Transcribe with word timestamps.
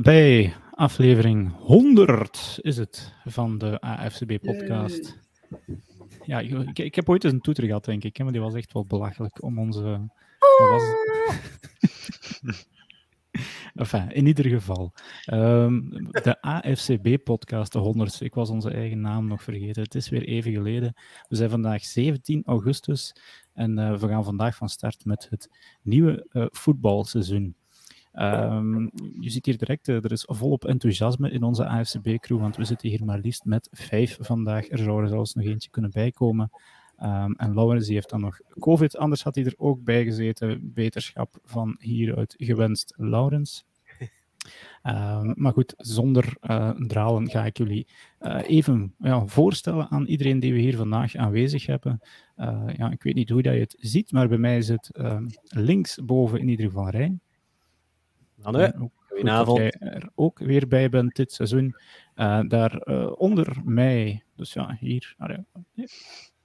Welkom 0.00 0.22
bij 0.22 0.54
aflevering 0.70 1.52
100 1.56 2.58
is 2.60 2.76
het 2.76 3.14
van 3.24 3.58
de 3.58 3.80
AFCB-podcast. 3.80 5.18
Ja, 6.24 6.40
ik, 6.40 6.78
ik, 6.78 6.94
heb 6.94 7.08
ooit 7.08 7.24
eens 7.24 7.32
een 7.32 7.40
toeter 7.40 7.64
gehad, 7.64 7.84
denk 7.84 8.04
ik, 8.04 8.18
maar 8.18 8.32
die 8.32 8.40
was 8.40 8.54
echt 8.54 8.72
wel 8.72 8.86
belachelijk 8.86 9.42
om 9.42 9.58
onze... 9.58 10.10
Was 10.58 10.82
het? 10.82 12.68
enfin, 13.74 14.10
in 14.10 14.26
ieder 14.26 14.44
geval. 14.44 14.92
Um, 15.32 15.90
de 16.10 16.40
AFCB-podcast, 16.40 17.72
de 17.72 17.78
100 17.78 18.20
Ik 18.20 18.34
was 18.34 18.50
onze 18.50 18.70
eigen 18.70 19.00
naam 19.00 19.26
nog 19.26 19.42
vergeten. 19.42 19.82
Het 19.82 19.94
is 19.94 20.08
weer 20.08 20.24
even 20.24 20.52
geleden. 20.52 20.94
We 21.28 21.36
zijn 21.36 21.50
vandaag 21.50 21.84
17 21.84 22.42
augustus 22.44 23.14
en 23.52 23.78
uh, 23.78 23.96
we 23.96 24.08
gaan 24.08 24.24
vandaag 24.24 24.56
van 24.56 24.68
start 24.68 25.04
met 25.04 25.26
het 25.30 25.48
nieuwe 25.82 26.26
uh, 26.32 26.46
voetbalseizoen. 26.48 27.54
Um, 28.12 28.90
je 29.20 29.30
ziet 29.30 29.46
hier 29.46 29.58
direct, 29.58 29.88
uh, 29.88 30.04
er 30.04 30.12
is 30.12 30.24
volop 30.28 30.64
enthousiasme 30.64 31.30
in 31.30 31.42
onze 31.42 31.66
AFCB-crew, 31.66 32.40
want 32.40 32.56
we 32.56 32.64
zitten 32.64 32.88
hier 32.88 33.04
maar 33.04 33.18
liefst 33.18 33.44
met 33.44 33.68
vijf 33.72 34.16
vandaag. 34.20 34.70
Er 34.70 34.78
zou 34.78 35.02
er 35.02 35.08
zelfs 35.08 35.34
nog 35.34 35.44
eentje 35.44 35.70
kunnen 35.70 35.90
bijkomen. 35.90 36.50
Um, 37.02 37.34
en 37.36 37.54
Laurens 37.54 37.84
die 37.84 37.94
heeft 37.94 38.10
dan 38.10 38.20
nog 38.20 38.40
COVID, 38.58 38.96
anders 38.96 39.22
had 39.22 39.34
hij 39.34 39.44
er 39.44 39.54
ook 39.56 39.84
bij 39.84 40.04
gezeten. 40.04 40.72
Beterschap 40.74 41.38
van 41.44 41.76
hieruit 41.78 42.34
gewenst, 42.38 42.94
Laurens. 42.96 43.64
Um, 44.82 45.32
maar 45.42 45.52
goed, 45.52 45.74
zonder 45.76 46.36
uh, 46.42 46.70
dralen 46.70 47.30
ga 47.30 47.44
ik 47.44 47.56
jullie 47.56 47.86
uh, 48.20 48.40
even 48.46 48.94
ja, 48.98 49.26
voorstellen 49.26 49.88
aan 49.90 50.06
iedereen 50.06 50.40
die 50.40 50.52
we 50.52 50.58
hier 50.58 50.76
vandaag 50.76 51.16
aanwezig 51.16 51.66
hebben. 51.66 52.00
Uh, 52.36 52.64
ja, 52.76 52.90
ik 52.90 53.02
weet 53.02 53.14
niet 53.14 53.30
hoe 53.30 53.42
dat 53.42 53.54
je 53.54 53.60
het 53.60 53.76
ziet, 53.78 54.12
maar 54.12 54.28
bij 54.28 54.38
mij 54.38 54.62
zit 54.62 54.90
linksboven 55.42 56.40
in 56.40 56.48
ieder 56.48 56.66
geval 56.66 56.88
Rijn. 56.88 57.20
Hallo, 58.42 58.90
goedenavond. 59.08 59.58
Dat 59.58 59.76
jij 59.78 59.90
er 59.90 60.10
ook 60.14 60.38
weer 60.38 60.68
bij 60.68 60.88
bent 60.88 61.16
dit 61.16 61.32
seizoen. 61.32 61.76
daar 62.48 62.80
onder 63.16 63.56
mij, 63.64 64.22
dus 64.36 64.52
ja, 64.52 64.76
hier. 64.78 65.14
Nee, 65.74 65.86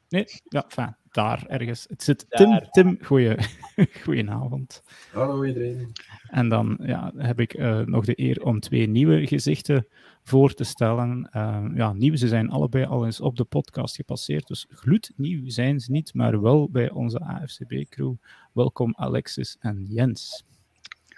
nee, 0.09 0.25
ja, 0.43 0.65
fijn, 0.67 0.97
daar 1.11 1.45
ergens. 1.47 1.85
Het 1.89 2.03
zit 2.03 2.25
Tim. 2.29 2.59
Tim, 2.71 2.97
goeie, 3.01 3.35
goedenavond. 4.03 4.83
Hallo 5.11 5.43
iedereen. 5.43 5.91
En 6.29 6.49
dan 6.49 6.77
ja, 6.81 7.11
heb 7.15 7.39
ik 7.39 7.53
uh, 7.53 7.79
nog 7.79 8.05
de 8.05 8.19
eer 8.19 8.43
om 8.43 8.59
twee 8.59 8.87
nieuwe 8.87 9.27
gezichten 9.27 9.87
voor 10.23 10.53
te 10.53 10.63
stellen. 10.63 11.29
Uh, 11.35 11.65
ja, 11.73 11.93
nieuw, 11.93 12.15
ze 12.15 12.27
zijn 12.27 12.49
allebei 12.49 12.85
al 12.85 13.05
eens 13.05 13.21
op 13.21 13.35
de 13.35 13.43
podcast 13.43 13.95
gepasseerd, 13.95 14.47
dus 14.47 14.65
gloednieuw 14.69 15.49
zijn 15.49 15.79
ze 15.79 15.91
niet, 15.91 16.13
maar 16.13 16.41
wel 16.41 16.69
bij 16.69 16.91
onze 16.91 17.19
AFCB-crew. 17.19 18.13
Welkom 18.53 18.93
Alexis 18.95 19.57
en 19.59 19.85
Jens. 19.89 20.43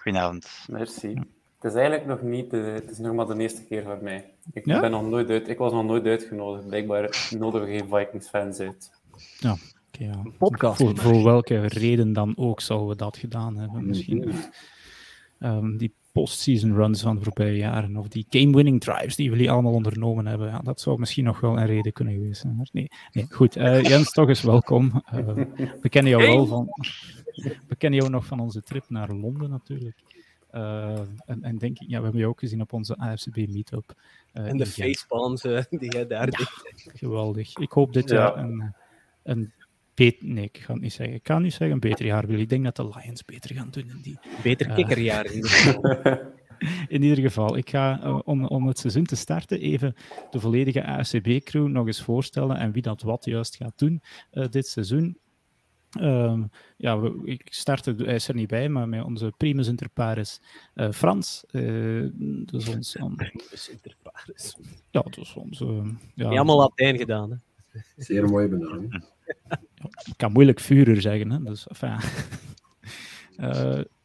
Goedenavond. 0.08 0.47
Merci. 0.67 1.08
Het 1.59 1.72
is 1.72 1.73
eigenlijk 1.73 2.05
nog 2.05 2.22
niet, 2.22 2.50
de, 2.50 2.58
het 2.58 2.89
is 2.89 2.97
nog 2.97 3.13
maar 3.13 3.25
de 3.25 3.38
eerste 3.38 3.63
keer 3.63 3.83
voor 3.83 4.00
mij. 4.02 4.25
Ik, 4.53 4.66
ja? 4.66 4.80
ben 4.80 4.91
nog 4.91 5.09
nooit 5.09 5.30
uit, 5.30 5.49
ik 5.49 5.58
was 5.58 5.72
nog 5.72 5.86
nooit 5.86 6.05
uitgenodigd. 6.05 6.67
Blijkbaar 6.67 7.27
nodigen 7.39 7.67
we 7.67 7.77
geen 7.77 7.88
Vikings-fans 7.88 8.59
uit. 8.59 8.91
Ja, 9.39 9.55
okay, 9.94 10.08
ja. 10.08 10.23
podcast. 10.38 10.77
Voor, 10.77 10.97
voor, 10.97 11.23
welke 11.23 11.67
reden 11.67 12.14
dan 12.14 12.33
ook 12.38 12.61
zouden 12.61 12.88
we 12.88 12.95
dat 12.95 13.17
gedaan 13.17 13.58
hebben? 13.58 13.88
Misschien 13.88 14.33
um, 15.39 15.77
die 15.77 15.94
post-season 16.11 16.73
runs 16.73 17.02
van 17.02 17.16
de 17.16 17.23
voorbije 17.23 17.58
jaren, 17.58 17.97
of 17.97 18.08
die 18.08 18.25
game-winning 18.30 18.81
drives 18.81 19.16
die 19.16 19.30
jullie 19.30 19.52
allemaal 19.52 19.73
ondernomen 19.73 20.25
hebben. 20.25 20.47
Ja, 20.47 20.59
dat 20.59 20.81
zou 20.81 20.99
misschien 20.99 21.23
nog 21.23 21.39
wel 21.39 21.58
een 21.58 21.65
reden 21.65 21.93
kunnen 21.93 22.14
geweest 22.14 22.42
zijn. 22.42 22.55
Maar 22.55 22.67
nee, 22.71 22.87
nee, 23.11 23.26
goed. 23.30 23.58
Uh, 23.58 23.83
Jens, 23.83 24.11
toch 24.11 24.27
eens 24.27 24.42
welkom. 24.42 25.04
Uh, 25.14 25.26
we 25.81 25.89
kennen 25.89 26.11
jou 26.11 26.23
wel 26.23 26.45
van... 26.45 26.67
We 27.43 27.75
kennen 27.77 27.99
jou 27.99 28.11
nog 28.11 28.25
van 28.25 28.39
onze 28.39 28.61
trip 28.61 28.89
naar 28.89 29.14
Londen 29.14 29.49
natuurlijk. 29.49 29.95
Uh, 30.53 30.99
en, 31.25 31.43
en, 31.43 31.58
denk 31.58 31.80
ik, 31.80 31.87
ja, 31.87 31.98
we 31.98 32.03
hebben 32.03 32.20
jou 32.20 32.31
ook 32.31 32.39
gezien 32.39 32.61
op 32.61 32.73
onze 32.73 32.98
AFCB 32.98 33.36
meetup. 33.36 33.93
Uh, 34.33 34.48
en 34.48 34.58
de 34.58 34.65
facepalms 34.65 35.43
uh, 35.43 35.61
die 35.70 35.92
jij 35.92 36.08
daar 36.08 36.25
ja, 36.31 36.37
deed. 36.37 36.89
Geweldig. 36.93 37.58
Ik 37.58 37.71
hoop 37.71 37.93
dit 37.93 38.09
jaar 38.09 38.37
ja. 38.37 38.43
een, 38.43 38.73
een 39.23 39.53
beter... 39.93 40.27
Nee, 40.27 40.43
ik 40.43 40.58
ga 40.58 40.73
het 40.73 40.81
niet 40.81 40.93
zeggen. 40.93 41.15
Ik 41.15 41.23
kan 41.23 41.42
niet 41.42 41.53
zeggen 41.53 41.71
een 41.71 41.89
beter 41.89 42.05
jaar 42.05 42.27
wil. 42.27 42.39
Ik 42.39 42.49
denk 42.49 42.64
dat 42.64 42.75
de 42.75 42.83
Lions 42.83 43.25
beter 43.25 43.55
gaan 43.55 43.69
doen. 43.71 43.89
In 43.89 44.02
die, 44.02 44.19
beter 44.43 44.73
kikkerjaar 44.73 45.25
in 45.25 45.33
ieder 45.33 45.49
geval. 45.49 45.98
in 46.87 47.04
ieder 47.04 47.17
geval, 47.17 47.58
ik 47.58 47.69
ga 47.69 48.19
om, 48.25 48.45
om 48.45 48.67
het 48.67 48.80
seizoen 48.80 49.05
te 49.05 49.15
starten 49.15 49.59
even 49.59 49.95
de 50.31 50.39
volledige 50.39 50.83
AFCB-crew 50.86 51.67
nog 51.67 51.87
eens 51.87 52.02
voorstellen 52.02 52.58
en 52.58 52.71
wie 52.71 52.81
dat 52.81 53.02
wat 53.02 53.25
juist 53.25 53.55
gaat 53.55 53.77
doen 53.80 54.02
dit 54.49 54.67
seizoen. 54.67 55.17
Um, 56.03 56.49
ja, 56.77 56.99
we, 56.99 57.21
ik 57.23 57.41
startte, 57.49 57.95
hij 57.97 58.15
is 58.15 58.27
er 58.27 58.35
niet 58.35 58.47
bij, 58.47 58.69
maar 58.69 58.89
met 58.89 59.03
onze 59.03 59.33
primus 59.37 59.67
inter 59.67 59.89
pares 59.89 60.41
uh, 60.75 60.91
Frans. 60.91 61.43
Uh, 61.52 62.09
dus 62.45 62.67
ons, 62.67 62.97
primus 63.15 63.69
inter 63.69 63.95
pares. 64.03 64.57
Ja, 64.91 65.02
dus 65.02 65.33
onze... 65.33 65.65
Uh, 65.65 65.89
ja, 66.13 66.27
allemaal 66.27 66.57
Latijn 66.57 66.97
gedaan, 66.97 67.31
hè? 67.31 67.37
Zeer 67.97 68.25
mooie 68.30 68.47
benaming. 68.47 69.03
ja, 69.49 69.59
ik 70.05 70.13
kan 70.17 70.31
moeilijk 70.31 70.59
vurer 70.59 71.02
zeggen, 71.02 71.31
hè? 71.31 71.43
Dus, 71.43 71.67
enfin, 71.67 71.97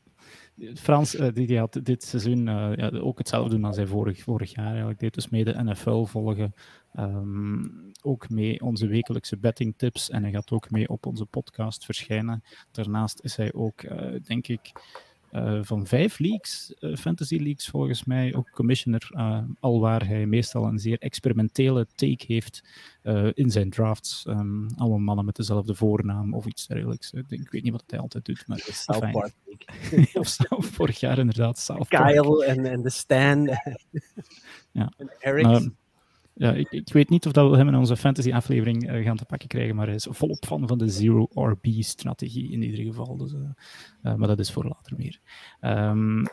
Frans, 0.75 1.15
uh, 1.15 1.29
die, 1.33 1.59
had 1.59 1.81
dit 1.83 2.03
seizoen 2.03 2.47
uh, 2.47 2.73
ja, 2.77 2.89
ook 2.89 3.19
hetzelfde 3.19 3.55
doen 3.55 3.65
als 3.65 3.77
hij 3.77 3.87
vorig, 3.87 4.23
vorig 4.23 4.55
jaar 4.55 4.69
eigenlijk 4.69 5.01
deed. 5.01 5.15
Dus 5.15 5.29
mee 5.29 5.45
de 5.45 5.63
NFL 5.63 6.05
volgen. 6.05 6.55
Um, 6.99 7.93
ook 8.03 8.31
mee 8.31 8.61
onze 8.61 8.87
wekelijkse 8.87 9.39
betting 9.39 9.75
tips. 9.77 10.11
En 10.11 10.23
hij 10.23 10.33
gaat 10.33 10.51
ook 10.51 10.71
mee 10.71 10.89
op 10.89 11.07
onze 11.07 11.25
podcast 11.25 11.85
verschijnen. 11.85 12.43
Daarnaast 12.71 13.21
is 13.23 13.37
hij 13.37 13.53
ook, 13.53 13.83
uh, 13.83 14.15
denk 14.23 14.49
ik, 14.49 14.73
uh, 15.33 15.59
van 15.63 15.87
vijf 15.87 16.19
leagues, 16.19 16.75
uh, 16.81 16.97
fantasy 16.97 17.37
leagues 17.37 17.69
volgens 17.69 18.05
mij, 18.05 18.35
ook 18.35 18.51
commissioner, 18.51 19.11
uh, 19.11 19.39
al 19.61 19.81
waar 19.81 20.07
hij 20.07 20.27
meestal 20.27 20.65
een 20.65 20.79
zeer 20.79 20.99
experimentele 20.99 21.87
take 21.95 22.25
heeft 22.27 22.65
in 23.35 23.51
zijn 23.51 23.71
drafts. 23.71 24.25
Um, 24.29 24.67
allemaal 24.77 24.99
mannen 24.99 25.25
met 25.25 25.37
dezelfde 25.37 25.75
voornaam 25.75 26.35
of 26.35 26.47
iets 26.47 26.67
dergelijks. 26.67 27.13
Ik, 27.13 27.29
denk, 27.29 27.43
ik 27.43 27.51
weet 27.51 27.63
niet 27.63 27.73
wat 27.73 27.85
hij 27.87 27.99
altijd 27.99 28.25
doet, 28.25 28.45
maar... 28.47 28.59
South 28.59 29.11
Park 29.11 29.33
of 30.59 30.67
vorig 30.67 31.01
jaar 31.01 31.19
inderdaad, 31.19 31.59
South 31.59 31.89
Kyle 31.89 32.45
en, 32.45 32.65
en 32.65 32.83
de 32.83 32.91
Stan. 32.91 33.45
ja. 34.71 34.93
En 34.97 35.11
Eric. 35.19 35.45
Um, 35.45 35.77
ja, 36.43 36.53
ik, 36.53 36.71
ik, 36.71 36.93
weet 36.93 37.09
niet 37.09 37.27
of 37.27 37.33
dat 37.33 37.51
we 37.51 37.57
hem 37.57 37.69
in 37.69 37.75
onze 37.75 37.97
fantasy-aflevering 37.97 38.91
uh, 38.91 39.05
gaan 39.05 39.17
te 39.17 39.25
pakken 39.25 39.49
krijgen, 39.49 39.75
maar 39.77 39.87
hij 39.87 39.95
is 39.95 40.07
volop 40.11 40.45
fan 40.45 40.69
van 40.69 40.79
de 40.79 40.89
zero-RB-strategie 40.89 42.51
in 42.51 42.63
ieder 42.63 42.85
geval. 42.85 43.17
Dus, 43.17 43.33
uh, 43.33 43.41
uh, 44.03 44.15
maar 44.15 44.29
dat 44.29 44.39
is 44.39 44.53
voor 44.53 44.65
later 44.65 44.97
meer. 44.97 45.19
Um, 45.61 46.27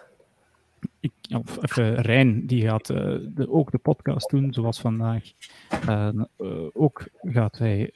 ik, 1.00 1.12
of, 1.36 1.64
even, 1.64 1.96
Rijn, 1.96 2.48
die 2.48 2.62
gaat 2.62 2.88
de, 2.88 3.48
ook 3.50 3.72
de 3.72 3.78
podcast 3.78 4.30
doen, 4.30 4.54
zoals 4.54 4.80
vandaag. 4.80 5.24
ook 6.74 7.08
gaat 7.22 7.58
hij 7.58 7.92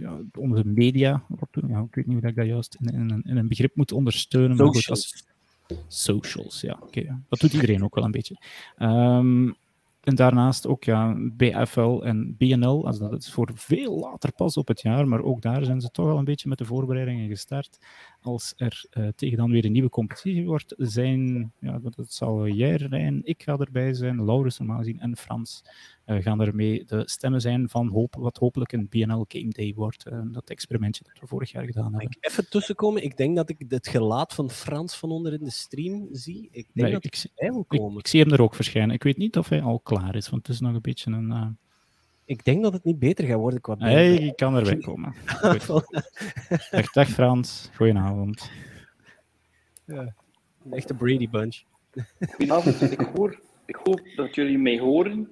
ja, 0.00 0.20
onze 0.38 0.66
media 0.66 1.22
doen. 1.50 1.68
Ja, 1.68 1.80
ik 1.80 1.94
weet 1.94 2.06
niet 2.06 2.20
hoe 2.20 2.28
ik 2.28 2.36
dat 2.36 2.46
juist 2.46 2.76
in, 2.80 2.94
in, 2.94 3.22
in 3.24 3.36
een 3.36 3.48
begrip 3.48 3.76
moet 3.76 3.92
ondersteunen. 3.92 4.56
Socials. 4.56 4.74
Maar 4.74 4.82
goed, 4.82 4.90
als, 4.90 5.86
socials, 5.88 6.60
ja. 6.60 6.78
Okay, 6.80 7.16
dat 7.28 7.40
doet 7.40 7.52
iedereen 7.52 7.84
ook 7.84 7.94
wel 7.94 8.04
een 8.04 8.10
beetje. 8.10 8.36
Um, 8.78 9.56
en 10.02 10.14
daarnaast 10.14 10.66
ook 10.66 10.84
ja, 10.84 11.14
BFL 11.16 12.00
en 12.02 12.36
BNL. 12.36 12.86
Also 12.86 13.08
dat 13.08 13.22
is 13.22 13.32
voor 13.32 13.50
veel 13.54 13.98
later 13.98 14.32
pas 14.32 14.56
op 14.56 14.68
het 14.68 14.80
jaar, 14.80 15.08
maar 15.08 15.22
ook 15.22 15.42
daar 15.42 15.64
zijn 15.64 15.80
ze 15.80 15.90
toch 15.90 16.10
al 16.10 16.18
een 16.18 16.24
beetje 16.24 16.48
met 16.48 16.58
de 16.58 16.64
voorbereidingen 16.64 17.28
gestart. 17.28 17.78
Als 18.22 18.52
er 18.56 18.84
uh, 18.90 19.08
tegen 19.08 19.36
dan 19.36 19.50
weer 19.50 19.64
een 19.64 19.72
nieuwe 19.72 19.88
competitie 19.88 20.46
wordt, 20.46 20.74
zijn, 20.76 21.52
ja, 21.58 21.78
dat 21.78 22.12
zal 22.12 22.48
jij, 22.48 22.76
Rijn, 22.76 23.20
ik 23.24 23.42
ga 23.42 23.56
erbij 23.56 23.94
zijn, 23.94 24.24
Laurens 24.24 24.58
normaal 24.58 24.84
zien 24.84 25.00
en 25.00 25.16
Frans 25.16 25.62
uh, 26.06 26.22
gaan 26.22 26.40
ermee 26.40 26.84
de 26.84 27.02
stemmen 27.04 27.40
zijn 27.40 27.68
van 27.68 27.88
hoop, 27.88 28.14
wat 28.14 28.36
hopelijk 28.36 28.72
een 28.72 28.88
BNL 28.88 29.24
Game 29.28 29.48
Day 29.48 29.72
wordt. 29.76 30.06
Uh, 30.06 30.20
dat 30.24 30.50
experimentje 30.50 31.04
dat 31.04 31.20
we 31.20 31.26
vorig 31.26 31.50
jaar 31.50 31.64
gedaan 31.64 31.92
hebben. 31.92 32.10
Ik 32.10 32.16
even 32.20 32.48
tussenkomen. 32.48 33.04
Ik 33.04 33.16
denk 33.16 33.36
dat 33.36 33.48
ik 33.48 33.64
het 33.68 33.88
gelaat 33.88 34.34
van 34.34 34.50
Frans 34.50 34.96
van 34.96 35.10
onder 35.10 35.32
in 35.32 35.44
de 35.44 35.50
stream 35.50 36.08
zie. 36.12 36.48
Ik 36.50 36.66
denk 36.72 36.88
nee, 36.88 36.92
dat 36.92 37.04
ik, 37.04 37.24
hij 37.34 37.50
wil 37.50 37.64
komen. 37.64 37.92
Ik, 37.92 37.98
ik, 37.98 38.06
zie 38.06 38.20
hem 38.20 38.32
er 38.32 38.42
ook 38.42 38.54
verschijnen. 38.54 38.94
Ik 38.94 39.02
weet 39.02 39.16
niet 39.16 39.38
of 39.38 39.48
hij 39.48 39.62
al 39.62 39.80
klaar 39.80 40.14
is, 40.14 40.28
want 40.28 40.46
het 40.46 40.54
is 40.54 40.60
nog 40.60 40.74
een 40.74 40.80
beetje 40.80 41.10
een... 41.10 41.58
Ik 42.32 42.44
denk 42.44 42.62
dat 42.62 42.72
het 42.72 42.84
niet 42.84 42.98
beter 42.98 43.24
gaat 43.26 43.38
worden 43.38 43.60
qua 43.60 43.74
Nee, 43.74 44.18
ik 44.18 44.36
kan 44.36 44.54
erbij 44.54 44.76
komen. 44.76 45.14
dag, 46.70 46.92
dag 46.98 47.08
Frans. 47.08 47.70
Goedenavond. 47.74 48.50
Ja, 49.84 50.14
een 50.64 50.72
echte 50.72 50.94
Brady 50.94 51.28
Bunch. 51.28 51.62
Goedenavond. 52.20 52.92
ik, 52.92 53.00
hoor, 53.14 53.40
ik 53.66 53.76
hoop 53.82 54.00
dat 54.16 54.34
jullie 54.34 54.58
mij 54.58 54.78
horen. 54.78 55.28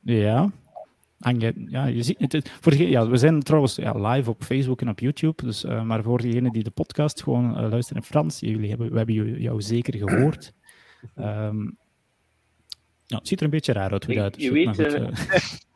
Ja. 0.00 0.50
Ja, 1.68 1.86
je 1.86 2.02
ziet 2.02 2.32
het. 2.32 2.50
Voor 2.60 2.74
ja, 2.74 3.08
we 3.08 3.16
zijn 3.16 3.42
trouwens 3.42 3.74
ja, 3.74 3.92
live 3.92 4.30
op 4.30 4.42
Facebook 4.42 4.80
en 4.80 4.88
op 4.88 4.98
YouTube. 4.98 5.44
Dus, 5.44 5.64
uh, 5.64 5.82
maar 5.82 6.02
voor 6.02 6.20
diegenen 6.20 6.52
die 6.52 6.64
de 6.64 6.70
podcast 6.70 7.22
gewoon 7.22 7.64
uh, 7.64 7.70
luisteren 7.70 8.02
in 8.02 8.08
Frans, 8.08 8.40
jullie 8.40 8.68
hebben, 8.68 8.90
we 8.90 8.96
hebben 8.96 9.40
jou 9.40 9.62
zeker 9.62 9.96
gehoord. 9.96 10.52
Um, 11.16 11.24
nou, 13.06 13.20
het 13.20 13.28
ziet 13.28 13.38
er 13.38 13.44
een 13.44 13.50
beetje 13.50 13.72
raar 13.72 13.90
uit 13.90 14.04
hoe 14.04 14.14
dat 14.14 14.42
Je 14.42 14.52
weet, 14.52 14.68
goed, 14.68 14.78
uh, 14.78 15.08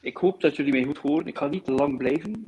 ik 0.00 0.16
hoop 0.16 0.40
dat 0.40 0.56
jullie 0.56 0.72
mij 0.72 0.84
goed 0.84 0.98
horen. 0.98 1.26
Ik 1.26 1.38
ga 1.38 1.46
niet 1.46 1.64
te 1.64 1.72
lang 1.72 1.98
blijven. 1.98 2.44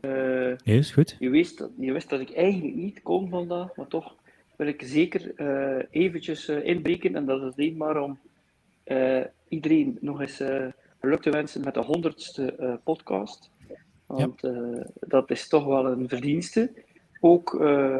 nee, 0.64 0.78
is 0.78 0.92
goed. 0.92 1.16
Je 1.18 1.30
wist, 1.30 1.58
dat, 1.58 1.70
je 1.78 1.92
wist 1.92 2.08
dat 2.08 2.20
ik 2.20 2.32
eigenlijk 2.32 2.74
niet 2.74 3.02
kon 3.02 3.28
vandaag, 3.28 3.76
maar 3.76 3.86
toch 3.86 4.14
wil 4.56 4.66
ik 4.66 4.82
zeker 4.84 5.32
uh, 5.36 5.82
eventjes 5.90 6.48
uh, 6.48 6.64
inbreken. 6.64 7.14
En 7.14 7.26
dat 7.26 7.42
is 7.42 7.52
alleen 7.52 7.76
maar 7.76 8.02
om 8.02 8.18
uh, 8.86 9.24
iedereen 9.48 9.98
nog 10.00 10.20
eens 10.20 10.42
geluk 11.00 11.22
te 11.22 11.30
wensen 11.30 11.60
met 11.64 11.74
de 11.74 11.80
honderdste 11.80 12.78
podcast. 12.84 13.50
Want 14.06 14.40
ja. 14.40 14.86
dat 15.00 15.30
is 15.30 15.48
toch 15.48 15.64
wel 15.64 15.86
een 15.86 16.08
verdienste. 16.08 16.72
Ook 17.20 17.48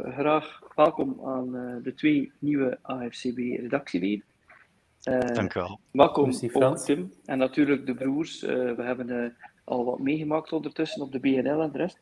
graag 0.05 0.61
welkom 0.75 1.21
aan 1.25 1.81
de 1.83 1.95
twee 1.95 2.33
nieuwe 2.39 2.79
AFCB-redactieleden. 2.83 4.25
Dank 5.35 5.55
u 5.55 5.61
wel. 5.61 5.81
Welkom 5.91 6.33
ook 6.53 6.79
Tim. 6.79 7.13
En 7.25 7.39
natuurlijk 7.39 7.87
de 7.87 7.95
broers. 7.95 8.41
we 8.41 8.83
hebben 8.83 9.37
al 9.65 9.85
wat 9.85 9.99
meegemaakt 9.99 10.53
ondertussen 10.53 11.03
op 11.03 11.13
de 11.13 11.21
BNL 11.21 11.63
en 11.63 11.73
de 11.73 11.79
rest. 11.79 11.99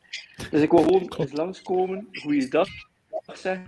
Dus 0.51 0.61
ik 0.61 0.71
wil 0.71 0.83
gewoon 0.83 1.13
eens 1.17 1.31
langskomen. 1.31 2.07
Hoe 2.23 2.35
is 2.35 2.49
dat? 2.49 2.69
Zeggen. 3.33 3.67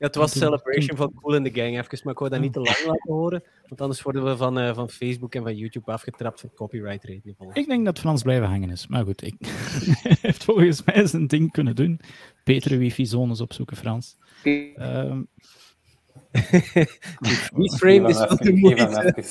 Ja, 0.00 0.06
het 0.06 0.14
was 0.14 0.32
Celebration 0.32 0.96
van 0.96 1.14
Cool 1.14 1.34
in 1.34 1.44
the 1.44 1.60
Gang, 1.60 1.78
even, 1.78 2.00
maar 2.02 2.12
ik 2.12 2.18
wou 2.18 2.30
dat 2.30 2.40
niet 2.40 2.52
te 2.52 2.60
lang 2.60 2.84
laten 2.86 3.12
horen, 3.12 3.42
want 3.68 3.80
anders 3.80 4.02
worden 4.02 4.24
we 4.24 4.36
van, 4.36 4.58
uh, 4.58 4.74
van 4.74 4.90
Facebook 4.90 5.34
en 5.34 5.42
van 5.42 5.56
YouTube 5.56 5.92
afgetrapt 5.92 6.40
voor 6.40 6.54
copyright 6.54 7.04
rating. 7.04 7.52
Ik 7.52 7.66
denk 7.66 7.84
dat 7.84 7.98
Frans 7.98 8.22
blijven 8.22 8.48
hangen 8.48 8.70
is, 8.70 8.86
maar 8.86 9.04
goed, 9.04 9.22
ik 9.22 9.34
heeft 10.20 10.44
volgens 10.44 10.84
mij 10.84 11.06
zijn 11.06 11.26
ding 11.26 11.52
kunnen 11.52 11.74
doen. 11.74 12.00
Betere 12.44 12.76
wifi-zones 12.76 13.40
opzoeken, 13.40 13.76
Frans. 13.76 14.16
Um... 14.44 15.28
Die 17.56 17.76
frame 17.76 18.08
is 18.08 18.18
wat 18.18 18.42
te 18.42 18.52
moeite. 18.52 19.24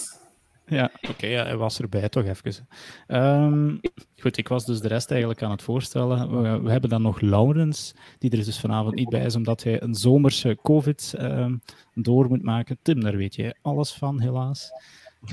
Ja, 0.70 0.92
oké, 1.10 1.28
ja, 1.28 1.44
hij 1.44 1.58
was 1.58 1.80
erbij 1.80 2.10
toch 2.10 2.26
even. 2.26 2.68
Um, 3.08 3.80
goed, 4.18 4.38
ik 4.38 4.48
was 4.48 4.66
dus 4.66 4.80
de 4.80 4.88
rest 4.88 5.10
eigenlijk 5.12 5.44
aan 5.44 5.52
het 5.52 5.62
voorstellen. 5.62 6.42
We, 6.64 6.72
hebben 6.72 6.90
dan 6.90 7.02
nog 7.02 7.22
Laurens, 7.22 7.94
die 8.18 8.32
er 8.32 8.46
dus 8.46 8.60
vanavond 8.60 8.96
niet 8.96 9.10
bij 9.10 9.26
is, 9.26 9.36
omdat 9.36 9.64
hij 9.64 9.82
een 9.82 9.96
zomerse 9.96 10.58
COVID 10.62 11.14
um, 11.20 11.62
door 11.94 12.28
moet 12.28 12.44
maken. 12.44 12.78
Tim, 12.82 13.02
daar 13.02 13.16
weet 13.16 13.36
jij 13.36 13.56
alles 13.62 13.94
van, 13.94 14.22
helaas. 14.22 14.72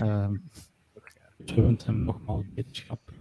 Um, 0.03 0.51
we 1.37 1.77
hem 1.85 2.05
nogmaals 2.05 2.45
wetenschap. 2.55 3.13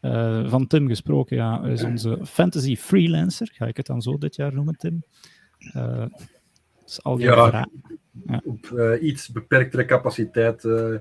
Uh, 0.00 0.48
van 0.50 0.66
Tim 0.66 0.88
gesproken, 0.88 1.36
ja, 1.36 1.64
is 1.64 1.84
onze 1.84 2.18
fantasy 2.26 2.76
freelancer, 2.76 3.50
ga 3.52 3.66
ik 3.66 3.76
het 3.76 3.86
dan 3.86 4.02
zo 4.02 4.18
dit 4.18 4.36
jaar 4.36 4.54
noemen, 4.54 4.76
Tim. 4.76 5.04
Uh, 5.76 6.06
is 6.86 7.02
al 7.02 7.18
ja, 7.18 7.68
ja. 8.26 8.40
op 8.44 8.70
uh, 8.74 9.02
iets 9.02 9.28
beperktere 9.28 9.84
capaciteit 9.84 10.64
uh, 10.64 10.94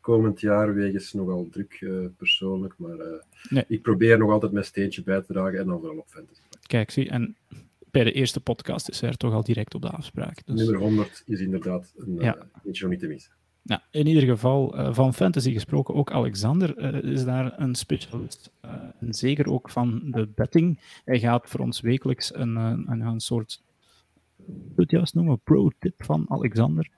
komend 0.00 0.40
jaar, 0.40 0.74
wegens 0.74 1.12
nogal 1.12 1.48
druk 1.50 1.80
uh, 1.80 2.06
persoonlijk. 2.16 2.74
Maar 2.76 3.24
nee. 3.48 3.64
ik 3.68 3.82
probeer 3.82 4.18
nog 4.18 4.30
altijd 4.30 4.52
mijn 4.52 4.64
steentje 4.64 5.02
bij 5.02 5.20
te 5.20 5.32
dragen 5.32 5.58
en 5.58 5.66
dan 5.66 5.80
vooral 5.80 5.98
op 5.98 6.08
fantasy. 6.08 6.40
Kijk, 6.66 6.90
zie, 6.90 7.08
en 7.08 7.36
bij 7.90 8.04
de 8.04 8.12
eerste 8.12 8.40
podcast 8.40 8.88
is 8.88 9.02
er 9.02 9.16
toch 9.16 9.32
al 9.32 9.42
direct 9.42 9.74
op 9.74 9.82
de 9.82 9.90
afspraak. 9.90 10.46
Dus... 10.46 10.60
Nummer 10.60 10.80
100 10.80 11.22
is 11.26 11.40
inderdaad 11.40 11.92
een 11.96 12.16
ja. 12.18 12.36
eentje 12.64 12.82
nog 12.82 12.90
niet 12.90 13.00
te 13.00 13.06
missen. 13.06 13.32
Ja, 13.62 13.82
in 13.90 14.06
ieder 14.06 14.22
geval, 14.22 14.78
uh, 14.78 14.94
van 14.94 15.14
fantasy 15.14 15.52
gesproken, 15.52 15.94
ook 15.94 16.10
Alexander 16.10 16.78
uh, 16.78 17.12
is 17.12 17.24
daar 17.24 17.60
een 17.60 17.74
specialist. 17.74 18.50
Uh, 18.64 18.72
en 19.00 19.14
zeker 19.14 19.50
ook 19.50 19.70
van 19.70 20.00
de 20.04 20.28
betting. 20.34 20.80
Hij 21.04 21.18
gaat 21.18 21.48
voor 21.48 21.60
ons 21.60 21.80
wekelijks 21.80 22.34
een, 22.34 22.56
een, 22.56 23.00
een 23.00 23.20
soort 23.20 23.62
het 24.76 24.90
juist 24.90 25.14
noemen, 25.14 25.40
pro-tip 25.40 26.04
van 26.04 26.24
Alexander 26.28 26.90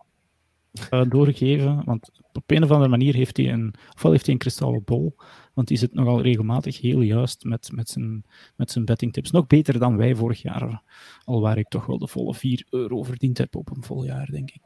uh, 0.90 1.02
doorgeven. 1.08 1.84
Want 1.84 2.10
op 2.32 2.50
een 2.50 2.62
of 2.62 2.70
andere 2.70 2.90
manier 2.90 3.14
heeft 3.14 3.36
hij 3.36 3.52
een, 3.52 3.74
ofwel 3.94 4.12
heeft 4.12 4.24
hij 4.24 4.34
een 4.34 4.40
kristallen 4.40 4.84
bol, 4.84 5.16
want 5.52 5.68
die 5.68 5.76
zit 5.76 5.94
nogal 5.94 6.22
regelmatig 6.22 6.80
heel 6.80 7.00
juist 7.00 7.44
met, 7.44 7.70
met, 7.72 7.88
zijn, 7.88 8.24
met 8.56 8.70
zijn 8.70 8.84
bettingtips. 8.84 9.30
Nog 9.30 9.46
beter 9.46 9.78
dan 9.78 9.96
wij 9.96 10.14
vorig 10.14 10.42
jaar, 10.42 10.82
al 11.24 11.40
waar 11.40 11.58
ik 11.58 11.68
toch 11.68 11.86
wel 11.86 11.98
de 11.98 12.08
volle 12.08 12.34
4 12.34 12.66
euro 12.70 13.02
verdiend 13.02 13.38
heb 13.38 13.56
op 13.56 13.76
een 13.76 13.84
vol 13.84 14.04
jaar, 14.04 14.26
denk 14.30 14.50
ik. 14.50 14.60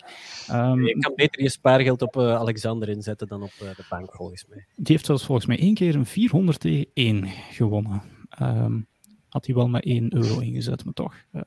Um, 0.51 0.87
je 0.87 0.99
kan 0.99 1.13
beter 1.15 1.43
je 1.43 1.51
spaargeld 1.51 2.03
op 2.03 2.17
uh, 2.17 2.35
Alexander 2.35 2.89
inzetten 2.89 3.29
dan 3.29 3.43
op 3.43 3.53
uh, 3.63 3.69
de 3.69 3.87
bank, 3.89 4.15
volgens 4.15 4.47
mij. 4.49 4.67
Die 4.77 4.87
heeft 4.87 5.07
zelfs 5.07 5.25
volgens 5.25 5.47
mij 5.47 5.59
één 5.59 5.75
keer 5.75 5.95
een 5.95 6.07
400 6.07 6.61
tegen 6.61 6.87
1 6.95 7.27
gewonnen. 7.51 8.03
Um, 8.43 8.87
had 9.29 9.47
hij 9.47 9.55
wel 9.55 9.69
maar 9.69 9.81
1 9.81 10.15
euro 10.15 10.39
ingezet, 10.39 10.85
maar 10.85 10.95
toch. 10.95 11.15
Uh, 11.33 11.43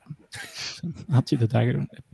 had 1.07 1.29
je 1.29 1.37
de 1.37 1.47
dag 1.47 1.63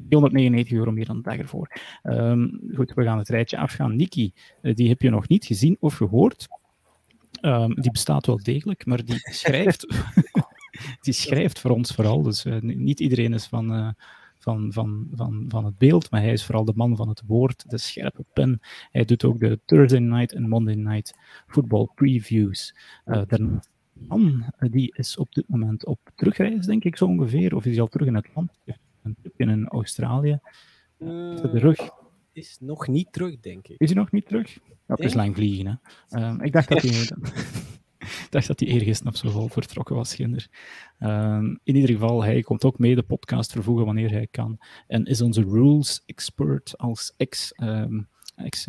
499 0.09 0.71
euro 0.77 0.91
meer 0.91 1.05
dan 1.05 1.15
de 1.15 1.21
dag 1.21 1.37
ervoor. 1.37 1.71
Um, 2.03 2.59
goed, 2.73 2.93
we 2.93 3.03
gaan 3.03 3.17
het 3.17 3.29
rijtje 3.29 3.57
afgaan. 3.57 3.95
Niki, 3.95 4.33
uh, 4.61 4.75
die 4.75 4.89
heb 4.89 5.01
je 5.01 5.09
nog 5.09 5.27
niet 5.27 5.45
gezien 5.45 5.77
of 5.79 5.95
gehoord. 5.95 6.47
Um, 7.41 7.73
die 7.75 7.91
bestaat 7.91 8.25
wel 8.25 8.43
degelijk, 8.43 8.85
maar 8.85 9.05
die 9.05 9.19
schrijft, 9.43 9.87
die 11.05 11.13
schrijft 11.13 11.59
voor 11.59 11.71
ons 11.71 11.91
vooral. 11.91 12.21
Dus 12.21 12.45
uh, 12.45 12.61
niet 12.61 12.99
iedereen 12.99 13.33
is 13.33 13.45
van 13.45 13.95
van, 14.39 14.73
van, 14.73 15.07
van, 15.11 15.45
van 15.47 15.65
het 15.65 15.77
beeld, 15.77 16.11
maar 16.11 16.21
hij 16.21 16.31
is 16.31 16.45
vooral 16.45 16.65
de 16.65 16.73
man 16.75 16.95
van 16.95 17.09
het 17.09 17.21
woord, 17.25 17.69
de 17.69 17.77
scherpe 17.77 18.25
pen. 18.33 18.59
Hij 18.91 19.05
doet 19.05 19.23
ook 19.23 19.39
de 19.39 19.59
Thursday 19.65 19.99
night 19.99 20.33
en 20.33 20.49
Monday 20.49 20.75
night 20.75 21.17
football 21.47 21.87
previews. 21.95 22.75
Daarnaast 23.05 23.69
man 24.07 24.53
die 24.57 24.93
is 24.95 25.17
op 25.17 25.33
dit 25.33 25.47
moment 25.47 25.85
op 25.85 25.99
terugreis, 26.15 26.65
denk 26.65 26.83
ik 26.83 26.97
zo 26.97 27.05
ongeveer. 27.05 27.55
Of 27.55 27.65
is 27.65 27.71
hij 27.71 27.81
al 27.81 27.87
terug 27.87 28.07
in 28.07 28.15
het 28.15 28.27
land? 28.35 28.51
Een 29.03 29.15
tripje 29.21 29.45
in 29.45 29.67
Australië. 29.67 30.39
Uh, 30.99 31.41
de 31.41 31.59
rug. 31.59 31.89
Is 32.31 32.57
nog 32.59 32.87
niet 32.87 33.13
terug, 33.13 33.39
denk 33.39 33.67
ik. 33.67 33.79
Is 33.79 33.89
hij 33.89 33.99
nog 33.99 34.11
niet 34.11 34.27
terug? 34.27 34.57
Dat 34.85 34.99
is 34.99 35.13
lang 35.13 35.35
vliegen, 35.35 35.81
hè. 36.09 36.19
Uh, 36.19 36.45
ik 36.45 36.51
dacht 36.51 36.69
dat 36.69 36.81
hij... 36.81 36.91
ik 38.25 38.27
dacht 38.29 38.47
dat 38.47 38.59
hij 38.59 38.69
eergisteren 38.69 39.13
of 39.13 39.19
zo 39.19 39.47
vertrokken 39.47 39.95
was, 39.95 40.15
Ginder. 40.15 40.47
Uh, 40.99 41.37
in 41.63 41.75
ieder 41.75 41.89
geval, 41.89 42.23
hij 42.23 42.41
komt 42.41 42.65
ook 42.65 42.79
mee 42.79 42.95
de 42.95 43.03
podcast 43.03 43.51
vervoegen 43.51 43.85
wanneer 43.85 44.11
hij 44.11 44.27
kan. 44.31 44.57
En 44.87 45.05
is 45.05 45.21
onze 45.21 45.41
rules 45.41 46.03
expert 46.05 46.77
als 46.77 47.13
ex-ref 47.17 48.05
ex 48.35 48.65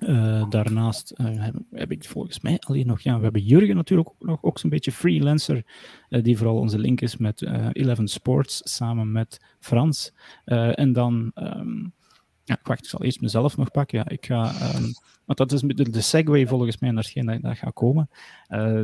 uh, 0.00 0.50
daarnaast 0.50 1.14
uh, 1.16 1.26
heb, 1.26 1.54
heb, 1.70 1.90
ik 1.90 2.04
volgens 2.04 2.40
mij 2.40 2.56
alleen 2.58 2.86
nog, 2.86 3.00
ja, 3.00 3.16
we 3.16 3.22
hebben 3.22 3.42
Jurgen 3.42 3.76
natuurlijk 3.76 4.08
ook 4.08 4.26
nog, 4.26 4.38
ook 4.42 4.58
zo'n 4.58 4.70
beetje 4.70 4.92
freelancer, 4.92 5.64
uh, 6.08 6.22
die 6.22 6.36
vooral 6.36 6.56
onze 6.56 6.78
link 6.78 7.00
is 7.00 7.16
met 7.16 7.42
Eleven 7.72 8.08
Sports, 8.08 8.60
samen 8.64 9.12
met 9.12 9.40
Frans. 9.60 10.12
en 10.44 10.92
dan, 10.92 11.30
um, 11.34 11.92
ja, 12.48 12.58
wacht, 12.62 12.78
ik 12.78 12.88
zal 12.88 13.02
eerst 13.02 13.20
mezelf 13.20 13.56
nog 13.56 13.70
pakken. 13.70 13.98
Ja, 13.98 14.08
ik 14.08 14.26
ga, 14.26 14.74
um, 14.76 14.92
want 15.24 15.38
dat 15.38 15.52
is 15.52 15.60
de, 15.60 16.00
segue 16.00 16.46
volgens 16.46 16.78
mij 16.78 16.90
naar 16.90 17.02
hetgeen 17.02 17.26
dat, 17.26 17.42
dat 17.42 17.56
gaat 17.56 17.72
komen. 17.72 18.08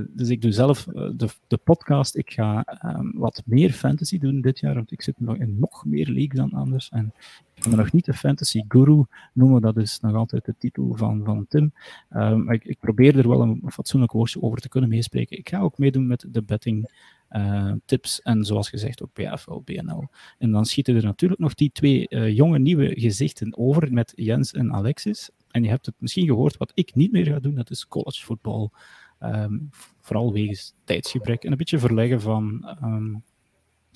dus 0.09 0.29
ik 0.29 0.43
doe 0.43 0.53
zelf 0.53 0.85
de, 0.93 1.29
de 1.47 1.57
podcast. 1.57 2.17
Ik 2.17 2.31
ga 2.31 2.67
um, 2.85 3.13
wat 3.15 3.43
meer 3.45 3.73
fantasy 3.73 4.19
doen 4.19 4.41
dit 4.41 4.59
jaar, 4.59 4.75
want 4.75 4.93
ik 4.93 5.03
zit 5.03 5.21
nog 5.21 5.37
in 5.37 5.59
nog 5.59 5.85
meer 5.85 6.07
league 6.07 6.35
dan 6.35 6.53
anders. 6.53 6.89
En 6.89 7.13
ik 7.55 7.65
ga 7.65 7.77
nog 7.77 7.93
niet 7.93 8.05
de 8.05 8.15
Fantasy 8.15 8.63
Guru 8.69 9.05
noemen, 9.33 9.61
dat 9.61 9.77
is 9.77 10.01
nog 10.01 10.15
altijd 10.15 10.45
de 10.45 10.55
titel 10.59 10.95
van, 10.97 11.25
van 11.25 11.47
Tim. 11.49 11.73
Um, 12.11 12.51
ik, 12.51 12.65
ik, 12.65 12.79
probeer 12.81 13.19
er 13.19 13.29
wel 13.29 13.41
een 13.41 13.63
fatsoenlijk 13.67 14.13
woordje 14.13 14.43
over 14.43 14.61
te 14.61 14.69
kunnen 14.69 14.91
meespreken. 14.91 15.39
Ik 15.39 15.49
ga 15.49 15.61
ook 15.61 15.79
meedoen 15.79 16.07
met 16.07 16.27
de 16.29 16.43
betting 16.43 16.91
uh, 17.37 17.73
tips 17.85 18.23
en 18.23 18.45
zoals 18.45 18.69
gezegd 18.69 19.03
ook 19.03 19.13
BFL, 19.13 19.59
BNL. 19.65 20.09
En 20.39 20.51
dan 20.51 20.65
schieten 20.65 20.97
er 20.97 21.05
natuurlijk 21.05 21.41
nog 21.41 21.55
die 21.55 21.71
twee 21.73 22.07
uh, 22.09 22.37
jonge 22.37 22.59
nieuwe 22.59 23.01
gezichten 23.01 23.59
over 23.59 23.93
met 23.93 24.13
Jens 24.17 24.53
en 24.53 24.73
Alexis. 24.73 25.31
En 25.51 25.63
je 25.63 25.69
hebt 25.69 25.87
het 25.87 25.95
misschien 25.99 26.27
gehoord, 26.27 26.57
wat 26.57 26.73
ik 26.75 26.95
niet 26.95 27.13
meer 27.13 27.27
ga 27.27 27.39
doen, 27.39 27.55
dat 27.55 27.71
is 27.71 27.89
college 27.89 28.25
voetbal. 28.25 28.73
Um, 29.21 29.69
vooral 30.01 30.33
wegens 30.33 30.75
tijdsgebrek 30.85 31.45
en 31.45 31.51
een 31.51 31.59
beetje 31.59 31.79
verleggen 31.79 32.21
van 32.21 32.67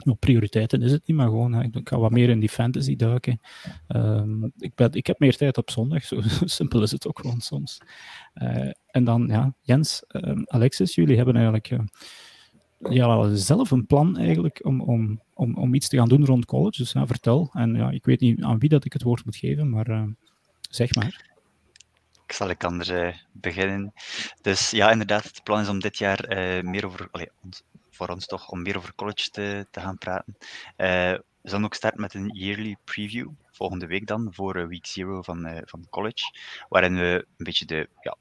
nou, 0.05 0.17
prioriteiten 0.17 0.83
is 0.83 0.93
het 0.93 1.07
niet, 1.07 1.17
maar 1.17 1.29
gewoon, 1.29 1.63
ik 1.63 1.89
ga 1.89 1.99
wat 1.99 2.11
meer 2.11 2.29
in 2.29 2.41
die 2.41 2.49
fantasy 2.49 2.97
duiken. 2.97 3.41
Um, 3.89 4.53
ik, 4.59 4.73
ik 4.91 5.07
heb 5.07 5.19
meer 5.19 5.37
tijd 5.37 5.59
op 5.59 5.71
zondag, 5.71 6.05
zo 6.05 6.21
simpel 6.45 6.83
is 6.83 6.91
het 6.91 7.07
ook 7.07 7.19
gewoon 7.19 7.41
soms. 7.41 7.79
Uh, 8.35 8.71
en 8.87 9.05
dan, 9.05 9.27
ja, 9.27 9.55
Jens, 9.63 10.05
um, 10.09 10.45
Alexis, 10.47 10.95
jullie 10.95 11.17
hebben 11.17 11.35
eigenlijk 11.35 11.71
ja, 12.79 13.35
zelf 13.35 13.71
een 13.71 13.87
plan 13.87 14.17
eigenlijk 14.17 14.65
om, 14.65 14.81
om, 14.81 15.23
om, 15.35 15.55
om 15.55 15.75
iets 15.75 15.89
te 15.89 15.97
gaan 15.97 16.09
doen 16.09 16.25
rond 16.25 16.45
college. 16.45 16.79
Dus 16.79 16.93
ja, 16.93 17.07
vertel. 17.07 17.51
En 17.53 17.75
ja, 17.75 17.91
ik 17.91 18.05
weet 18.05 18.21
niet 18.21 18.43
aan 18.43 18.59
wie 18.59 18.69
dat 18.69 18.85
ik 18.85 18.93
het 18.93 19.03
woord 19.03 19.25
moet 19.25 19.37
geven, 19.37 19.71
maar 19.71 19.89
uh, 19.89 20.05
zeg 20.71 20.95
maar. 20.95 21.27
Ik 22.27 22.33
zal 22.33 22.51
ik 22.51 22.65
anders 22.65 22.93
beginnen. 23.33 23.93
Dus 24.41 24.71
ja, 24.71 24.91
inderdaad, 24.91 25.25
het 25.25 25.41
plan 25.43 25.61
is 25.61 25.69
om 25.69 25.79
dit 25.79 25.99
jaar 25.99 26.27
meer 26.65 26.87
over, 26.87 27.11
voor 27.91 28.09
ons 28.09 28.27
toch 28.27 28.51
om 28.51 28.63
meer 28.63 28.77
over 28.77 28.95
college 28.95 29.31
te, 29.31 29.67
te 29.71 29.81
gaan 29.81 29.99
praten. 29.99 30.37
We 30.77 31.23
zullen 31.43 31.65
ook 31.65 31.75
starten 31.75 32.01
met 32.01 32.15
een 32.15 32.31
yearly 32.33 32.77
preview, 32.85 33.29
volgende 33.51 33.87
week 33.87 34.07
dan, 34.07 34.29
voor 34.31 34.69
week 34.69 34.87
zero 34.87 35.23
van, 35.23 35.63
van 35.65 35.87
college, 35.91 36.25
waarin 36.69 36.95
we 36.95 37.27
een 37.37 37.45
beetje 37.45 37.67
de, 37.67 37.89
ja, 38.01 38.17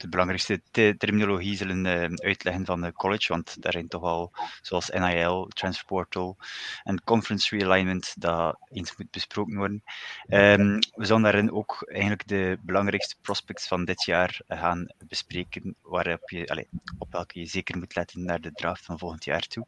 de 0.00 0.08
belangrijkste 0.08 0.62
terminologie 0.96 1.56
zullen 1.56 1.84
uh, 1.84 2.16
uitleggen 2.16 2.64
van 2.64 2.80
de 2.80 2.92
college, 2.92 3.32
want 3.32 3.62
daar 3.62 3.72
zijn 3.72 3.88
toch 3.88 4.02
al, 4.02 4.32
zoals 4.62 4.88
NIL, 4.88 5.46
Transfer 5.48 5.86
Portal 5.86 6.36
en 6.84 7.04
Conference 7.04 7.56
Realignment, 7.56 8.14
dat 8.18 8.58
eens 8.70 8.96
moet 8.96 9.10
besproken 9.10 9.56
worden. 9.56 9.82
Um, 10.28 10.78
we 10.94 11.04
zullen 11.04 11.22
daarin 11.22 11.52
ook 11.52 11.82
eigenlijk 11.86 12.28
de 12.28 12.58
belangrijkste 12.60 13.16
prospects 13.22 13.68
van 13.68 13.84
dit 13.84 14.04
jaar 14.04 14.40
gaan 14.48 14.86
bespreken, 15.08 15.74
waarop 15.82 16.30
je, 16.30 16.48
allez, 16.48 16.66
op 16.98 17.12
welke 17.12 17.38
je 17.38 17.46
zeker 17.46 17.78
moet 17.78 17.94
letten 17.94 18.24
naar 18.24 18.40
de 18.40 18.52
draft 18.52 18.84
van 18.84 18.98
volgend 18.98 19.24
jaar 19.24 19.46
toe. 19.46 19.66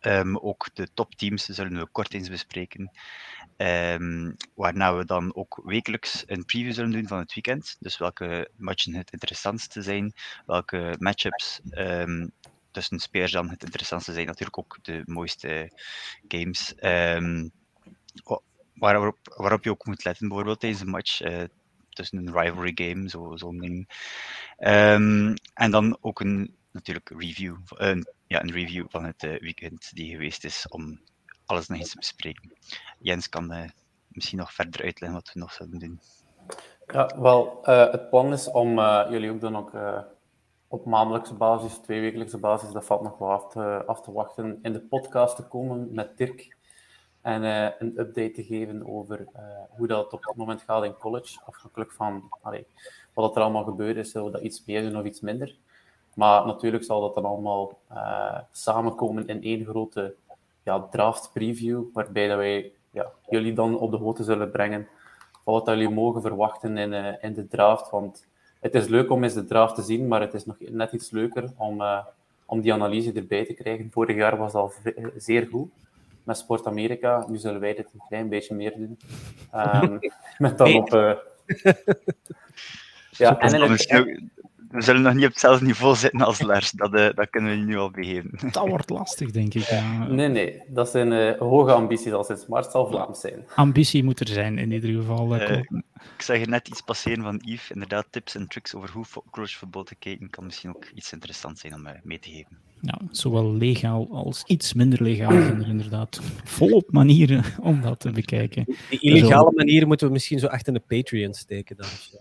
Um, 0.00 0.38
ook 0.38 0.68
de 0.74 0.88
topteams 0.94 1.44
zullen 1.44 1.78
we 1.78 1.86
kort 1.86 2.14
eens 2.14 2.28
bespreken. 2.28 2.90
Um, 3.62 4.36
waarna 4.54 4.96
we 4.96 5.04
dan 5.04 5.34
ook 5.34 5.60
wekelijks 5.64 6.22
een 6.26 6.44
preview 6.44 6.72
zullen 6.72 6.90
doen 6.90 7.06
van 7.06 7.18
het 7.18 7.34
weekend. 7.34 7.76
Dus 7.80 7.98
welke 7.98 8.50
matchen 8.56 8.94
het 8.94 9.12
interessantste 9.12 9.82
zijn, 9.82 10.12
welke 10.46 10.96
matchups 10.98 11.60
um, 11.70 12.32
tussen 12.70 12.98
spelers 12.98 13.32
dan 13.32 13.50
het 13.50 13.64
interessantste 13.64 14.12
zijn. 14.12 14.26
Natuurlijk 14.26 14.58
ook 14.58 14.78
de 14.82 15.02
mooiste 15.04 15.70
games. 16.28 16.74
waarop, 18.74 19.18
waarop 19.36 19.64
je 19.64 19.70
ook 19.70 19.86
moet 19.86 20.04
letten, 20.04 20.28
bijvoorbeeld 20.28 20.60
tijdens 20.60 20.82
een 20.82 20.90
match. 20.90 21.22
Uh, 21.22 21.42
tussen 21.88 22.18
een 22.18 22.40
rivalry 22.40 22.72
game, 22.74 23.08
zo'n 23.08 23.38
zo 23.38 23.58
ding. 23.58 23.88
en 25.54 25.70
dan 25.70 25.98
ook 26.00 26.20
een 26.20 26.56
natuurlijk 26.70 27.10
review, 27.16 27.56
ja, 28.26 28.42
een 28.42 28.52
review 28.52 28.86
van 28.88 29.04
het 29.04 29.22
uh, 29.22 29.40
weekend 29.40 29.90
die 29.94 30.10
geweest 30.10 30.44
is 30.44 30.68
om 30.68 31.00
alles 31.52 31.68
nog 31.68 31.78
eens 31.78 31.94
bespreken. 31.94 32.52
Jens 32.98 33.28
kan 33.28 33.52
uh, 33.52 33.64
misschien 34.08 34.38
nog 34.38 34.52
verder 34.52 34.82
uitleggen 34.82 35.18
wat 35.18 35.32
we 35.32 35.40
nog 35.40 35.52
zullen 35.52 35.78
doen. 35.78 36.00
Ja, 36.86 37.20
wel, 37.20 37.58
uh, 37.64 37.90
het 37.90 38.10
plan 38.10 38.32
is 38.32 38.50
om 38.50 38.78
jullie 39.10 39.30
ook 39.30 39.40
dan 39.40 39.56
ook 39.56 39.72
op 40.68 40.84
maandelijkse 40.84 41.34
basis, 41.34 41.74
tweewekelijkse 41.74 42.38
basis, 42.38 42.72
dat 42.72 42.84
valt 42.84 43.02
nog 43.02 43.18
wel 43.18 43.30
af 43.30 43.48
te, 43.48 43.84
af 43.86 44.00
te 44.00 44.12
wachten, 44.12 44.58
in 44.62 44.72
de 44.72 44.80
podcast 44.80 45.36
te 45.36 45.42
komen 45.42 45.88
met 45.94 46.16
Dirk 46.16 46.56
en 47.20 47.42
een 47.42 47.98
update 47.98 48.30
te 48.30 48.44
geven 48.44 48.86
over 48.86 49.26
hoe 49.68 49.86
dat 49.86 50.12
op 50.12 50.24
dit 50.24 50.36
moment 50.36 50.62
gaat 50.62 50.84
in 50.84 50.94
college, 50.94 51.40
afhankelijk 51.44 51.92
van 51.92 52.28
wat 53.14 53.36
er 53.36 53.42
allemaal 53.42 53.64
gebeurd 53.64 53.96
is, 53.96 54.10
zullen 54.10 54.26
we 54.26 54.32
dat 54.32 54.42
iets 54.42 54.64
meer 54.64 54.82
doen 54.82 55.00
of 55.00 55.04
iets 55.04 55.20
minder. 55.20 55.56
Maar 56.14 56.46
natuurlijk 56.46 56.84
zal 56.84 57.00
dat 57.00 57.14
dan 57.14 57.24
allemaal 57.24 57.78
samenkomen 58.50 59.26
in 59.26 59.42
één 59.42 59.64
grote 59.64 60.14
ja, 60.64 60.80
draft 60.90 61.30
preview, 61.32 61.82
waarbij 61.92 62.28
dat 62.28 62.36
wij 62.36 62.72
ja, 62.90 63.12
jullie 63.28 63.52
dan 63.52 63.78
op 63.78 63.90
de 63.90 63.96
hoogte 63.96 64.24
zullen 64.24 64.50
brengen 64.50 64.88
van 65.44 65.52
wat 65.52 65.66
jullie 65.66 65.88
mogen 65.88 66.22
verwachten 66.22 66.76
in, 66.76 66.92
uh, 66.92 67.12
in 67.20 67.34
de 67.34 67.48
draft. 67.48 67.90
Want 67.90 68.26
het 68.60 68.74
is 68.74 68.86
leuk 68.86 69.10
om 69.10 69.22
eens 69.24 69.34
de 69.34 69.44
draft 69.44 69.74
te 69.74 69.82
zien, 69.82 70.08
maar 70.08 70.20
het 70.20 70.34
is 70.34 70.44
nog 70.44 70.56
net 70.58 70.92
iets 70.92 71.10
leuker 71.10 71.52
om, 71.56 71.80
uh, 71.80 72.04
om 72.46 72.60
die 72.60 72.72
analyse 72.72 73.12
erbij 73.12 73.44
te 73.44 73.54
krijgen. 73.54 73.90
Vorig 73.90 74.16
jaar 74.16 74.36
was 74.36 74.52
dat 74.52 74.62
al 74.62 74.72
zeer 75.16 75.46
goed 75.50 75.70
met 76.24 76.36
Sport 76.38 76.66
Amerika. 76.66 77.24
Nu 77.28 77.36
zullen 77.38 77.60
wij 77.60 77.74
dit 77.74 77.88
een 77.92 78.02
klein 78.08 78.28
beetje 78.28 78.54
meer 78.54 78.72
doen. 78.76 78.98
Um, 79.54 79.98
met 80.38 80.58
dan 80.58 80.74
op... 80.74 80.88
ja, 83.10 83.38
en 83.38 83.54
in 83.54 83.70
het, 83.70 83.86
we 84.72 84.82
zullen 84.82 85.02
nog 85.02 85.14
niet 85.14 85.24
op 85.24 85.30
hetzelfde 85.30 85.64
niveau 85.64 85.96
zitten 85.96 86.20
als 86.20 86.40
Lars. 86.40 86.70
Dat, 86.70 86.94
uh, 86.94 87.08
dat 87.14 87.30
kunnen 87.30 87.50
we 87.50 87.56
nu 87.56 87.76
al 87.76 87.90
begeven. 87.90 88.30
Dat 88.52 88.68
wordt 88.68 88.90
lastig, 88.90 89.30
denk 89.30 89.54
ik. 89.54 89.62
Ja. 89.62 90.06
Nee, 90.06 90.28
nee. 90.28 90.62
Dat 90.66 90.90
zijn 90.90 91.12
uh, 91.12 91.38
hoge 91.38 91.72
ambities 91.72 92.12
als 92.12 92.28
het 92.28 92.40
smart 92.40 92.70
zal 92.70 92.86
Vlaams 92.86 93.20
zijn. 93.20 93.44
Ambitie 93.54 94.04
moet 94.04 94.20
er 94.20 94.28
zijn, 94.28 94.58
in 94.58 94.72
ieder 94.72 94.90
geval. 94.90 95.36
Uh, 95.36 95.58
ik 96.16 96.22
zag 96.22 96.36
er 96.36 96.48
net 96.48 96.68
iets 96.68 96.80
passeren 96.80 97.22
van 97.22 97.40
Yves. 97.44 97.70
Inderdaad, 97.70 98.06
tips 98.10 98.34
en 98.34 98.48
tricks 98.48 98.74
over 98.74 98.90
hoe 98.92 99.04
voetbal 99.32 99.82
te 99.82 99.94
kijken 99.94 100.30
kan 100.30 100.44
misschien 100.44 100.70
ook 100.70 100.86
iets 100.94 101.12
interessants 101.12 101.60
zijn 101.60 101.74
om 101.74 101.86
mee 102.02 102.18
te 102.18 102.30
geven. 102.30 102.58
Ja, 102.80 102.98
zowel 103.10 103.52
legaal 103.52 104.08
als 104.10 104.42
iets 104.46 104.72
minder 104.72 105.02
legaal 105.02 105.30
zijn 105.30 105.62
er 105.62 105.68
inderdaad 105.68 106.20
volop 106.44 106.92
manieren 106.92 107.44
om 107.60 107.80
dat 107.80 108.00
te 108.00 108.10
bekijken. 108.10 108.64
Die 108.90 109.00
illegale 109.00 109.52
manieren 109.54 109.88
moeten 109.88 110.06
we 110.06 110.12
misschien 110.12 110.38
zo 110.38 110.46
achter 110.46 110.72
de 110.72 110.82
Patreon 110.88 111.34
steken 111.34 111.76
dan. 111.76 111.86
Ja. 112.12 112.18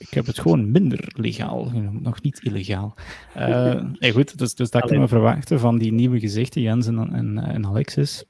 Ik 0.00 0.14
heb 0.14 0.26
het 0.26 0.40
gewoon 0.40 0.70
minder 0.70 1.12
legaal 1.16 1.64
genoemd, 1.64 2.02
nog 2.02 2.22
niet 2.22 2.40
illegaal. 2.42 2.94
Uh, 3.36 3.82
nee, 3.98 4.12
goed, 4.12 4.38
dus, 4.38 4.54
dus 4.54 4.70
dat 4.70 4.82
kunnen 4.82 5.00
we 5.00 5.08
verwachten 5.08 5.60
van 5.60 5.78
die 5.78 5.92
nieuwe 5.92 6.20
gezichten, 6.20 6.62
Jens 6.62 6.86
en, 6.86 7.12
en, 7.12 7.38
en 7.38 7.66
Alexis. 7.66 8.24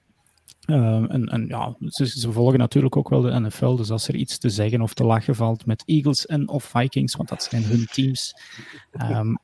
Uh, 0.66 1.12
en, 1.12 1.26
en, 1.26 1.46
ja, 1.46 1.76
ze, 1.86 2.06
ze, 2.06 2.32
volgen 2.32 2.58
natuurlijk 2.58 2.96
ook 2.96 3.08
wel 3.08 3.20
de 3.20 3.40
NFL, 3.40 3.76
dus 3.76 3.90
als 3.90 4.08
er 4.08 4.14
iets 4.14 4.38
te 4.38 4.48
zeggen 4.48 4.80
of 4.80 4.94
te 4.94 5.04
lachen 5.04 5.34
valt 5.34 5.66
met 5.66 5.82
Eagles 5.86 6.26
en 6.26 6.48
of 6.48 6.64
Vikings, 6.64 7.16
want 7.16 7.28
dat 7.28 7.42
zijn 7.42 7.62
hun 7.62 7.86
teams, 7.86 8.34
um, 9.10 9.38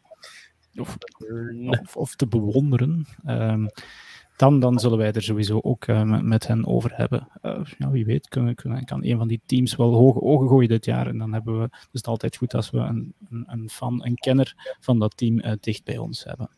of, 0.74 0.96
of, 1.66 1.96
of, 1.96 2.16
te 2.16 2.26
bewonderen, 2.26 3.06
um, 3.26 3.70
dan, 4.36 4.60
dan 4.60 4.78
zullen 4.78 4.98
wij 4.98 5.12
er 5.12 5.22
sowieso 5.22 5.60
ook 5.62 5.86
uh, 5.86 6.20
met 6.20 6.46
hen 6.46 6.66
over 6.66 6.90
hebben. 6.94 7.28
Uh, 7.42 7.60
ja, 7.78 7.90
wie 7.90 8.04
weet, 8.04 8.28
kan, 8.28 8.56
een 9.04 9.16
van 9.16 9.28
die 9.28 9.40
teams 9.46 9.76
wel 9.76 9.92
hoge 9.92 10.20
ogen 10.20 10.48
gooien 10.48 10.68
dit 10.68 10.84
jaar. 10.84 11.06
En 11.06 11.18
dan 11.18 11.32
hebben 11.32 11.60
we, 11.60 11.68
dus 11.70 11.88
het 11.90 12.06
altijd 12.06 12.36
goed 12.36 12.54
als 12.54 12.70
we 12.70 12.78
een, 12.78 13.14
een, 13.30 13.44
een 13.46 13.68
fan, 13.70 14.04
een 14.04 14.14
kenner 14.14 14.76
van 14.80 14.98
dat 14.98 15.16
team 15.16 15.38
uh, 15.38 15.52
dicht 15.60 15.84
bij 15.84 15.98
ons 15.98 16.24
hebben. 16.24 16.50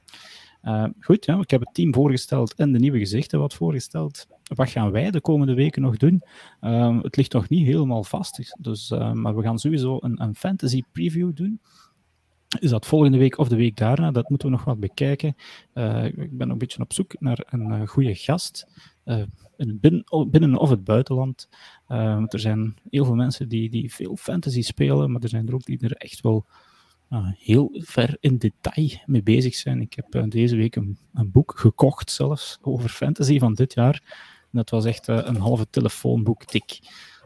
goed, 1.00 1.25
ja, 1.25 1.38
ik 1.38 1.50
heb 1.50 1.61
het 1.61 1.75
team 1.75 1.94
voorgesteld 1.94 2.54
en 2.54 2.73
de 2.73 2.78
nieuwe 2.78 2.99
gezichten 2.99 3.38
wat 3.38 3.54
voorgesteld. 3.54 4.26
Wat 4.54 4.70
gaan 4.70 4.90
wij 4.90 5.11
de 5.11 5.20
komende 5.20 5.54
weken 5.54 5.82
nog 5.82 5.97
doen? 5.97 6.23
het 7.02 7.16
ligt 7.16 7.32
nog 7.32 7.49
niet 7.49 7.66
helemaal 7.66 8.04
vast, 8.04 8.56
dus, 8.58 8.90
maar 9.12 9.37
we 9.37 9.42
gaan 9.42 9.58
sowieso 9.58 9.97
een, 10.00 10.23
een 10.23 10.35
fantasy 10.35 10.82
preview 10.92 11.30
doen. 11.35 11.61
Is 12.49 12.71
dat 12.71 12.87
volgende 12.87 13.19
week 13.19 13.38
of 13.38 13.49
de 13.49 13.57
week 13.57 13.76
daarna? 13.76 14.11
Dat 14.11 14.28
moeten 14.28 14.49
we 14.49 14.55
nog 14.55 14.64
wat 14.64 14.81
bekijken. 14.81 15.37
Uh, 15.75 16.05
ik 16.05 16.37
ben 16.38 16.50
een 16.50 16.59
beetje 16.59 16.83
op 16.83 16.93
zoek 16.93 17.21
naar 17.21 17.45
een 17.47 17.73
uh, 17.73 17.88
goede 17.88 18.14
gast. 18.14 18.67
Uh, 19.05 19.23
in 19.57 19.78
binnen, 19.81 20.05
binnen, 20.31 20.57
of 20.57 20.71
het 20.71 20.85
buitenland. 20.85 21.49
er 21.87 22.40
zijn 22.40 22.76
heel 22.90 23.05
veel 23.05 23.14
mensen 23.14 23.49
die, 23.49 23.71
die 23.71 23.95
veel 23.95 24.17
fantasy 24.17 24.62
spelen, 24.62 25.12
maar 25.12 25.23
er 25.23 25.28
zijn 25.28 25.49
er 25.49 25.55
ook 25.55 25.64
die 25.64 25.78
er 25.81 25.93
echt 25.93 26.21
wel 26.21 26.47
heel 27.37 27.71
ver 27.73 28.17
in 28.21 28.38
detail 28.38 28.90
mee 29.07 29.23
bezig 29.23 29.55
zijn. 29.55 29.81
Ik 29.81 29.95
heb 29.95 30.31
deze 30.31 30.57
week 30.57 30.76
een, 30.76 30.99
een, 31.14 31.31
boek 31.31 31.59
gekocht, 31.59 32.11
zelfs 32.11 32.59
over 32.62 32.88
fantasy 32.88 33.38
van 33.38 33.55
dit 33.55 33.75
jaar. 33.75 34.02
Dat 34.50 34.71
was 34.71 34.85
echt 34.85 35.07
een 35.07 35.37
halve 35.37 35.67
telefoonboek 35.71 36.50
dik. 36.50 36.78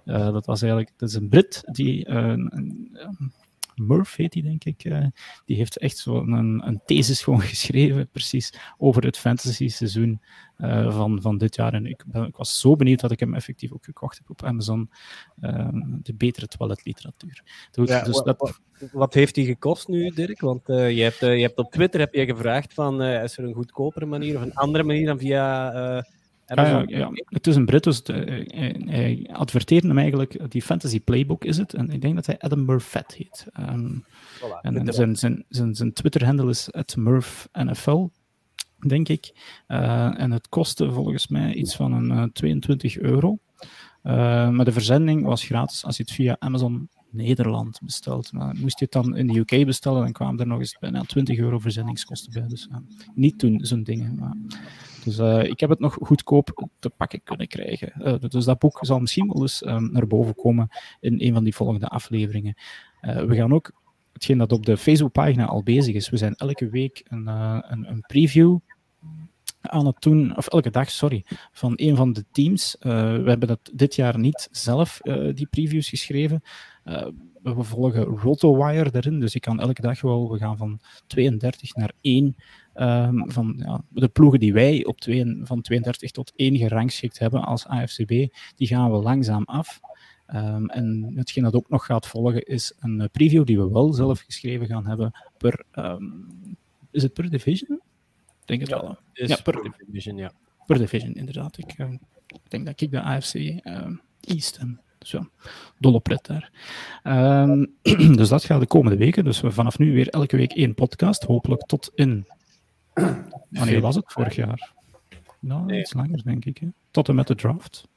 dat 0.04 0.46
was 0.46 0.62
eigenlijk 0.62 0.92
dat 0.96 1.08
is 1.08 1.14
een 1.14 1.28
Brit 1.28 1.62
die 1.64 2.08
Murph 3.74 4.16
heet 4.16 4.32
die, 4.32 4.42
denk 4.42 4.64
ik. 4.64 4.84
Uh, 4.84 5.06
die 5.44 5.56
heeft 5.56 5.78
echt 5.78 5.96
zo'n 5.96 6.32
een, 6.32 6.66
een, 6.66 6.80
thesis 6.84 7.22
gewoon 7.22 7.40
geschreven, 7.54 8.08
precies, 8.08 8.52
over 8.78 9.04
het 9.04 9.18
fantasy-seizoen 9.18 10.22
uh, 10.58 10.96
van, 10.96 11.20
van 11.22 11.38
dit 11.38 11.54
jaar. 11.54 11.74
En 11.74 11.86
ik, 11.86 12.04
ben, 12.06 12.24
ik, 12.24 12.36
was 12.36 12.60
zo 12.60 12.76
benieuwd 12.76 13.00
dat 13.00 13.10
ik 13.10 13.20
hem 13.20 13.34
effectief 13.34 13.72
ook 13.72 13.84
gekocht 13.84 14.18
heb 14.18 14.30
op 14.30 14.44
Amazon. 14.44 14.90
Uh, 15.40 15.68
de 16.02 16.14
betere 16.14 16.46
toiletliteratuur. 16.46 17.42
Dus, 17.70 17.88
ja, 17.88 18.02
dus 18.02 18.22
dat... 18.22 18.38
wat, 18.38 18.60
wat, 18.92 19.14
heeft 19.14 19.34
die 19.34 19.46
gekost 19.46 19.88
nu, 19.88 20.10
Dirk? 20.10 20.40
Want 20.40 20.66
je, 20.66 21.02
hebt, 21.02 21.18
je 21.18 21.26
hebt 21.26 21.58
op 21.58 21.70
Twitter 21.70 22.00
heb 22.00 22.14
je 22.14 22.26
gevraagd 22.26 22.74
van, 22.74 23.02
is 23.02 23.38
er 23.38 23.44
een 23.44 23.54
goedkopere 23.54 24.06
manier 24.06 24.36
of 24.36 24.42
een 24.42 24.54
andere 24.54 24.84
manier 24.84 25.06
dan 25.06 25.18
via 25.18 26.04
ja, 26.54 27.10
het 27.24 27.46
is 27.46 27.56
een 27.56 27.64
Brit, 27.64 27.84
dus 27.84 28.00
hij, 28.04 28.82
hij 28.84 29.28
adverteerde 29.32 29.86
hem 29.86 29.98
eigenlijk, 29.98 30.50
die 30.50 30.62
Fantasy 30.62 31.00
Playbook 31.00 31.44
is 31.44 31.56
het, 31.56 31.74
en 31.74 31.90
ik 31.90 32.00
denk 32.00 32.14
dat 32.14 32.26
hij 32.26 32.38
Adam 32.38 32.64
Murphet 32.64 33.14
heet. 33.14 33.46
Um, 33.60 34.04
voilà, 34.38 34.60
en, 34.62 34.76
en 34.76 34.92
zijn, 34.92 35.16
zijn, 35.16 35.44
zijn, 35.48 35.74
zijn 35.74 35.92
Twitter-handle 35.92 36.50
is 36.50 36.68
@murphnfl, 36.96 38.08
denk 38.86 39.08
ik. 39.08 39.32
Uh, 39.68 40.20
en 40.20 40.30
het 40.30 40.48
kostte 40.48 40.92
volgens 40.92 41.28
mij 41.28 41.54
iets 41.54 41.76
van 41.76 41.92
een 41.92 42.10
uh, 42.10 42.24
22 42.32 42.98
euro. 42.98 43.38
Uh, 44.02 44.12
maar 44.48 44.64
de 44.64 44.72
verzending 44.72 45.24
was 45.24 45.44
gratis 45.44 45.84
als 45.84 45.96
je 45.96 46.02
het 46.02 46.12
via 46.12 46.36
Amazon 46.38 46.88
Nederland 47.10 47.80
besteld. 47.82 48.32
Maar 48.32 48.54
moest 48.56 48.78
je 48.78 48.84
het 48.84 48.94
dan 48.94 49.16
in 49.16 49.26
de 49.26 49.38
UK 49.38 49.66
bestellen, 49.66 50.02
dan 50.02 50.12
kwamen 50.12 50.40
er 50.40 50.46
nog 50.46 50.58
eens 50.58 50.76
bijna 50.80 51.02
20 51.02 51.38
euro 51.38 51.58
verzendingskosten 51.58 52.32
bij. 52.32 52.48
Dus 52.48 52.68
niet 53.14 53.40
doen 53.40 53.58
zo'n 53.62 53.82
dingen. 53.82 54.14
Maar 54.14 54.36
dus 55.04 55.18
uh, 55.18 55.42
ik 55.42 55.60
heb 55.60 55.70
het 55.70 55.78
nog 55.78 55.96
goedkoop 56.00 56.68
te 56.78 56.90
pakken 56.90 57.20
kunnen 57.24 57.48
krijgen. 57.48 57.92
Uh, 57.98 58.14
dus 58.28 58.44
dat 58.44 58.58
boek 58.58 58.78
zal 58.80 59.00
misschien 59.00 59.28
wel 59.28 59.42
eens 59.42 59.66
um, 59.66 59.92
naar 59.92 60.06
boven 60.06 60.34
komen 60.34 60.68
in 61.00 61.14
een 61.20 61.32
van 61.32 61.44
die 61.44 61.54
volgende 61.54 61.88
afleveringen. 61.88 62.54
Uh, 63.02 63.22
we 63.22 63.34
gaan 63.34 63.52
ook, 63.52 63.72
hetgeen 64.12 64.38
dat 64.38 64.52
op 64.52 64.66
de 64.66 64.76
Facebookpagina 64.76 65.46
al 65.46 65.62
bezig 65.62 65.94
is, 65.94 66.08
we 66.08 66.16
zijn 66.16 66.34
elke 66.34 66.68
week 66.68 67.02
een, 67.08 67.26
een, 67.26 67.90
een 67.90 68.04
preview 68.06 68.58
aan 69.60 69.86
het 69.86 70.02
doen, 70.02 70.36
of 70.36 70.46
elke 70.46 70.70
dag, 70.70 70.90
sorry, 70.90 71.24
van 71.52 71.72
een 71.76 71.96
van 71.96 72.12
de 72.12 72.24
teams. 72.32 72.76
We 72.80 73.22
hebben 73.24 73.48
dat 73.48 73.70
dit 73.72 73.94
jaar 73.94 74.18
niet 74.18 74.48
zelf, 74.50 75.00
die 75.34 75.46
previews 75.46 75.88
geschreven. 75.88 76.42
We 77.42 77.62
volgen 77.62 78.04
RotoWire 78.04 78.90
daarin, 78.90 79.20
dus 79.20 79.34
ik 79.34 79.40
kan 79.40 79.60
elke 79.60 79.80
dag 79.80 80.00
wel, 80.00 80.30
we 80.30 80.38
gaan 80.38 80.56
van 80.56 80.80
32 81.06 81.74
naar 81.74 81.92
1 82.00 82.36
um, 82.74 83.30
van 83.30 83.54
ja, 83.56 83.84
de 83.88 84.08
ploegen 84.08 84.40
die 84.40 84.52
wij 84.52 84.84
op 84.84 85.00
twee, 85.00 85.40
van 85.42 85.60
32 85.60 86.10
tot 86.10 86.32
1 86.36 86.56
gerangschikt 86.56 87.18
hebben 87.18 87.44
als 87.44 87.66
AFCB, 87.66 88.08
die 88.56 88.66
gaan 88.66 88.90
we 88.90 88.96
langzaam 88.96 89.44
af. 89.44 89.80
Um, 90.34 90.68
en 90.68 91.12
hetgeen 91.14 91.42
dat 91.42 91.54
ook 91.54 91.68
nog 91.68 91.86
gaat 91.86 92.06
volgen 92.06 92.42
is 92.42 92.72
een 92.80 93.08
preview 93.12 93.44
die 93.44 93.58
we 93.58 93.68
wel 93.68 93.92
zelf 93.92 94.20
geschreven 94.20 94.66
gaan 94.66 94.86
hebben 94.86 95.12
per... 95.38 95.64
Um, 95.74 96.26
is 96.90 97.02
het 97.02 97.12
per 97.12 97.30
division? 97.30 97.80
Ik 98.40 98.46
denk 98.46 98.60
het 98.60 98.68
ja, 98.68 98.80
wel. 98.80 98.98
Ja, 99.12 99.36
per 99.42 99.72
division, 99.86 100.16
ja. 100.16 100.32
Per 100.66 100.78
division, 100.78 101.12
inderdaad. 101.12 101.58
Ik 101.58 101.78
uh, 101.78 101.88
denk 102.48 102.66
dat 102.66 102.80
ik 102.80 102.90
de 102.90 103.00
AFC 103.00 103.34
uh, 103.34 103.86
East 104.20 104.56
en 104.56 104.80
zo. 105.00 105.28
Dolle 105.78 106.00
pret 106.00 106.26
daar. 106.26 106.50
Um, 107.04 107.74
dus 108.16 108.28
dat 108.28 108.44
gaat 108.44 108.60
de 108.60 108.66
komende 108.66 108.98
weken. 108.98 109.24
Dus 109.24 109.40
we 109.40 109.50
vanaf 109.50 109.78
nu 109.78 109.92
weer 109.92 110.08
elke 110.08 110.36
week 110.36 110.52
één 110.52 110.74
podcast. 110.74 111.22
Hopelijk 111.22 111.62
tot 111.62 111.90
in. 111.94 112.26
Wanneer 113.48 113.80
was 113.80 113.96
het? 113.96 114.04
Vorig 114.06 114.34
jaar? 114.34 114.72
Nou, 115.38 115.64
nee. 115.64 115.80
iets 115.80 115.92
langer, 115.92 116.22
denk 116.24 116.44
ik. 116.44 116.58
Hè? 116.58 116.66
Tot 116.90 117.08
en 117.08 117.14
met 117.14 117.26
de 117.26 117.34
draft. 117.34 117.88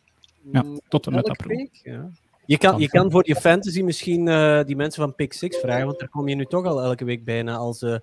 Ja, 0.52 0.64
tot 0.88 1.06
en 1.06 1.14
met 1.14 1.30
april. 1.30 1.58
Week, 1.58 1.80
ja. 1.84 2.10
Je 2.46 2.58
kan, 2.58 2.80
je 2.80 2.88
kan 2.88 3.12
voor 3.12 3.28
je 3.28 3.36
fantasy 3.36 3.82
misschien 3.82 4.28
uh, 4.28 4.64
die 4.64 4.76
mensen 4.76 5.02
van 5.04 5.16
Pick 5.16 5.34
6 5.34 5.58
vragen, 5.58 5.86
want 5.86 6.00
daar 6.00 6.10
kom 6.10 6.28
je 6.28 6.36
nu 6.36 6.46
toch 6.46 6.66
al 6.66 6.82
elke 6.82 7.06
week 7.06 7.24
bijna 7.24 7.56
als 7.56 7.82
uh, 7.82 7.96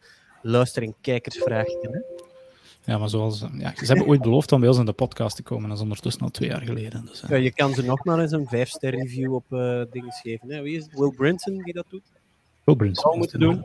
luister- 0.42 0.82
en 0.82 0.94
kijkersvraagje. 1.00 1.78
Hè? 1.90 1.98
Ja, 2.92 2.98
maar 2.98 3.08
zoals... 3.08 3.44
Ja, 3.58 3.72
ze 3.76 3.84
hebben 3.84 4.06
ooit 4.06 4.22
beloofd 4.22 4.52
om 4.52 4.60
bij 4.60 4.68
ons 4.68 4.78
in 4.78 4.84
de 4.84 4.92
podcast 4.92 5.36
te 5.36 5.42
komen. 5.42 5.68
Dat 5.68 5.76
is 5.76 5.82
ondertussen 5.82 6.22
al 6.22 6.30
twee 6.30 6.48
jaar 6.48 6.62
geleden. 6.62 7.04
Dus, 7.06 7.24
ja, 7.28 7.36
je 7.36 7.52
kan 7.52 7.74
ze 7.74 7.84
nog 7.84 8.04
maar 8.04 8.18
eens 8.18 8.32
een 8.32 8.46
vijf-ster 8.46 8.90
review 8.90 9.34
op 9.34 9.44
uh, 9.50 9.82
dingen 9.90 10.12
geven. 10.12 10.50
Hè? 10.50 10.62
Wie 10.62 10.76
is 10.76 10.84
het? 10.84 10.98
Will 10.98 11.12
Brinson 11.16 11.62
die 11.62 11.72
dat 11.72 11.86
doet? 11.88 12.02
Will 12.64 12.76
Brinson. 12.76 13.02
Zou 13.02 13.18
moeten 13.18 13.40
doen. 13.40 13.64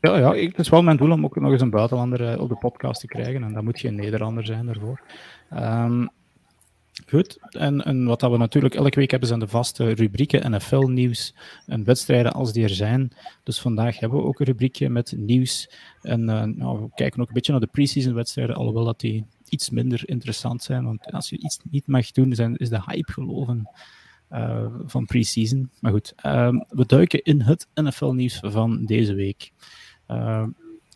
Ja, 0.00 0.18
ja 0.18 0.34
ik, 0.34 0.48
het 0.48 0.58
is 0.58 0.68
wel 0.68 0.82
mijn 0.82 0.96
doel 0.96 1.10
om 1.10 1.24
ook 1.24 1.36
nog 1.36 1.52
eens 1.52 1.60
een 1.60 1.70
buitenlander 1.70 2.32
uh, 2.32 2.40
op 2.40 2.48
de 2.48 2.56
podcast 2.56 3.00
te 3.00 3.06
krijgen. 3.06 3.42
En 3.42 3.52
dat 3.52 3.62
moet 3.62 3.80
geen 3.80 3.94
Nederlander 3.94 4.46
zijn 4.46 4.66
daarvoor. 4.66 5.00
Um, 5.52 6.10
Goed, 7.06 7.38
en, 7.50 8.04
wat 8.04 8.20
dat 8.20 8.30
we 8.30 8.36
natuurlijk 8.36 8.74
elke 8.74 8.98
week 8.98 9.10
hebben 9.10 9.28
zijn 9.28 9.40
de 9.40 9.48
vaste 9.48 9.92
rubrieken 9.92 10.50
NFL-nieuws 10.50 11.34
en 11.66 11.84
wedstrijden 11.84 12.32
als 12.32 12.52
die 12.52 12.62
er 12.62 12.70
zijn. 12.70 13.12
Dus 13.42 13.60
vandaag 13.60 13.98
hebben 13.98 14.18
we 14.18 14.24
ook 14.24 14.40
een 14.40 14.46
rubriekje 14.46 14.88
met 14.88 15.14
nieuws. 15.16 15.70
En 16.02 16.20
uh, 16.20 16.42
nou, 16.42 16.80
we 16.80 16.88
kijken 16.94 17.20
ook 17.20 17.28
een 17.28 17.34
beetje 17.34 17.52
naar 17.52 17.60
de 17.60 17.66
pre-season 17.66 18.14
wedstrijden, 18.14 18.56
alhoewel 18.56 18.84
dat 18.84 19.00
die 19.00 19.26
iets 19.48 19.70
minder 19.70 20.08
interessant 20.08 20.62
zijn. 20.62 20.84
Want 20.84 21.12
als 21.12 21.30
je 21.30 21.38
iets 21.38 21.58
niet 21.70 21.86
mag 21.86 22.10
doen, 22.10 22.32
is 22.56 22.68
de 22.68 22.82
hype 22.86 23.12
geloven 23.12 23.70
uh, 24.32 24.66
van 24.86 25.06
pre-season. 25.06 25.70
Maar 25.80 25.92
goed, 25.92 26.12
uh, 26.26 26.60
we 26.68 26.86
duiken 26.86 27.22
in 27.22 27.40
het 27.40 27.66
NFL-nieuws 27.74 28.38
van 28.42 28.84
deze 28.84 29.14
week. 29.14 29.50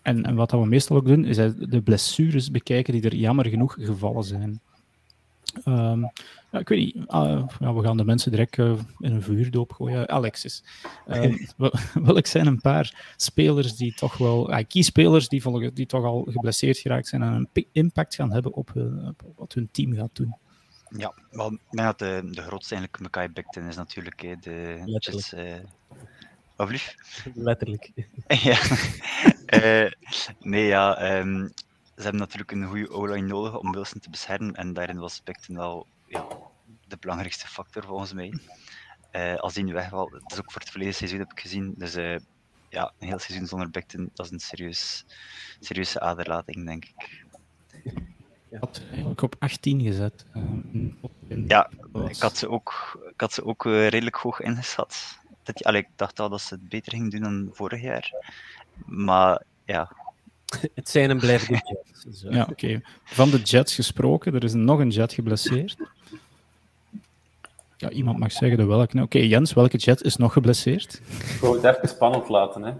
En, 0.03 0.25
en 0.25 0.35
wat 0.35 0.51
we 0.51 0.67
meestal 0.67 0.97
ook 0.97 1.07
doen, 1.07 1.25
is 1.25 1.37
de 1.59 1.81
blessures 1.85 2.51
bekijken 2.51 2.93
die 2.93 3.03
er 3.03 3.15
jammer 3.15 3.47
genoeg 3.47 3.77
gevallen 3.79 4.25
zijn. 4.25 4.61
Um, 5.65 6.11
ja, 6.51 6.59
ik 6.59 6.69
weet 6.69 6.95
niet, 6.95 6.97
uh, 6.97 7.45
ja, 7.59 7.75
we 7.75 7.83
gaan 7.83 7.97
de 7.97 8.05
mensen 8.05 8.31
direct 8.31 8.57
uh, 8.57 8.79
in 8.99 9.13
een 9.13 9.23
vuurdoop 9.23 9.73
gooien. 9.73 10.09
Alexis, 10.09 10.65
uh, 11.09 11.37
welk 11.95 12.27
zijn 12.27 12.47
een 12.47 12.61
paar 12.61 13.13
spelers 13.17 13.77
die 13.77 13.95
toch 13.95 14.19
wel, 14.19 14.51
uh, 14.51 14.59
key-spelers 14.69 15.29
die, 15.29 15.43
volgen, 15.43 15.75
die 15.75 15.87
toch 15.87 16.05
al 16.05 16.27
geblesseerd 16.31 16.79
geraakt 16.79 17.09
zijn 17.09 17.23
en 17.23 17.49
een 17.55 17.67
impact 17.73 18.15
gaan 18.15 18.33
hebben 18.33 18.53
op, 18.53 18.73
op 19.07 19.23
wat 19.37 19.53
hun 19.53 19.69
team 19.73 19.95
gaat 19.95 20.17
doen? 20.17 20.37
Ja, 20.97 21.15
wel, 21.31 21.53
ik 21.53 21.61
denk 21.71 21.87
dat 21.87 21.99
de, 21.99 22.29
de 22.31 22.43
grootste 22.43 22.75
eigenlijk 22.75 23.33
Becton 23.35 23.69
is 23.69 23.77
natuurlijk 23.77 24.23
hè, 24.23 24.37
de 24.41 24.83
Jets. 24.85 25.35
Of 26.57 26.71
lief? 26.71 26.95
Letterlijk. 27.35 27.93
ja. 28.27 28.59
nee, 30.41 30.67
ja. 30.67 31.17
Um, 31.19 31.53
ze 31.97 32.03
hebben 32.03 32.21
natuurlijk 32.21 32.51
een 32.51 32.67
goede 32.67 32.91
O-line 32.91 33.27
nodig 33.27 33.59
om 33.59 33.73
Wilson 33.73 34.01
te 34.01 34.11
beschermen. 34.11 34.55
En 34.55 34.73
daarin 34.73 34.99
was 34.99 35.23
Becton 35.23 35.57
wel 35.57 35.87
ja, 36.07 36.27
de 36.89 36.97
belangrijkste 37.01 37.47
factor 37.49 37.85
volgens 37.85 38.13
mij. 38.13 38.39
Uh, 39.13 39.35
als 39.35 39.55
die 39.55 39.65
nu 39.65 39.73
wegvalt, 39.73 40.11
dat 40.11 40.33
is 40.33 40.39
ook 40.39 40.53
voor 40.53 40.61
het 40.61 40.71
verleden 40.71 40.95
seizoen 40.95 41.19
heb 41.19 41.31
ik 41.31 41.41
gezien. 41.41 41.75
Dus 41.77 41.97
uh, 41.97 42.17
ja, 42.69 42.93
een 42.99 43.09
heel 43.09 43.19
seizoen 43.19 43.47
zonder 43.47 43.71
Becton, 43.71 44.11
dat 44.15 44.27
is 44.27 44.33
een 44.33 44.41
serieus, 44.41 45.05
serieuze 45.61 46.01
aderlating, 46.01 46.67
denk 46.67 46.85
ik. 46.85 47.25
Ik 48.49 48.61
had 48.61 48.83
eigenlijk 48.91 49.23
op 49.23 49.37
18 49.39 49.81
gezet. 49.81 50.25
Uh, 51.29 51.49
ja, 51.49 51.71
ik 52.09 52.17
had 52.17 52.37
ze 52.37 52.49
ook, 52.49 52.99
ik 53.13 53.21
had 53.21 53.33
ze 53.33 53.45
ook 53.45 53.65
uh, 53.65 53.89
redelijk 53.89 54.17
hoog 54.17 54.41
ingeschat. 54.41 55.19
Dat, 55.45 55.65
allee, 55.65 55.81
ik 55.81 55.89
dacht 55.97 56.21
al 56.21 56.29
dat 56.29 56.41
ze 56.41 56.55
het 56.55 56.69
beter 56.69 56.93
gingen 56.93 57.11
doen 57.11 57.21
dan 57.21 57.49
vorig 57.53 57.83
jaar. 57.83 58.13
Maar 58.87 59.43
ja, 59.65 59.91
het 60.75 60.89
zijn 60.89 61.11
en 61.11 61.19
blijven 61.19 61.53
de 61.53 61.61
Jets. 61.65 62.23
Ja, 62.23 62.43
oké. 62.43 62.51
Okay. 62.51 62.83
Van 63.05 63.31
de 63.31 63.39
Jets 63.39 63.75
gesproken, 63.75 64.35
er 64.35 64.45
is 64.45 64.53
nog 64.53 64.79
een 64.79 64.91
Jet 64.91 65.13
geblesseerd. 65.13 65.77
Ja, 67.77 67.91
iemand 67.91 68.19
mag 68.19 68.33
zeggen 68.33 68.59
de 68.59 68.65
welke. 68.65 68.97
Oké, 68.97 69.05
okay, 69.05 69.27
Jens, 69.27 69.53
welke 69.53 69.77
Jet 69.77 70.03
is 70.03 70.17
nog 70.17 70.33
geblesseerd? 70.33 71.01
Ik 71.35 71.41
wou 71.41 71.61
het 71.61 71.77
even 71.77 71.89
spannend 71.89 72.29
laten. 72.29 72.63
Hè. 72.63 72.73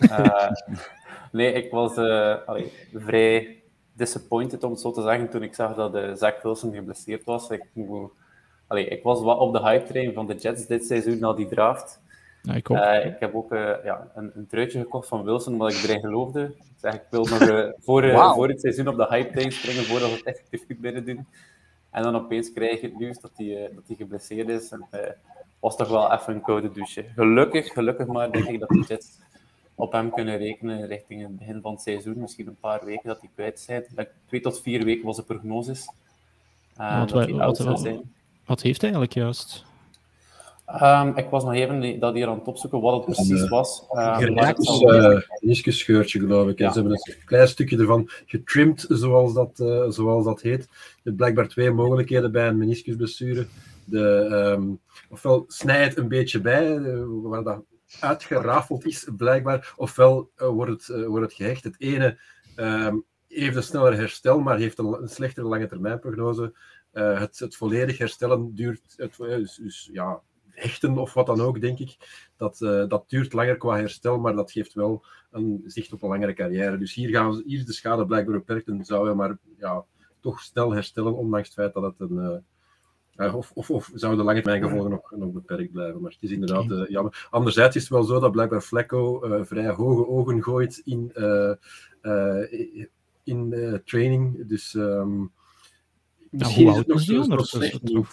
Uh, 0.00 0.50
nee, 1.32 1.52
ik 1.52 1.70
was 1.70 1.96
uh, 1.96 2.34
allee, 2.46 2.72
vrij 2.94 3.56
disappointed, 3.92 4.64
om 4.64 4.70
het 4.70 4.80
zo 4.80 4.92
te 4.92 5.02
zeggen, 5.02 5.30
toen 5.30 5.42
ik 5.42 5.54
zag 5.54 5.74
dat 5.74 5.94
uh, 5.94 6.14
Zach 6.14 6.42
Wilson 6.42 6.74
geblesseerd 6.74 7.24
was. 7.24 7.50
Ik, 7.50 7.64
allee, 8.66 8.88
ik 8.88 9.02
was 9.02 9.22
wat 9.22 9.38
op 9.38 9.52
de 9.52 9.60
hype 9.60 9.86
train 9.92 10.12
van 10.12 10.26
de 10.26 10.34
Jets 10.34 10.66
dit 10.66 10.86
seizoen 10.86 11.18
na 11.18 11.32
die 11.32 11.48
draft. 11.48 12.00
Ja, 12.42 12.54
ik. 12.54 12.68
Uh, 12.68 13.20
heb 13.20 13.34
ook 13.34 13.52
uh, 13.52 13.74
ja, 13.84 14.10
een, 14.14 14.30
een, 14.34 14.46
truitje 14.46 14.80
gekocht 14.80 15.08
van 15.08 15.24
Wilson, 15.24 15.52
omdat 15.52 15.72
ik 15.72 15.82
erin 15.82 16.00
geloofde. 16.00 16.42
Ik 16.44 16.76
zeg, 16.76 16.94
ik 16.94 17.02
wil 17.10 17.24
nog 17.24 17.40
uh, 17.40 17.68
voor, 17.78 18.12
wow. 18.12 18.34
voor 18.34 18.48
het 18.48 18.60
seizoen 18.60 18.88
op 18.88 18.96
de 18.96 19.06
hype 19.08 19.32
train 19.32 19.52
springen, 19.52 19.84
voordat 19.84 20.08
we 20.08 20.16
het 20.16 20.24
effectief 20.24 20.66
goed 20.66 20.80
binnen 20.80 21.04
doen. 21.04 21.26
En 21.90 22.02
dan 22.02 22.16
opeens 22.16 22.52
krijg 22.52 22.80
je 22.80 22.86
het 22.86 22.98
nieuws 22.98 23.20
dat 23.20 23.30
hij 23.36 23.70
dat 23.74 23.96
geblesseerd 23.96 24.48
is. 24.48 24.70
En 24.70 24.86
was 25.60 25.76
toch 25.76 25.88
wel 25.88 26.12
even 26.12 26.34
een 26.34 26.42
koude 26.42 26.72
douche. 26.72 27.04
Gelukkig, 27.14 27.72
gelukkig 27.72 28.06
maar, 28.06 28.32
denk 28.32 28.46
ik 28.46 28.60
dat 28.60 28.68
de 28.68 28.84
Jets 28.88 29.18
op 29.74 29.92
hem 29.92 30.10
kunnen 30.10 30.36
rekenen 30.36 30.86
richting 30.86 31.22
het 31.22 31.38
begin 31.38 31.60
van 31.60 31.72
het 31.72 31.82
seizoen. 31.82 32.18
Misschien 32.18 32.46
een 32.46 32.60
paar 32.60 32.84
weken 32.84 33.08
dat 33.08 33.20
hij 33.20 33.30
kwijt 33.34 33.60
zijn. 33.60 33.84
Twee 34.26 34.40
tot 34.40 34.60
vier 34.60 34.84
weken 34.84 35.04
was 35.04 35.16
de 35.16 35.22
prognoses. 35.22 35.92
wat, 36.76 37.10
wat, 37.10 37.58
wat, 37.58 38.02
wat 38.44 38.62
heeft 38.62 38.80
hij 38.80 38.90
eigenlijk 38.90 39.12
juist? 39.12 39.68
Um, 40.74 41.16
ik 41.16 41.28
was 41.30 41.44
nog 41.44 41.54
even 41.54 42.00
dat 42.00 42.14
hier 42.14 42.26
aan 42.26 42.38
het 42.38 42.46
opzoeken 42.46 42.80
wat 42.80 42.94
het 42.94 43.04
precies 43.04 43.48
was. 43.48 43.86
Uh, 43.92 44.16
Geraakt 44.16 44.68
uh, 44.68 45.20
meniscusscheurtje, 45.40 46.20
geloof 46.20 46.48
ik. 46.48 46.58
Ja. 46.58 46.72
Ze 46.72 46.78
hebben 46.78 46.92
een 46.92 47.24
klein 47.24 47.48
stukje 47.48 47.78
ervan 47.78 48.10
getrimd, 48.26 48.86
zoals 48.88 49.34
dat, 49.34 49.58
uh, 49.62 49.88
zoals 49.88 50.24
dat 50.24 50.40
heet. 50.40 50.68
Je 50.70 51.00
hebt 51.02 51.16
blijkbaar 51.16 51.48
twee 51.48 51.70
mogelijkheden 51.70 52.32
bij 52.32 52.48
een 52.48 52.58
meniscusblessure. 52.58 53.46
De, 53.84 54.04
um, 54.56 54.80
ofwel 55.08 55.44
snij 55.48 55.82
het 55.82 55.96
een 55.96 56.08
beetje 56.08 56.40
bij, 56.40 56.80
waar 57.06 57.42
dat 57.42 57.62
uitgerafeld 58.00 58.86
is, 58.86 59.08
blijkbaar. 59.16 59.72
Ofwel 59.76 60.30
wordt, 60.36 60.86
het, 60.86 61.06
wordt 61.06 61.24
het 61.24 61.34
gehecht. 61.34 61.64
Het 61.64 61.76
ene 61.78 62.18
um, 62.56 63.04
heeft 63.28 63.56
een 63.56 63.62
sneller 63.62 63.96
herstel, 63.96 64.40
maar 64.40 64.58
heeft 64.58 64.78
een, 64.78 65.02
een 65.02 65.08
slechtere 65.08 65.46
lange 65.46 65.66
termijn 65.66 65.98
prognose. 65.98 66.52
het, 66.92 67.38
het 67.38 67.56
volledig 67.56 67.98
herstellen 67.98 68.54
duurt, 68.54 68.94
het, 68.96 69.16
dus, 69.16 69.56
dus 69.56 69.88
ja, 69.92 70.20
hechten 70.60 70.98
of 70.98 71.14
wat 71.14 71.26
dan 71.26 71.40
ook, 71.40 71.60
denk 71.60 71.78
ik. 71.78 71.96
Dat, 72.36 72.60
uh, 72.60 72.88
dat 72.88 73.04
duurt 73.08 73.32
langer 73.32 73.56
qua 73.56 73.76
herstel, 73.76 74.18
maar 74.18 74.34
dat 74.34 74.52
geeft 74.52 74.74
wel 74.74 75.04
een 75.30 75.62
zicht 75.66 75.92
op 75.92 76.02
een 76.02 76.08
langere 76.08 76.34
carrière. 76.34 76.78
Dus 76.78 76.94
hier, 76.94 77.08
gaan 77.08 77.30
we, 77.30 77.42
hier 77.46 77.58
is 77.58 77.66
de 77.66 77.72
schade 77.72 78.06
blijkbaar 78.06 78.38
beperkt 78.38 78.68
en 78.68 78.84
zou 78.84 79.08
je 79.08 79.14
maar 79.14 79.38
ja, 79.58 79.84
toch 80.20 80.40
snel 80.40 80.72
herstellen, 80.72 81.16
ondanks 81.16 81.46
het 81.46 81.56
feit 81.56 81.74
dat 81.74 81.82
het 81.82 82.10
een... 82.10 82.42
Uh, 83.16 83.34
of, 83.34 83.52
of, 83.54 83.70
of 83.70 83.90
zouden 83.94 84.24
lange 84.24 84.42
termijn 84.42 84.62
gevolgen 84.62 84.90
nog, 84.90 85.10
nog 85.16 85.32
beperkt 85.32 85.72
blijven. 85.72 86.00
Maar 86.00 86.10
het 86.10 86.22
is 86.22 86.30
inderdaad 86.30 86.70
uh, 86.70 86.88
jammer. 86.88 87.28
Anderzijds 87.30 87.76
is 87.76 87.82
het 87.82 87.90
wel 87.90 88.02
zo 88.02 88.20
dat 88.20 88.32
blijkbaar 88.32 88.60
Flecko 88.60 89.20
vrij 89.44 89.68
hoge 89.68 90.06
ogen 90.06 90.42
gooit 90.42 90.82
in, 90.84 91.12
in 93.24 93.80
training. 93.84 94.48
Dus 94.48 94.74
um, 94.74 95.32
misschien 96.30 96.64
nou, 96.64 96.84
is 96.94 97.06
het 97.06 97.28
nog 97.28 97.46
slecht 97.46 97.82
niet. 97.82 98.10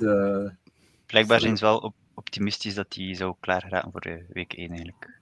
Blijkbaar 1.06 1.40
zijn 1.40 1.58
ze 1.58 1.66
wel 1.66 1.78
op 1.78 1.94
optimistisch 2.18 2.76
dat 2.76 2.96
hij 2.96 3.14
zou 3.14 3.36
klaar 3.40 3.62
geraken 3.62 3.92
voor 3.92 4.02
de 4.02 4.26
week 4.30 4.54
1 4.54 4.70
eigenlijk. 4.70 5.20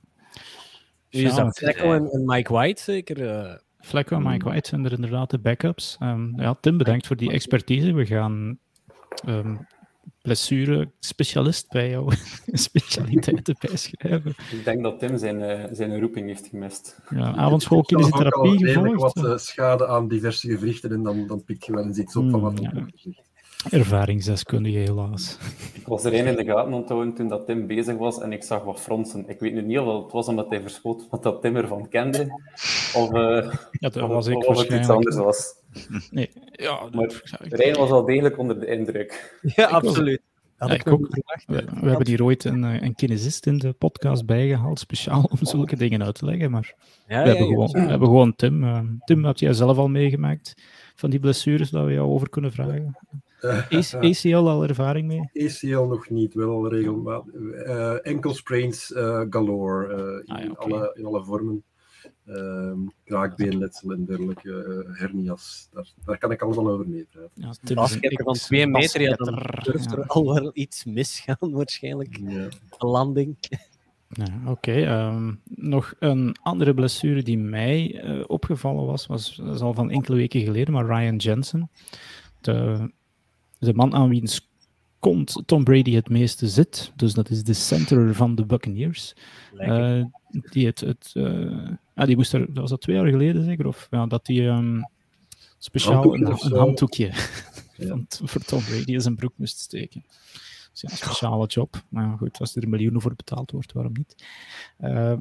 Ja, 1.10 1.28
is 1.28 1.36
dat 1.36 1.58
Flecko 1.58 1.94
en, 1.94 2.10
en, 2.12 2.26
Mike 2.26 2.54
White 2.54 2.82
zeker? 2.82 3.18
Uh... 3.18 3.56
Flecko 3.80 4.16
en 4.16 4.24
Mike 4.24 4.46
White 4.50 4.70
zijn 4.70 4.86
er 4.86 4.92
inderdaad 4.92 5.30
de 5.30 5.40
backups. 5.40 5.98
Um, 6.02 6.34
ja, 6.42 6.58
Tim, 6.62 6.78
bedankt 6.78 7.08
voor 7.08 7.16
die 7.16 7.32
expertise. 7.32 7.94
We 7.94 8.06
gaan 8.06 8.60
um, 9.28 9.68
blessure 10.22 10.92
specialist 11.00 11.70
bij 11.70 11.90
jou 11.90 12.14
specialiteiten 12.68 13.56
bijschrijven. 13.60 14.36
Ik 14.52 14.64
denk 14.64 14.84
dat 14.84 15.00
Tim 15.00 15.18
zijn, 15.18 15.42
uh, 15.42 15.66
zijn 15.72 16.00
roeping 16.00 16.28
heeft 16.28 16.48
gemist. 16.48 17.00
Ja, 17.10 17.36
avondschool 17.36 17.82
kinesiotherapie 17.82 18.68
gevolgd. 18.68 19.02
wat 19.02 19.26
uh, 19.26 19.38
schade 19.38 19.88
aan 19.88 20.08
diverse 20.08 20.48
gewrichten 20.48 20.92
en 20.92 21.04
dan, 21.04 21.28
dan 21.28 21.44
pikt 21.44 21.66
je 21.66 21.74
wel 21.74 21.84
eens 21.84 21.98
iets 21.98 22.16
op 22.16 22.30
van 22.30 22.42
wat 22.42 22.60
mm, 22.60 22.64
ja. 22.64 22.86
Ervaringsdeskundige, 23.72 24.78
helaas. 24.78 25.38
Ik 25.74 25.88
was 25.88 26.04
er 26.04 26.14
één 26.14 26.26
in 26.26 26.36
de 26.36 26.44
gaten 26.44 26.74
onthouden 26.74 27.14
toen 27.14 27.28
dat 27.28 27.46
Tim 27.46 27.68
bezig 27.68 27.98
was 27.98 28.20
en 28.22 28.32
ik 28.32 28.44
zag 28.44 28.64
wat 28.64 28.80
fronsen. 28.80 29.30
Ik 29.30 29.40
weet 29.40 29.54
nu 29.54 29.62
niet 29.62 29.80
of 29.80 30.04
het 30.04 30.12
was 30.12 30.28
omdat 30.28 30.50
hij 30.50 30.62
verschoot 30.62 31.08
wat 31.10 31.24
dat 31.24 31.42
Tim 31.42 31.56
ervan 31.56 31.90
kende, 31.90 32.42
of, 32.96 33.14
uh, 33.14 33.54
ja, 33.72 33.90
dat 33.90 34.08
was 34.10 34.28
ik 34.28 34.36
of, 34.38 34.46
of 34.46 34.58
het 34.58 34.72
iets 34.80 34.90
anders 34.90 35.16
was. 35.16 35.54
Nee, 36.12 36.30
ja, 36.52 36.80
maar 36.92 37.22
Rijn 37.40 37.76
was 37.76 37.90
al 37.90 38.06
degelijk 38.06 38.38
onder 38.38 38.60
de 38.60 38.66
indruk. 38.68 39.40
Ja, 39.42 39.66
absoluut. 39.66 40.22
Ja, 40.60 40.68
ik 40.70 40.80
ik 40.86 40.88
ook. 40.94 41.08
We, 41.46 41.64
we 41.82 41.90
hebben 41.90 42.08
hier 42.08 42.24
ooit 42.24 42.44
een, 42.44 42.64
eh, 42.64 42.82
een 42.82 42.96
kinesist 42.96 43.46
in 43.46 43.58
de 43.58 43.72
podcast 43.72 44.26
bijgehaald, 44.26 44.80
speciaal 44.80 45.24
om 45.32 45.38
zulke 45.42 45.76
dingen 45.76 46.04
uit 46.04 46.16
te 46.16 46.26
leggen. 46.26 46.52
Maar 46.52 46.74
Ja, 47.08 47.24
we, 47.24 47.30
ja, 47.30 47.36
hebben 47.36 47.48
ja. 47.48 47.54
gewoon, 47.54 47.72
we 47.72 47.90
hebben 47.90 48.08
gewoon 48.08 48.36
Tim. 48.36 48.64
eh, 48.64 48.80
Tim, 49.06 49.26
heb 49.26 49.38
jij 49.38 49.54
zelf 49.54 49.78
al 49.78 49.88
meegemaakt 49.88 50.54
van 50.96 51.10
die 51.10 51.20
blessures 51.20 51.70
dat 51.70 51.86
we 51.86 51.94
jou 51.94 52.10
over 52.10 52.30
kunnen 52.30 52.52
vragen? 52.52 52.98
AC- 53.70 53.94
ACL 54.10 54.36
al 54.36 54.64
ervaring 54.64 55.08
mee? 55.08 55.46
ACL 55.48 55.82
nog 55.84 56.10
niet, 56.10 56.34
wel 56.34 56.70
regelmatig. 56.70 57.34
eh 57.34 57.94
enkel 58.02 58.34
sprains 58.34 58.94
eh, 58.94 59.22
galore 59.30 59.94
eh, 59.94 60.36
Ah, 60.36 60.42
in, 60.42 60.46
ja, 60.46 60.52
oké. 60.52 60.60
alle, 60.74 60.92
in 60.94 61.06
alle 61.06 61.24
vormen. 61.24 61.64
Ehm 62.26 62.80
kraakbeenletsel 63.04 63.92
en 63.92 64.06
dergelijke, 64.06 64.84
eh, 64.88 65.00
hernias. 65.00 65.70
Daar, 65.74 65.88
daar 66.06 66.18
kan 66.18 66.32
ik 66.32 66.42
alles 66.42 66.58
al 66.58 66.70
over 66.70 66.88
meepraten. 66.90 67.30
Ja, 67.34 67.74
Basketter 67.74 68.24
van 68.24 68.34
twee 68.34 68.68
meter, 68.68 69.02
ja, 69.02 69.14
dan 69.16 69.34
durft 69.64 69.92
ja. 69.92 69.98
er 69.98 70.06
al 70.08 70.34
wel 70.34 70.52
iets 70.54 70.84
misgaan 70.86 71.38
waarschijnlijk. 71.40 72.18
Ja. 72.28 72.48
Een 72.78 72.90
landing. 72.90 73.36
Ja, 74.10 74.26
Oké, 74.52 74.72
ehm, 74.72 75.34
nog 75.46 75.94
een 76.00 76.36
andere 76.42 76.74
blessure 76.74 77.24
die 77.24 77.38
mij 77.38 78.02
eh, 78.02 78.24
opgevallen 78.28 78.86
was, 78.86 79.08
was 79.08 79.36
dat 79.36 79.56
is 79.56 79.62
al 79.62 79.74
van 79.74 79.90
enkele 79.92 80.18
weken 80.18 80.42
geleden, 80.42 80.74
maar 80.74 80.86
Ryan 80.86 81.16
Jensen, 81.16 81.70
de, 82.42 82.92
de 83.60 83.74
man 83.74 83.94
aan 83.94 84.10
wiens 84.10 84.48
kont 85.00 85.44
Tom 85.46 85.64
Brady 85.64 85.96
het 85.96 86.10
meeste 86.10 86.48
zit, 86.48 86.92
dus 86.96 87.14
dat 87.14 87.30
is 87.30 87.44
de 87.44 87.54
center 87.54 88.16
van 88.16 88.36
de 88.36 88.46
Buccaneers, 88.46 89.16
eh, 89.58 90.04
die 90.32 90.66
het, 90.66 90.80
het 90.80 91.12
eh, 91.14 91.70
ah, 91.96 92.06
die 92.06 92.16
moest 92.16 92.34
er, 92.34 92.46
dat 92.46 92.58
was 92.58 92.70
dat 92.70 92.82
twee 92.82 92.96
jaar 92.96 93.08
geleden 93.08 93.44
zeker, 93.44 93.68
of 93.68 93.88
ja, 93.92 94.06
dat 94.06 94.26
die 94.26 94.48
ehm, 94.48 94.82
speciaal 95.58 96.04
Handdoekje 96.04 96.50
een, 96.50 96.58
handdoekje 96.58 97.12
Ja. 97.78 97.88
van, 97.88 98.06
voor 98.08 98.42
Tom 98.42 98.64
Brady 98.64 98.94
in 98.94 99.02
zijn 99.02 99.16
broek 99.16 99.34
moest 99.36 99.60
steken. 99.60 100.04
Dus 100.72 100.82
ja, 100.82 100.90
een 100.90 100.98
speciale 100.98 101.48
job. 101.48 101.84
Maar 101.90 102.18
goed, 102.18 102.40
als 102.40 102.56
er 102.56 102.64
een 102.64 102.70
miljoen 102.70 103.02
voor 103.02 103.16
betaald 103.16 103.52
wordt, 103.52 103.72
waarom 103.72 103.94
niet? 103.94 104.16
Eh, 104.78 105.14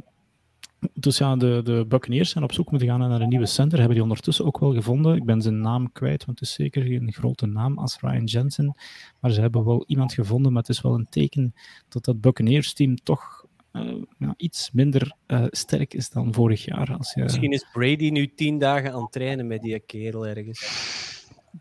dus 0.95 1.19
ja, 1.19 1.37
de, 1.37 1.61
de 1.65 1.85
Buccaneers 1.89 2.31
zijn 2.31 2.45
op 2.45 2.53
zoek 2.53 2.71
moeten 2.71 2.89
gaan 2.89 2.99
naar 2.99 3.21
een 3.21 3.29
nieuwe 3.29 3.47
center. 3.47 3.77
Hebben 3.79 3.95
die 3.97 4.05
ondertussen 4.05 4.45
ook 4.45 4.59
wel 4.59 4.73
gevonden. 4.75 5.17
Ik 5.17 5.25
ben 5.25 5.43
zijn 5.43 5.61
naam 5.61 5.93
kwijt, 5.93 6.25
want 6.25 6.39
het 6.41 6.49
is 6.49 6.55
zeker 6.55 6.83
geen 6.83 7.13
grote 7.13 7.47
naam 7.47 7.79
als 7.79 7.99
Ryan 8.01 8.25
Jensen. 8.25 8.77
Maar 9.21 9.31
ze 9.31 9.41
hebben 9.41 9.65
wel 9.65 9.85
iemand 9.87 10.13
gevonden, 10.13 10.53
maar 10.53 10.61
het 10.63 10.71
is 10.71 10.81
wel 10.81 10.95
een 10.95 11.07
teken 11.11 11.55
dat 11.89 12.05
dat 12.05 12.21
Buccaneers-team 12.21 12.97
toch 13.03 13.45
eh, 13.73 13.93
ja, 14.19 14.35
iets 14.37 14.71
minder 14.73 15.15
eh, 15.27 15.45
sterk 15.51 15.95
is 15.95 16.11
dan 16.11 16.33
vorig 16.35 16.65
jaar. 16.65 16.95
Als 16.99 17.13
je, 17.15 17.23
Misschien 17.23 17.53
is 17.53 17.67
Brady 17.73 18.09
nu 18.11 18.35
tien 18.35 18.59
dagen 18.59 18.93
aan 18.93 19.03
het 19.03 19.13
trainen 19.13 19.47
met 19.47 19.63
die 19.63 19.79
kerel 19.81 20.27
ergens. 20.27 20.61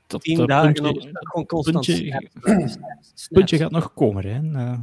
dat, 0.08 0.22
Tien 0.22 0.38
dat 0.38 0.48
dagen 0.48 0.74
puntje- 0.74 1.10
op 1.10 1.18
gewoon 1.20 1.46
constant 1.46 1.86
puntje- 1.86 2.30
puntje 3.32 3.58
gaat 3.58 3.72
nog 3.72 3.94
komen. 3.94 4.26
Hè. 4.26 4.60
Eh, 4.66 4.80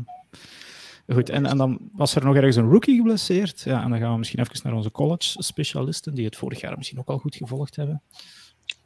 goed, 1.13 1.29
en, 1.29 1.47
en 1.47 1.57
dan 1.57 1.79
was 1.93 2.15
er 2.15 2.25
nog 2.25 2.35
ergens 2.37 2.57
een 2.57 2.71
rookie 2.71 2.97
geblesseerd. 2.97 3.61
Ja, 3.61 3.83
en 3.83 3.91
dan 3.91 3.99
gaan 3.99 4.13
we 4.13 4.19
misschien 4.19 4.41
even 4.41 4.61
naar 4.63 4.73
onze 4.75 4.91
college-specialisten, 4.91 6.15
die 6.15 6.25
het 6.25 6.37
vorig 6.37 6.61
jaar 6.61 6.77
misschien 6.77 6.99
ook 6.99 7.09
al 7.09 7.19
goed 7.19 7.37
gevolgd 7.37 7.77
hebben. 7.77 8.03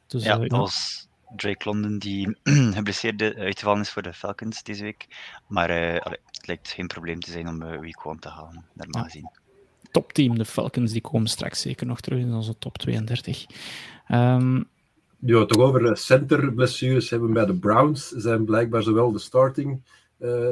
Dus, 0.07 0.25
Ja, 0.25 0.33
eh, 0.35 0.41
dat 0.49 0.59
was 0.59 1.09
Drake 1.37 1.69
London 1.69 1.99
die 1.99 2.37
geblesseerd 2.79 3.23
uitgevallen 3.23 3.81
is 3.81 3.91
voor 3.91 4.03
de 4.03 4.13
Falcons 4.13 4.63
deze 4.63 4.83
week. 4.83 5.07
Maar 5.49 5.71
eh, 5.71 6.01
allee, 6.01 6.19
het 6.27 6.47
lijkt 6.47 6.69
geen 6.69 6.87
probleem 6.87 7.21
te 7.21 7.31
zijn 7.31 7.49
om 7.49 7.63
eh, 7.63 7.81
week 7.81 8.05
1 8.05 8.19
te 8.19 8.29
halen, 8.29 8.65
normaal 8.73 9.03
Ja. 9.03 9.09
gezien. 9.09 9.31
topteam, 9.91 10.39
de 10.39 10.45
Falcons, 10.45 10.93
die 10.93 11.01
komen 11.01 11.29
straks 11.29 11.61
zeker 11.61 11.87
nog 11.87 12.01
terug 12.01 12.19
in 12.19 12.35
onze 12.35 12.59
top 12.59 12.79
32. 12.79 13.47
Ehm, 14.07 14.63
Ja, 15.19 15.45
toch 15.45 15.59
over 15.63 15.85
eh, 15.87 15.95
centerblessures 15.95 17.11
hebben 17.11 17.33
bij 17.33 17.47
de 17.47 17.55
Browns 17.55 18.09
zijn 18.09 18.45
blijkbaar 18.45 18.83
zowel 18.83 19.13
de 19.13 19.19
starting 19.19 19.83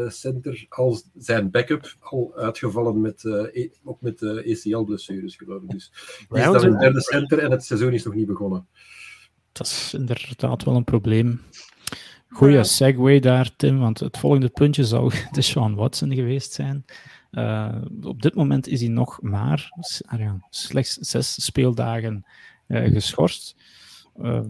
center 0.09 0.67
als 0.69 1.05
zijn 1.15 1.51
backup 1.51 1.97
al 2.01 2.33
uitgevallen 2.37 3.01
met, 3.01 3.25
eh, 3.25 3.63
e- 3.63 3.71
ook 3.85 4.01
met 4.01 4.23
eh, 4.23 4.31
ACL-blessures, 4.31 5.37
geloof 5.37 5.63
ik. 5.63 5.71
Dus 5.71 5.93
die 6.29 6.39
is 6.39 6.45
dan 6.45 6.55
een 6.55 6.75
en- 6.75 6.79
derde 6.79 7.01
center 7.01 7.39
en 7.39 7.51
het 7.51 7.65
seizoen 7.65 7.93
is 7.93 8.05
nog 8.05 8.15
niet 8.15 8.27
begonnen. 8.27 8.67
dat 9.53 9.67
is 9.67 9.95
inderdaad 9.95 10.65
wel 10.65 10.77
een 10.77 10.85
probleem. 10.85 11.41
Goeie 12.29 12.65
segue 12.65 13.21
daar, 13.21 13.57
Tim, 13.57 13.79
want 13.79 14.01
het 14.01 14.19
volgende 14.19 14.49
puntje 14.49 14.85
zou 14.85 15.13
Deshaun 15.33 15.75
Watson 15.75 16.15
geweest 16.15 16.53
zijn. 16.53 16.85
Eh, 17.31 17.77
op 18.03 18.23
dit 18.23 18.35
moment 18.35 18.67
is 18.67 18.81
hij 18.81 18.89
nog 18.89 19.23
maar 19.23 19.71
ah 20.07 20.19
ja, 20.19 20.47
slechts 20.51 20.95
zes 20.95 21.45
speeldagen 21.45 22.25
eh, 22.67 22.93
geschorst. 22.93 23.57
Eh, 24.23 24.41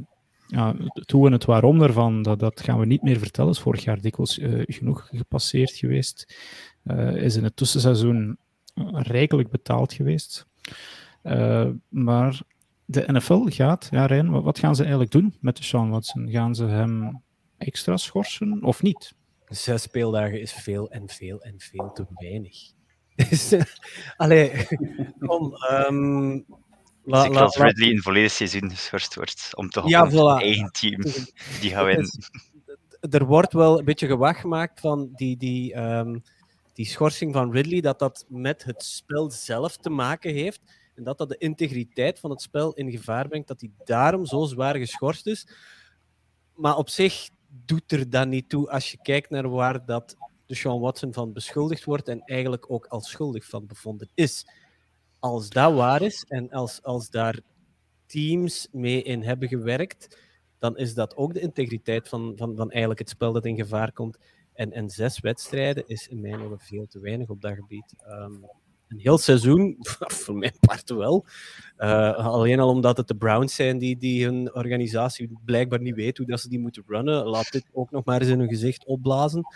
ja, 0.52 0.74
het 0.86 1.10
hoe 1.10 1.26
en 1.26 1.32
het 1.32 1.44
waarom 1.44 1.78
daarvan, 1.78 2.22
dat, 2.22 2.38
dat 2.38 2.60
gaan 2.60 2.78
we 2.78 2.86
niet 2.86 3.02
meer 3.02 3.18
vertellen. 3.18 3.50
is 3.50 3.58
vorig 3.58 3.84
jaar 3.84 4.00
dikwijls 4.00 4.38
eh, 4.38 4.62
genoeg 4.66 5.08
gepasseerd 5.12 5.72
geweest. 5.72 6.36
Eh, 6.82 7.16
is 7.16 7.36
in 7.36 7.44
het 7.44 7.56
tussenseizoen 7.56 8.38
eh, 8.74 8.84
rijkelijk 8.92 9.50
betaald 9.50 9.92
geweest. 9.92 10.46
Maar 11.88 12.40
de 12.84 13.04
NFL 13.06 13.46
gaat, 13.48 13.88
ja 13.90 14.06
Rijn, 14.06 14.30
wat, 14.30 14.58
gaan 14.58 14.74
ze 14.74 14.80
eigenlijk 14.82 15.12
doen 15.12 15.34
met 15.40 15.56
de 15.56 15.62
Sean 15.62 15.90
Watson? 15.90 16.30
Gaan 16.30 16.54
ze 16.54 16.64
hem 16.64 17.22
extra 17.58 17.96
schorsen 17.96 18.62
of 18.62 18.82
niet? 18.82 19.14
Zes 19.46 19.82
speeldagen 19.82 20.40
is 20.40 20.52
veel 20.52 20.90
en 20.90 21.08
veel 21.08 21.42
en 21.42 21.54
veel 21.56 21.92
te 21.92 22.06
weinig. 22.14 22.58
Allee, 24.16 24.66
kom. 25.26 25.54
ehm, 25.54 26.40
la- 27.04 27.26
als 27.28 27.56
la- 27.56 27.64
Ridley 27.66 27.88
een 27.90 28.02
volledig 28.02 28.30
seizoen 28.32 28.70
geschorst 28.70 29.14
wordt, 29.14 29.48
om 29.56 29.68
toch 29.70 29.88
Ja, 29.88 30.02
op 30.04 30.10
voilà. 30.10 30.42
eigen 30.42 30.70
team 30.72 31.00
die 31.60 31.70
gaan 31.70 31.84
winnen. 31.84 32.10
er 33.10 33.24
wordt 33.26 33.52
wel 33.52 33.78
een 33.78 33.84
beetje 33.84 34.06
gewacht 34.06 34.40
gemaakt 34.40 34.80
van 34.80 35.10
die, 35.14 35.36
die, 35.36 35.74
ehm, 35.74 36.18
die 36.72 36.86
schorsing 36.86 37.32
van 37.32 37.52
Ridley, 37.52 37.80
dat 37.80 37.98
dat 37.98 38.24
met 38.28 38.64
het 38.64 38.82
spel 38.84 39.30
zelf 39.30 39.76
te 39.76 39.90
maken 39.90 40.32
heeft. 40.34 40.60
En 40.94 41.04
dat 41.04 41.18
dat 41.18 41.28
de 41.28 41.38
integriteit 41.38 42.18
van 42.18 42.30
het 42.30 42.42
spel 42.42 42.72
in 42.72 42.90
gevaar 42.90 43.28
brengt, 43.28 43.48
dat 43.48 43.60
hij 43.60 43.70
daarom 43.84 44.26
zo 44.26 44.44
zwaar 44.44 44.76
geschorst 44.76 45.26
is. 45.26 45.46
Maar 46.54 46.76
op 46.76 46.88
zich 46.88 47.28
doet 47.64 47.92
er 47.92 48.10
dat 48.10 48.28
niet 48.28 48.48
toe 48.48 48.70
als 48.70 48.90
je 48.90 48.98
kijkt 49.02 49.30
naar 49.30 49.48
waar 49.50 49.84
dat 49.86 50.16
de 50.46 50.54
Sean 50.54 50.80
Watson 50.80 51.12
van 51.12 51.32
beschuldigd 51.32 51.84
wordt 51.84 52.08
en 52.08 52.20
eigenlijk 52.24 52.70
ook 52.70 52.86
als 52.86 53.10
schuldig 53.10 53.44
van 53.44 53.66
bevonden 53.66 54.10
is. 54.14 54.46
Als 55.22 55.48
dat 55.48 55.74
waar 55.74 56.02
is 56.02 56.24
en 56.28 56.50
als, 56.50 56.82
als 56.82 57.10
daar 57.10 57.38
teams 58.06 58.68
mee 58.72 59.02
in 59.02 59.22
hebben 59.22 59.48
gewerkt, 59.48 60.18
dan 60.58 60.76
is 60.76 60.94
dat 60.94 61.16
ook 61.16 61.34
de 61.34 61.40
integriteit 61.40 62.08
van, 62.08 62.32
van, 62.36 62.56
van 62.56 62.70
eigenlijk 62.70 63.00
het 63.00 63.08
spel 63.08 63.32
dat 63.32 63.46
in 63.46 63.56
gevaar 63.56 63.92
komt. 63.92 64.18
En, 64.52 64.72
en 64.72 64.90
zes 64.90 65.20
wedstrijden 65.20 65.86
is 65.86 66.08
in 66.08 66.20
mijn 66.20 66.40
ogen 66.40 66.58
veel 66.58 66.86
te 66.86 67.00
weinig 67.00 67.28
op 67.28 67.40
dat 67.40 67.54
gebied. 67.54 67.94
Ehm, 67.98 68.32
een 68.88 68.98
heel 68.98 69.18
seizoen, 69.18 69.76
voor 70.22 70.36
mijn 70.36 70.56
part 70.60 70.90
wel. 70.90 71.26
Eh, 71.76 72.26
alleen 72.26 72.60
al 72.60 72.68
omdat 72.68 72.96
het 72.96 73.08
de 73.08 73.16
Browns 73.16 73.54
zijn 73.54 73.78
die, 73.78 73.96
die 73.96 74.24
hun 74.24 74.54
organisatie 74.54 75.38
blijkbaar 75.44 75.80
niet 75.80 75.94
weet 75.94 76.18
hoe 76.18 76.26
dat 76.26 76.40
ze 76.40 76.48
die 76.48 76.58
moeten 76.58 76.84
runnen. 76.86 77.26
Laat 77.26 77.52
dit 77.52 77.64
ook 77.72 77.90
nog 77.90 78.04
maar 78.04 78.20
eens 78.20 78.30
in 78.30 78.38
hun 78.38 78.48
gezicht 78.48 78.84
opblazen. 78.84 79.46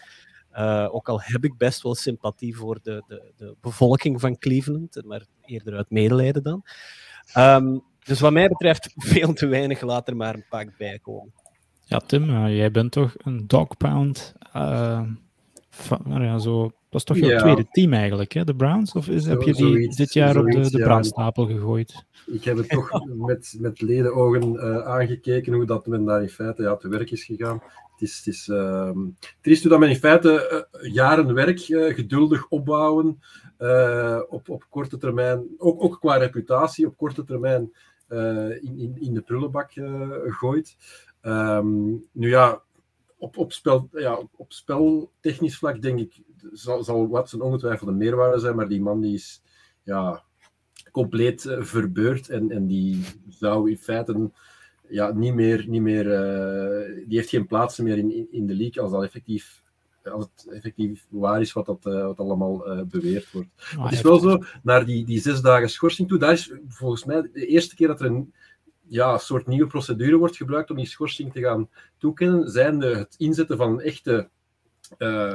Eh, 0.57 0.88
ook 0.90 1.09
al 1.09 1.21
heb 1.23 1.45
ik 1.45 1.57
best 1.57 1.83
wel 1.83 1.95
sympathie 1.95 2.57
voor 2.57 2.79
de, 2.83 3.05
de, 3.07 3.33
de 3.37 3.57
bevolking 3.61 4.21
van 4.21 4.38
Cleveland, 4.38 5.03
maar 5.05 5.25
eerder 5.45 5.77
uit 5.77 5.90
medelijden 5.90 6.42
dan. 6.42 6.62
Ehm, 7.33 7.79
dus 8.05 8.21
wat 8.21 8.33
mij 8.33 8.49
betreft 8.49 8.92
veel 9.12 9.33
te 9.33 9.47
weinig, 9.47 9.81
laat 9.81 10.09
er 10.09 10.16
maar 10.16 10.35
een 10.35 10.45
pak 10.49 10.77
bij 10.79 10.99
komen. 10.99 11.33
Ja, 11.85 11.99
Tim, 11.99 12.31
eh, 12.31 12.57
jij 12.57 12.71
bent 12.71 12.92
toch 12.92 13.14
een 13.19 13.47
dogpound. 13.47 14.35
eh 14.53 15.03
van, 15.77 16.01
nou 16.05 16.23
ja, 16.23 16.38
zo, 16.38 16.62
dat 16.62 17.01
is 17.01 17.05
toch 17.05 17.16
jouw 17.16 17.29
Ja. 17.31 17.38
tweede 17.38 17.66
team 17.71 17.92
eigenlijk, 17.92 18.33
hè? 18.33 18.45
de 18.45 18.55
Browns? 18.55 18.92
Of 18.92 19.09
is, 19.09 19.27
heb 19.27 19.40
je 19.40 19.53
die 19.53 19.66
zoiets, 19.66 19.97
dit 19.97 20.12
jaar 20.12 20.37
op 20.37 20.51
de, 20.51 20.71
de 20.71 20.79
ja. 20.79 20.85
brandstapel 20.85 21.47
gegooid? 21.47 22.05
Ik 22.27 22.45
heb 22.45 22.57
het 22.57 22.69
toch 22.69 22.90
met, 23.27 23.57
met 23.59 23.81
ledenogen 23.81 24.57
eh, 24.59 24.87
aangekeken 24.87 25.53
hoe 25.53 25.64
dat 25.64 25.87
men 25.87 26.05
daar 26.05 26.23
in 26.23 26.29
feite 26.29 26.62
ja, 26.62 26.77
te 26.77 26.88
werk 26.88 27.11
is 27.11 27.25
gegaan. 27.25 27.62
Het 27.96 28.09
is, 28.09 28.16
het 28.16 28.26
is 28.26 28.48
ehm, 28.48 28.98
triest 29.40 29.68
dat 29.68 29.78
men 29.78 29.88
in 29.88 29.96
feite 29.96 30.48
eh, 30.48 30.92
jaren 30.92 31.35
werk 31.35 31.61
eh, 31.61 31.94
geduldig 31.94 32.48
opbouwen 32.48 33.20
eh, 33.56 34.20
op, 34.28 34.48
op 34.48 34.66
korte 34.70 34.96
termijn, 34.96 35.46
ook, 35.59 35.82
ook 35.82 36.00
qua 36.00 36.16
reputatie, 36.16 36.87
op 36.87 36.96
korte 36.96 37.24
termijn 37.24 37.72
in, 38.09 38.78
in, 38.78 38.96
in 39.00 39.14
de 39.14 39.20
prullenbak 39.20 39.72
gooit. 40.26 40.76
Ehm, 41.20 41.88
nu 42.12 42.28
ja, 42.28 42.62
op, 43.18 43.37
op, 43.37 43.52
spel, 43.52 43.88
ja, 43.92 44.20
op 44.37 44.52
speltechnisch 44.52 45.59
vlak 45.59 45.82
denk 45.82 45.98
ik, 45.98 46.22
zal, 46.52 46.85
zal 46.85 47.09
Watson 47.09 47.40
ongetwijfeld 47.40 47.88
een 47.88 47.96
meerwaarde 47.96 48.38
zijn, 48.38 48.56
maar 48.56 48.68
die 48.68 48.80
man 48.80 49.00
die 49.00 49.14
is 49.14 49.42
ja, 49.82 50.22
compleet 50.92 51.56
verbeurd 51.59 52.28
en, 52.28 52.50
en 52.50 52.66
die 52.66 53.04
zou 53.28 53.70
in 53.70 53.78
feite 53.78 54.30
ja, 54.88 55.12
niet 55.12 55.35
meer, 55.35 55.64
niet 55.68 55.83
meer 55.83 56.12
eh, 56.12 57.07
die 57.09 57.18
heeft 57.18 57.29
geen 57.29 57.46
plaats 57.46 57.79
meer 57.79 57.99
in, 57.99 58.12
in, 58.12 58.29
in 58.31 58.46
de 58.46 58.55
league 58.55 58.83
als 58.83 58.92
dat 58.92 59.03
effectief 59.03 59.64
als 60.12 60.25
het 60.25 60.53
effectief 60.53 61.07
waar 61.09 61.40
is 61.40 61.53
wat, 61.53 61.66
dat, 61.66 61.87
eh, 61.87 62.05
wat 62.05 62.18
allemaal 62.18 62.66
eh, 62.66 62.83
beweerd 62.83 63.33
wordt. 63.33 63.49
Ah, 63.77 63.85
het 63.85 63.92
is 63.92 64.01
wel 64.01 64.18
zo, 64.18 64.42
naar 64.62 64.85
die, 64.85 65.05
die 65.05 65.20
zes 65.20 65.40
dagen 65.40 65.70
schorsing 65.70 66.09
toe, 66.09 66.18
dat 66.18 66.33
is 66.33 66.53
volgens 66.68 67.05
mij 67.05 67.29
de 67.33 67.46
eerste 67.46 67.75
keer 67.75 67.87
dat 67.87 68.01
er 68.01 68.07
een 68.07 68.33
ja, 68.88 69.18
soort 69.18 69.46
nieuwe 69.46 69.66
procedure 69.66 70.16
wordt 70.16 70.37
gebruikt 70.37 70.70
om 70.70 70.77
die 70.77 70.87
schorsing 70.87 71.33
te 71.33 71.40
gaan 71.40 71.68
toekennen, 71.99 72.51
zijnde 72.51 72.96
het 72.96 73.14
inzetten 73.18 73.57
van 73.57 73.72
een 73.72 73.81
echte 73.81 74.29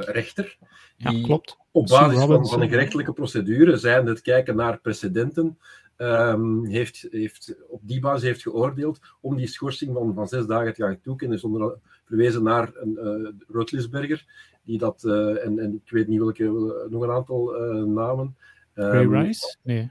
rechter. 0.00 0.56
Ja, 0.96 1.10
Die 1.10 1.24
klopt. 1.24 1.56
op 1.70 1.86
basis 1.86 2.18
van, 2.18 2.46
van 2.46 2.62
een 2.62 2.68
gerechtelijke 2.68 3.12
procedure, 3.12 3.76
zijn 3.76 4.06
het 4.06 4.20
kijken 4.20 4.56
naar 4.56 4.80
precedenten, 4.80 5.58
ehm, 6.02 6.64
heeft, 6.64 7.06
heeft, 7.10 7.54
op 7.68 7.80
die 7.82 8.00
basis 8.00 8.22
heeft 8.22 8.42
geoordeeld 8.42 8.98
om 9.20 9.36
die 9.36 9.46
schorsing 9.46 9.94
van, 9.94 10.14
van 10.14 10.28
zes 10.28 10.46
dagen 10.46 10.74
te 10.74 10.82
gaan 10.82 11.00
toekennen. 11.02 11.36
Dus 11.36 11.44
onder 11.46 11.78
verwezen 12.04 12.42
naar 12.42 12.70
een 12.74 12.98
uh, 13.02 13.28
Rotlisberger, 13.48 14.24
die 14.64 14.78
dat, 14.78 15.04
eh, 15.04 15.44
en, 15.46 15.58
en 15.58 15.80
ik 15.84 15.90
weet 15.90 16.08
niet 16.08 16.18
welke, 16.20 16.44
eh, 16.44 16.90
nog 16.90 17.02
een 17.02 17.10
aantal 17.10 17.54
eh, 17.56 17.82
namen. 17.84 18.36
Ray 18.74 19.02
Ehm, 19.04 19.12
Rice? 19.14 19.56
Nee. 19.62 19.90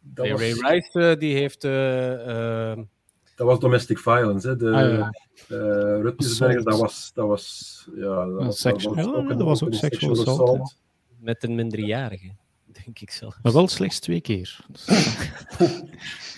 Dat, 0.00 0.24
Nee, 0.24 0.32
was, 0.32 0.60
Ray 0.60 0.74
Rice 0.74 1.16
die 1.18 1.34
heeft 1.36 1.64
eh, 1.64 2.70
eh, 2.72 2.78
dat 3.36 3.46
was 3.46 3.58
domestic 3.60 3.98
violence. 3.98 4.48
Hè. 4.48 4.56
De, 4.56 4.70
Ah, 4.70 4.92
ja. 4.92 5.10
eh, 5.48 6.00
Rutlisberger, 6.02 6.56
Assault. 6.56 6.64
dat 6.64 6.78
was, 6.78 7.10
dat 7.14 7.26
was, 7.26 7.88
ja, 7.94 8.24
dat 8.26 8.44
was, 8.44 8.66
ook 8.66 8.94
dat 9.28 9.30
een- 9.30 9.44
was 9.44 9.62
ook 9.62 9.68
een 9.68 9.74
sexual 9.74 10.14
sexual 10.14 10.36
assault, 10.36 10.40
assault. 10.60 10.76
met 11.20 11.42
een 11.44 11.54
minderjarige, 11.54 12.30
denk 12.84 12.98
ik 12.98 13.10
zelf. 13.10 13.38
Maar 13.42 13.52
wel 13.52 13.68
slechts 13.68 13.98
twee 13.98 14.20
keer. 14.20 14.64
Dus- 14.70 14.84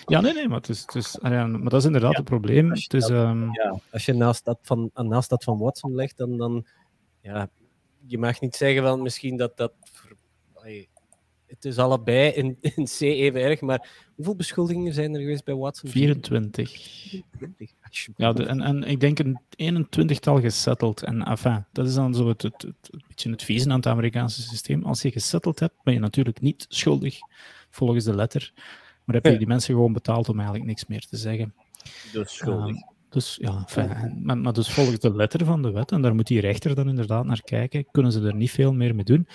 ja, 0.07 0.21
nee, 0.21 0.33
nee, 0.33 0.49
maar, 0.49 0.57
het 0.59 0.69
is, 0.69 0.81
het 0.81 0.95
is, 0.95 1.21
ah 1.21 1.33
ja, 1.33 1.47
maar 1.47 1.71
dat 1.71 1.81
is 1.81 1.85
inderdaad 1.87 2.11
Ja, 2.13 2.17
het 2.19 2.27
probleem. 2.27 2.71
als 2.71 2.79
je 2.81 2.85
Het 2.85 3.03
is, 3.03 3.09
dat- 3.09 3.11
ehm, 3.25 3.43
Ja, 3.53 3.81
als 3.93 4.05
je 4.07 4.13
naast 4.13 4.45
dat 4.45 4.59
van, 4.63 4.91
naast 4.95 5.29
dat 5.31 5.45
van 5.45 5.59
Watson 5.59 5.95
legt, 5.95 6.17
dan, 6.17 6.37
dan 6.37 6.67
ja, 7.21 7.49
je 8.07 8.19
mag 8.19 8.41
niet 8.41 8.57
zeggen 8.57 8.83
van 8.83 9.03
misschien 9.03 9.37
dat 9.37 9.57
dat. 9.57 9.73
het 11.47 11.65
is 11.65 11.79
allebei 11.79 12.31
in, 12.31 12.57
in 12.61 12.85
C 12.85 13.01
even 13.01 13.41
erg, 13.43 13.61
maar 13.61 13.89
hoeveel 14.15 14.37
beschuldigingen 14.37 14.93
zijn 14.95 15.15
er 15.15 15.21
geweest 15.21 15.45
bij 15.45 15.55
Watson? 15.55 15.91
24. 15.91 16.71
24. 16.71 17.71
Ja, 18.17 18.33
de, 18.33 18.45
en, 18.45 18.61
en 18.61 18.83
ik 18.83 19.01
denk 19.01 19.19
een 19.19 19.41
21-tal 19.85 20.41
gesetteld. 20.41 21.03
En 21.03 21.23
enfin, 21.23 21.65
dat 21.73 21.87
is 21.87 21.95
dan 21.95 22.15
zo 22.15 22.29
het, 22.29 22.43
het, 22.43 22.63
het, 22.63 22.89
het 22.91 23.03
beetje 23.09 23.31
het 23.31 23.43
vieze 23.43 23.71
aan 23.71 23.77
het 23.77 23.87
Amerikaanse 23.87 24.43
systeem. 24.43 24.85
Als 24.85 25.03
je 25.03 25.11
gesetteld 25.11 25.61
hebt, 25.61 25.75
ben 25.83 25.95
je 25.95 26.01
natuurlijk 26.01 26.41
niet 26.41 26.67
schuldig 26.69 27.19
volgens 27.71 28.05
de 28.05 28.15
letter. 28.15 28.53
Maar 29.05 29.15
heb 29.15 29.25
je 29.25 29.31
Ja. 29.33 29.39
die 29.39 29.47
mensen 29.47 29.75
gewoon 29.75 29.93
betaald 29.93 30.29
om 30.29 30.37
eigenlijk 30.37 30.67
niks 30.69 30.87
meer 30.87 31.07
te 31.07 31.17
zeggen. 31.17 31.55
Dus 32.13 32.37
schuldig. 32.37 32.67
Ehm, 32.75 32.83
dus 33.09 33.39
ja, 33.41 33.65
en- 33.75 34.21
maar, 34.23 34.39
maar 34.39 34.53
dus 34.53 34.71
volgens 34.71 34.99
de 34.99 35.15
letter 35.17 35.45
van 35.45 35.63
de 35.63 35.71
wet, 35.71 35.93
en 35.93 36.03
daar 36.03 36.15
moet 36.15 36.27
die 36.27 36.41
rechter 36.41 36.75
dan 36.75 36.89
inderdaad 36.89 37.25
naar 37.25 37.43
kijken, 37.43 37.87
kunnen 37.91 38.13
ze 38.13 38.21
er 38.27 38.35
niet 38.35 38.51
veel 38.51 38.73
meer 38.73 38.95
mee 38.95 39.05
doen. 39.05 39.29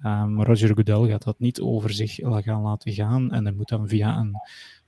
Ehm, 0.00 0.34
maar 0.34 0.46
Roger 0.46 0.68
Goodell 0.74 1.08
gaat 1.10 1.24
dat 1.24 1.38
niet 1.38 1.60
over 1.60 1.90
zich 1.92 2.20
la- 2.20 2.40
gaan 2.42 2.62
laten 2.62 2.92
gaan. 2.92 3.32
En 3.32 3.44
hij 3.44 3.54
moet 3.54 3.68
dan 3.68 3.88
via 3.88 4.16
een. 4.18 4.34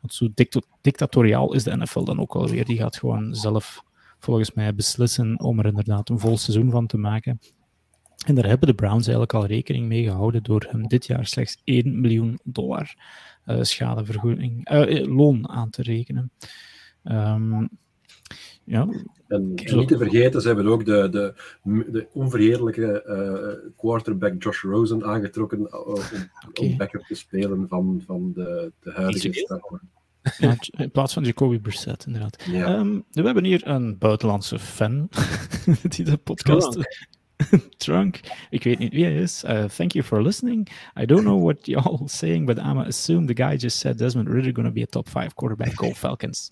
Want 0.07 0.19
zo 0.19 0.29
dicto- 0.35 0.61
dictatoriaal 0.81 1.55
is 1.55 1.63
de 1.63 1.77
NFL 1.77 2.03
dan 2.03 2.21
ook 2.21 2.35
alweer. 2.35 2.65
Die 2.65 2.77
gaat 2.77 2.97
gewoon 2.97 3.35
zelf, 3.35 3.83
volgens 4.19 4.53
mij, 4.53 4.75
beslissen 4.75 5.41
om 5.41 5.59
er 5.59 5.67
inderdaad 5.67 6.09
een 6.09 6.19
vol 6.19 6.39
seizoen 6.39 6.71
van 6.71 6.87
te 6.87 6.97
maken. 6.97 7.41
En 8.27 8.35
daar 8.35 8.47
hebben 8.47 8.69
de 8.69 8.75
Browns 8.75 9.07
eigenlijk 9.07 9.35
al 9.35 9.47
rekening 9.47 9.87
mee 9.87 10.05
gehouden 10.05 10.43
door 10.43 10.67
hem 10.69 10.89
dit 10.89 11.07
jaar 11.07 11.27
slechts 11.27 11.61
1 11.65 12.01
miljoen 12.01 12.39
dollar 12.45 12.95
eh, 13.45 13.63
schadevergoeding, 13.63 14.65
eh, 14.65 15.01
eh, 15.01 15.17
loon 15.17 15.49
aan 15.49 15.71
te 15.71 15.83
rekenen. 15.83 16.31
Ehm, 17.03 17.67
ja, 18.65 18.89
En, 19.29 19.55
niet 19.55 19.89
te 19.89 19.99
vergeten, 19.99 20.41
ze 20.41 20.47
hebben 20.47 20.67
ook 20.67 20.85
de, 20.85 21.09
de, 21.09 21.35
de 21.91 22.07
onverheerlijke 22.13 23.73
quarterback 23.77 24.43
Josh 24.43 24.63
Rosen 24.63 25.05
aangetrokken 25.05 25.87
om, 25.87 26.03
Oké. 26.49 26.61
om 26.61 26.77
backup 26.77 27.03
te 27.03 27.15
spelen 27.15 27.69
van, 27.69 28.03
van 28.07 28.33
de, 28.33 28.73
de 28.81 28.93
huidige 28.93 29.33
starter. 29.33 29.81
In 30.79 30.91
plaats 30.91 31.13
van 31.13 31.25
Jacoby 31.25 31.59
Brissett, 31.59 32.07
inderdaad. 32.07 32.45
Ja. 32.51 32.67
Ehm, 32.67 33.01
we 33.11 33.23
hebben 33.23 33.45
hier 33.45 33.67
een 33.67 33.99
buitenlandse 33.99 34.59
fan 34.59 35.09
die 35.89 36.05
de 36.05 36.17
podcast... 36.17 36.79
Trunk. 37.77 38.21
Ik 38.51 38.63
weet 38.63 38.79
niet 38.79 38.93
wie 38.93 39.05
hij 39.05 39.17
is. 39.17 39.45
Uh, 39.45 39.65
thank 39.65 39.93
you 39.93 40.05
for 40.05 40.23
listening. 40.23 40.69
I 41.01 41.07
don't 41.07 41.23
know 41.23 41.43
what 41.43 41.67
y'all 41.67 42.09
saying, 42.09 42.47
but 42.47 42.59
I'm 42.59 42.79
assume 42.79 43.27
the 43.27 43.43
guy 43.43 43.57
just 43.57 43.79
said 43.79 43.99
Desmond 43.99 44.29
Ritter 44.29 44.53
going 44.53 44.69
to 44.69 44.73
be 44.73 44.83
a 44.83 44.87
top 44.87 45.09
five 45.09 45.35
quarterback. 45.35 45.75
Go 45.75 45.93
Falcons. 45.93 46.51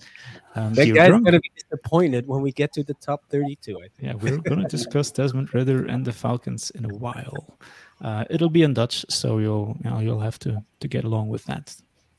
Um, 0.55 0.75
That 0.75 0.93
guy's 0.95 1.11
going 1.11 1.25
to 1.25 1.41
be 1.41 1.51
disappointed 1.55 2.27
when 2.27 2.43
we 2.43 2.53
get 2.53 2.73
to 2.73 2.83
the 2.83 2.95
top 2.95 3.21
32, 3.31 3.77
I 3.77 3.81
think. 3.81 3.93
yeah, 3.99 4.15
we're 4.15 4.43
going 4.43 4.61
to 4.61 4.69
discuss 4.69 5.11
Desmond 5.11 5.55
Ritter 5.55 5.87
and 5.87 6.05
the 6.05 6.13
Falcons 6.13 6.71
in 6.71 6.85
a 6.85 6.95
while. 6.99 7.59
Uh, 8.01 8.25
it'll 8.29 8.51
be 8.51 8.63
in 8.63 8.75
Dutch, 8.75 9.07
so 9.09 9.39
you'll 9.39 9.77
you 9.83 9.91
know, 9.91 10.01
you'll 10.01 10.21
have 10.21 10.39
to 10.39 10.63
to 10.81 10.89
get 10.89 11.05
along 11.05 11.31
with 11.31 11.45
that. 11.45 11.75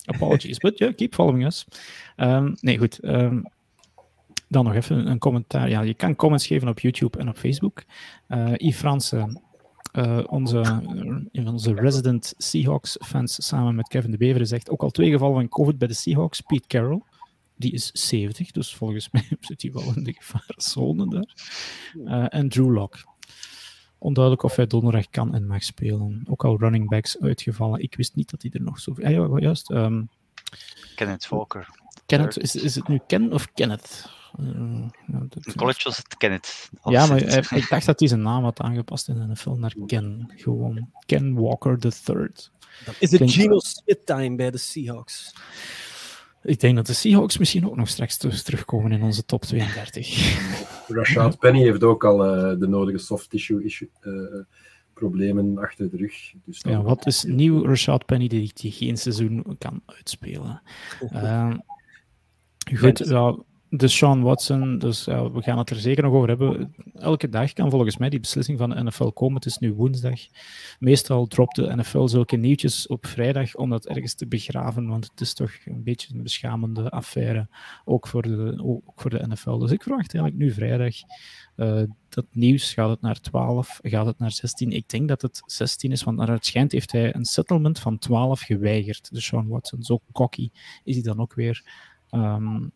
Apologies, 0.05 0.57
but 0.57 0.77
yeah, 0.77 0.93
keep 0.95 1.13
following 1.13 1.45
us. 1.45 1.65
Um, 2.17 2.55
nee, 2.59 2.77
goed. 2.77 3.03
Um, 3.03 3.45
dan 4.47 4.65
nog 4.65 4.73
even 4.73 5.07
een 5.07 5.19
commentaar. 5.19 5.69
Ja, 5.69 5.81
je 5.81 5.93
kan 5.93 6.15
comments 6.15 6.47
geven 6.47 6.67
op 6.67 6.79
YouTube 6.79 7.17
en 7.17 7.29
op 7.29 7.37
Facebook. 7.37 7.83
Uh, 8.27 8.53
Yves 8.55 8.77
Fransen, 8.77 9.41
uh, 9.93 10.19
onze, 10.27 10.81
onze 11.45 11.73
resident 11.73 12.33
Seahawks-fans, 12.37 13.47
samen 13.47 13.75
met 13.75 13.87
Kevin 13.87 14.11
de 14.11 14.17
Beveren, 14.17 14.47
zegt 14.47 14.69
ook 14.69 14.83
al 14.83 14.89
twee 14.89 15.11
gevallen 15.11 15.35
van 15.35 15.49
COVID 15.49 15.77
bij 15.77 15.87
de 15.87 15.93
Seahawks. 15.93 16.41
Pete 16.41 16.67
Carroll, 16.67 17.01
die 17.55 17.71
is 17.71 17.89
70, 17.93 18.51
dus 18.51 18.75
volgens 18.75 19.09
mij 19.11 19.25
zit 19.39 19.61
hij 19.61 19.71
wel 19.71 19.93
in 19.95 20.03
de 20.03 20.13
gevarenzone 20.13 21.09
daar. 21.09 21.35
Uh, 21.95 22.25
en 22.29 22.49
Drew 22.49 22.73
Lock. 22.73 23.03
Onduidelijk 24.05 24.43
of 24.43 24.55
hij 24.55 24.67
donderdag 24.67 25.09
kan 25.09 25.35
en 25.35 25.47
mag 25.47 25.63
spelen. 25.63 26.23
Ook 26.29 26.43
al 26.45 26.57
running 26.57 26.89
backs 26.89 27.19
uitgevallen. 27.19 27.81
Ik 27.81 27.95
wist 27.95 28.15
niet 28.15 28.29
dat 28.29 28.41
hij 28.41 28.51
er 28.53 28.61
nog 28.61 28.79
zo... 28.79 28.93
Ah, 29.03 29.11
ja, 29.11 29.39
juist. 29.39 29.69
Um, 29.69 30.09
Kenneth 30.95 31.27
Walker. 31.27 31.67
Kenneth, 32.05 32.37
is, 32.37 32.55
is 32.55 32.75
het 32.75 32.87
nu 32.87 32.99
Ken 33.07 33.33
of 33.33 33.53
Kenneth? 33.53 34.09
Uh, 34.39 34.89
ja, 35.07 35.25
dat, 35.29 35.45
in 35.45 35.55
college 35.55 35.79
was 35.83 35.97
het 35.97 36.17
Kenneth. 36.17 36.69
Ja, 36.83 37.05
maar 37.05 37.19
hij, 37.19 37.43
ik 37.49 37.69
dacht 37.69 37.85
dat 37.85 37.99
hij 37.99 38.07
zijn 38.07 38.21
naam 38.21 38.43
had 38.43 38.59
aangepast 38.59 39.07
in 39.07 39.27
de 39.27 39.35
film 39.35 39.59
naar 39.59 39.75
Ken. 39.85 40.31
Gewoon 40.35 40.89
Ken 41.05 41.33
Walker 41.33 41.77
III. 42.07 42.29
Is 42.99 43.11
het 43.11 43.31
Geno 43.31 43.59
Smith 43.59 44.05
time 44.05 44.35
bij 44.35 44.51
de 44.51 44.57
Seahawks? 44.57 45.33
Ik 46.45 46.59
denk 46.59 46.75
dat 46.75 46.85
de 46.85 46.93
Seahawks 46.93 47.37
misschien 47.37 47.67
ook 47.67 47.75
nog 47.75 47.87
straks 47.87 48.17
terugkomen 48.17 48.91
in 48.91 49.03
onze 49.03 49.25
top 49.25 49.41
32. 49.41 50.37
Rashad 50.87 51.39
Penny 51.39 51.61
heeft 51.61 51.83
ook 51.83 52.03
al 52.03 52.25
uh, 52.25 52.59
de 52.59 52.67
nodige 52.67 52.97
soft 52.97 53.29
tissue 53.29 53.63
issue, 53.63 53.89
uh, 54.01 54.43
problemen 54.93 55.57
achter 55.57 55.89
de 55.89 55.97
rug. 55.97 56.33
Dus 56.45 56.61
ja, 56.61 56.81
wat 56.81 57.05
is 57.05 57.23
nieuw 57.23 57.65
Rashad 57.65 58.05
Penny 58.05 58.27
die, 58.27 58.51
die 58.53 58.71
geen 58.71 58.97
seizoen 58.97 59.55
kan 59.57 59.81
uitspelen? 59.85 60.61
Uh, 61.13 61.53
goed, 62.75 62.97
ja, 62.97 63.37
de 63.77 63.87
Sean 63.87 64.21
Watson, 64.21 64.77
dus 64.77 65.05
ja, 65.05 65.31
we 65.31 65.41
gaan 65.41 65.57
het 65.57 65.69
er 65.69 65.75
zeker 65.75 66.03
nog 66.03 66.13
over 66.13 66.27
hebben. 66.27 66.75
Elke 66.93 67.29
dag 67.29 67.53
kan 67.53 67.69
volgens 67.69 67.97
mij 67.97 68.09
die 68.09 68.19
beslissing 68.19 68.57
van 68.57 68.69
de 68.69 68.83
NFL 68.83 69.07
komen. 69.07 69.35
Het 69.35 69.45
is 69.45 69.57
nu 69.57 69.73
woensdag. 69.73 70.19
Meestal 70.79 71.27
dropt 71.27 71.55
de 71.55 71.75
NFL 71.75 72.07
zulke 72.07 72.35
nieuwtjes 72.35 72.87
op 72.87 73.05
vrijdag 73.05 73.55
om 73.55 73.69
dat 73.69 73.85
ergens 73.85 74.13
te 74.13 74.27
begraven, 74.27 74.87
want 74.87 75.09
het 75.09 75.21
is 75.21 75.33
toch 75.33 75.51
een 75.65 75.83
beetje 75.83 76.13
een 76.13 76.23
beschamende 76.23 76.89
affaire, 76.89 77.47
ook 77.85 78.07
voor 78.07 78.21
de, 78.21 78.61
ook 78.63 78.91
voor 78.95 79.09
de 79.09 79.27
NFL. 79.27 79.57
Dus 79.57 79.71
ik 79.71 79.83
verwacht 79.83 80.13
eigenlijk 80.13 80.43
nu 80.43 80.51
vrijdag 80.51 80.95
uh, 81.55 81.81
dat 82.09 82.25
nieuws. 82.31 82.73
Gaat 82.73 82.89
het 82.89 83.01
naar 83.01 83.19
12? 83.19 83.79
Gaat 83.81 84.05
het 84.05 84.19
naar 84.19 84.31
16? 84.31 84.71
Ik 84.71 84.89
denk 84.89 85.07
dat 85.07 85.21
het 85.21 85.41
16 85.45 85.91
is, 85.91 86.03
want 86.03 86.17
naar 86.17 86.29
het 86.29 86.45
schijnt 86.45 86.71
heeft 86.71 86.91
hij 86.91 87.15
een 87.15 87.25
settlement 87.25 87.79
van 87.79 87.97
12 87.97 88.41
geweigerd. 88.41 89.13
De 89.13 89.21
Sean 89.21 89.47
Watson, 89.47 89.83
zo 89.83 89.99
cocky 90.11 90.49
is 90.83 90.93
hij 90.93 91.03
dan 91.03 91.19
ook 91.19 91.33
weer. 91.33 91.63
Um, 92.11 92.71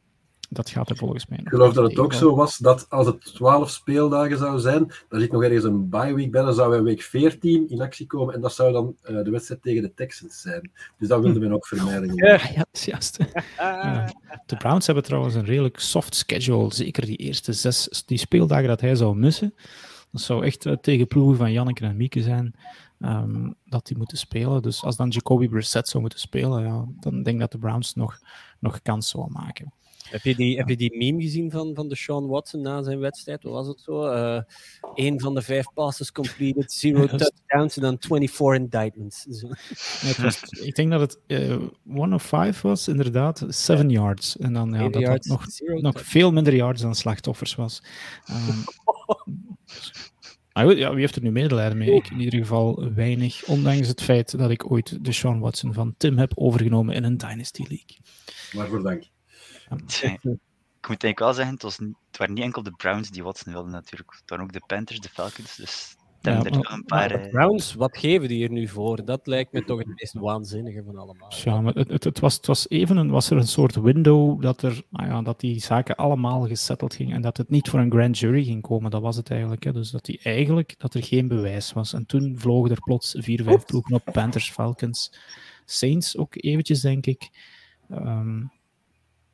dat 0.50 0.70
gaat 0.70 0.90
er 0.90 0.96
volgens 0.96 1.28
mij. 1.28 1.38
Ik 1.38 1.48
geloof 1.48 1.74
dat 1.74 1.90
het 1.90 2.00
ook 2.00 2.14
zo 2.14 2.36
was 2.36 2.58
dat 2.58 2.86
als 2.90 3.06
het 3.06 3.22
12 3.22 3.70
speeldagen 3.70 4.38
zou 4.38 4.60
zijn, 4.60 4.92
dan 5.10 5.20
zit 5.20 5.32
nog 5.32 5.44
ergens 5.44 5.64
een 5.64 5.90
bye 5.90 6.14
week 6.14 6.32
bij, 6.32 6.42
dan 6.42 6.54
zou 6.54 6.72
hij 6.74 6.84
week 6.84 7.02
14 7.02 7.70
in 7.70 7.82
actie 7.82 8.08
komen 8.08 8.34
en 8.34 8.42
dat 8.42 8.54
zou 8.54 8.72
dan 8.72 8.96
uh, 9.04 9.24
de 9.24 9.32
wedstrijd 9.32 9.62
tegen 9.62 9.82
de 9.82 9.94
Texans 9.94 10.42
zijn. 10.42 10.72
Dus 10.98 11.08
dat 11.08 11.22
wilde 11.22 11.40
men 11.40 11.54
ook 11.54 11.68
vermijden. 11.68 12.16
Ja, 12.16 12.34
ja 12.34 12.56
dat 12.56 12.68
is 12.72 12.86
juist. 12.86 13.18
ja. 13.58 14.14
De 14.46 14.58
Browns 14.58 14.86
hebben 14.86 15.04
trouwens 15.04 15.36
een 15.36 15.46
redelijk 15.46 15.80
soft 15.80 16.16
schedule, 16.16 16.74
zeker 16.74 17.06
die 17.06 17.18
eerste 17.18 17.54
zes 17.54 18.04
die 18.06 18.18
speeldagen 18.18 18.68
dat 18.68 18.82
hij 18.82 18.96
zou 18.96 19.16
missen. 19.16 19.54
Dat 20.12 20.22
zou 20.22 20.46
echt 20.46 20.66
uh, 20.66 20.74
tegen 20.74 21.08
ploegen 21.08 21.38
van 21.38 21.52
Janneke 21.52 21.86
en 21.86 21.98
Mieke 21.98 22.22
zijn. 22.22 22.56
Um, 23.00 23.56
dat 23.66 23.88
die 23.88 23.98
moeten 23.98 24.18
spelen. 24.18 24.62
Dus 24.62 24.84
als 24.84 24.96
dan 24.96 25.10
Jacoby 25.10 25.48
Brissett 25.48 25.88
zou 25.88 26.02
moeten 26.02 26.20
spelen, 26.20 26.64
ja, 26.64 26.86
dan 27.00 27.24
denk 27.24 27.36
ik 27.36 27.40
dat 27.40 27.52
de 27.52 27.58
Browns 27.58 27.96
nog, 27.96 28.20
nog 28.60 28.82
kans 28.82 29.10
zou 29.10 29.32
maken. 29.32 29.74
Heb 30.10 30.24
je, 30.24 30.36
die, 30.36 30.58
heb 30.58 30.70
je 30.70 30.78
die 30.78 30.98
meme 30.98 31.22
gezien 31.22 31.52
van, 31.52 31.76
van 31.76 31.88
de 31.88 31.96
Sean 31.96 32.28
Watson 32.28 32.62
na 32.62 32.84
zijn 32.84 33.00
wedstrijd? 33.00 33.44
Wat 33.44 33.54
was 33.54 33.68
het 33.68 33.82
zo? 33.82 34.14
Uh, 34.14 34.42
Eén 34.94 35.20
van 35.20 35.36
de 35.36 35.42
vijf 35.42 35.66
passes 35.74 36.12
completed, 36.12 36.72
zero 36.72 37.06
touchdowns 37.18 37.76
en 37.76 37.82
dan 37.82 37.98
24 38.00 38.54
indictments. 38.54 39.26
Ja, 40.02 40.24
was, 40.24 40.44
ik 40.44 40.76
denk 40.76 40.92
dat 40.92 41.00
het 41.00 41.20
uh, 41.28 41.58
one 41.96 42.16
of 42.16 42.24
five 42.24 42.68
was, 42.68 42.88
inderdaad, 42.88 43.46
seven 43.48 43.90
ja. 43.90 44.02
yards. 44.02 44.38
En 44.38 44.54
dan 44.54 44.72
ja, 44.74 44.90
dat 44.90 45.02
yards, 45.02 45.28
nog, 45.28 45.46
nog 45.82 46.02
veel 46.02 46.32
minder 46.32 46.56
yards 46.56 46.82
dan 46.82 46.96
slachtoffers 46.96 47.56
was. 47.56 47.84
Um, 48.30 48.64
Ah, 50.60 50.78
ja, 50.78 50.92
wie 50.92 51.00
heeft 51.00 51.16
er 51.16 51.22
nu 51.22 51.32
medelijden 51.32 51.78
mee? 51.78 51.96
Ik 51.96 52.10
in 52.10 52.20
ieder 52.20 52.40
geval 52.40 52.94
weinig, 52.94 53.46
ondanks 53.48 53.88
het 53.88 54.02
feit 54.02 54.38
dat 54.38 54.50
ik 54.50 54.72
ooit 54.72 55.06
de 55.06 55.12
Sean 55.12 55.40
Watson 55.40 55.74
van 55.74 55.94
Tim 55.98 56.18
heb 56.18 56.32
overgenomen 56.36 56.96
in 56.96 57.04
een 57.04 57.18
Dynasty 57.18 57.62
League. 57.68 57.98
Waarvoor 58.52 58.84
dank. 58.84 59.04
Ik 60.82 60.88
moet 60.88 61.04
eigenlijk 61.04 61.20
wel 61.20 61.34
zeggen, 61.34 61.54
het, 61.54 61.64
was 61.64 61.80
niet, 61.80 61.96
het 62.08 62.18
waren 62.18 62.34
niet 62.34 62.44
enkel 62.44 62.64
de 62.64 62.72
Browns 62.72 63.10
die 63.10 63.24
Watson 63.24 63.54
wilden 63.54 63.72
natuurlijk. 63.72 64.12
Het 64.12 64.30
waren 64.30 64.46
ook 64.46 64.52
de 64.52 64.64
Panthers, 64.68 65.00
de 65.00 65.10
Falcons. 65.10 65.56
Dus 65.56 65.96
Dan 66.22 66.34
Ja, 66.34 66.40
maar- 66.40 66.72
een 66.72 66.84
paar... 66.86 67.10
Maar 67.10 67.12
eh, 67.12 67.24
de 67.24 67.30
Browns, 67.30 67.74
wat 67.74 67.98
geven 67.98 68.28
die 68.28 68.44
er 68.44 68.52
nu 68.52 68.68
voor? 68.68 69.06
Dat 69.06 69.28
lijkt 69.28 69.52
me 69.52 69.64
toch 69.64 69.78
het 69.78 69.88
meest 69.88 70.14
waanzinnige 70.14 70.84
van 70.86 70.98
allemaal. 70.98 71.32
Ja, 71.44 71.62
maar 71.62 71.74
het, 71.74 71.90
het, 71.90 72.04
het 72.04 72.20
was, 72.20 72.36
het 72.36 72.46
was 72.46 72.70
even 72.70 72.98
een, 72.98 73.10
was 73.10 73.30
er 73.30 73.38
een 73.38 73.48
soort 73.48 73.76
window 73.76 74.42
dat, 74.42 74.62
er, 74.62 74.84
ah 74.92 75.08
ja, 75.08 75.22
dat 75.22 75.40
die 75.40 75.60
zaken 75.62 75.96
allemaal 75.96 76.48
gesetteld 76.48 76.96
gingen 76.96 77.16
en 77.16 77.22
dat 77.22 77.38
het 77.38 77.50
niet 77.50 77.70
voor 77.70 77.80
een 77.80 77.92
grand 77.92 78.18
jury 78.20 78.44
ging 78.44 78.62
komen. 78.62 78.92
Dat 78.92 79.02
was 79.02 79.16
het 79.16 79.32
eigenlijk. 79.32 79.64
Hè. 79.64 79.72
Dus 79.74 79.92
dat, 79.92 80.06
die 80.06 80.20
eigenlijk, 80.24 80.76
dat 80.78 80.94
er 80.94 81.04
geen 81.04 81.28
bewijs 81.28 81.74
was. 81.74 81.94
En 81.94 82.06
toen 82.06 82.36
vlogen 82.38 82.72
er 82.72 82.82
plots 82.82 83.16
vier, 83.18 83.44
vijf 83.44 83.66
ploegen 83.66 83.96
op. 83.96 84.04
Panthers, 84.14 84.52
Falcons, 84.52 85.14
Saints 85.66 86.18
ook 86.18 86.36
eventjes, 86.36 86.82
denk 86.82 87.06
ik. 87.06 87.30
Ehm, 87.90 88.42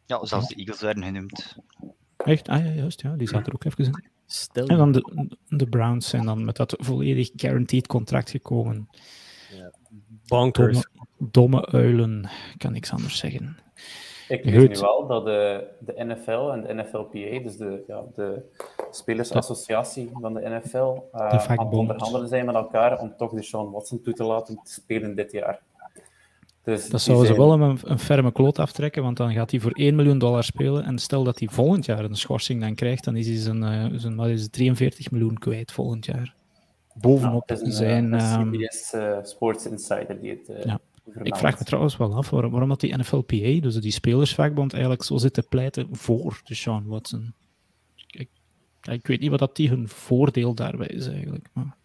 ja, 0.06 0.26
zelfs 0.26 0.48
de 0.48 0.56
Eagles 0.56 0.82
werden 0.82 1.04
genoemd. 1.04 1.58
echt? 2.18 2.48
Ah 2.48 2.66
ja, 2.66 2.72
juist. 2.72 3.02
Ja, 3.02 3.16
die 3.16 3.28
zaten 3.28 3.46
er 3.46 3.54
ook 3.54 3.64
even 3.64 3.86
in. 3.86 4.10
Stel 4.26 4.68
En 4.68 4.78
dan 4.78 4.92
de, 4.92 5.28
de 5.48 5.68
Browns 5.68 6.10
zijn 6.10 6.26
dan 6.26 6.46
met 6.46 6.56
dat 6.56 6.76
volledig 6.78 7.30
guaranteed 7.36 7.88
contract 7.88 8.30
gekomen. 8.30 8.90
bonkers. 10.28 10.88
Domme, 11.18 11.32
domme 11.32 11.66
uilen, 11.68 12.30
kan 12.58 12.72
niks 12.72 12.92
anders 12.92 13.18
zeggen. 13.18 13.58
Ik 14.28 14.44
Goed. 14.44 14.52
weet 14.52 14.70
nu 14.70 14.80
wel 14.80 15.08
dat 15.08 15.26
de, 15.26 15.68
de 15.80 16.04
NFL 16.04 16.52
en 16.52 16.62
de 16.62 16.74
NFLPA, 16.74 17.44
dus 17.44 17.58
de, 17.58 17.84
ja, 17.88 18.04
de 18.16 18.42
Spelersassociatie 18.92 20.10
van 20.14 20.34
de 20.34 20.40
NFL, 20.50 20.78
eh, 21.12 21.30
De 21.30 21.58
aan 21.58 21.66
het 21.66 21.76
onderhandelen 21.76 22.28
zijn 22.28 22.46
met 22.46 22.56
elkaar 22.56 23.00
om 23.00 23.14
toch 23.18 23.32
de 23.32 23.42
Sean 23.44 23.72
Watson 23.72 24.02
toe 24.02 24.14
te 24.14 24.24
laten 24.24 24.60
spelen 24.64 25.16
dit 25.16 25.32
jaar. 25.32 25.62
Dus 26.66 26.90
Dat 26.90 27.02
zouden 27.02 27.28
ze 27.28 27.36
wel 27.38 27.52
een, 27.54 27.80
een 27.84 28.00
ferme 28.00 28.32
kloot 28.32 28.60
aftrekken, 28.60 29.04
want 29.04 29.18
dan 29.18 29.34
gaat 29.34 29.52
hij 29.52 29.60
voor 29.60 29.72
1 29.72 29.96
miljoen 29.96 30.18
dollar 30.18 30.44
spelen. 30.44 30.84
En 30.84 31.00
stel 31.00 31.24
dat 31.24 31.40
hij 31.40 31.48
volgend 31.52 31.86
jaar 31.86 32.04
een 32.04 32.16
schorsing 32.16 32.62
dan 32.62 32.76
krijgt, 32.76 33.04
dan 33.04 33.16
is 33.16 33.28
hij 33.28 33.38
zijn, 33.38 33.64
eh, 33.64 34.00
zijn 34.00 34.16
wat 34.16 34.28
is 34.28 34.42
het, 34.42 34.52
43 34.52 35.12
miljoen 35.12 35.38
kwijt 35.38 35.72
volgend 35.72 36.06
jaar. 36.06 36.36
Bovenop 36.94 37.52
is 37.52 37.62
een, 37.62 37.72
zijn... 37.72 38.14
eh, 38.14 38.34
ehm, 38.34 38.42
een 38.42 38.52
CBS 38.52 38.94
eh, 38.94 39.18
Sports 39.24 39.66
Insider 39.66 40.20
die 40.20 40.30
het 40.30 40.64
Ja. 40.64 40.80
ik 41.24 41.36
vraag 41.36 41.60
me 41.60 41.66
trouwens 41.66 41.98
wel 41.98 42.16
af 42.16 42.30
waarom, 42.30 42.52
waarom 42.52 42.70
dat 42.70 42.80
die 42.80 42.98
NFLPA, 42.98 43.60
dus 43.62 43.76
die 43.76 43.92
spelersvakbond, 43.92 44.72
eigenlijk 44.74 45.04
zo 45.04 45.18
zit 45.18 45.34
te 45.34 45.44
pleiten 45.50 45.88
voor 45.92 46.42
de 46.44 46.56
Sean 46.56 46.86
Watson. 46.88 47.34
Ik, 48.08 48.30
ik 48.82 49.08
weet 49.08 49.20
niet 49.20 49.30
wat 49.30 49.40
dat 49.40 49.56
die 49.56 49.70
hun 49.70 49.88
voordeel 49.90 50.54
daarbij 50.54 50.88
is 50.88 51.08
eigenlijk. 51.08 51.48
Maar, 51.54 51.76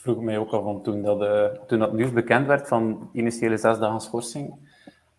vroeg 0.00 0.20
mij 0.20 0.38
ook 0.38 0.50
al 0.50 0.62
van 0.62 0.82
toen 0.82 1.02
dat, 1.02 1.22
eh, 1.22 1.44
toen 1.66 1.78
dat 1.78 1.92
nieuws 1.92 2.12
bekend 2.12 2.46
werd 2.46 2.68
van 2.68 3.08
initiële 3.12 3.56
zes 3.56 3.78
dagen 3.78 4.00
schorsing, 4.00 4.54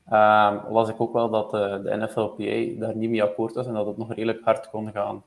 ehm, 0.10 0.58
las 0.70 0.90
ik 0.90 1.02
ook 1.02 1.14
wel 1.14 1.30
dat 1.30 1.54
eh, 1.54 1.84
de 1.84 1.96
NFLPA 1.98 2.80
daar 2.80 2.96
niet 2.96 3.10
mee 3.10 3.24
akkoord 3.24 3.56
was 3.56 3.68
en 3.68 3.74
dat 3.74 3.86
het 3.86 3.98
nog 3.98 4.14
redelijk 4.14 4.42
hard 4.44 4.70
kon 4.70 4.92
gaan. 4.92 5.24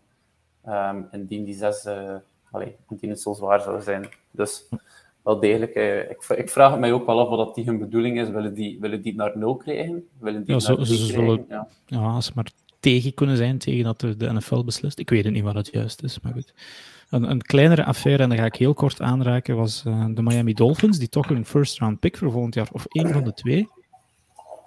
Ehm 0.64 1.02
indien 1.10 1.44
die 1.44 1.54
zes, 1.54 1.84
eh 1.84 2.14
allee, 2.50 2.76
indien 2.88 3.10
het 3.10 3.20
zo 3.20 3.32
zwaar 3.32 3.60
zou 3.60 3.82
zijn. 3.82 4.08
Dus 4.30 4.68
wel 5.22 5.40
degelijk, 5.40 5.74
ik, 6.10 6.36
ik 6.38 6.50
vraag 6.50 6.70
het 6.70 6.80
mij 6.80 6.92
ook 6.92 7.06
wel 7.06 7.20
af 7.20 7.28
wat 7.28 7.38
dat 7.46 7.54
die 7.54 7.64
hun 7.64 7.78
bedoeling 7.78 8.20
is. 8.20 8.28
Willen 8.28 8.54
die, 8.54 8.80
willen 8.80 9.02
die 9.02 9.14
naar 9.14 9.38
nul 9.38 9.56
krijgen? 9.56 10.08
Willen 10.18 10.44
die 10.44 10.54
Ja, 10.54 10.66
naar 10.68 10.86
ze 10.86 10.94
krijgen? 10.94 11.06
zullen- 11.06 11.44
Ja. 11.48 11.68
ja, 11.86 11.98
als 12.00 12.26
ze 12.26 12.32
maar 12.34 12.50
tegen 12.80 13.14
kunnen 13.14 13.36
zijn 13.36 13.58
tegen 13.58 13.84
dat 13.84 14.00
de, 14.00 14.16
de 14.16 14.32
NFL 14.32 14.64
beslist. 14.64 14.98
Ik 14.98 15.10
weet 15.10 15.24
het 15.24 15.32
niet 15.32 15.42
wat 15.44 15.54
het 15.54 15.68
juist 15.72 16.02
is, 16.02 16.20
maar 16.20 16.32
goed. 16.32 16.54
Een, 17.14 17.30
een 17.30 17.42
kleinere 17.42 17.84
affaire, 17.84 18.22
en 18.22 18.28
dat 18.28 18.38
ga 18.38 18.44
ik 18.44 18.54
heel 18.56 18.74
kort 18.74 19.00
aanraken, 19.00 19.56
was 19.56 19.84
eh, 19.84 20.06
de 20.10 20.22
Miami 20.22 20.54
Dolphins, 20.54 20.98
die 20.98 21.08
toch 21.08 21.30
een 21.30 21.46
first 21.46 21.78
round 21.78 22.00
pick 22.00 22.16
voor 22.16 22.30
volgend 22.30 22.54
jaar, 22.54 22.68
of 22.72 22.86
één 22.88 23.12
van 23.12 23.24
de 23.24 23.34
twee. 23.34 23.68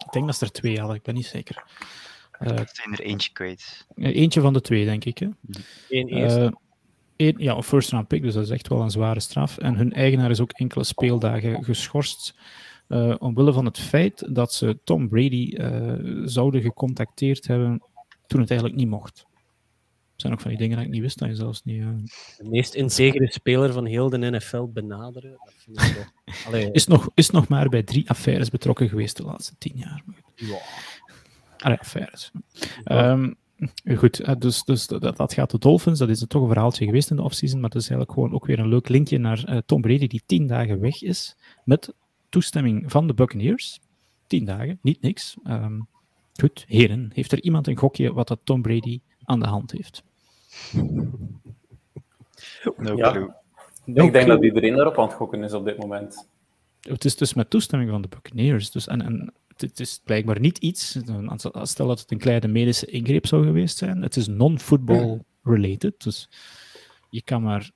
Ik 0.05 0.11
denk 0.11 0.25
dat 0.25 0.35
ze 0.35 0.45
er 0.45 0.51
twee 0.51 0.77
hadden, 0.79 0.95
ik 0.95 1.03
ben 1.03 1.13
niet 1.15 1.25
zeker. 1.25 1.63
Eh, 2.31 2.49
Er 2.49 2.69
zijn 2.73 2.91
er 2.93 3.01
eentje 3.01 3.31
kwijt. 3.31 3.87
eentje 3.95 4.41
van 4.41 4.53
de 4.53 4.61
twee, 4.61 4.85
denk 4.85 5.05
ik. 5.05 5.17
Hè? 5.17 5.27
Eén 5.89 6.07
eerste. 6.07 6.39
Eh, 6.39 6.51
één- 7.15 7.35
ja, 7.37 7.55
een 7.55 7.63
first 7.63 7.89
round 7.91 8.07
pick, 8.07 8.21
dus 8.21 8.33
dat 8.33 8.43
is 8.43 8.49
echt 8.49 8.67
wel 8.67 8.81
een 8.81 8.91
zware 8.91 9.19
straf. 9.19 9.57
En 9.57 9.75
hun 9.75 9.93
eigenaar 9.93 10.29
is 10.29 10.39
ook 10.39 10.51
enkele 10.51 10.83
speeldagen 10.83 11.63
geschorst. 11.63 12.35
eh, 12.87 13.15
omwille 13.19 13.53
van 13.53 13.65
het 13.65 13.79
feit 13.79 14.35
dat 14.35 14.53
ze 14.53 14.79
Tom 14.83 15.09
Brady 15.09 15.53
eh, 15.57 15.93
zouden 16.25 16.61
gecontacteerd 16.61 17.47
hebben 17.47 17.83
toen 18.27 18.39
het 18.39 18.49
eigenlijk 18.49 18.79
niet 18.79 18.89
mocht. 18.89 19.25
Zijn 20.17 20.33
ook 20.33 20.39
van 20.41 20.49
die 20.49 20.59
dingen 20.59 20.77
dat 20.77 20.85
ik 20.85 20.91
niet 20.91 21.01
wist, 21.01 21.19
dat 21.19 21.29
je 21.29 21.35
zelfs 21.35 21.63
niet... 21.63 21.81
eh, 21.81 21.87
de 22.37 22.49
meest 22.49 22.73
inzegere 22.73 23.31
speler 23.31 23.73
van 23.73 23.85
heel 23.85 24.09
de 24.09 24.17
NFL 24.17 24.63
benaderen. 24.63 25.31
Dat 25.31 25.53
vind 25.57 25.81
ik 25.81 25.95
toch... 25.95 26.11
Allee, 26.47 26.71
is, 26.71 26.87
nog, 26.87 27.09
is 27.13 27.29
nog 27.29 27.47
maar 27.47 27.69
bij 27.69 27.83
drie 27.83 28.09
affaires 28.09 28.49
betrokken 28.49 28.89
geweest 28.89 29.17
de 29.17 29.23
laatste 29.23 29.55
tien 29.57 29.77
jaar. 29.77 30.03
Ja. 30.35 30.57
Allee, 31.57 31.77
affaires. 31.77 32.31
Ehm, 32.83 33.33
goed, 33.95 34.19
eh, 34.19 34.35
dus, 34.39 34.63
dus 34.63 34.87
dat, 34.87 35.17
dat 35.17 35.33
gaat 35.33 35.51
de 35.51 35.59
Dolphins. 35.59 35.99
Dat 35.99 36.09
is 36.09 36.25
toch 36.27 36.41
een 36.41 36.47
verhaaltje 36.47 36.85
geweest 36.85 37.09
in 37.09 37.15
de 37.15 37.23
offseason, 37.23 37.59
maar 37.59 37.69
het 37.69 37.81
is 37.81 37.89
eigenlijk 37.89 38.19
gewoon 38.19 38.33
ook 38.33 38.45
weer 38.45 38.59
een 38.59 38.69
leuk 38.69 38.89
linkje 38.89 39.17
naar 39.17 39.43
eh, 39.43 39.57
Tom 39.65 39.81
Brady, 39.81 40.07
die 40.07 40.23
tien 40.25 40.47
dagen 40.47 40.79
weg 40.79 41.01
is, 41.01 41.37
met 41.63 41.93
toestemming 42.29 42.91
van 42.91 43.07
de 43.07 43.13
Buccaneers. 43.13 43.79
Tien 44.27 44.45
dagen, 44.45 44.79
niet 44.81 45.01
niks. 45.01 45.35
Ehm, 45.43 45.79
goed, 46.33 46.65
heren, 46.67 47.09
heeft 47.13 47.31
er 47.31 47.41
iemand 47.41 47.67
een 47.67 47.77
gokje 47.77 48.13
wat 48.13 48.27
dat 48.27 48.39
Tom 48.43 48.61
Brady 48.61 49.01
aan 49.27 49.39
de 49.39 49.47
hand 49.47 49.71
heeft? 49.71 50.03
No 52.77 52.95
Ja. 52.97 53.11
clue. 53.11 53.31
Ik 53.85 54.13
denk 54.13 54.27
dat 54.27 54.43
iedereen 54.43 54.75
daarop 54.75 54.97
aan 54.99 55.07
het 55.07 55.13
gokken 55.13 55.43
is 55.43 55.53
op 55.53 55.65
dit 55.65 55.77
moment. 55.77 56.27
Het 56.81 57.05
is 57.05 57.15
dus 57.15 57.33
met 57.33 57.49
toestemming 57.49 57.91
van 57.91 58.01
de 58.01 58.07
Buccaneers. 58.07 58.71
Dus, 58.71 58.87
en, 58.87 59.01
en 59.01 59.33
het, 59.57 59.79
is 59.79 60.01
blijkbaar 60.03 60.39
niet 60.39 60.57
iets, 60.57 60.97
als- 61.51 61.69
stel 61.69 61.87
dat 61.87 61.99
het 61.99 62.11
een 62.11 62.17
kleine 62.17 62.47
medische 62.47 62.85
ingreep 62.85 63.27
zou 63.27 63.45
geweest 63.45 63.77
zijn, 63.77 64.01
het 64.01 64.15
is 64.15 64.27
non-football 64.27 65.21
related. 65.43 66.03
Dus 66.03 66.29
je 67.09 67.21
kan 67.21 67.41
maar, 67.41 67.71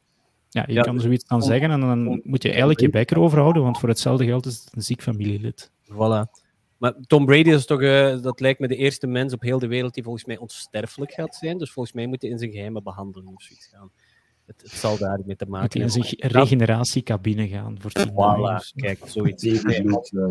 ja, 0.50 0.64
je 0.68 0.74
Ja, 0.74 0.82
kan 0.82 1.00
zoiets 1.00 1.26
dan 1.28 1.42
zeggen 1.42 1.72
en 1.72 1.80
dan 1.80 2.22
moet 2.24 2.44
je 2.44 2.50
eigenlijk 2.50 2.80
je 2.80 2.90
bek 2.90 3.12
erover 3.12 3.40
houden, 3.40 3.64
want 3.64 3.80
voor 3.80 3.90
hetzelfde 3.90 4.26
geld 4.26 4.46
is 4.46 4.60
het 4.66 4.76
een 4.76 4.82
ziek 4.84 5.02
familielid. 5.02 5.72
Voilà. 5.92 6.40
Maar 6.82 6.94
Tom 7.08 7.26
Brady 7.26 7.50
is 7.50 7.66
toch, 7.66 7.82
eh, 7.82 8.22
dat 8.22 8.40
lijkt 8.40 8.60
me 8.60 8.68
de 8.68 8.76
eerste 8.76 9.08
mens 9.08 9.34
op 9.34 9.42
heel 9.42 9.60
de 9.60 9.68
wereld 9.68 9.94
die 9.94 10.04
volgens 10.04 10.26
mij 10.26 10.38
onsterfelijk 10.38 11.12
gaat 11.12 11.36
zijn. 11.36 11.58
Dus 11.58 11.72
volgens 11.72 11.96
mij 11.96 12.06
moet 12.08 12.22
hij 12.22 12.32
in 12.32 12.38
zijn 12.38 12.52
geheime 12.52 12.82
behandeling 12.82 13.36
of 13.36 13.42
zoiets 13.42 13.68
gaan. 13.68 13.92
Het, 14.46 14.62
het 14.62 14.72
zal 14.72 14.98
daar 14.98 15.20
mee 15.26 15.36
te 15.36 15.46
Moet 15.46 15.54
maken 15.54 15.82
hij 15.82 15.88
in 15.88 15.94
hebben. 15.94 16.18
zijn 16.20 16.32
regeneratiecabine 16.32 17.48
gaan 17.48 17.78
voor 17.80 17.92
Voilà, 17.92 18.76
kijk, 18.76 19.00
zoiets. 19.06 19.44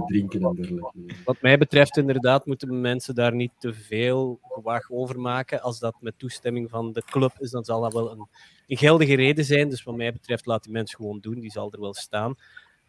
Drinken 0.07 0.43
en 0.43 0.55
dergelijke. 0.55 1.15
Wat 1.25 1.37
mij 1.41 1.59
betreft, 1.59 1.97
inderdaad, 1.97 2.47
moeten 2.47 2.81
mensen 2.81 3.15
daar 3.15 3.35
niet 3.35 3.53
te 3.59 3.75
veel 3.75 4.39
gewaag 4.43 4.91
over 4.91 5.21
maken. 5.21 5.63
Als 5.63 5.79
dat 5.79 5.97
met 6.01 6.19
toestemming 6.19 6.71
van 6.71 6.93
de 6.93 7.03
club 7.05 7.33
is, 7.39 7.51
dan 7.51 7.65
zal 7.65 7.81
dat 7.81 7.93
wel 7.93 8.11
een, 8.11 8.27
een 8.67 8.77
geldige 8.77 9.15
reden 9.15 9.45
zijn. 9.45 9.69
Dus 9.69 9.83
wat 9.83 9.97
mij 9.97 10.13
betreft, 10.13 10.47
laat 10.47 10.63
die 10.63 10.73
mensen 10.73 10.97
gewoon 10.97 11.21
doen. 11.21 11.41
Die 11.41 11.51
zal 11.51 11.73
er 11.73 11.81
wel 11.81 11.95
staan. 11.95 12.37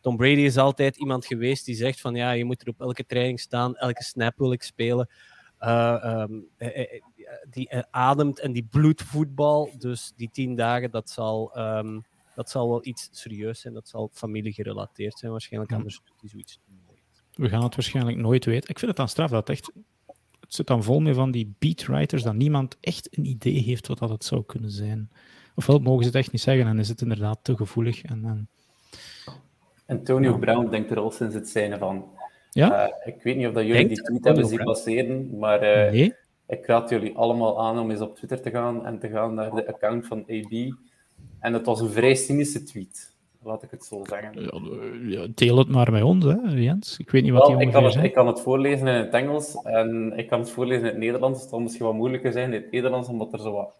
Tom 0.01 0.17
Brady 0.17 0.41
is 0.41 0.57
altijd 0.57 0.97
iemand 0.97 1.25
geweest 1.25 1.65
die 1.65 1.75
zegt 1.75 2.01
van 2.01 2.15
ja, 2.15 2.31
je 2.31 2.45
moet 2.45 2.61
er 2.61 2.67
op 2.67 2.81
elke 2.81 3.05
training 3.05 3.39
staan, 3.39 3.75
elke 3.75 4.03
snap 4.03 4.37
wil 4.37 4.51
ik 4.51 4.63
spelen. 4.63 5.09
Eh, 5.61 6.03
ehm, 6.03 6.39
eh, 6.57 6.79
eh, 6.79 7.01
die 7.49 7.69
ademt 7.91 8.39
en 8.39 8.51
die 8.51 8.67
bloedt 8.69 9.01
voetbal. 9.01 9.69
Dus 9.77 10.13
die 10.15 10.29
tien 10.31 10.55
dagen, 10.55 10.91
dat 10.91 11.09
zal, 11.09 11.55
ehm, 11.55 11.99
dat 12.35 12.49
zal 12.49 12.69
wel 12.69 12.85
iets 12.85 13.09
serieus 13.11 13.59
zijn. 13.59 13.73
Dat 13.73 13.87
zal 13.87 14.09
familiegerelateerd 14.13 15.19
zijn 15.19 15.31
waarschijnlijk. 15.31 15.71
Ja. 15.71 15.77
Anders 15.77 16.01
doet 16.05 16.21
hij 16.21 16.29
zoiets 16.29 16.59
nooit. 16.87 17.23
We 17.33 17.49
gaan 17.49 17.63
het 17.63 17.75
waarschijnlijk 17.75 18.17
nooit 18.17 18.45
weten. 18.45 18.69
Ik 18.69 18.79
vind 18.79 18.91
het 18.91 18.99
dan 18.99 19.09
straf 19.09 19.29
dat 19.29 19.49
echt. 19.49 19.71
Het 20.39 20.53
zit 20.53 20.67
dan 20.67 20.83
vol 20.83 20.99
met 20.99 21.15
van 21.15 21.31
die 21.31 21.53
beatwriters 21.59 22.23
dat 22.23 22.35
niemand 22.35 22.77
echt 22.79 23.17
een 23.17 23.25
idee 23.25 23.59
heeft 23.59 23.87
wat 23.87 23.97
dat 23.97 24.09
het 24.09 24.25
zou 24.25 24.43
kunnen 24.45 24.71
zijn. 24.71 25.09
Ofwel 25.55 25.79
mogen 25.79 26.01
ze 26.01 26.07
het 26.07 26.17
echt 26.17 26.31
niet 26.31 26.41
zeggen 26.41 26.67
en 26.67 26.79
is 26.79 26.89
het 26.89 27.01
inderdaad 27.01 27.39
te 27.41 27.55
gevoelig. 27.55 28.01
En, 28.01 28.25
en... 28.25 28.49
Antonio 29.91 30.37
Brown 30.37 30.69
denkt 30.69 30.91
er 30.91 30.99
al 30.99 31.11
sinds 31.11 31.35
het 31.35 31.49
zijn 31.49 31.79
van. 31.79 32.05
Ja? 32.51 32.87
Eh, 32.87 33.13
ik 33.13 33.23
weet 33.23 33.37
niet 33.37 33.47
of 33.47 33.53
dat 33.53 33.65
jullie 33.65 33.87
Denkt 33.87 33.95
die 33.95 34.03
tweet 34.03 34.23
hebben 34.23 34.45
zien 34.45 34.63
passeren, 34.63 35.37
maar 35.37 35.61
eh, 35.61 35.91
nee? 35.91 36.15
ik 36.47 36.65
raad 36.65 36.89
jullie 36.89 37.15
allemaal 37.15 37.61
aan 37.61 37.79
om 37.79 37.91
eens 37.91 38.01
op 38.01 38.15
Twitter 38.15 38.41
te 38.41 38.49
gaan 38.49 38.85
en 38.85 38.99
te 38.99 39.09
gaan 39.09 39.33
naar 39.33 39.55
de 39.55 39.67
account 39.67 40.07
van 40.07 40.19
AB. 40.19 40.73
En 41.39 41.53
het 41.53 41.65
was 41.65 41.81
een 41.81 41.89
vrij 41.89 42.15
cynische 42.15 42.63
tweet, 42.63 43.15
laat 43.43 43.63
ik 43.63 43.71
het 43.71 43.85
zo 43.85 44.03
zeggen. 44.09 45.09
Ja, 45.09 45.27
deel 45.35 45.57
het 45.57 45.67
maar 45.67 45.91
met 45.91 46.03
ons, 46.03 46.25
hè, 46.25 46.35
Jens. 46.43 46.97
Ik 46.97 47.11
weet 47.11 47.23
niet 47.23 47.31
wat 47.31 47.45
die 47.45 47.55
Wel, 47.55 47.65
ik, 47.65 47.71
kan 47.71 47.83
het, 47.83 47.95
ik 47.95 48.13
kan 48.13 48.27
het 48.27 48.41
voorlezen 48.41 48.87
in 48.87 48.93
het 48.93 49.13
Engels 49.13 49.61
en 49.63 50.13
ik 50.15 50.27
kan 50.27 50.39
het 50.39 50.49
voorlezen 50.49 50.81
in 50.81 50.89
het 50.89 50.97
Nederlands. 50.97 51.41
Het 51.41 51.49
zal 51.49 51.59
misschien 51.59 51.85
wat 51.85 51.93
moeilijker 51.95 52.31
zijn 52.31 52.53
in 52.53 52.61
het 52.61 52.71
Nederlands, 52.71 53.07
omdat 53.07 53.33
er 53.33 53.39
zo 53.39 53.51
wat... 53.51 53.75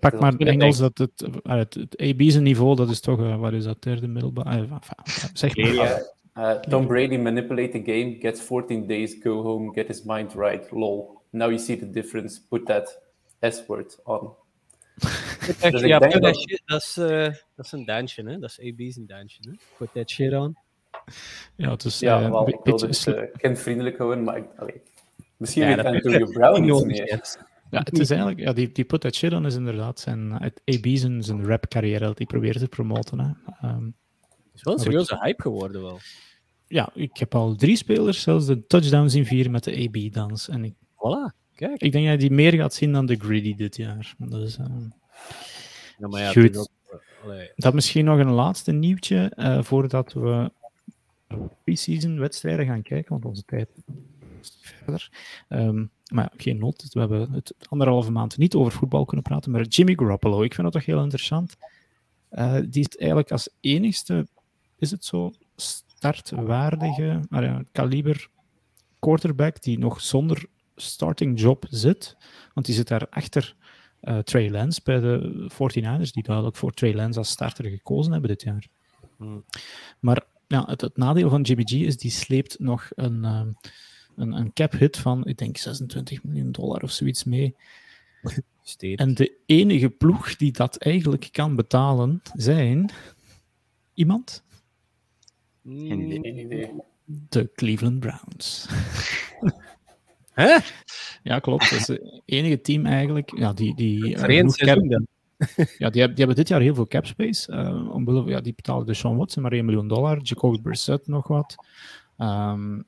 Pak 0.00 0.20
maar 0.20 0.32
het 0.32 0.42
Engels. 0.42 0.78
Dat 0.78 0.98
het, 0.98 1.22
eh, 1.42 1.56
het, 1.56 1.74
het 1.74 2.00
AB's 2.00 2.34
niveau, 2.34 2.76
dat 2.76 2.90
is 2.90 3.00
toch, 3.00 3.20
eh, 3.20 3.36
wat 3.36 3.52
is 3.52 3.64
dat, 3.64 3.82
derde 3.82 4.08
middelbaar? 4.08 4.46
enfin, 4.46 4.78
zeg 5.32 5.56
maar. 5.56 5.74
Ja. 5.74 6.00
Uh, 6.36 6.52
Tom 6.60 6.86
Brady 6.86 7.16
manipulate 7.16 7.70
the 7.82 7.92
game, 7.92 8.16
gets 8.20 8.40
14 8.40 8.86
days, 8.86 9.16
go 9.22 9.42
home, 9.42 9.72
get 9.72 9.86
his 9.86 10.02
mind 10.02 10.34
right, 10.34 10.70
lol. 10.70 11.18
Now 11.30 11.48
you 11.48 11.58
see 11.58 11.78
the 11.78 11.90
difference, 11.90 12.40
put 12.48 12.66
that 12.66 13.00
S-word 13.40 13.98
on. 14.04 14.30
Dus 15.70 15.80
ja, 15.80 15.98
put 15.98 16.12
dat- 16.12 16.22
that 16.22 16.36
shit, 16.36 16.62
dat, 16.64 16.80
is, 16.80 16.96
eh, 16.96 17.34
dat 17.56 17.64
is 17.64 17.72
een 17.72 17.84
dansje, 17.84 18.22
hè? 18.22 18.38
Dat 18.38 18.50
is 18.50 18.60
AB's 18.60 18.96
een 18.96 19.06
dansje, 19.06 19.38
hè? 19.40 19.50
Put 19.78 19.88
that 19.92 20.10
shit 20.10 20.32
on. 20.32 20.56
Ja, 21.56 21.70
het 21.70 21.84
is 21.84 21.98
Ja, 21.98 22.22
eh, 22.22 22.30
wel, 22.30 22.40
een 22.40 22.46
ik 22.52 22.60
wilde 22.62 22.86
beetje 22.86 23.10
het 23.10 23.20
uh, 23.20 23.36
kindvriendelijk 23.40 23.98
houden, 23.98 24.24
maar 24.24 24.36
ik, 24.36 24.44
allee, 24.56 24.82
misschien 25.36 25.68
Ja, 25.68 25.76
dat 25.76 25.84
Antonio 25.84 26.26
Brown 26.26 26.62
iets 26.64 26.66
Nodig, 26.68 26.86
meer. 26.86 27.38
Ja, 27.70 27.78
het 27.78 27.98
is 27.98 28.10
eigenlijk, 28.10 28.40
ja, 28.40 28.52
die, 28.52 28.72
die 28.72 28.84
Put 28.84 29.00
That 29.00 29.14
Shit 29.14 29.32
On 29.32 29.46
is 29.46 29.54
inderdaad 29.54 30.00
zijn, 30.00 30.30
het 30.32 30.60
AB 30.64 30.86
zijn, 30.96 31.22
zijn 31.22 31.46
rap 31.46 31.68
carrière 31.68 32.04
dat 32.04 32.18
hij 32.18 32.26
probeert 32.26 32.58
te 32.58 32.68
promoten. 32.68 33.18
Hè. 33.20 33.30
Ehm, 33.68 33.84
Het 33.84 34.54
is 34.54 34.62
wel 34.62 34.74
een 34.74 34.80
serieuze 34.80 35.18
hype 35.20 35.42
geworden 35.42 35.82
wel. 35.82 35.98
ja, 36.66 36.90
ik 36.94 37.16
heb 37.16 37.34
al 37.34 37.54
drie 37.54 37.76
spelers 37.76 38.22
zelfs 38.22 38.46
de 38.46 38.66
touchdown 38.66 39.08
zien 39.08 39.26
vieren 39.26 39.52
met 39.52 39.64
de 39.64 39.88
AB-dans. 39.88 40.48
En 40.48 40.64
ik, 40.64 40.74
Voilà, 40.74 41.34
kijk. 41.54 41.80
ik 41.82 41.92
denk 41.92 42.04
dat 42.04 42.12
je 42.22 42.28
die 42.28 42.36
meer 42.36 42.52
gaat 42.52 42.74
zien 42.74 42.92
dan 42.92 43.06
de 43.06 43.16
Greedy 43.16 43.54
dit 43.54 43.76
jaar. 43.76 44.14
Dus, 44.18 44.56
ehm, 44.58 44.82
Ja, 45.98 46.08
maar 46.08 46.20
ja, 46.20 46.32
Goed. 46.32 46.56
ook- 46.56 46.68
allee, 47.24 47.50
Dat 47.56 47.74
misschien 47.74 48.04
nog 48.04 48.18
een 48.18 48.30
laatste 48.30 48.72
nieuwtje 48.72 49.32
eh, 49.36 49.62
voordat 49.62 50.12
we 50.12 50.52
pre-season 51.64 52.18
wedstrijden 52.18 52.66
gaan 52.66 52.82
kijken, 52.82 53.10
want 53.12 53.24
onze 53.24 53.42
tijd 53.44 53.68
verder. 54.90 55.10
Ehm, 55.48 55.84
maar 56.12 56.32
geen 56.36 56.58
nood. 56.58 56.86
We 56.92 57.00
hebben 57.00 57.32
het 57.32 57.54
anderhalve 57.68 58.10
maand 58.10 58.38
niet 58.38 58.54
over 58.54 58.72
voetbal 58.72 59.04
kunnen 59.04 59.24
praten, 59.24 59.50
maar 59.50 59.62
Jimmy 59.62 59.94
Garoppolo, 59.96 60.42
ik 60.42 60.54
vind 60.54 60.62
dat 60.62 60.72
toch 60.72 60.86
heel 60.86 61.02
interessant. 61.02 61.56
Eh, 62.28 62.56
die 62.68 62.88
is 62.88 62.96
eigenlijk 62.96 63.30
als 63.30 63.48
enigste, 63.60 64.26
is 64.78 64.90
het 64.90 65.04
zo, 65.04 65.32
startwaardige, 66.00 67.20
maar 67.28 67.44
ja, 67.44 67.62
kaliber 67.72 68.28
quarterback 68.98 69.62
die 69.62 69.78
nog 69.78 70.00
zonder 70.00 70.44
starting 70.76 71.40
job 71.40 71.66
zit. 71.70 72.16
Want 72.54 72.66
die 72.66 72.74
zit 72.74 72.88
daar 72.88 73.08
achter 73.08 73.56
eh, 74.00 74.18
Trey 74.18 74.50
Lance 74.50 74.80
bij 74.84 75.00
de 75.00 75.48
49ers, 75.52 76.10
die 76.12 76.22
duidelijk 76.22 76.56
voor 76.56 76.72
Trey 76.72 76.94
Lance 76.94 77.18
als 77.18 77.30
starter 77.30 77.64
gekozen 77.64 78.12
hebben 78.12 78.30
dit 78.30 78.42
jaar. 78.42 78.66
Hmm. 79.16 79.44
Maar 80.00 80.24
ja, 80.46 80.64
het, 80.66 80.80
het 80.80 80.96
nadeel 80.96 81.28
van 81.28 81.42
Jimmy 81.42 81.62
G 81.64 81.72
is, 81.72 81.96
die 81.96 82.10
sleept 82.10 82.58
nog 82.58 82.88
een, 82.94 83.24
ehm, 83.24 83.50
een, 84.20 84.32
een 84.32 84.52
cap 84.52 84.72
hit 84.72 84.96
van, 84.96 85.26
ik 85.26 85.38
denk 85.38 85.56
26 85.56 86.22
miljoen 86.22 86.52
dollar 86.52 86.82
of 86.82 86.90
zoiets 86.90 87.24
mee. 87.24 87.56
steeds. 88.62 89.02
En 89.02 89.14
de 89.14 89.36
enige 89.46 89.90
ploeg 89.90 90.36
die 90.36 90.52
dat 90.52 90.76
eigenlijk 90.76 91.28
kan 91.32 91.56
betalen, 91.56 92.22
zijn 92.34 92.90
iemand? 93.94 94.44
Geen 95.64 96.00
idee. 96.00 96.20
Geen 96.20 96.38
idee. 96.38 96.70
De 97.04 97.50
Cleveland 97.54 98.00
Browns. 98.00 98.68
Hè? 100.30 100.58
Ja, 101.22 101.38
klopt. 101.38 101.70
Dat 101.70 101.78
is 101.78 101.86
het 101.86 102.22
enige 102.24 102.60
team 102.60 102.86
eigenlijk. 102.86 103.38
Ja, 103.38 103.52
die, 103.52 103.74
die, 103.74 104.16
eh, 104.16 104.46
cap-. 104.46 105.04
Ja, 105.78 105.90
die, 105.90 106.00
hebben, 106.00 106.16
die 106.16 106.24
hebben 106.24 106.36
dit 106.36 106.48
jaar 106.48 106.60
heel 106.60 106.74
veel 106.74 106.86
cap 106.86 107.06
space. 107.06 107.52
eh, 107.52 107.90
omwille, 107.94 108.30
ja, 108.30 108.40
die 108.40 108.54
betalen 108.54 108.86
de 108.86 108.94
Sean 108.94 109.16
Watson 109.16 109.42
maar 109.42 109.52
1 109.52 109.64
miljoen 109.64 109.88
dollar. 109.88 110.20
Jacoby 110.22 110.60
Brissett 110.60 111.06
nog 111.06 111.28
wat. 111.28 111.54
Ehm, 112.16 112.80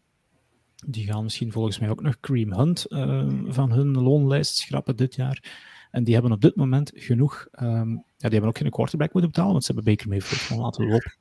die 0.87 1.07
gaan 1.07 1.23
misschien 1.23 1.53
volgens 1.53 1.79
mij 1.79 1.91
ook 1.91 2.03
nog 2.03 2.21
Cream 2.21 2.53
Hunt 2.53 2.85
eh, 2.87 3.27
van 3.47 3.73
hun 3.73 3.99
loonlijst 4.03 4.57
schrappen 4.57 4.97
dit 4.97 5.15
jaar. 5.15 5.43
En 5.91 6.05
die 6.05 6.15
hebben 6.15 6.33
op 6.33 6.41
dit 6.41 6.57
moment 6.57 6.91
genoeg. 6.95 7.47
ehm, 7.53 7.91
ja, 7.91 7.99
die 8.29 8.31
hebben 8.31 8.49
ook 8.49 8.59
geen 8.59 8.71
quarterback 8.71 9.13
moeten 9.13 9.31
betalen, 9.31 9.53
want 9.53 9.65
ze 9.65 9.73
hebben 9.73 9.93
Baker 9.95 10.09
Mayfield 10.09 10.41
gewoon 10.41 10.63
laten 10.63 10.87
lopen. 10.89 11.13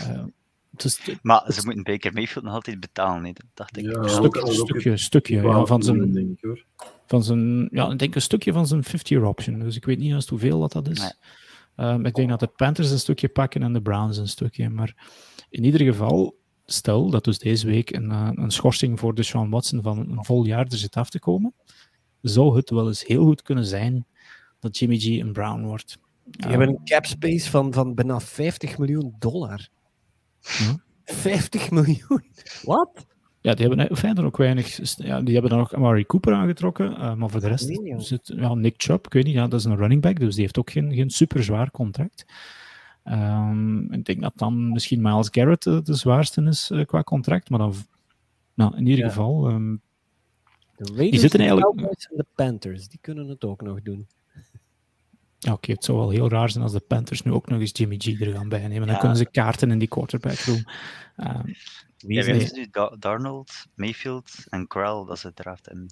Eh, 0.00 0.24
dus 0.70 1.00
Maar 1.22 1.52
ze 1.52 1.60
moeten 1.64 1.82
Baker 1.82 2.12
Mayfield 2.12 2.44
nog 2.44 2.54
altijd 2.54 2.80
betalen, 2.80 3.22
nee, 3.22 3.32
dat 3.32 3.44
dacht 3.54 3.76
ik. 3.76 3.84
Ja, 3.84 3.90
een 3.90 3.96
ook- 3.98 4.08
stuk, 4.08 4.36
ook- 4.36 4.52
stukje, 4.52 4.96
stukje 4.96 5.42
ja, 5.42 5.64
van 5.64 5.82
zijn, 5.82 6.12
denk 6.12 6.30
ik, 6.30 6.38
hoor. 6.44 6.64
van 7.06 7.22
zijn, 7.24 7.68
ja, 7.72 7.90
ik 7.90 7.98
denk 7.98 8.14
een 8.14 8.22
stukje 8.22 8.52
van 8.52 8.66
zijn 8.66 8.84
50-year 8.84 9.24
option. 9.24 9.58
Dus 9.58 9.76
ik 9.76 9.84
weet 9.84 9.98
niet 9.98 10.08
juist 10.10 10.28
hoeveel 10.28 10.60
dat, 10.60 10.72
dat 10.72 10.88
is. 10.88 10.98
Nee. 11.00 11.10
Ehm, 11.76 12.04
ik 12.06 12.14
denk 12.14 12.28
dat 12.28 12.40
de 12.40 12.46
Panthers 12.46 12.90
een 12.90 12.98
stukje 12.98 13.28
pakken 13.28 13.62
en 13.62 13.72
de 13.72 13.82
Browns 13.82 14.16
een 14.18 14.28
stukje. 14.28 14.68
Maar 14.70 14.94
in 15.50 15.64
ieder 15.64 15.80
geval, 15.80 16.36
stel 16.66 17.10
dat 17.10 17.24
dus 17.24 17.38
deze 17.38 17.66
week 17.66 17.90
een, 17.90 18.10
eh, 18.10 18.30
een 18.34 18.50
schorsing 18.50 18.98
voor 18.98 19.14
de 19.14 19.22
Sean 19.22 19.50
Watson 19.50 19.82
van 19.82 19.98
een 19.98 20.24
vol 20.24 20.44
jaar 20.44 20.66
er 20.66 20.76
zit 20.76 20.96
af 20.96 21.10
te 21.10 21.18
komen, 21.18 21.54
zou 22.20 22.56
het 22.56 22.70
wel 22.70 22.86
eens 22.86 23.06
heel 23.06 23.24
goed 23.24 23.42
kunnen 23.42 23.64
zijn 23.64 24.06
dat 24.60 24.78
Jimmy 24.78 24.98
G 24.98 25.06
een 25.06 25.32
Brown 25.32 25.62
wordt. 25.62 25.98
Die 26.24 26.50
hebben 26.50 26.68
een 26.68 26.84
cap 26.84 27.06
space 27.06 27.50
van, 27.50 27.72
van 27.72 27.94
bijna 27.94 28.20
50 28.20 28.78
miljoen 28.78 29.14
dollar. 29.18 29.68
Ja. 30.40 30.84
50 31.04 31.70
miljoen? 31.70 32.24
Wat? 32.62 33.06
Ja, 33.40 33.54
die 33.54 33.66
hebben 33.66 33.96
verder 33.96 34.24
ook 34.24 34.36
weinig. 34.36 34.96
Ja, 34.96 35.20
die 35.20 35.32
hebben 35.32 35.50
dan 35.50 35.60
ook 35.60 35.74
Amari 35.74 36.06
Cooper 36.06 36.32
aangetrokken. 36.32 36.96
eh, 36.96 37.14
maar 37.14 37.30
voor 37.30 37.40
de 37.40 37.48
rest 37.48 37.80
zit 37.96 38.32
ja, 38.36 38.54
Nick 38.54 38.74
Chubb, 38.76 39.06
ik 39.06 39.12
weet 39.12 39.24
niet, 39.24 39.34
ja, 39.34 39.46
dat 39.48 39.60
is 39.60 39.66
een 39.66 39.76
running 39.76 40.02
back, 40.02 40.18
dus 40.20 40.34
die 40.34 40.42
heeft 40.42 40.58
ook 40.58 40.70
geen, 40.70 40.94
geen 40.94 41.10
super 41.10 41.44
zwaar 41.44 41.70
contract. 41.70 42.24
Ehm, 43.06 43.92
ik 43.92 44.04
denk 44.04 44.20
dat 44.20 44.32
dan 44.36 44.68
misschien 44.72 45.02
Miles 45.02 45.28
Garrett 45.30 45.62
de 45.62 45.94
zwaarste 45.94 46.42
is 46.42 46.70
eh, 46.70 46.84
qua 46.84 47.02
contract, 47.02 47.50
maar 47.50 47.58
dan, 47.58 47.74
nou, 48.54 48.76
in 48.76 48.86
ieder 48.86 49.04
Ja. 49.04 49.08
geval, 49.10 49.48
ehm, 49.48 49.76
De 50.76 50.92
Raiders, 50.94 51.20
zitten 51.20 51.38
de 51.40 51.44
eigenlijk- 51.46 51.76
Cowboys 51.76 52.06
en 52.10 52.16
de 52.16 52.26
Panthers, 52.34 52.88
die 52.88 52.98
kunnen 53.02 53.28
het 53.28 53.44
ook 53.44 53.62
nog 53.62 53.82
doen. 53.82 54.06
ja, 55.38 55.52
oké, 55.52 55.72
het 55.72 55.84
zou 55.84 55.98
wel 55.98 56.10
heel 56.10 56.28
raar 56.28 56.50
zijn 56.50 56.62
als 56.64 56.72
de 56.72 56.80
Panthers 56.80 57.22
nu 57.22 57.32
ook 57.32 57.48
nog 57.48 57.60
eens 57.60 57.70
Jimmy 57.74 57.96
G 57.98 58.20
er 58.20 58.32
gaan 58.32 58.48
bijnemen. 58.48 58.80
Dan 58.86 58.94
Ja. 58.94 58.98
kunnen 58.98 59.16
ze 59.16 59.30
kaarten 59.30 59.70
in 59.70 59.78
die 59.78 59.88
quarterback 59.88 60.38
room. 60.38 60.62
Ehm, 61.16 61.44
Wie 61.98 62.14
Ja, 62.14 62.20
is 62.20 62.26
nee. 62.26 62.40
het? 62.40 62.52
nu? 62.56 62.66
Da- 62.70 62.96
Darnold, 62.98 63.66
Mayfield 63.74 64.34
en 64.48 64.66
Corral, 64.66 65.04
dat 65.04 65.18
ze 65.18 65.32
draft 65.34 65.66
hebben. 65.66 65.86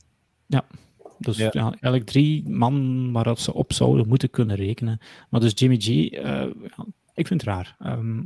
Dus 1.19 1.37
Ja. 1.37 1.49
ja. 1.53 1.63
eigenlijk 1.65 2.05
drie 2.07 2.49
man 2.49 3.13
waarop 3.13 3.39
ze 3.39 3.55
op 3.55 3.73
zouden 3.73 4.09
moeten 4.09 4.31
kunnen 4.31 4.57
rekenen. 4.57 4.99
Maar 5.31 5.41
dus 5.41 5.53
Jimmy 5.55 5.77
G, 5.77 5.89
eh, 5.89 6.11
ja, 6.13 6.87
ik 7.15 7.27
vind 7.27 7.41
het 7.41 7.51
raar. 7.51 7.77
Ehm, 7.79 8.23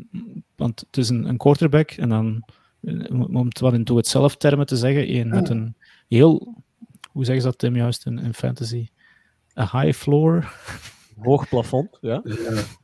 want 0.57 0.81
het 0.87 0.97
is 0.97 1.09
een, 1.09 1.25
een 1.25 1.37
quarterback 1.37 1.91
en 1.91 2.09
dan, 2.09 2.45
eh, 2.81 3.21
om 3.35 3.47
het 3.47 3.61
wat 3.61 3.73
in 3.73 3.85
doe 3.85 3.97
het 3.97 4.07
zelf 4.07 4.37
termen 4.37 4.67
te 4.67 4.77
zeggen, 4.77 5.15
een 5.17 5.29
met 5.29 5.49
een 5.49 5.75
heel, 6.09 6.55
hoe 7.13 7.25
zeggen 7.25 7.43
ze 7.43 7.49
dat 7.49 7.59
Tim 7.59 7.77
juist 7.77 8.07
in, 8.07 8.19
in 8.19 8.35
fantasy? 8.35 8.89
Een 9.55 9.69
high 9.81 9.99
floor? 9.99 10.53
Hoog 11.19 11.49
plafond, 11.49 11.99
ja. 12.01 12.21
Ja, 12.25 12.35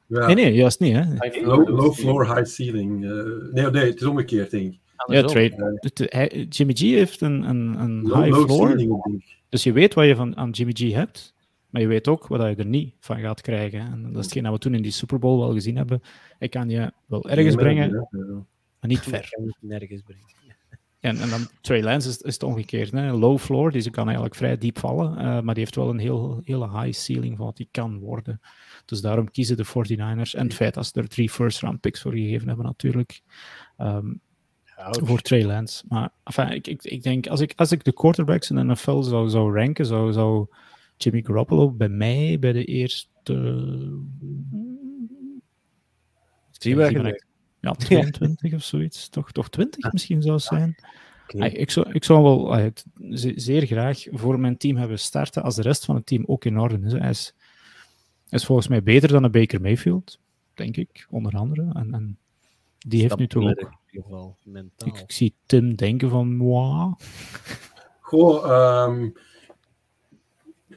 ja. 0.06 0.26
Nee, 0.26 0.34
nee, 0.34 0.54
juist 0.54 0.80
niet. 0.80 0.94
Hè? 0.94 1.04
Low, 1.42 1.68
low 1.68 1.92
floor, 1.92 2.34
high 2.36 2.46
ceiling. 2.46 3.04
eh, 3.04 3.10
nee, 3.52 3.70
nee, 3.70 3.84
het 3.90 4.00
is 4.00 4.06
omgekeerd, 4.06 4.50
denk 4.50 4.72
ik. 4.72 4.78
Ja, 5.06 5.22
trade. 5.22 6.46
Jimmy 6.48 6.72
G 6.74 6.80
heeft 6.80 7.20
een, 7.20 7.48
een, 7.48 7.80
een 7.80 8.02
Low, 8.02 8.22
high 8.22 8.36
low 8.36 8.44
floor. 8.50 8.66
ceiling. 8.68 9.24
Dus 9.48 9.62
je 9.62 9.72
weet 9.72 9.94
wat 9.94 10.06
je 10.06 10.16
van, 10.16 10.36
aan 10.36 10.50
Jimmy 10.50 10.72
G 10.76 10.92
hebt, 10.92 11.33
maar 11.74 11.82
je 11.82 11.88
weet 11.88 12.08
ook 12.08 12.26
wat 12.26 12.40
je 12.40 12.54
er 12.54 12.66
niet 12.66 12.94
van 13.00 13.20
gaat 13.20 13.40
krijgen. 13.40 13.80
En 13.80 14.02
dat 14.02 14.16
is 14.16 14.24
hetgeen 14.24 14.42
dat 14.42 14.52
we 14.52 14.58
toen 14.58 14.74
in 14.74 14.82
die 14.82 14.90
Super 14.90 15.18
Bowl 15.18 15.38
wel 15.38 15.52
gezien 15.52 15.76
hebben. 15.76 16.02
Ik 16.38 16.50
kan 16.50 16.68
je 16.68 16.92
wel 17.06 17.28
ergens 17.28 17.54
brengen, 17.54 18.08
maar 18.80 18.90
niet 18.90 19.00
ver. 19.00 19.28
kan 19.30 19.44
je 19.44 19.54
nergens 19.60 20.02
brengen. 20.02 20.24
En, 21.00 21.18
en 21.18 21.30
dan 21.30 21.48
Trey 21.60 21.82
Lance 21.82 22.08
is, 22.08 22.20
is 22.20 22.32
het 22.32 22.42
omgekeerd. 22.42 22.92
Hè? 22.92 23.12
Low 23.12 23.38
floor, 23.38 23.70
die 23.70 23.80
ze 23.80 23.90
kan 23.90 24.04
eigenlijk 24.04 24.34
vrij 24.34 24.58
diep 24.58 24.78
vallen, 24.78 25.18
eh, 25.18 25.24
maar 25.24 25.54
die 25.54 25.62
heeft 25.62 25.76
wel 25.76 25.90
een 25.90 25.98
heel, 25.98 26.40
hele 26.44 26.80
high 26.80 26.98
ceiling 26.98 27.36
van 27.36 27.46
wat 27.46 27.56
die 27.56 27.68
kan 27.70 27.98
worden. 27.98 28.40
Dus 28.84 29.00
daarom 29.00 29.30
kiezen 29.30 29.56
de 29.56 29.64
49ers. 29.64 30.34
En 30.34 30.44
het 30.44 30.54
feit 30.54 30.74
dat 30.74 30.86
ze 30.86 31.00
er 31.00 31.08
drie 31.08 31.30
first 31.30 31.60
round 31.60 31.80
picks 31.80 32.00
voor 32.00 32.12
gegeven 32.12 32.48
hebben 32.48 32.66
natuurlijk. 32.66 33.20
ehm, 33.76 34.12
voor 34.90 35.20
Trey 35.20 35.44
Lance. 35.44 35.84
Maar 35.88 36.10
enfin, 36.24 36.48
ik, 36.48 36.66
ik, 36.66 36.84
ik 36.84 37.02
denk, 37.02 37.26
als 37.26 37.40
ik, 37.40 37.52
als 37.56 37.72
ik 37.72 37.84
de 37.84 37.92
quarterbacks 37.92 38.50
in 38.50 38.56
de 38.56 38.64
NFL 38.64 39.02
zou, 39.02 39.28
zou 39.28 39.54
ranken, 39.54 39.86
zou, 39.86 40.12
zou 40.12 40.46
Jimmy 40.96 41.22
Garoppolo 41.22 41.70
bij 41.70 41.88
mij 41.88 42.38
bij 42.38 42.52
de 42.52 42.64
eerste... 42.64 43.08
Zie 46.50 46.76
Ja, 47.60 47.72
22 47.78 48.54
of 48.54 48.62
zoiets. 48.62 49.08
Toch, 49.08 49.32
toch 49.32 49.50
20 49.50 49.92
misschien 49.92 50.22
zou 50.22 50.34
het 50.34 50.44
zijn. 50.44 50.76
Oké. 51.22 51.44
Ah, 51.44 51.52
ik, 51.52 51.70
zou, 51.70 51.92
ik 51.92 52.04
zou 52.04 52.22
wel 52.22 52.54
ah, 52.54 52.70
zeer 53.34 53.66
graag 53.66 54.04
voor 54.10 54.40
mijn 54.40 54.56
team 54.56 54.76
hebben 54.76 54.98
starten 54.98 55.42
als 55.42 55.54
de 55.54 55.62
rest 55.62 55.84
van 55.84 55.94
het 55.94 56.06
team 56.06 56.24
ook 56.26 56.44
in 56.44 56.58
orde 56.58 56.78
is. 56.84 56.92
Hij 56.92 57.10
is, 57.10 57.34
is 58.28 58.44
volgens 58.44 58.68
mij 58.68 58.82
beter 58.82 59.08
dan 59.08 59.24
een 59.24 59.30
Baker 59.30 59.60
Mayfield, 59.60 60.18
denk 60.54 60.76
ik, 60.76 61.06
onder 61.10 61.32
andere. 61.32 61.70
En, 61.72 61.94
en 61.94 62.18
die 62.78 63.00
heeft 63.00 63.16
nu 63.16 63.26
toch 63.26 63.42
ook... 63.42 63.58
In 63.58 63.68
ieder 63.90 64.02
geval, 64.02 64.36
mentaal. 64.42 64.88
Ik, 64.88 64.98
ik 64.98 65.12
zie 65.12 65.34
Tim 65.46 65.74
denken 65.74 66.10
van, 66.10 66.36
moi. 66.36 66.94
Goh, 68.00 68.44
ehm, 68.44 69.10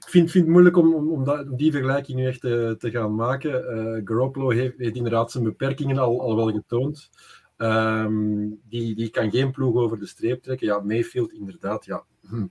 ik 0.08 0.14
vind, 0.14 0.32
vind 0.32 0.44
het 0.44 0.54
moeilijk 0.54 0.78
om, 0.78 0.94
om, 0.94 1.10
om, 1.12 1.24
dat- 1.24 1.58
die 1.58 1.72
vergelijking 1.72 2.18
nu 2.18 2.28
echt 2.28 2.42
te, 2.42 2.76
te 2.80 2.92
gaan 2.92 3.16
maken. 3.16 3.68
Eh 4.06 4.50
heeft, 4.56 4.78
heeft 4.78 4.96
inderdaad 4.96 5.32
zijn 5.32 5.44
beperkingen 5.44 5.98
al, 5.98 6.22
al 6.22 6.36
wel 6.36 6.52
getoond. 6.52 7.10
Ehm, 7.58 8.50
die, 8.70 8.96
die 8.96 9.10
kan 9.10 9.32
geen 9.32 9.52
ploeg 9.52 9.76
over 9.76 10.00
de 10.00 10.06
streep 10.06 10.44
trekken. 10.44 10.68
Ja, 10.68 10.80
Mayfield 10.80 11.34
inderdaad, 11.34 11.86
ja. 11.86 12.04
hm. 12.28 12.48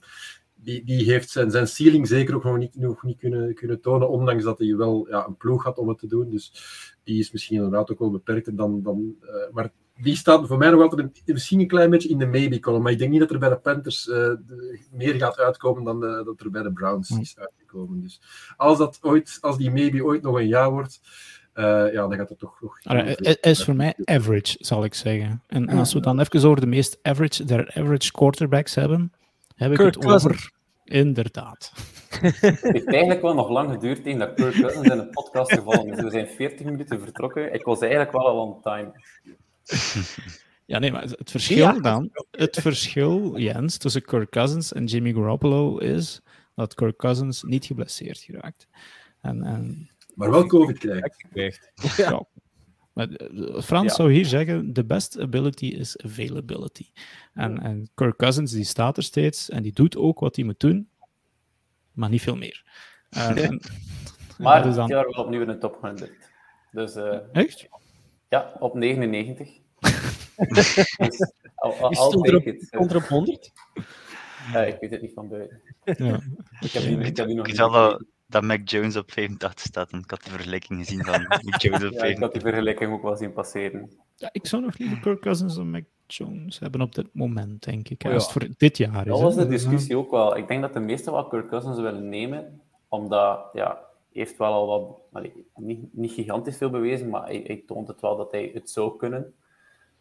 Die, 0.55 0.85
die 0.85 1.05
heeft 1.05 1.31
zijn, 1.31 1.51
zijn 1.51 1.67
ceiling 1.69 2.07
zeker 2.09 2.35
ook 2.35 2.45
nog 2.45 2.59
niet, 2.59 2.77
nog 2.77 3.03
niet 3.03 3.19
kunnen, 3.19 3.55
kunnen 3.55 3.81
tonen, 3.81 4.09
ondanks 4.09 4.45
dat 4.45 4.59
hij 4.59 4.77
wel 4.77 5.07
ja, 5.09 5.27
een 5.27 5.37
ploeg 5.37 5.65
had 5.65 5.79
om 5.79 5.89
het 5.89 5.99
te 5.99 6.07
doen. 6.07 6.31
Dus 6.31 6.53
die 7.05 7.19
is 7.19 7.33
misschien 7.33 7.57
inderdaad 7.57 7.91
ook 7.91 7.99
wel 7.99 8.11
beperkter 8.11 8.57
dan... 8.57 8.83
dan 8.83 9.17
eh, 9.21 9.53
maar 9.53 9.73
die 9.97 10.17
staat 10.17 10.47
voor 10.47 10.59
mij 10.59 10.71
nog 10.71 10.81
altijd 10.83 11.01
een, 11.01 11.13
misschien 11.35 11.61
een 11.61 11.67
klein 11.67 11.91
beetje 11.91 12.09
in 12.09 12.19
de 12.19 12.27
maybe-column. 12.27 12.83
Maar 12.83 12.93
ik 12.93 12.99
denk 12.99 13.11
niet 13.11 13.21
dat 13.21 13.31
er 13.31 13.39
bij 13.39 13.49
de 13.49 13.57
Panthers 13.59 14.09
eh, 14.09 14.15
de- 14.17 14.81
meer 14.91 15.15
gaat 15.15 15.39
uitkomen 15.39 15.85
dan 15.85 16.01
de- 16.01 16.23
dat 16.25 16.41
er 16.41 16.51
bij 16.51 16.63
de 16.63 16.73
Browns 16.73 17.09
Hm. 17.09 17.21
is 17.21 17.39
uitgekomen. 17.39 18.03
Dus 18.03 18.21
als, 18.57 18.79
dat 18.79 18.99
ooit, 19.03 19.39
als 19.41 19.57
die 19.57 19.71
maybe 19.71 20.05
ooit 20.05 20.23
nog 20.23 20.37
een 20.37 20.49
jaar 20.49 20.71
wordt, 20.71 21.01
eh, 21.53 21.65
ja, 21.93 22.09
dan 22.09 22.15
gaat 22.15 22.29
het 22.29 22.39
toch... 22.39 22.59
hij 22.83 23.17
hij 23.21 23.37
is 23.41 23.65
voor 23.65 23.77
mij 23.77 23.95
average, 24.05 24.57
zal 24.59 24.85
ik 24.85 24.95
zeggen. 24.95 25.43
En, 25.47 25.67
en 25.69 25.79
als 25.79 25.89
we 25.89 25.95
het 25.99 26.05
dan 26.07 26.21
even 26.21 26.49
over 26.49 26.61
de 26.61 26.67
meest 26.67 26.99
average, 27.03 27.45
der 27.45 27.69
average 27.75 28.13
quarterbacks 28.13 28.75
hebben, 28.75 29.13
heb 29.55 29.73
ik 29.73 29.79
het 29.79 29.97
over... 29.97 30.09
Cousins. 30.21 30.55
Inderdaad. 30.85 31.73
Het 32.21 32.61
heeft 32.61 32.87
eigenlijk 32.87 33.23
wel 33.23 33.35
nog 33.35 33.49
lang 33.49 33.71
geduurd 33.71 34.03
tegen 34.03 34.19
dat 34.19 34.35
Kirk 34.35 34.55
Cousins 34.55 34.89
in 34.89 34.97
de 34.97 35.09
podcast 35.11 35.53
gevallen 35.53 35.87
is. 35.93 36.03
We 36.03 36.11
zijn 36.11 36.27
40 36.27 36.67
minuten 36.67 37.01
vertrokken. 37.01 37.53
Ik 37.55 37.65
was 37.65 37.81
eigenlijk 37.81 38.13
wel 38.13 38.27
al 38.27 38.41
on 38.41 38.63
time. 38.63 38.93
Ja, 40.65 40.79
nee, 40.79 40.93
maar 40.93 41.03
het 41.03 41.31
verschil 41.31 41.57
Ja. 41.57 41.73
dan, 41.81 42.11
het 42.31 42.57
verschil, 42.61 43.39
Jens, 43.39 43.77
tussen 43.77 44.03
Kirk 44.05 44.31
Cousins 44.31 44.73
en 44.73 44.85
Jimmy 44.85 45.13
Garoppolo 45.13 45.79
is 45.79 46.21
dat 46.55 46.75
Kirk 46.75 46.97
Cousins 46.97 47.43
niet 47.43 47.65
geblesseerd 47.65 48.19
geraakt. 48.19 48.69
En, 49.21 49.43
en 49.43 49.91
Maar 50.15 50.31
wel 50.31 50.47
COVID 50.47 50.79
krijgt. 50.79 51.25
Ja. 51.97 52.25
Maar, 52.93 53.09
eh, 53.09 53.61
Frans 53.63 53.89
Ja. 53.89 53.95
zou 53.95 54.13
hier 54.13 54.27
zeggen, 54.27 54.73
the 54.73 54.85
best 54.85 55.19
ability 55.19 55.67
is 55.67 55.99
availability. 55.99 56.87
En, 57.35 57.63
en 57.63 57.91
Kirk 57.95 58.17
Cousins, 58.17 58.53
die 58.53 58.65
staat 58.65 58.97
er 58.97 59.03
steeds 59.03 59.49
en 59.51 59.63
die 59.63 59.73
doet 59.73 59.97
ook 59.97 60.21
wat 60.21 60.37
hij 60.37 60.45
moet 60.45 60.61
doen, 60.61 60.89
maar 61.93 62.09
niet 62.09 62.23
veel 62.23 62.37
meer. 62.37 62.65
En- 63.11 63.61
Maar 64.39 64.63
dit 64.63 64.75
dan... 64.75 64.89
jaar 64.89 65.05
wel 65.11 65.25
opnieuw 65.25 65.41
in 65.41 65.47
de 65.47 65.59
top 65.59 65.79
100. 65.81 66.13
Dus 66.73 66.95
eh, 66.95 67.19
Echt? 67.33 67.69
Ja, 68.29 68.53
op 68.59 68.75
99. 68.75 69.49
dus, 70.55 70.79
al, 71.55 71.73
al, 71.73 71.91
Is 71.91 71.99
het 71.99 72.15
onder 72.15 72.47
it. 72.47 72.71
Eh, 72.71 72.81
onder 72.81 72.97
op 72.97 73.03
100? 73.03 73.53
eh, 74.55 74.69
ik 74.69 74.77
weet 74.81 74.91
het 74.91 75.03
niet 75.03 75.13
van 75.15 75.29
buiten. 75.29 75.61
Ja. 75.85 76.21
Ik 76.61 76.71
heb, 76.71 76.83
die, 76.83 76.99
ik 76.99 77.17
heb 77.17 77.27
die 77.27 77.37
nog 77.37 77.47
Ik 77.47 77.53
niet 77.53 77.57
zag 77.57 77.99
dat, 78.27 78.43
Mac 78.43 78.69
Jones 78.69 78.97
op 78.97 79.13
85 79.13 79.67
staat, 79.67 79.91
want 79.91 80.05
ik 80.05 80.11
had 80.11 80.25
de 80.25 80.31
vergelijking 80.31 80.79
gezien 80.85 81.05
van 81.05 81.23
Mac 81.29 81.61
Jones 81.63 81.85
op 81.85 81.93
Ja, 81.93 82.05
ik 82.05 82.19
had 82.19 82.31
85. 82.31 82.33
die 82.33 82.41
vergelijking 82.41 82.93
ook 82.93 83.03
wel 83.03 83.17
zien 83.17 83.33
passeren. 83.33 83.91
Ja, 84.17 84.29
ik 84.33 84.47
zou 84.47 84.63
nog 84.63 84.79
liever 84.79 85.01
Kirk 85.01 85.21
Cousins 85.21 85.55
dan 85.55 85.71
Mac 85.71 85.85
Jones 86.07 86.59
hebben 86.59 86.81
op 86.81 86.95
dit 86.95 87.09
moment, 87.13 87.65
denk 87.65 87.89
ik. 87.89 88.03
Oh 88.05 88.11
ja. 88.11 88.15
Als 88.15 88.23
het 88.23 88.33
voor 88.33 88.49
dit 88.57 88.77
jaar 88.77 89.07
is. 89.07 89.13
Dat 89.13 89.21
was 89.21 89.35
de 89.35 89.47
discussie 89.47 89.97
ook 89.97 90.11
wel. 90.11 90.37
Ik 90.37 90.49
denk 90.49 90.61
dat 90.63 90.73
de 90.73 90.81
meesten 90.81 91.13
wel 91.13 91.27
Kirk 91.27 91.49
Cousins 91.49 91.77
willen 91.81 92.09
nemen, 92.09 92.61
omdat 92.89 93.49
ja, 93.53 93.79
heeft 94.17 94.37
wel 94.37 94.53
al 94.53 94.67
wat, 94.67 94.99
allee, 95.13 95.47
niet, 95.55 95.95
niet 95.95 96.13
gigantisch 96.13 96.57
veel 96.57 96.71
bewezen, 96.71 97.09
maar 97.09 97.25
hij, 97.25 97.43
hij 97.47 97.63
toont 97.67 97.89
het 97.89 98.01
wel 98.01 98.17
dat 98.17 98.31
hij 98.31 98.51
het 98.55 98.71
zou 98.71 98.97
kunnen. 98.97 99.35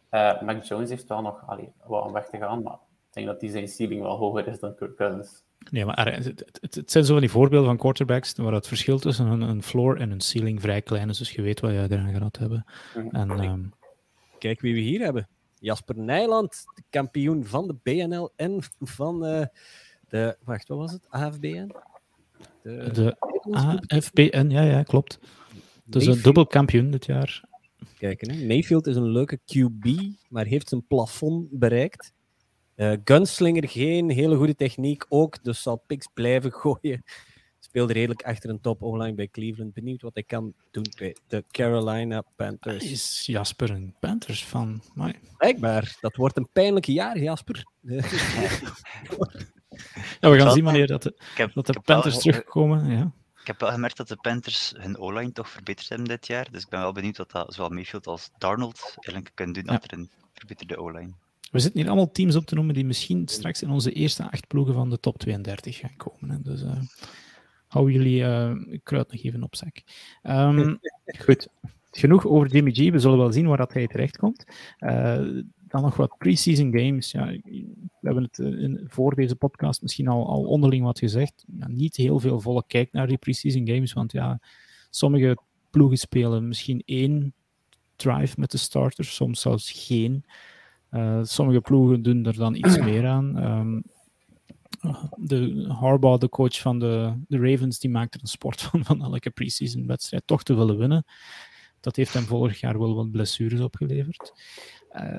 Eh 0.08 0.42
Mac 0.42 0.64
Jones 0.64 0.90
heeft 0.90 1.08
wel 1.08 1.22
nog 1.22 1.42
allee, 1.46 1.72
wat 1.84 2.04
aan 2.04 2.12
weg 2.12 2.28
te 2.28 2.38
gaan, 2.38 2.62
maar 2.62 2.72
ik 2.72 3.12
denk 3.12 3.26
dat 3.26 3.40
die 3.40 3.50
zijn 3.50 3.68
ceiling 3.68 4.02
wel 4.02 4.16
hoger 4.16 4.48
is 4.48 4.58
dan 4.58 4.74
Kirk 4.74 4.96
Cousins. 4.96 5.44
Nee, 5.70 5.84
maar 5.84 6.14
het, 6.14 6.24
het, 6.60 6.74
het 6.74 6.90
zijn 6.90 7.04
zo 7.04 7.12
van 7.12 7.20
die 7.20 7.30
voorbeelden 7.30 7.68
van 7.68 7.76
quarterbacks 7.76 8.32
waar 8.36 8.52
het 8.52 8.68
verschil 8.68 8.98
tussen 8.98 9.26
een, 9.26 9.40
een 9.40 9.62
floor 9.62 9.96
en 9.96 10.10
een 10.10 10.20
ceiling 10.20 10.60
vrij 10.60 10.82
klein 10.82 11.08
is. 11.08 11.18
Dus 11.18 11.32
je 11.32 11.42
weet 11.42 11.60
wat 11.60 11.70
je 11.70 11.86
eraan 11.90 12.14
gaat 12.14 12.38
hebben. 12.38 12.64
Mhm. 12.94 13.16
En, 13.16 13.30
ehm, 13.30 13.62
Kijk 14.38 14.60
wie 14.60 14.74
we 14.74 14.80
hier 14.80 15.00
hebben. 15.00 15.28
Jasper 15.58 15.98
Nijland, 15.98 16.64
de 16.74 16.82
kampioen 16.90 17.44
van 17.44 17.66
de 17.66 17.76
BNL 17.82 18.32
en 18.36 18.58
van 18.80 19.26
eh, 19.26 19.46
de... 20.08 20.36
Wacht, 20.44 20.68
wat 20.68 20.78
was 20.78 20.92
het? 20.92 21.06
AFBN? 21.08 21.74
De, 22.62 22.90
de 22.92 23.16
AFBN, 23.50 24.46
ja, 24.48 24.62
ja, 24.62 24.82
klopt. 24.82 25.18
Dus 25.84 26.06
een 26.06 26.22
dubbel 26.22 26.46
kampioen 26.46 26.90
dit 26.90 27.06
jaar. 27.06 27.44
Kijken, 27.98 28.30
hè. 28.30 28.46
Mayfield 28.46 28.86
is 28.86 28.96
een 28.96 29.08
leuke 29.08 29.38
QB, 29.38 29.98
maar 30.28 30.44
heeft 30.44 30.68
zijn 30.68 30.86
plafond 30.86 31.48
bereikt. 31.50 32.12
Eh, 32.74 32.92
gunslinger, 33.04 33.68
geen 33.68 34.10
hele 34.10 34.36
goede 34.36 34.54
techniek 34.54 35.06
ook, 35.08 35.44
dus 35.44 35.62
zal 35.62 35.82
picks 35.86 36.08
blijven 36.14 36.52
gooien. 36.62 37.04
Speelde 37.58 37.92
redelijk 37.92 38.22
achter 38.22 38.50
een 38.50 38.60
top 38.60 38.82
online 38.82 39.14
bij 39.14 39.28
Cleveland. 39.28 39.74
Benieuwd 39.74 40.02
wat 40.02 40.14
hij 40.14 40.22
kan 40.22 40.54
doen 40.70 40.86
bij 40.98 41.16
de 41.26 41.44
Carolina 41.50 42.22
Panthers. 42.36 42.84
Is 42.84 43.22
Jasper 43.26 43.70
een 43.70 43.94
Panthers 44.00 44.44
van? 44.44 44.82
Blijkbaar, 45.36 45.96
dat 46.00 46.16
wordt 46.16 46.36
een 46.36 46.48
pijnlijke 46.52 46.92
jaar, 46.92 47.18
Jasper. 47.18 47.64
Ja, 50.20 50.30
we 50.30 50.38
gaan 50.38 50.52
zien 50.52 50.64
wanneer 50.64 50.86
dat 50.86 51.02
de, 51.02 51.14
heb, 51.34 51.52
dat 51.52 51.66
de 51.66 51.80
Panthers 51.84 52.18
terugkomen. 52.18 52.90
Ja. 52.90 53.12
Ik 53.46 53.52
heb 53.52 53.60
wel 53.60 53.70
gemerkt 53.70 53.96
dat 53.96 54.08
de 54.08 54.16
Panthers 54.16 54.72
hun 54.76 54.98
O-line 54.98 55.32
toch 55.32 55.48
verbeterd 55.50 55.88
hebben 55.88 56.08
dit 56.08 56.26
jaar. 56.26 56.48
Dus 56.50 56.62
ik 56.62 56.68
ben 56.68 56.80
wel 56.80 56.92
benieuwd 56.92 57.16
wat 57.16 57.30
dat 57.30 57.54
zowel 57.54 57.70
Mayfield 57.70 58.06
als 58.06 58.30
Darnold 58.38 58.94
eigenlijk 58.94 59.30
kunnen 59.34 59.54
doen 59.54 59.64
Ja. 59.64 59.72
achter 59.72 59.98
een 59.98 60.10
verbeterde 60.34 60.76
O-line. 60.76 61.10
We 61.50 61.58
zitten 61.58 61.80
hier 61.80 61.88
allemaal 61.88 62.10
teams 62.10 62.36
op 62.36 62.46
te 62.46 62.54
noemen 62.54 62.74
die 62.74 62.84
misschien 62.84 63.28
straks 63.28 63.62
in 63.62 63.70
onze 63.70 63.92
eerste 63.92 64.30
acht 64.30 64.46
ploegen 64.46 64.74
van 64.74 64.90
de 64.90 65.00
top 65.00 65.18
32 65.18 65.76
gaan 65.76 65.96
komen. 65.96 66.30
Hè. 66.30 66.42
Dus 66.42 66.62
eh 66.62 66.80
hou 67.66 67.92
jullie 67.92 68.24
eh, 68.24 68.78
kruid 68.82 69.12
nog 69.12 69.22
even 69.22 69.42
op 69.42 69.56
zak. 69.56 69.82
Ehm, 70.22 70.74
goed, 71.24 71.48
genoeg 71.90 72.26
over 72.26 72.48
Jimmy 72.48 72.70
G. 72.72 72.90
We 72.90 72.98
zullen 72.98 73.18
wel 73.18 73.32
zien 73.32 73.46
waar 73.46 73.56
dat 73.56 73.72
hij 73.72 73.86
terechtkomt. 73.86 74.44
Eh 74.78 75.20
dan 75.76 75.84
nog 75.84 75.96
wat 75.96 76.18
pre-season 76.18 76.78
games. 76.78 77.10
Ja, 77.10 77.26
we 77.26 78.00
hebben 78.00 78.22
het 78.22 78.38
eh, 78.38 78.46
in, 78.46 78.84
voor 78.86 79.14
deze 79.14 79.36
podcast 79.36 79.82
misschien 79.82 80.08
al, 80.08 80.26
al 80.28 80.44
onderling 80.44 80.84
wat 80.84 80.98
gezegd. 80.98 81.44
Ja, 81.58 81.68
niet 81.68 81.96
heel 81.96 82.20
veel 82.20 82.40
volle 82.40 82.64
kijk 82.66 82.92
naar 82.92 83.06
die 83.06 83.16
pre-season 83.16 83.68
games, 83.68 83.92
want 83.92 84.12
ja, 84.12 84.40
sommige 84.90 85.38
ploegen 85.70 85.98
spelen 85.98 86.48
misschien 86.48 86.82
één 86.84 87.34
drive 87.96 88.40
met 88.40 88.50
de 88.50 88.58
starters, 88.58 89.14
soms 89.14 89.40
zelfs 89.40 89.86
geen. 89.86 90.24
Eh, 90.88 91.20
sommige 91.22 91.60
ploegen 91.60 92.02
doen 92.02 92.24
er 92.24 92.36
dan 92.36 92.54
iets 92.54 92.78
meer 92.78 93.06
aan. 93.06 93.38
Ehm, 93.38 93.80
de 95.16 95.64
Harbaugh, 95.68 96.20
de 96.20 96.28
coach 96.28 96.60
van 96.60 96.78
de, 96.78 97.12
de 97.28 97.38
Ravens, 97.38 97.78
die 97.78 97.90
maakt 97.90 98.14
er 98.14 98.20
een 98.20 98.26
sport 98.26 98.62
van, 98.62 98.84
van 98.84 99.02
elke 99.02 99.30
pre-season 99.30 99.86
wedstrijd 99.86 100.22
toch 100.26 100.42
te 100.42 100.54
willen 100.54 100.78
winnen. 100.78 101.04
Dat 101.80 101.96
heeft 101.96 102.12
hem 102.12 102.24
vorig 102.24 102.60
jaar 102.60 102.78
wel 102.78 102.94
wat 102.94 103.10
blessures 103.10 103.60
opgeleverd. 103.60 104.32
Eh, 104.88 105.18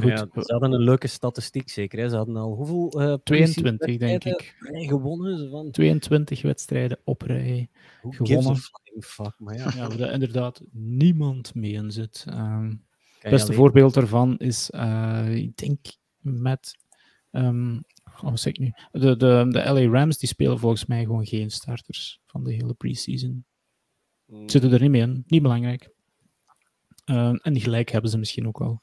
goed, 0.00 0.10
Ja, 0.34 0.42
ze 0.42 0.52
hadden 0.52 0.72
een 0.72 0.80
leuke 0.82 1.06
statistiek 1.06 1.68
zeker. 1.70 1.98
Hè. 1.98 2.08
Ze 2.08 2.16
hadden 2.16 2.36
al 2.36 2.54
hoeveel 2.54 2.90
eh 3.00 3.14
22 3.24 3.96
denk 3.96 4.24
ik. 4.24 4.32
wedstrijden 4.32 4.88
gewonnen. 4.88 5.50
Van, 5.50 5.70
22 5.70 6.42
wedstrijden 6.42 6.98
op 7.04 7.22
rij. 7.22 7.68
Who 8.02 8.10
gewonnen. 8.10 8.56
fuck, 9.00 9.34
maar 9.38 9.56
ja. 9.56 9.70
Ja, 9.76 9.88
waar 9.88 10.00
er 10.00 10.12
inderdaad 10.12 10.60
niemand 10.72 11.54
mee 11.54 11.72
in 11.72 11.90
zit. 11.90 12.24
Ehm, 12.28 12.64
Het 12.68 12.76
je 13.22 13.28
beste 13.30 13.46
alleen- 13.46 13.58
voorbeeld 13.58 13.94
daarvan 13.94 14.36
is, 14.38 14.70
eh, 14.70 15.34
ik 15.34 15.56
denk, 15.56 15.78
met. 16.20 16.76
ehm, 17.30 17.74
oh, 18.04 18.22
wat 18.30 18.40
zeg 18.40 18.52
ik 18.52 18.58
nu? 18.58 18.72
De, 18.90 19.16
de, 19.16 19.46
de 19.48 19.58
LA 19.72 19.90
Rams 19.98 20.18
die 20.18 20.28
spelen 20.28 20.58
volgens 20.58 20.86
mij 20.86 21.02
gewoon 21.02 21.26
geen 21.26 21.50
starters 21.50 22.20
van 22.26 22.44
de 22.44 22.52
hele 22.52 22.74
preseason. 22.74 23.44
Mm, 24.26 24.48
Zitten 24.48 24.72
er 24.72 24.80
niet 24.80 24.90
mee 24.90 25.00
in, 25.00 25.24
niet 25.26 25.42
belangrijk. 25.42 25.90
Ehm, 27.04 27.34
en 27.34 27.52
die 27.52 27.62
gelijk 27.62 27.90
hebben 27.90 28.10
ze 28.10 28.18
misschien 28.18 28.46
ook 28.46 28.58
wel. 28.58 28.80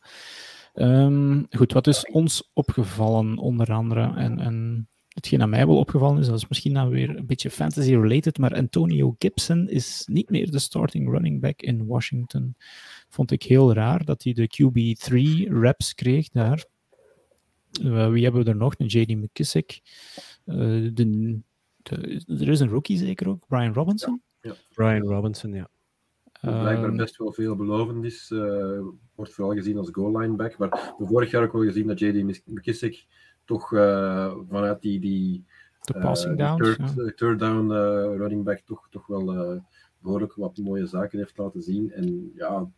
Ehm, 0.75 1.43
goed, 1.49 1.73
wat 1.73 1.87
is 1.87 2.05
ons 2.11 2.49
opgevallen, 2.53 3.37
onder 3.37 3.73
andere? 3.73 4.13
En, 4.15 4.39
en 4.39 4.87
hetgeen 5.07 5.41
aan 5.41 5.49
mij 5.49 5.67
wel 5.67 5.77
opgevallen 5.77 6.19
is, 6.19 6.27
dat 6.27 6.37
is 6.37 6.47
misschien 6.47 6.73
dan 6.73 6.89
weer 6.89 7.17
een 7.17 7.25
beetje 7.25 7.49
fantasy-related, 7.49 8.37
maar 8.37 8.55
Antonio 8.55 9.15
Gibson 9.19 9.69
is 9.69 10.03
niet 10.11 10.29
meer 10.29 10.51
de 10.51 10.59
starting 10.59 11.09
running 11.09 11.41
back 11.41 11.61
in 11.61 11.85
Washington. 11.85 12.55
Vond 13.09 13.31
ik 13.31 13.43
heel 13.43 13.73
raar 13.73 14.05
dat 14.05 14.23
hij 14.23 14.33
de 14.33 14.47
QB3 14.47 15.47
reps 15.51 15.93
kreeg 15.95 16.29
daar. 16.29 16.65
Eh, 17.83 18.09
wie 18.09 18.23
hebben 18.23 18.43
we 18.43 18.49
er 18.49 18.55
nog? 18.55 18.73
Een 18.77 18.85
JD 18.87 19.07
McKissick. 19.15 19.81
Eh, 20.45 20.55
de, 20.93 20.93
de- 21.83 22.23
er 22.27 22.47
is 22.49 22.59
een 22.59 22.69
rookie 22.69 22.97
zeker 22.97 23.29
ook, 23.29 23.47
Brian 23.47 23.73
Robinson. 23.73 24.21
Brian 24.73 25.01
Robinson, 25.01 25.53
ja. 25.53 25.67
Blijkbaar 26.45 26.89
Ehm, 26.89 26.97
best 26.97 27.17
wel 27.17 27.33
veelbelovend 27.33 28.05
is. 28.05 28.31
eh, 28.31 28.79
wordt 29.15 29.33
vooral 29.33 29.53
gezien 29.53 29.77
als 29.77 29.89
goal 29.91 30.19
line 30.19 30.35
back. 30.35 30.57
Maar 30.57 30.93
we 30.97 31.05
vorig 31.05 31.31
jaar 31.31 31.43
ook 31.43 31.51
wel 31.51 31.63
gezien 31.63 31.87
dat 31.87 31.99
JD 31.99 32.45
McKissick 32.45 33.05
toch 33.45 33.73
eh, 33.73 34.33
vanuit 34.49 34.81
die, 34.81 34.99
die, 34.99 35.45
de 35.81 35.93
eh, 35.93 36.01
passing 36.01 36.37
downs. 36.37 36.61
third, 36.61 36.93
ja. 36.95 37.11
third 37.15 37.39
down 37.39 37.71
running 38.17 38.43
back 38.43 38.59
toch, 38.65 38.87
toch 38.89 39.07
wel 39.07 39.33
eh, 39.33 39.61
behoorlijk 39.99 40.33
wat 40.33 40.57
mooie 40.57 40.85
zaken 40.85 41.17
heeft 41.17 41.37
laten 41.37 41.61
zien. 41.61 41.91
En 41.91 42.31
ja, 42.35 42.69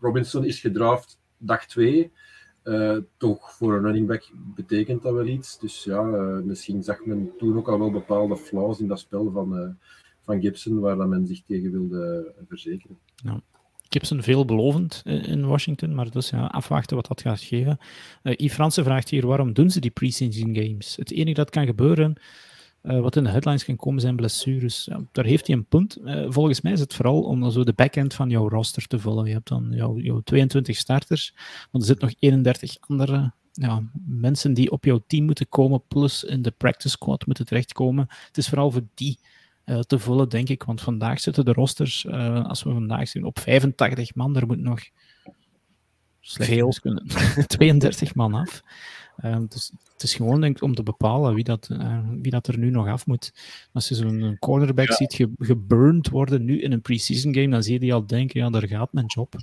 Robinson 0.00 0.44
is 0.44 0.60
gedraft 0.60 1.20
dag 1.38 1.66
2. 1.66 2.12
toch 3.16 3.52
voor 3.52 3.74
een 3.74 3.82
running 3.82 4.06
back 4.06 4.30
betekent 4.34 5.02
dat 5.02 5.12
wel 5.12 5.26
iets. 5.26 5.58
Dus 5.58 5.84
ja, 5.84 6.02
misschien 6.44 6.82
zag 6.82 7.04
men 7.04 7.32
toen 7.38 7.56
ook 7.56 7.68
al 7.68 7.78
wel 7.78 7.90
bepaalde 7.90 8.36
flaws 8.36 8.80
in 8.80 8.88
dat 8.88 8.98
spel 8.98 9.30
van, 9.30 9.78
van 10.28 10.40
Gibson, 10.40 10.80
waar 10.80 10.96
dat 10.96 11.08
men 11.08 11.26
zich 11.26 11.42
tegen 11.46 11.70
wilde 11.70 12.32
eh, 12.36 12.44
verzekeren. 12.48 12.96
Gibson 13.88 14.22
veelbelovend 14.22 15.02
in 15.04 15.24
in 15.24 15.46
Washington, 15.46 15.94
maar 15.94 16.10
dus 16.10 16.30
ja, 16.30 16.46
afwachten 16.46 16.96
wat 16.96 17.06
dat 17.06 17.20
gaat 17.20 17.40
geven. 17.40 17.78
Eh 18.22 18.32
Yves 18.36 18.54
Fransen 18.54 18.84
vraagt 18.84 19.08
hier, 19.08 19.26
waarom 19.26 19.52
doen 19.52 19.70
ze 19.70 19.80
die 19.80 19.90
preseason 19.90 20.54
games? 20.54 20.96
Het 20.96 21.10
enige 21.10 21.34
dat 21.34 21.50
kan 21.50 21.66
gebeuren, 21.66 22.16
eh, 22.80 23.00
wat 23.00 23.16
in 23.16 23.24
de 23.24 23.30
headlines 23.30 23.64
kan 23.64 23.76
komen, 23.76 24.00
zijn 24.00 24.16
blessures. 24.16 24.84
Ja, 24.84 25.00
daar 25.12 25.24
heeft 25.24 25.46
hij 25.46 25.56
een 25.56 25.66
punt. 25.66 25.96
Eh, 25.96 26.26
volgens 26.28 26.60
mij 26.60 26.72
is 26.72 26.80
het 26.80 26.94
vooral 26.94 27.22
om 27.22 27.40
dan 27.40 27.52
zo 27.52 27.64
de 27.64 27.72
backend 27.72 28.14
van 28.14 28.30
jouw 28.30 28.48
roster 28.48 28.86
te 28.86 28.98
vullen. 28.98 29.26
Je 29.26 29.32
hebt 29.32 29.48
dan 29.48 29.68
jouw, 29.70 29.98
jouw 29.98 30.20
22 30.20 30.76
starters, 30.76 31.32
maar 31.34 31.80
er 31.80 31.86
zitten 31.86 32.06
nog 32.08 32.16
31 32.18 32.76
andere 32.80 33.32
ja, 33.52 33.82
mensen 34.06 34.54
die 34.54 34.70
op 34.70 34.84
jouw 34.84 35.02
team 35.06 35.24
moeten 35.24 35.48
komen, 35.48 35.82
plus 35.88 36.24
in 36.24 36.42
de 36.42 36.50
practice 36.50 36.88
squad 36.88 37.26
moeten 37.26 37.46
terechtkomen. 37.46 38.06
Het 38.26 38.38
is 38.38 38.48
vooral 38.48 38.70
voor 38.70 38.84
die 38.94 39.18
eh, 39.68 39.78
te 39.78 39.98
vullen, 39.98 40.28
denk 40.28 40.48
ik. 40.48 40.62
Want 40.62 40.80
vandaag 40.80 41.20
zitten 41.20 41.44
de 41.44 41.52
rosters, 41.52 42.04
eh, 42.04 42.44
als 42.44 42.62
we 42.62 42.72
vandaag 42.72 43.08
zien, 43.08 43.24
op 43.24 43.38
85 43.38 44.14
man. 44.14 44.36
Er 44.36 44.46
moet 44.46 44.58
nog 44.58 44.80
slecht 46.20 46.50
Veel. 46.50 46.66
wiskunde, 46.66 47.02
32 47.46 48.14
man 48.14 48.34
af. 48.34 48.62
Ehm, 49.16 49.46
dus 49.48 49.72
het 49.92 50.02
is 50.02 50.14
gewoon 50.14 50.40
denk 50.40 50.56
ik, 50.56 50.62
om 50.62 50.74
te 50.74 50.82
bepalen 50.82 51.34
wie 51.34 51.44
dat, 51.44 51.68
eh, 51.70 52.08
wie 52.22 52.30
dat 52.30 52.46
er 52.46 52.58
nu 52.58 52.70
nog 52.70 52.88
af 52.88 53.06
moet. 53.06 53.32
Als 53.72 53.88
je 53.88 53.94
zo'n 53.94 54.36
cornerback 54.38 54.92
ziet 54.92 55.14
ge 55.14 55.30
geburnt 55.38 56.08
worden 56.08 56.44
nu 56.44 56.60
in 56.60 56.72
een 56.72 56.82
preseason 56.82 57.34
game, 57.34 57.48
dan 57.48 57.62
zie 57.62 57.72
je 57.72 57.80
die 57.80 57.94
al 57.94 58.06
denken, 58.06 58.40
ja, 58.40 58.50
daar 58.50 58.68
gaat 58.68 58.92
mijn 58.92 59.06
job. 59.06 59.34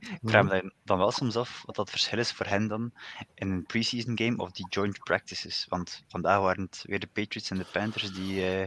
Ik 0.00 0.18
vraag 0.22 0.44
me 0.44 0.72
dan 0.84 0.98
wel 0.98 1.10
soms 1.10 1.36
af 1.36 1.62
wat 1.66 1.76
dat 1.76 1.90
verschil 1.90 2.18
is 2.18 2.32
voor 2.32 2.46
hen 2.46 2.68
dan 2.68 2.92
in 3.34 3.50
een 3.50 3.64
preseason 3.64 4.18
game 4.18 4.36
of 4.36 4.50
die 4.50 4.66
joint 4.68 4.98
practices. 4.98 5.66
Want 5.68 6.04
vandaag 6.08 6.40
waren 6.40 6.64
het 6.64 6.84
weer 6.86 7.00
de 7.00 7.08
Patriots 7.12 7.50
en 7.50 7.58
de 7.58 7.66
Panthers 7.72 8.12
die 8.12 8.34
uh, 8.34 8.66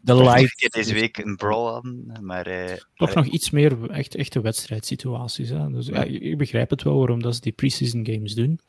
de 0.00 0.68
deze 0.70 0.94
week 0.94 1.18
een 1.18 1.36
brawl 1.36 1.72
hadden. 1.72 2.18
Maar, 2.20 2.48
uh, 2.48 2.76
Toch 2.94 3.14
nog 3.14 3.26
iets 3.26 3.50
meer 3.50 3.90
echt, 3.90 4.14
echte 4.14 4.40
wedstrijdsituaties. 4.40 5.48
Hè? 5.48 5.70
Dus 5.70 5.86
ja, 5.86 6.02
ik 6.02 6.38
begrijp 6.38 6.70
het 6.70 6.82
wel 6.82 6.98
waarom 6.98 7.22
dat 7.22 7.34
ze 7.34 7.40
die 7.40 7.52
preseason 7.52 8.06
games 8.06 8.34
doen. 8.34 8.60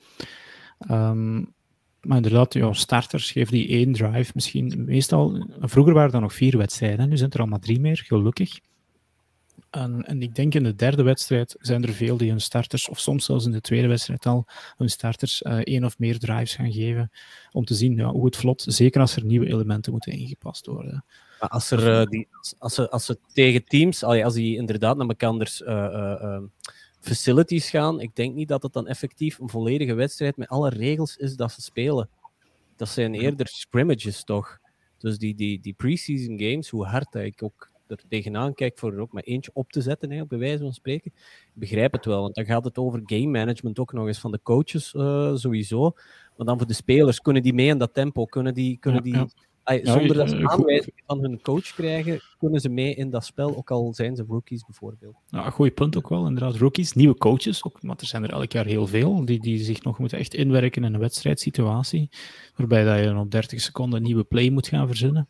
Um, 0.90 1.54
maar 2.02 2.18
inderdaad, 2.18 2.54
ja, 2.54 2.74
starters 2.74 3.32
geven 3.32 3.54
die 3.54 3.68
één 3.68 3.92
drive 3.92 4.32
misschien. 4.36 4.84
Meestal, 4.86 5.48
vroeger 5.60 5.94
waren 5.94 6.14
er 6.14 6.22
nog 6.22 6.34
vier 6.34 6.58
wedstrijden, 6.58 7.10
nu 7.10 7.18
zijn 7.18 7.32
er 7.32 7.40
al 7.40 7.46
maar 7.46 7.60
drie 7.60 7.80
meer, 7.80 8.04
gelukkig. 8.06 8.60
En, 9.74 10.06
en, 10.06 10.22
ik 10.22 10.36
denk 10.36 10.54
in 10.54 10.64
de 10.64 10.76
derde 10.76 11.04
wedstrijd 11.04 11.56
zijn 11.60 11.84
er 11.84 11.94
veel 11.94 12.18
die 12.18 12.30
hun 12.30 12.42
starters, 12.42 12.90
of 12.90 13.00
soms 13.00 13.26
zelfs 13.26 13.46
in 13.46 13.52
de 13.52 13.62
tweede 13.62 13.88
wedstrijd 13.88 14.26
al, 14.26 14.46
hun 14.78 14.90
starters 14.90 15.42
uh, 15.42 15.54
één 15.54 15.84
of 15.84 16.00
meer 16.00 16.20
drives 16.20 16.56
gaan 16.56 16.72
geven. 16.72 17.12
Om 17.52 17.66
te 17.66 17.74
zien 17.74 17.96
ja, 17.96 18.12
hoe 18.12 18.26
het 18.26 18.36
vlot, 18.36 18.66
zeker 18.68 19.02
als 19.02 19.16
er 19.16 19.26
nieuwe 19.26 19.48
elementen 19.48 19.92
moeten 19.92 20.12
ingepast 20.12 20.66
worden. 20.66 21.06
Maar 21.40 21.50
als, 21.50 21.72
er, 21.72 22.02
uh, 22.02 22.06
die, 22.06 22.28
als, 22.58 22.74
ze, 22.74 22.90
als 22.90 23.06
ze 23.06 23.20
tegen 23.34 23.66
teams, 23.66 24.04
als 24.04 24.34
die 24.34 24.58
inderdaad 24.58 24.98
naar 24.98 25.08
elkaar 25.08 25.62
uh, 25.66 26.40
facilities 27.00 27.70
gaan, 27.70 28.02
ik 28.02 28.16
denk 28.16 28.36
niet 28.36 28.48
dat 28.48 28.64
het 28.64 28.74
dan 28.74 28.88
effectief 28.88 29.40
een 29.40 29.50
volledige 29.50 29.94
wedstrijd 29.94 30.38
met 30.38 30.48
alle 30.48 30.70
regels 30.70 31.18
is 31.18 31.36
dat 31.36 31.52
ze 31.52 31.62
spelen. 31.62 32.10
Dat 32.76 32.90
zijn 32.90 33.14
eerder 33.14 33.48
scrimmages 33.48 34.24
toch? 34.24 34.60
Dus 34.98 35.18
die, 35.18 35.36
die, 35.36 35.60
die 35.60 35.74
preseason 35.74 36.40
games, 36.40 36.70
hoe 36.70 36.86
hard 36.86 37.16
ik 37.16 37.44
ook 37.44 37.72
er 38.02 38.08
tegenaan 38.10 38.54
kijk 38.54 38.78
voor 38.78 38.94
er 38.94 39.00
ook 39.00 39.12
maar 39.12 39.24
eentje 39.24 39.52
op 39.54 39.72
te 39.72 39.82
zetten, 39.82 40.12
hè, 40.12 40.26
bij 40.26 40.38
wijze 40.38 40.64
van 40.64 40.74
spreken. 40.74 41.12
Ik 41.46 41.52
begrijp 41.54 41.92
het 41.92 42.06
wel, 42.06 42.22
want 42.22 42.36
dan 42.36 42.46
gaat 42.46 42.64
het 42.64 42.78
over 42.78 43.02
game 43.06 43.28
management 43.28 43.80
ook 43.80 43.94
nog 43.94 44.08
eens 44.08 44.20
van 44.20 44.32
de 44.32 44.40
coaches 44.44 44.94
uh, 44.94 45.36
sowieso. 45.36 45.92
Maar 46.38 46.46
dan 46.46 46.58
voor 46.58 46.68
de 46.68 46.74
spelers, 46.74 47.22
kunnen 47.22 47.44
die 47.44 47.54
mee 47.54 47.68
in 47.68 47.78
dat 47.78 47.94
tempo? 47.94 48.26
Kunnen 48.26 48.54
die, 48.54 48.78
kunnen 48.78 49.04
die, 49.04 49.14
ja, 49.14 49.28
ja. 49.66 49.92
zonder 49.92 50.16
dat 50.16 50.30
ze 50.30 50.48
aanwijzingen 50.50 51.04
van 51.06 51.22
hun 51.22 51.42
coach 51.42 51.74
krijgen, 51.74 52.22
kunnen 52.38 52.62
ze 52.62 52.70
mee 52.70 52.96
in 52.96 53.10
dat 53.10 53.26
spel, 53.26 53.58
ook 53.58 53.72
al 53.72 53.94
zijn 53.94 54.16
ze 54.16 54.26
rookies 54.28 54.66
bijvoorbeeld. 54.66 55.16
Ja, 55.28 55.50
goeie 55.50 55.72
punt 55.72 55.98
ook 55.98 56.10
wel, 56.10 56.26
inderdaad. 56.26 56.56
Rookies, 56.56 56.94
nieuwe 56.94 57.18
coaches, 57.18 57.64
ook, 57.64 57.78
want 57.82 58.02
er 58.02 58.08
zijn 58.08 58.24
er 58.24 58.32
elk 58.32 58.52
jaar 58.52 58.66
heel 58.66 58.88
veel, 58.88 59.26
die, 59.26 59.40
die 59.40 59.64
zich 59.64 59.84
nog 59.84 60.00
moeten 60.00 60.18
echt 60.18 60.34
inwerken 60.34 60.84
in 60.84 60.94
een 60.94 61.00
wedstrijdsituatie, 61.00 62.10
waarbij 62.56 62.84
dat 62.84 62.98
je 62.98 63.06
dan 63.06 63.20
op 63.20 63.32
30 63.32 63.62
seconden 63.62 64.00
een 64.00 64.06
nieuwe 64.06 64.24
play 64.24 64.50
moet 64.50 64.68
gaan 64.68 64.88
verzinnen. 64.88 65.28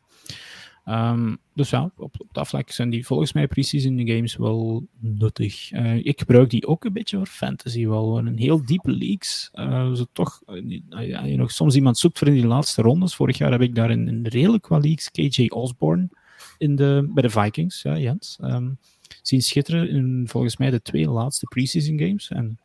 Um, 0.85 1.37
dus 1.53 1.69
ja, 1.69 1.91
op, 1.97 2.15
dat 2.31 2.47
vlak 2.47 2.71
zijn 2.71 2.89
die 2.89 3.05
volgens 3.05 3.33
mij 3.33 3.47
precies 3.47 3.85
in 3.85 3.97
de 3.97 4.13
games 4.13 4.35
wel 4.35 4.87
nuttig. 4.99 5.71
Uh, 5.71 6.05
ik 6.05 6.19
gebruik 6.19 6.49
die 6.49 6.67
ook 6.67 6.83
een 6.85 6.93
beetje 6.93 7.17
voor 7.17 7.25
fantasy 7.25 7.87
wel. 7.87 8.17
Een 8.17 8.37
heel 8.37 8.65
diepe 8.65 8.91
leagues. 8.91 9.49
Uh, 9.53 9.91
zo 9.91 10.05
toch, 10.11 10.41
uh, 10.47 11.29
je 11.29 11.37
nog 11.37 11.51
soms 11.51 11.75
iemand 11.75 11.97
zoekt 11.97 12.17
voor 12.17 12.27
in 12.27 12.33
die 12.33 12.47
laatste 12.47 12.81
rondes. 12.81 13.15
Vorig 13.15 13.37
jaar 13.37 13.51
heb 13.51 13.61
ik 13.61 13.75
daar 13.75 13.91
in, 13.91 14.07
in 14.07 14.27
redelijk 14.27 14.63
qua 14.63 14.77
leagues 14.77 15.11
KJ 15.11 15.47
Osborne 15.47 16.09
in 16.57 16.75
de, 16.75 17.09
bij 17.13 17.23
de 17.23 17.29
Vikings, 17.29 17.81
ja, 17.81 17.97
Jens. 17.97 18.37
Um, 18.41 18.77
zien 19.21 19.41
schitteren 19.41 19.89
in 19.89 20.23
volgens 20.27 20.57
mij 20.57 20.69
de 20.69 20.81
twee 20.81 21.09
laatste 21.09 21.45
preseason 21.45 21.99
games. 21.99 22.29
En 22.29 22.59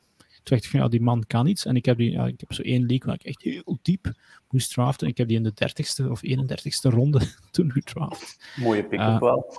toen 0.48 0.56
dacht 0.56 0.64
ik 0.64 0.70
van 0.70 0.80
ja, 0.80 0.88
die 0.88 1.00
man 1.00 1.24
kan 1.26 1.46
iets. 1.46 1.64
En 1.64 1.76
ik 1.76 1.84
heb, 1.84 1.96
die, 1.96 2.10
ja, 2.10 2.26
ik 2.26 2.40
heb 2.40 2.52
zo 2.52 2.62
één 2.62 2.86
league 2.86 3.06
waar 3.06 3.14
ik 3.14 3.22
echt 3.22 3.42
heel 3.42 3.78
diep 3.82 4.12
moest 4.50 4.72
draften. 4.72 5.08
Ik 5.08 5.16
heb 5.16 5.28
die 5.28 5.36
in 5.36 5.42
de 5.42 5.52
30ste 5.52 6.10
of 6.10 6.20
31ste 6.24 6.90
ronde 6.90 7.20
toen 7.50 7.72
gedraft. 7.72 8.54
Mooie 8.56 8.84
pick-up 8.84 9.06
uh, 9.06 9.20
wel. 9.20 9.52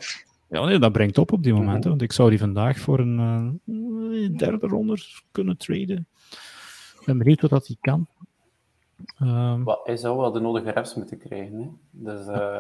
Ja, 0.50 0.66
nee, 0.66 0.80
dat 0.80 0.92
brengt 0.92 1.18
op 1.18 1.32
op 1.32 1.44
die 1.44 1.54
momenten. 1.54 1.76
Mm-hmm. 1.76 1.90
Want 1.90 2.02
ik 2.02 2.12
zou 2.12 2.30
die 2.30 2.40
vandaag 2.40 2.80
voor 2.80 3.00
een 3.00 3.60
uh, 3.66 4.38
derde 4.38 4.68
ronde 4.68 4.98
kunnen 5.32 5.58
traden. 5.58 6.08
Ik 7.00 7.06
ben 7.06 7.18
benieuwd 7.18 7.42
wat 7.42 7.50
dat 7.50 7.68
hij 7.68 7.78
kan. 7.82 8.08
Um, 9.22 9.66
well, 9.66 9.80
hij 9.84 9.98
zou 9.98 10.18
wel 10.18 10.32
de 10.32 10.40
nodige 10.40 10.72
reps 10.72 10.96
moeten 10.96 11.18
krijgen. 11.18 11.60
Hè? 11.60 11.68
Dus 11.92 12.28
uh, 12.28 12.58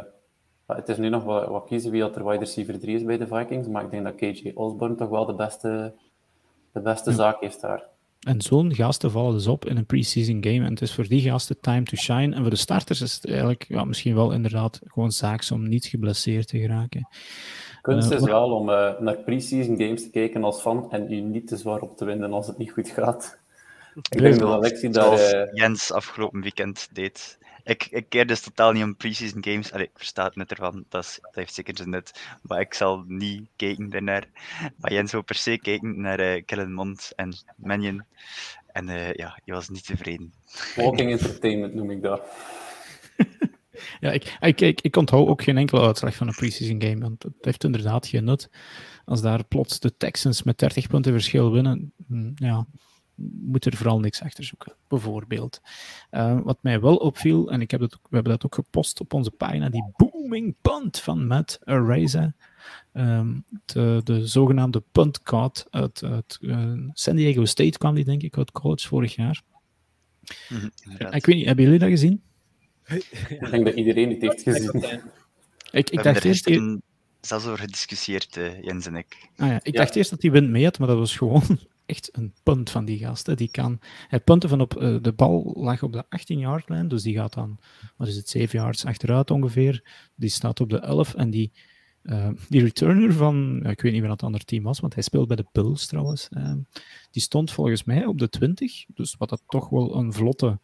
het 0.65 0.89
is 0.89 0.97
nu 0.97 1.09
nog 1.09 1.23
wat, 1.23 1.47
wat, 1.47 1.65
kiezen 1.65 1.91
wie 1.91 2.01
dat 2.01 2.15
er 2.15 2.25
wide 2.25 2.39
receiver 2.39 2.79
3 2.79 2.95
is 2.95 3.03
bij 3.03 3.17
de 3.17 3.27
Vikings. 3.27 3.67
Maar 3.67 3.83
ik 3.83 3.91
denk 3.91 4.03
dat 4.03 4.15
KJ 4.15 4.51
Osborne 4.55 4.95
toch 4.95 5.09
wel 5.09 5.25
de 5.25 5.33
beste, 5.33 5.93
de 6.71 6.81
beste 6.81 7.09
ja. 7.09 7.15
zaak 7.15 7.39
heeft 7.39 7.61
daar. 7.61 7.83
En 8.19 8.41
zo'n 8.41 8.75
gasten 8.75 9.11
vallen 9.11 9.33
dus 9.33 9.47
op 9.47 9.65
in 9.65 9.77
een 9.77 9.85
preseason 9.85 10.43
game. 10.43 10.65
En 10.65 10.69
het 10.69 10.81
is 10.81 10.93
voor 10.93 11.07
die 11.07 11.21
gasten 11.21 11.59
time 11.59 11.83
to 11.83 11.95
shine. 11.95 12.35
En 12.35 12.41
voor 12.41 12.49
de 12.49 12.55
starters 12.55 13.01
is 13.01 13.13
het 13.13 13.27
eigenlijk 13.27 13.65
ja, 13.67 13.83
misschien 13.83 14.15
wel 14.15 14.31
inderdaad 14.31 14.79
gewoon 14.85 15.11
zaaks 15.11 15.51
om 15.51 15.67
niet 15.67 15.85
geblesseerd 15.85 16.47
te 16.47 16.59
geraken. 16.59 17.07
Kunst 17.81 18.11
uh, 18.11 18.17
is 18.17 18.23
wel 18.23 18.51
om 18.51 18.69
uh, 18.69 18.99
naar 18.99 19.17
preseason 19.17 19.77
games 19.77 20.01
te 20.01 20.09
kijken 20.09 20.43
als 20.43 20.61
fan 20.61 20.91
en 20.91 21.11
u 21.11 21.21
niet 21.21 21.47
te 21.47 21.57
zwaar 21.57 21.79
op 21.79 21.97
te 21.97 22.05
winden 22.05 22.33
als 22.33 22.47
het 22.47 22.57
niet 22.57 22.71
goed 22.71 22.89
gaat. 22.89 23.37
Ik 24.09 24.19
denk 24.19 24.39
dat 24.39 24.51
Alexi 24.51 24.89
daar... 24.89 25.33
Uh... 25.33 25.53
Jens 25.53 25.91
afgelopen 25.91 26.41
weekend 26.41 26.89
deed 26.93 27.37
ik, 27.69 27.87
ik 27.91 28.09
keer 28.09 28.27
dus 28.27 28.41
totaal 28.41 28.71
niet 28.71 28.83
om 28.83 28.95
preseason 28.95 29.43
games. 29.43 29.71
Allee, 29.71 29.85
ik 29.85 29.91
versta 29.93 30.23
het 30.23 30.35
net 30.35 30.51
ervan, 30.51 30.85
dat, 30.89 31.03
is, 31.03 31.19
dat 31.21 31.35
heeft 31.35 31.53
zeker 31.53 31.77
zijn 31.77 31.89
nut. 31.89 32.21
Maar 32.41 32.59
ik 32.59 32.73
zal 32.73 33.03
niet 33.07 33.49
kijken 33.55 33.89
daarnaar. 33.89 34.27
Maar 34.77 34.93
Jens 34.93 35.11
zou 35.11 35.23
per 35.23 35.35
se 35.35 35.57
kijken 35.57 36.01
naar 36.01 36.19
uh, 36.19 36.41
Kellen 36.45 36.73
Mond 36.73 37.11
en 37.15 37.33
Mannion. 37.55 38.03
En 38.71 38.87
uh, 38.87 39.13
ja, 39.13 39.39
je 39.43 39.51
was 39.51 39.69
niet 39.69 39.85
tevreden. 39.85 40.33
Walking 40.75 41.11
entertainment 41.11 41.73
noem 41.73 41.91
ik 41.91 42.01
dat. 42.01 42.21
ja, 43.99 44.11
ik, 44.11 44.37
ik, 44.39 44.61
ik, 44.61 44.81
ik 44.81 44.95
onthoud 44.95 45.27
ook 45.27 45.43
geen 45.43 45.57
enkele 45.57 45.81
uitslag 45.81 46.15
van 46.15 46.27
een 46.27 46.35
preseason 46.35 46.81
game. 46.81 46.99
Want 46.99 47.23
het 47.23 47.33
heeft 47.41 47.63
inderdaad 47.63 48.07
geen 48.07 48.23
nut. 48.23 48.49
Als 49.05 49.21
daar 49.21 49.43
plots 49.43 49.79
de 49.79 49.97
Texans 49.97 50.43
met 50.43 50.57
30 50.57 50.87
punten 50.87 51.11
verschil 51.11 51.51
winnen, 51.51 51.93
hm, 52.07 52.31
ja, 52.35 52.65
moet 53.41 53.65
er 53.65 53.75
vooral 53.75 53.99
niks 53.99 54.21
achter 54.21 54.43
zoeken, 54.43 54.73
bijvoorbeeld. 54.87 55.61
Uh, 56.11 56.41
wat 56.41 56.57
mij 56.61 56.79
wel 56.79 56.95
opviel, 56.95 57.51
en 57.51 57.61
ik 57.61 57.71
heb 57.71 57.79
dat, 57.79 57.91
we 57.91 58.15
hebben 58.15 58.31
dat 58.31 58.45
ook 58.45 58.55
gepost 58.55 58.99
op 58.99 59.13
onze 59.13 59.31
pagina, 59.31 59.69
die 59.69 59.91
booming 59.97 60.55
punt 60.61 60.99
van 60.99 61.27
Matt 61.27 61.59
Araiza. 61.63 62.33
Um, 62.93 63.43
de, 63.65 64.01
de, 64.03 64.27
zogenaamde 64.27 64.83
punt 64.91 65.21
card 65.21 65.65
uit, 65.69 66.03
uit 66.03 66.37
uh, 66.41 66.73
San 66.93 67.15
Diego 67.15 67.45
State 67.45 67.77
kwam 67.77 67.95
die, 67.95 68.05
denk 68.05 68.21
ik, 68.21 68.37
uit 68.37 68.51
college 68.51 68.87
vorig 68.87 69.15
jaar. 69.15 69.41
Mm 70.49 70.57
-hmm, 70.57 71.13
ik 71.13 71.25
weet 71.25 71.35
niet, 71.35 71.45
hebben 71.45 71.63
jullie 71.63 71.79
dat 71.79 71.89
gezien? 71.89 72.21
ik 73.29 73.47
denk 73.51 73.65
dat 73.65 73.75
iedereen 73.75 74.09
het 74.09 74.21
heeft 74.21 74.41
gezien. 74.43 74.83
ik, 75.71 75.89
ik 75.89 76.03
dacht 76.03 76.23
eerst... 76.23 76.47
Een, 76.47 76.81
zelfs 77.21 77.45
over 77.45 77.59
gediscussieerd, 77.59 78.37
uh, 78.37 78.63
Jens 78.63 78.85
en 78.85 78.95
ik. 78.95 79.29
Ah, 79.35 79.47
ja. 79.47 79.59
Ik 79.63 79.73
ja. 79.73 79.79
dacht 79.79 79.95
eerst 79.95 80.09
dat 80.09 80.21
hij 80.21 80.31
wind 80.31 80.49
mee 80.49 80.63
had, 80.63 80.79
maar 80.79 80.87
dat 80.87 80.97
was 80.97 81.17
gewoon 81.17 81.59
echt 81.89 82.09
een 82.11 82.33
punt 82.43 82.69
van 82.69 82.85
die 82.85 82.97
gasten. 82.97 83.37
Die 83.37 83.51
kan, 83.51 83.79
hij 84.07 84.19
punten 84.19 84.49
van 84.49 84.61
op, 84.61 84.81
uh, 84.81 84.97
de 85.01 85.13
bal 85.13 85.53
lag 85.57 85.83
op 85.83 85.93
de 85.93 86.05
18-yard 86.05 86.69
lijn, 86.69 86.87
dus 86.87 87.03
die 87.03 87.15
gaat 87.15 87.33
dan, 87.33 87.59
wat 87.97 88.07
is 88.07 88.15
het, 88.15 88.29
7 88.29 88.59
yards 88.59 88.85
achteruit 88.85 89.31
ongeveer. 89.31 89.83
Die 90.15 90.29
staat 90.29 90.59
op 90.59 90.69
de 90.69 90.79
11 90.79 91.13
en 91.13 91.29
die, 91.29 91.51
uh, 92.03 92.29
die 92.49 92.61
returner 92.61 93.13
van, 93.13 93.65
ik 93.65 93.81
weet 93.81 93.91
niet 93.91 94.01
wat 94.01 94.11
het 94.11 94.23
andere 94.23 94.43
team 94.43 94.63
was, 94.63 94.79
want 94.79 94.93
hij 94.93 95.03
speelt 95.03 95.27
bij 95.27 95.35
de 95.35 95.45
Bills 95.51 95.85
trouwens, 95.85 96.29
uh, 96.31 96.53
die 97.11 97.21
stond 97.21 97.51
volgens 97.51 97.83
mij 97.83 98.05
op 98.05 98.17
de 98.17 98.29
20, 98.29 98.85
dus 98.87 99.15
wat 99.17 99.29
dat 99.29 99.41
toch 99.47 99.69
wel 99.69 99.95
een 99.95 100.13
vlotte, 100.13 100.59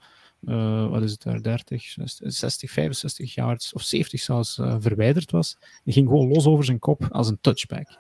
wat 0.90 1.02
is 1.02 1.12
het 1.12 1.22
daar, 1.22 1.42
30, 1.42 1.96
60, 2.20 2.72
65 2.72 3.34
yards 3.34 3.74
of 3.74 3.82
70 3.82 4.20
zelfs 4.20 4.54
verwijderd 4.80 5.32
was. 5.32 5.58
Die 5.84 5.94
ging 5.94 6.08
gewoon 6.08 6.28
los 6.28 6.46
over 6.46 6.66
zijn 6.66 6.80
kop 6.80 7.08
als 7.10 7.28
een 7.30 7.38
touchback. 7.42 7.98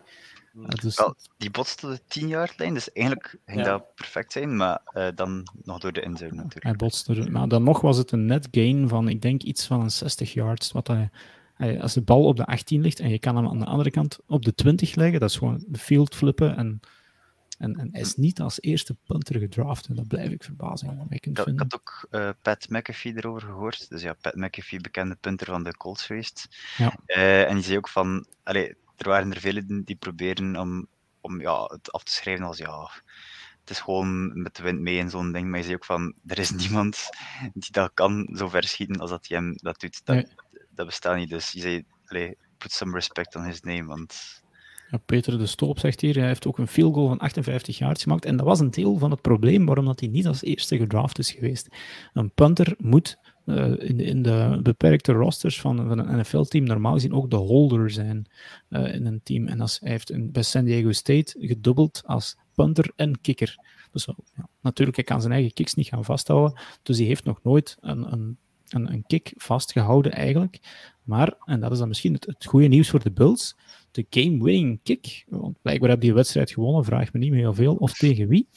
Ja, 0.62 0.68
dus... 0.68 0.97
Wel, 0.97 1.16
die 1.38 1.51
botste 1.51 1.88
de 1.88 1.99
10 2.08 2.28
jaar 2.28 2.53
lijn, 2.58 2.74
dus 2.74 2.91
eigenlijk 2.91 3.38
ging 3.45 3.60
ja. 3.60 3.66
dat 3.66 3.95
perfect 3.95 4.32
zijn, 4.32 4.56
maar 4.56 4.82
uh, 4.93 5.08
dan 5.16 5.47
nog 5.64 5.80
door 5.80 5.91
de 5.91 6.01
inzet 6.01 6.32
natuurlijk. 6.32 6.64
Hij 6.64 6.76
botste, 6.76 7.30
maar 7.30 7.47
dan 7.47 7.64
nog 7.64 7.82
was 7.82 7.97
het 7.97 8.12
een 8.12 8.26
net 8.26 8.47
gain 8.51 8.88
van, 8.88 9.10
ik 9.10 9.22
denk 9.22 9.43
iets 9.43 9.66
van 9.66 9.82
een 9.82 9.91
60 9.91 10.34
yards. 10.34 10.72
Wat 10.72 10.88
hij, 10.88 11.10
hij, 11.53 11.82
als 11.82 11.93
de 11.93 12.01
bal 12.01 12.26
op 12.26 12.38
de 12.38 12.45
18 12.45 12.82
ligt 12.82 12.99
en 12.99 13.10
je 13.10 13.20
kan 13.20 13.36
hem 13.36 13.47
aan 13.47 13.60
de 13.60 13.66
andere 13.66 13.91
kant 13.91 14.20
op 14.28 14.45
de 14.45 14.53
20 14.53 14.95
leggen, 14.95 15.20
dat 15.20 15.30
is 15.30 15.38
gewoon 15.38 15.64
de 15.68 15.80
field 15.80 16.16
flippen 16.16 16.58
en, 16.58 16.80
en, 17.58 17.76
en 17.76 17.89
hij 17.91 18.01
is 18.01 18.16
niet 18.16 18.41
als 18.41 18.62
eerste 18.62 18.95
punter 19.06 19.39
gedraft. 19.39 19.88
En 19.88 19.95
dat 19.95 20.08
blijf 20.08 20.32
ik 20.32 20.43
verbazingwekkend 20.43 21.38
ik, 21.38 21.43
vinden. 21.43 21.66
Ik 21.66 21.72
had 21.72 21.82
ook 21.82 22.08
uh, 22.12 22.30
Pat 22.41 22.70
McAfee 22.70 23.14
erover 23.16 23.41
gehoord. 23.41 23.89
Dus 23.89 24.01
ja, 24.01 24.16
Pat 24.22 24.36
McAfee, 24.36 24.82
bekende 24.82 25.16
punter 25.16 25.47
van 25.47 25.64
de 25.64 25.78
Colts 25.78 26.06
geweest. 26.06 26.47
Ja. 26.78 26.97
Uh, 27.08 27.49
en 27.49 27.56
die 27.56 27.64
zei 27.64 27.78
ook 27.78 27.89
van, 27.89 28.26
allee, 28.43 28.76
er 28.96 29.10
waren 29.10 29.34
er 29.34 29.39
velen 29.39 29.84
die 29.84 29.96
proberen 29.96 30.56
om, 30.56 30.88
om 31.22 31.41
ja, 31.41 31.64
het 31.64 31.91
af 31.91 32.04
te 32.04 32.12
schrijven 32.12 32.46
als 32.46 32.58
ja, 32.58 32.89
het 33.66 33.70
is 33.70 33.80
gewoon 33.80 34.41
met 34.41 34.56
de 34.56 34.64
wind 34.64 34.80
mee 34.80 35.00
en 35.00 35.10
zo'n 35.10 35.32
ding. 35.32 35.50
Maar 35.50 35.60
je 35.60 35.66
ziet 35.66 35.76
ook 35.76 35.86
van, 35.86 36.14
er 36.26 36.39
is 36.39 36.52
niemand 36.64 37.10
die 37.54 37.72
dat 37.72 37.91
kan 37.93 38.30
zo 38.34 38.48
verschieten 38.50 39.00
als 39.00 39.10
dat 39.10 39.28
hij 39.28 39.38
hem 39.38 39.54
dat 39.56 39.80
doet. 39.80 40.06
Dat, 40.06 40.16
nee. 40.16 40.28
dat 40.70 40.86
bestaat 40.86 41.18
niet. 41.18 41.30
Dus 41.30 41.52
je 41.52 41.60
zei, 41.60 41.86
allee, 42.06 42.38
put 42.58 42.72
some 42.72 42.93
respect 42.93 43.36
on 43.36 43.43
his 43.43 43.62
name, 43.62 43.86
want 43.86 44.43
Ja, 44.89 44.98
Peter 44.98 45.38
de 45.38 45.46
Stoop 45.46 45.80
zegt 45.80 46.02
hier, 46.02 46.16
hij 46.16 46.28
heeft 46.28 46.48
ook 46.48 46.58
een 46.58 46.68
field 46.68 46.93
goal 46.93 47.08
van 47.08 47.20
58 47.20 47.78
yards 47.78 48.04
gemaakt. 48.04 48.26
En 48.26 48.38
dat 48.38 48.46
was 48.46 48.60
een 48.60 48.72
deel 48.72 48.98
van 48.98 49.12
het 49.12 49.22
probleem 49.22 49.66
waarom 49.66 49.86
dat 49.86 50.00
hij 50.00 50.10
niet 50.10 50.28
als 50.28 50.43
eerste 50.43 50.78
gedraft 50.78 51.20
is 51.20 51.32
geweest. 51.32 51.68
Een 52.14 52.32
punter 52.32 52.76
moet 52.78 53.18
uh, 53.46 53.89
in, 53.89 54.00
in, 54.00 54.22
de 54.22 54.60
beperkte 54.64 55.12
rosters 55.12 55.62
van, 55.62 55.88
van 55.88 56.00
een 56.00 56.20
NFL-team 56.20 56.64
normaal 56.64 56.93
gezien 56.93 57.14
ook 57.14 57.30
de 57.30 57.36
holder 57.36 57.91
zijn 57.91 58.26
uh, 58.70 58.93
in 58.93 59.06
een 59.06 59.22
team. 59.24 59.48
En 59.48 59.62
als, 59.62 59.80
hij 59.80 59.91
heeft 59.91 60.32
bij 60.32 60.43
San 60.43 60.66
Diego 60.66 60.91
State 60.91 61.36
gedubbeld 61.39 62.02
als 62.06 62.38
punter 62.54 62.91
en 62.96 63.22
kicker. 63.22 63.56
Dus 63.91 64.06
ja, 64.36 64.50
natuurlijk, 64.62 64.98
hij 64.98 65.06
kan 65.06 65.22
zijn 65.22 65.34
eigen 65.34 65.54
kicks 65.54 65.74
niet 65.74 65.88
gaan 65.88 66.06
vasthouden. 66.06 66.60
Dus 66.84 66.98
hij 66.98 67.08
heeft 67.08 67.24
nog 67.24 67.43
nooit 67.43 67.78
een, 67.80 68.38
een, 68.68 69.04
kick 69.08 69.34
vastgehouden 69.36 70.12
eigenlijk. 70.12 70.60
Maar, 71.04 71.36
en 71.46 71.60
dat 71.60 71.72
is 71.72 71.78
dan 71.78 71.88
misschien 71.88 72.14
het, 72.14 72.46
goede 72.46 72.68
nieuws 72.68 72.89
voor 72.89 73.04
de 73.04 73.12
Bulls, 73.12 73.56
de 73.91 74.06
game-winning 74.10 74.80
kick, 74.84 75.26
want 75.30 75.62
blijkbaar 75.62 75.89
heb 75.89 76.02
die 76.02 76.14
wedstrijd 76.14 76.52
gewonnen, 76.52 76.86
vraag 76.86 77.14
me 77.14 77.20
niet 77.20 77.32
meer 77.32 77.39
heel 77.39 77.54
veel, 77.54 77.76
of 77.76 77.93
tegen 77.93 78.28
wie. 78.28 78.48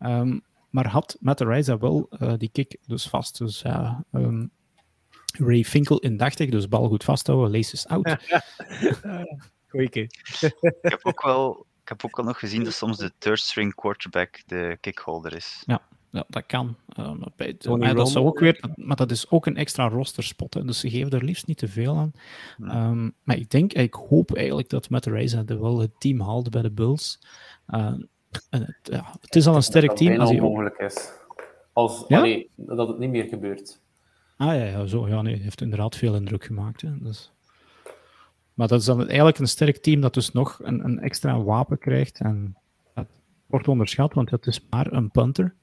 Um, 0.00 0.42
maar 0.70 0.86
had 0.86 1.16
Matt 1.20 1.40
Ariza 1.40 1.78
wel 1.78 2.08
uh, 2.10 2.32
die 2.36 2.50
kick 2.52 2.76
dus 2.86 3.08
vast. 3.08 3.38
Dus 3.38 3.60
ja, 3.60 4.04
um, 4.12 4.50
Ray 5.38 5.64
Finkel 5.64 5.98
indachtig, 5.98 6.50
dus 6.50 6.68
bal 6.68 6.88
goed 6.88 7.04
vasthouden, 7.04 7.50
laces 7.50 7.86
out. 7.86 8.16
Goeie 9.68 9.88
kick. 9.88 10.30
ik, 10.60 10.76
heb 10.80 11.00
ook 11.02 11.22
wel, 11.22 11.66
ik 11.82 11.88
heb 11.88 12.04
ook 12.04 12.16
wel 12.16 12.26
nog 12.26 12.38
gezien 12.38 12.64
dat 12.64 12.72
soms 12.72 12.96
de 12.96 13.12
third 13.18 13.40
string 13.40 13.74
quarterback 13.74 14.42
de 14.46 14.78
kickholder 14.80 15.36
is. 15.36 15.62
Ja, 15.66 15.82
ja, 16.10 16.24
dat 16.28 16.46
kan. 16.46 16.76
Um, 16.98 17.22
bij 17.36 17.56
de, 17.58 17.76
maar, 17.76 17.94
dat 17.94 18.08
zou 18.08 18.26
ook 18.26 18.38
weer, 18.38 18.64
maar 18.74 18.96
dat 18.96 19.10
is 19.10 19.30
ook 19.30 19.46
een 19.46 19.56
extra 19.56 19.88
rosterspot. 19.88 20.54
Hè, 20.54 20.64
dus 20.64 20.80
ze 20.80 20.90
geven 20.90 21.10
er 21.10 21.24
liefst 21.24 21.46
niet 21.46 21.58
te 21.58 21.68
veel 21.68 21.96
aan. 21.96 22.12
Um, 22.92 23.14
maar 23.22 23.36
ik 23.36 23.50
denk, 23.50 23.72
ik 23.72 23.94
hoop 23.94 24.34
eigenlijk 24.34 24.68
dat 24.68 24.90
Matt 24.90 25.06
Reza 25.06 25.44
wel 25.44 25.78
het 25.78 26.00
team 26.00 26.20
haalt 26.20 26.50
bij 26.50 26.62
de 26.62 26.70
Bulls. 26.70 27.20
Uh, 27.68 27.92
en 28.50 28.60
het, 28.60 28.76
ja, 28.82 29.14
het 29.20 29.36
is 29.36 29.46
al 29.46 29.54
een 29.54 29.62
sterk 29.62 29.92
team. 29.92 30.20
Als 30.20 30.30
het 30.30 30.40
onmogelijk 30.40 30.78
is. 30.78 31.12
Als, 31.72 32.04
ja? 32.08 32.18
allee, 32.18 32.50
dat 32.54 32.88
het 32.88 32.98
niet 32.98 33.10
meer 33.10 33.24
gebeurt. 33.24 33.80
Ah 34.36 34.54
ja, 34.54 34.64
ja 34.64 34.86
zo. 34.86 35.08
Ja, 35.08 35.22
nee, 35.22 35.34
hij 35.34 35.42
heeft 35.42 35.60
inderdaad 35.60 35.96
veel 35.96 36.14
indruk 36.14 36.44
gemaakt. 36.44 36.80
Hè, 36.80 36.98
dus. 36.98 37.32
Maar 38.54 38.68
dat 38.68 38.80
is 38.80 38.86
dan 38.86 39.06
eigenlijk 39.06 39.38
een 39.38 39.48
sterk 39.48 39.76
team 39.76 40.00
dat 40.00 40.14
dus 40.14 40.32
nog 40.32 40.58
een, 40.62 40.84
een 40.84 40.98
extra 41.00 41.42
wapen 41.42 41.78
krijgt. 41.78 42.20
En 42.20 42.56
dat 42.94 43.06
wordt 43.46 43.68
onderschat, 43.68 44.14
want 44.14 44.30
het 44.30 44.46
is 44.46 44.66
maar 44.70 44.92
een 44.92 45.10
punter. 45.10 45.54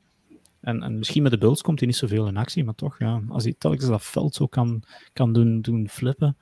En, 0.62 0.84
en 0.84 0.98
misschien 0.98 1.24
met 1.24 1.32
de 1.32 1.38
Bulls 1.38 1.62
komt 1.62 1.80
hij 1.80 1.88
niet 1.88 1.98
zoveel 1.98 2.28
in 2.28 2.38
actie, 2.38 2.64
maar 2.64 2.76
toch, 2.76 3.00
ja, 3.00 3.22
als 3.30 3.44
hij 3.44 3.56
telkens 3.58 3.88
dat 3.88 4.04
veld 4.04 4.36
zo 4.36 4.48
kan, 4.48 4.84
kan 5.14 5.34
doen, 5.34 5.62
doen 5.62 5.90
flippen. 5.90 6.38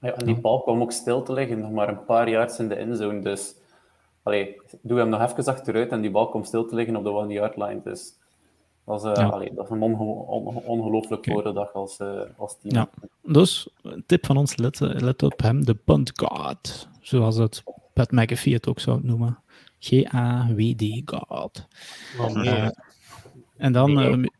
Ja, 0.00 0.12
en 0.12 0.26
die 0.26 0.40
bal 0.40 0.62
kwam 0.62 0.80
ook 0.82 0.92
stil 0.92 1.22
te 1.22 1.32
liggen, 1.32 1.60
nog 1.60 1.70
maar 1.70 1.88
een 1.88 2.04
paar 2.04 2.30
yards 2.30 2.58
in 2.58 2.68
de 2.68 2.74
endzone. 2.74 3.20
Dus 3.20 3.54
allee, 4.22 4.60
doe 4.82 4.98
hem 4.98 5.08
nog 5.08 5.30
even 5.30 5.44
achteruit 5.44 5.90
en 5.90 6.00
die 6.00 6.10
bal 6.10 6.28
komt 6.28 6.46
stil 6.46 6.66
te 6.66 6.74
liggen 6.74 6.96
op 6.96 7.04
de 7.04 7.10
one-yard 7.10 7.56
line. 7.56 7.80
Dus 7.84 8.18
dat 8.84 9.04
is, 9.04 9.10
uh, 9.10 9.14
ja. 9.14 9.28
allee, 9.28 9.54
dat 9.54 9.64
is 9.64 9.70
een 9.70 9.82
onge 9.82 10.02
on 10.02 10.56
ongelooflijk 10.56 11.26
okay. 11.26 11.52
dag 11.52 11.72
als, 11.72 12.00
uh, 12.00 12.20
als 12.36 12.58
team. 12.58 12.74
Ja. 12.74 12.88
Dus, 13.22 13.68
een 13.82 14.04
tip 14.06 14.26
van 14.26 14.36
ons, 14.36 14.56
let, 14.56 14.80
let 14.80 15.22
op 15.22 15.42
hem, 15.42 15.64
de 15.64 15.74
punt 15.74 16.10
guard. 16.14 16.88
Zoals 17.00 17.36
het 17.36 17.62
Pat 17.94 18.10
McAfee 18.10 18.54
het 18.54 18.68
ook 18.68 18.80
zou 18.80 19.00
noemen. 19.02 19.38
G-A-W-D 19.78 21.02
God. 21.04 21.66
Oh, 22.20 22.34
nee. 22.34 22.46
uh, 22.46 22.68
en 23.56 23.72
dan, 23.72 23.92
nee. 23.92 24.30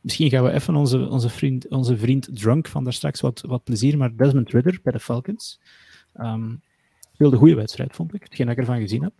misschien 0.00 0.30
gaan 0.30 0.44
we 0.44 0.52
even 0.52 0.76
onze, 0.76 1.08
onze, 1.08 1.28
vriend, 1.28 1.68
onze 1.68 1.96
vriend 1.96 2.28
Drunk 2.32 2.68
van 2.68 2.84
daar 2.84 2.92
straks 2.92 3.20
wat, 3.20 3.40
wat 3.46 3.64
plezier, 3.64 3.98
maar 3.98 4.16
Desmond 4.16 4.50
Ritter 4.50 4.80
bij 4.82 4.92
de 4.92 5.00
Falcons. 5.00 5.60
Um, 6.14 6.62
speelde 7.18 7.36
een 7.36 7.42
goede 7.42 7.60
wedstrijd, 7.60 7.94
vond 7.94 8.14
ik. 8.14 8.22
Hetgeen 8.22 8.46
dat 8.46 8.54
ik 8.54 8.60
ervan 8.60 8.80
gezien 8.80 9.02
heb. 9.02 9.12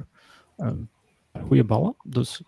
Um, 0.57 0.91
goede 1.47 1.65
ballen. 1.65 1.95
Dus 2.05 2.41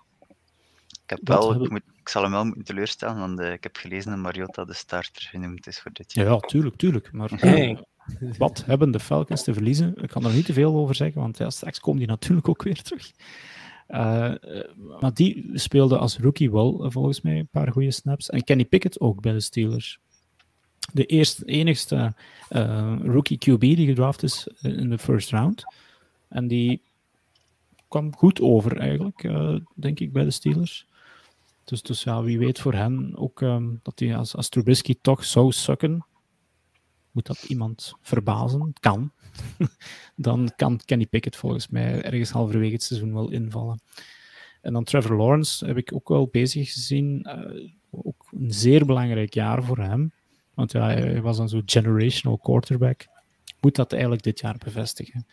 ik, 1.03 1.11
heb 1.11 1.19
wel, 1.23 1.65
ik, 1.65 1.71
moet, 1.71 1.83
ik, 1.97 2.09
zal 2.09 2.23
hem 2.23 2.31
wel 2.31 2.45
moeten 2.45 2.65
teleurstellen, 2.65 3.19
want 3.19 3.41
uh, 3.41 3.53
ik 3.53 3.63
heb 3.63 3.77
gelezen 3.77 4.11
dat 4.11 4.21
Mariota 4.21 4.65
de 4.65 4.75
starter 4.75 5.23
genoemd 5.23 5.67
is 5.67 5.81
voor 5.81 5.93
dit 5.93 6.13
jaar. 6.13 6.25
Ja, 6.25 6.33
ja 6.33 6.39
tuurlijk, 6.39 6.77
tuurlijk. 6.77 7.13
Maar 7.13 7.31
hey. 7.41 7.85
wat 8.39 8.65
hebben 8.67 8.91
de 8.91 9.01
Falcons 9.01 9.43
te 9.43 9.53
verliezen? 9.53 10.03
Ik 10.03 10.09
kan 10.09 10.25
er 10.25 10.33
niet 10.33 10.45
te 10.45 10.53
veel 10.53 10.75
over 10.75 10.95
zeggen, 10.95 11.21
want 11.21 11.39
ja, 11.39 11.51
straks 11.51 11.81
komen 11.81 11.99
die 11.99 12.09
natuurlijk 12.09 12.49
ook 12.49 12.63
weer 12.63 12.83
terug. 12.83 13.13
Uh, 13.89 14.35
maar 15.01 15.15
die 15.15 15.51
speelde 15.53 15.99
als 15.99 16.19
rookie 16.19 16.51
wel 16.51 16.91
volgens 16.91 17.21
mij 17.21 17.39
een 17.39 17.49
paar 17.49 17.73
goede 17.73 17.91
snaps. 17.91 18.31
En 18.31 18.45
Kenny 18.45 18.65
Pickett 18.65 19.01
ook 19.01 19.21
bij 19.21 19.33
de 19.33 19.41
Steelers. 19.41 19.99
De 20.93 21.07
eerste, 21.07 21.45
enigste 21.45 22.15
uh, 22.51 22.97
rookie 23.03 23.39
QB 23.39 23.61
die 23.61 23.87
gedraft 23.87 24.23
is 24.23 24.47
in 24.61 24.91
de 24.91 24.99
first 24.99 25.31
round. 25.31 25.65
En 26.29 26.49
die 26.49 26.83
kwam 27.89 28.17
goed 28.17 28.41
over 28.41 28.77
eigenlijk, 28.77 29.23
uh, 29.23 29.57
denk 29.75 30.01
ik, 30.01 30.13
bij 30.13 30.25
de 30.25 30.31
Steelers. 30.31 30.87
Dus, 31.65 31.83
dus 31.83 32.03
ja, 32.03 32.23
wie 32.23 32.39
weet 32.39 32.61
voor 32.61 32.75
hen 32.75 33.13
ook 33.17 33.41
um, 33.41 33.81
dat 33.83 33.99
hij 33.99 34.17
als, 34.17 34.37
als 34.37 34.49
Trubisky 34.49 34.95
toch 35.03 35.25
zou 35.25 35.53
sukken. 35.53 36.07
Moet 37.11 37.27
dat 37.27 37.45
iemand 37.49 37.95
verbazen? 38.01 38.73
Kan. 38.81 39.13
dan 40.17 40.53
kan 40.57 40.81
Kenny 40.85 41.07
Pickett 41.07 41.37
volgens 41.37 41.69
mij 41.69 42.03
ergens 42.03 42.31
halverwege 42.31 42.73
het 42.73 42.83
seizoen 42.83 43.15
wel 43.15 43.31
invallen. 43.31 43.81
En 44.61 44.73
dan 44.73 44.85
Trevor 44.85 45.17
Lawrence 45.17 45.67
heb 45.67 45.77
ik 45.77 45.95
ook 45.95 46.09
wel 46.09 46.27
bezig 46.27 46.73
gezien. 46.73 47.29
Ook 47.91 48.29
een 48.31 48.53
zeer 48.53 48.87
belangrijk 48.87 49.35
jaar 49.35 49.65
voor 49.65 49.79
hem. 49.79 50.13
Want 50.61 50.73
ja, 50.73 50.87
hij 50.87 51.23
was 51.23 51.37
dan 51.37 51.49
zo'n 51.49 51.63
generational 51.67 52.39
quarterback. 52.39 53.07
Moet 53.61 53.75
dat 53.75 53.93
eigenlijk 53.93 54.23
dit 54.23 54.41
jaar 54.41 54.57
bevestigen 54.59 55.27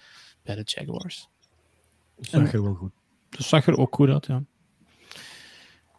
bij 0.43 0.55
de 0.55 0.61
Jaguars. 0.65 1.29
Dat 2.15 2.25
zag 2.25 2.53
er 2.53 2.63
wel 2.63 2.73
goed. 2.73 2.91
Dat 3.29 3.45
zag 3.45 3.67
er 3.67 3.77
ook 3.77 3.95
goed 3.95 4.09
uit, 4.09 4.25
ja. 4.25 4.43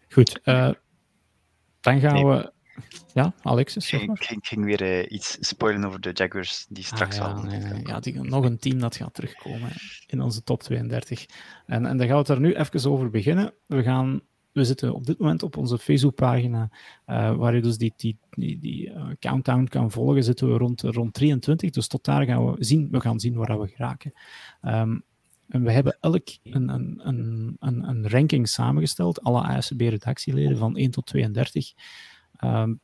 Goed, 0.08 0.40
uh, 0.44 0.70
dan 1.80 2.00
gaan 2.00 2.14
nee. 2.14 2.24
we 2.24 2.52
ja, 3.14 3.32
Alexis, 3.42 3.86
zeg 3.86 4.06
maar. 4.06 4.26
Ik, 4.30 4.46
ging 4.46 4.64
weer 4.64 4.82
uh, 4.82 5.12
iets 5.12 5.36
spoilen 5.40 5.84
over 5.84 6.00
de 6.00 6.10
Jaguars 6.12 6.66
die 6.68 6.84
straks 6.84 7.18
ah, 7.18 7.26
ja, 7.26 7.32
al... 7.32 7.42
Nee, 7.42 7.60
nee. 7.60 7.86
Ja, 7.86 8.00
die, 8.00 8.20
nog 8.20 8.44
een 8.44 8.58
team 8.58 8.78
dat 8.78 8.96
gaat 8.96 9.14
terugkomen 9.14 9.70
in 10.06 10.20
onze 10.20 10.42
top 10.42 10.62
32. 10.62 11.26
En, 11.66 11.86
en 11.86 11.96
dan 11.96 12.06
gaan 12.06 12.16
we 12.16 12.22
het 12.22 12.28
er 12.28 12.40
nu 12.40 12.54
even 12.54 12.90
over 12.90 13.10
beginnen. 13.10 13.54
We, 13.66 13.82
gaan, 13.82 14.20
we 14.58 14.64
zitten 14.64 14.94
op 14.94 15.06
dit 15.06 15.18
moment 15.18 15.42
op 15.42 15.56
onze 15.56 15.78
Facebookpagina, 15.78 16.70
uh, 17.06 17.36
waar 17.36 17.54
je 17.54 17.62
dus 17.62 17.76
die, 17.78 17.92
die, 17.96 18.18
die, 18.30 18.90
uh, 18.90 19.06
countdown 19.18 19.64
kan 19.64 19.90
volgen, 19.90 20.24
zitten 20.24 20.48
we 20.48 20.58
rond, 20.58 20.80
rond 20.82 21.14
23. 21.14 21.70
Dus 21.70 21.86
tot 21.86 22.04
daar 22.04 22.24
gaan 22.24 22.52
we 22.52 22.64
zien, 22.64 22.88
we 22.90 23.00
gaan 23.00 23.20
zien 23.20 23.34
waar 23.34 23.60
we 23.60 23.68
geraken. 23.68 24.12
Um, 24.62 25.02
en 25.48 25.62
we 25.62 25.72
hebben 25.72 25.96
elk 26.00 26.28
een, 26.42 26.68
een, 26.68 27.00
een, 27.02 27.56
een, 27.58 27.88
een 27.88 28.08
ranking 28.08 28.48
samengesteld, 28.48 29.22
alle 29.22 29.42
ASB-redactieleden 29.42 30.58
van 30.58 30.76
1 30.76 30.90
tot 30.90 31.06
32. 31.06 31.72
Um, 32.44 32.80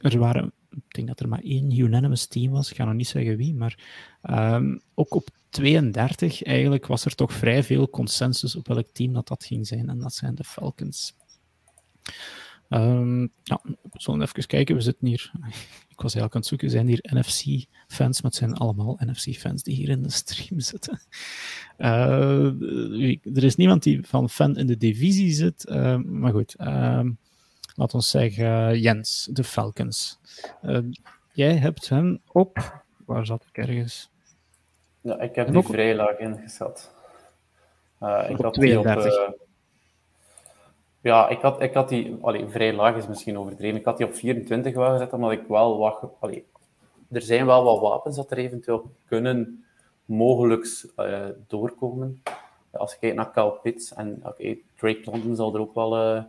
er 0.00 0.18
waren, 0.18 0.52
ik 0.88 0.94
denk 0.94 1.08
dat 1.08 1.20
er 1.20 1.28
maar 1.28 1.42
één 1.42 1.78
unanimous 1.78 2.26
team 2.26 2.52
was, 2.52 2.70
ik 2.70 2.76
ga 2.76 2.84
nog 2.84 2.94
niet 2.94 3.08
zeggen 3.08 3.36
wie, 3.36 3.54
maar 3.54 3.78
um, 4.30 4.80
ook 4.94 5.14
op 5.14 5.28
32 5.50 6.42
eigenlijk 6.42 6.86
was 6.86 7.04
er 7.04 7.14
toch 7.14 7.32
vrij 7.32 7.62
veel 7.62 7.90
consensus 7.90 8.56
op 8.56 8.68
welk 8.68 8.88
team 8.92 9.12
dat, 9.12 9.28
dat 9.28 9.44
ging 9.44 9.66
zijn, 9.66 9.88
en 9.88 9.98
dat 9.98 10.14
zijn 10.14 10.34
de 10.34 10.44
Falcons. 10.44 11.14
Um, 12.68 13.32
ja, 13.42 13.60
we 13.62 14.22
even 14.22 14.46
kijken, 14.46 14.74
we 14.74 14.80
zitten 14.80 15.06
hier, 15.06 15.32
ik 15.94 16.00
was 16.00 16.14
eigenlijk 16.14 16.34
aan 16.34 16.40
het 16.40 16.48
zoeken, 16.48 16.70
zijn 16.70 16.86
hier 16.86 17.00
NFC-fans, 17.02 18.22
maar 18.22 18.30
het 18.30 18.40
zijn 18.40 18.54
allemaal 18.54 18.98
NFC-fans 19.04 19.62
die 19.62 19.74
hier 19.74 19.88
in 19.88 20.02
de 20.02 20.10
stream 20.10 20.60
zitten. 20.60 21.00
Uh, 21.78 22.44
er 23.36 23.44
is 23.44 23.56
niemand 23.56 23.82
die 23.82 24.06
van 24.06 24.30
fan 24.30 24.56
in 24.56 24.66
de 24.66 24.76
divisie 24.76 25.32
zit, 25.32 25.66
uh, 25.68 25.96
maar 25.96 26.32
goed. 26.32 26.56
Laat 27.78 27.94
ons 27.94 28.10
zeggen, 28.10 28.78
Jens, 28.78 29.28
de 29.32 29.44
Falcons. 29.44 30.18
Uh, 30.62 30.78
jij 31.32 31.56
hebt 31.56 31.88
hen 31.88 32.20
op, 32.32 32.82
waar 33.06 33.26
zat 33.26 33.44
ik 33.48 33.58
ergens? 33.58 34.10
Ja, 35.00 35.20
ik 35.20 35.34
heb 35.34 35.46
en 35.46 35.52
die 35.52 35.62
ook... 35.62 35.68
vrij 35.68 35.94
laag 35.94 36.18
ingeschat. 36.18 36.94
Uh, 38.02 38.26
ik 38.28 38.38
op 38.38 38.44
had 38.44 38.54
32. 38.54 39.02
Die 39.02 39.26
op, 39.26 39.34
uh, 39.34 39.40
ja, 41.00 41.28
ik 41.28 41.40
had, 41.40 41.60
ik 41.60 41.74
had 41.74 41.88
die, 41.88 42.18
allee, 42.20 42.48
vrij 42.48 42.72
laag 42.72 42.96
is 42.96 43.06
misschien 43.06 43.38
overdreven. 43.38 43.78
Ik 43.78 43.84
had 43.84 43.96
die 43.96 44.06
op 44.06 44.14
24 44.14 44.74
wel 44.74 44.90
gezet, 44.90 45.12
omdat 45.12 45.32
ik 45.32 45.46
wel 45.48 45.78
wat. 45.78 46.10
Allee, 46.20 46.46
er 47.10 47.22
zijn 47.22 47.46
wel 47.46 47.64
wat 47.64 47.80
wapens 47.80 48.16
dat 48.16 48.30
er 48.30 48.38
eventueel 48.38 48.90
kunnen 49.06 49.64
mogelijk 50.04 50.84
uh, 50.96 51.26
doorkomen. 51.46 52.22
Als 52.70 52.92
je 52.92 52.98
kijkt 52.98 53.16
naar 53.16 53.32
Cal 53.32 53.50
Pitts 53.50 53.94
en 53.94 54.20
okay, 54.22 54.58
Drake 54.76 55.02
London 55.04 55.36
zal 55.36 55.54
er 55.54 55.60
ook 55.60 55.74
wel 55.74 56.26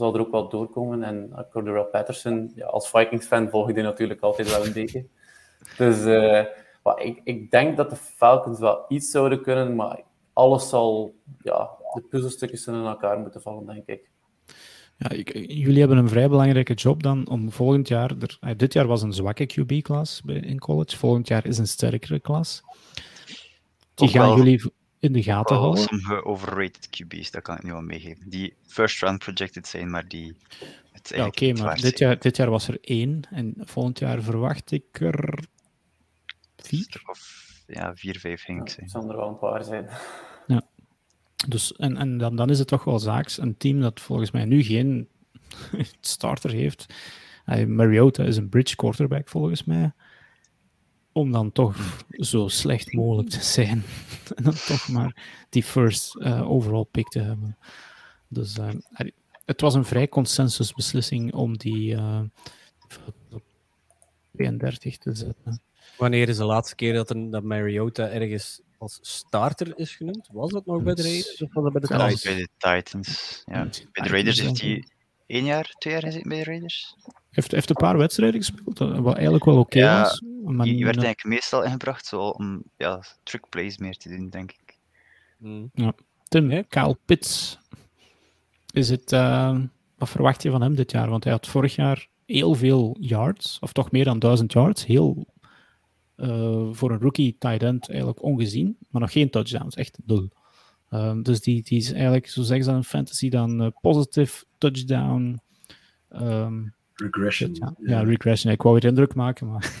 zal 0.00 0.14
er 0.14 0.20
ook 0.20 0.30
wel 0.30 0.48
doorkomen. 0.48 1.02
En 1.02 1.46
Cordero 1.50 1.84
Patterson, 1.84 2.52
ja, 2.54 2.66
als 2.66 2.90
Vikings-fan 2.90 3.48
volg 3.48 3.68
ik 3.68 3.74
die 3.74 3.84
natuurlijk 3.84 4.20
altijd 4.20 4.50
wel 4.50 4.66
een 4.66 4.72
beetje. 4.72 5.06
Dus 5.76 6.04
uh, 6.04 6.44
ik, 6.96 7.20
ik 7.24 7.50
denk 7.50 7.76
dat 7.76 7.90
de 7.90 7.96
Falcons 7.96 8.58
wel 8.58 8.84
iets 8.88 9.10
zouden 9.10 9.42
kunnen, 9.42 9.74
maar 9.74 10.02
alles 10.32 10.68
zal, 10.68 11.14
ja, 11.42 11.70
de 11.94 12.00
puzzelstukjes 12.00 12.62
zullen 12.62 12.80
in 12.80 12.86
elkaar 12.86 13.18
moeten 13.18 13.42
vallen, 13.42 13.66
denk 13.66 13.86
ik. 13.86 14.10
Ja, 14.96 15.10
ik, 15.10 15.32
jullie 15.34 15.78
hebben 15.78 15.98
een 15.98 16.08
vrij 16.08 16.28
belangrijke 16.28 16.74
job 16.74 17.02
dan 17.02 17.28
om 17.28 17.52
volgend 17.52 17.88
jaar. 17.88 18.10
Er, 18.20 18.38
eh, 18.40 18.50
dit 18.56 18.72
jaar 18.72 18.86
was 18.86 19.02
een 19.02 19.12
zwakke 19.12 19.46
QB-klas 19.46 20.22
in 20.26 20.58
college, 20.58 20.96
volgend 20.96 21.28
jaar 21.28 21.46
is 21.46 21.58
een 21.58 21.66
sterkere 21.66 22.20
klas. 22.20 22.62
die 23.94 24.08
gaan 24.08 24.36
jullie 24.36 24.72
in 25.00 25.12
de 25.12 25.22
gaten 25.22 25.54
wel 25.54 25.64
houden. 25.64 25.84
sommige 25.84 26.24
overrated 26.24 26.88
QB's, 26.90 27.30
dat 27.30 27.42
kan 27.42 27.56
ik 27.56 27.62
nu 27.62 27.72
wel 27.72 27.80
meegeven. 27.82 28.30
Die 28.30 28.54
first 28.66 29.00
round 29.02 29.18
projected 29.18 29.66
zijn, 29.66 29.90
maar 29.90 30.08
die 30.08 30.36
het 30.92 31.08
Ja, 31.08 31.16
eigenlijk 31.16 31.52
oké, 31.52 31.62
maar 31.62 31.74
dit 31.80 31.96
zijn. 31.98 32.10
jaar, 32.10 32.18
dit 32.20 32.36
jaar 32.36 32.50
was 32.50 32.68
er 32.68 32.78
één 32.80 33.22
en 33.30 33.54
volgend 33.58 33.98
jaar 33.98 34.22
verwacht 34.22 34.70
ik 34.70 35.00
er 35.00 35.44
vier. 36.56 37.02
Of, 37.06 37.44
ja, 37.66 37.94
vier, 37.96 38.18
vijf 38.18 38.42
ging 38.42 38.60
ik 38.60 38.76
Het 38.76 38.90
zijn. 38.90 39.08
er 39.08 39.16
wel 39.16 39.28
een 39.28 39.38
paar 39.38 39.64
zijn. 39.64 39.88
Dus, 41.48 41.72
en 41.76 41.96
en 41.96 42.18
dan, 42.18 42.36
dan 42.36 42.50
is 42.50 42.58
het 42.58 42.68
toch 42.68 42.84
wel 42.84 42.98
zaaks. 42.98 43.38
Een 43.38 43.56
team 43.56 43.80
dat 43.80 44.00
volgens 44.00 44.30
mij 44.30 44.44
nu 44.44 44.62
geen 44.62 45.08
starter 46.00 46.50
heeft. 46.50 46.86
Mariota 47.66 48.24
is 48.24 48.36
een 48.36 48.48
bridge 48.48 48.76
quarterback 48.76 49.28
volgens 49.28 49.64
mij. 49.64 49.92
Om 51.12 51.32
dan 51.32 51.52
toch 51.52 52.04
zo 52.10 52.48
slecht 52.48 52.92
mogelijk 52.92 53.28
te 53.28 53.42
zijn. 53.42 53.82
en 54.36 54.44
dan 54.44 54.54
toch 54.54 54.88
maar 54.88 55.16
die 55.48 55.62
first 55.62 56.16
eh, 56.16 56.50
overall 56.50 56.84
pick 56.90 57.08
te 57.08 57.20
hebben. 57.20 57.56
Dus 58.28 58.58
eh, 58.58 58.68
het 59.44 59.60
was 59.60 59.74
een 59.74 59.84
vrij 59.84 60.08
consensusbeslissing 60.08 61.34
om 61.34 61.56
die 61.56 61.94
eh, 61.94 62.20
op 63.30 63.42
32 64.32 64.98
te 64.98 65.14
zetten. 65.14 65.62
Wanneer 65.96 66.28
is 66.28 66.36
de 66.36 66.44
laatste 66.44 66.74
keer 66.74 66.94
dat, 66.94 67.10
een, 67.10 67.30
dat 67.30 67.42
Mariota 67.42 68.08
ergens 68.08 68.60
als 68.78 68.98
starter 69.02 69.78
is 69.78 69.96
genoemd? 69.96 70.28
Was 70.32 70.50
dat 70.50 70.66
nog 70.66 70.82
bij 70.82 70.94
de 70.94 71.02
Raiders 71.02 71.42
of 71.42 71.52
was 71.52 71.64
dat 71.64 71.72
bij 71.72 71.80
de 71.80 71.86
Titans? 71.86 72.12
was 72.12 72.22
bij 72.22 72.34
de 72.34 72.48
Titans. 72.56 73.42
Ja. 73.46 73.68
Bij 73.92 74.04
de 74.04 74.08
Raiders 74.08 74.40
heeft 74.40 74.60
hij 74.60 74.84
één 75.26 75.44
jaar, 75.44 75.74
twee 75.78 75.92
jaar 75.92 76.02
gezeten 76.02 76.28
bij 76.28 76.38
de 76.38 76.44
Raiders. 76.44 76.96
heeft, 77.30 77.50
heeft 77.50 77.70
een 77.70 77.76
paar 77.76 77.96
wedstrijden 77.96 78.40
gespeeld, 78.40 78.80
eh, 78.80 78.98
wat 78.98 79.14
eigenlijk 79.14 79.44
wel 79.44 79.58
oké 79.58 79.78
Ja, 79.78 80.02
was. 80.02 80.22
Die 80.44 80.54
werd 80.84 80.96
niet- 80.96 81.04
eigenlijk 81.04 81.24
meestal 81.24 81.64
ingebracht 81.64 82.06
zo 82.06 82.20
om 82.28 82.62
ja, 82.76 83.02
trick 83.22 83.48
plays 83.48 83.78
meer 83.78 83.96
te 83.96 84.08
doen, 84.08 84.28
denk 84.28 84.50
ik. 84.52 84.78
Hmm. 85.38 85.70
Tim, 86.28 86.46
Nee. 86.46 86.64
Kyle 86.64 86.98
Pitts. 87.04 87.58
Is 88.72 88.88
het, 88.90 89.12
eh, 89.12 89.58
wat 89.98 90.08
verwacht 90.08 90.42
je 90.42 90.50
van 90.50 90.62
hem 90.62 90.74
dit 90.74 90.90
jaar? 90.90 91.08
Want 91.10 91.24
hij 91.24 91.32
had 91.32 91.46
vorig 91.46 91.74
jaar 91.74 92.08
heel 92.26 92.54
veel 92.54 92.96
yards, 93.00 93.58
of 93.60 93.72
toch 93.72 93.90
meer 93.90 94.04
dan 94.04 94.18
1000 94.18 94.52
yards. 94.52 94.86
Heel 94.86 95.26
eh, 96.16 96.68
voor 96.72 96.90
een 96.90 97.00
rookie 97.00 97.36
tight 97.38 97.62
end 97.62 97.88
eigenlijk 97.88 98.22
ongezien, 98.22 98.76
maar 98.88 99.00
nog 99.00 99.12
geen 99.12 99.30
touchdowns, 99.30 99.74
echt 99.74 99.98
nul. 100.06 100.28
Ehm, 100.90 101.22
dus 101.22 101.40
die, 101.40 101.62
die 101.62 101.78
is 101.78 101.92
eigenlijk, 101.92 102.28
zo 102.28 102.42
zeggen 102.42 102.64
ze 102.64 102.70
dan 102.70 102.78
in 102.78 102.84
fantasy, 102.84 103.28
dan 103.28 103.62
eh, 103.62 103.68
positive 103.80 104.44
touchdown. 104.58 105.40
ehm, 106.08 106.62
Regression. 106.94 107.54
ja, 107.54 107.74
ja, 107.78 108.00
regression. 108.02 108.52
Ik 108.52 108.62
wou 108.62 108.74
weer 108.74 108.84
indruk 108.90 109.14
maken, 109.14 109.46
maar. 109.46 109.72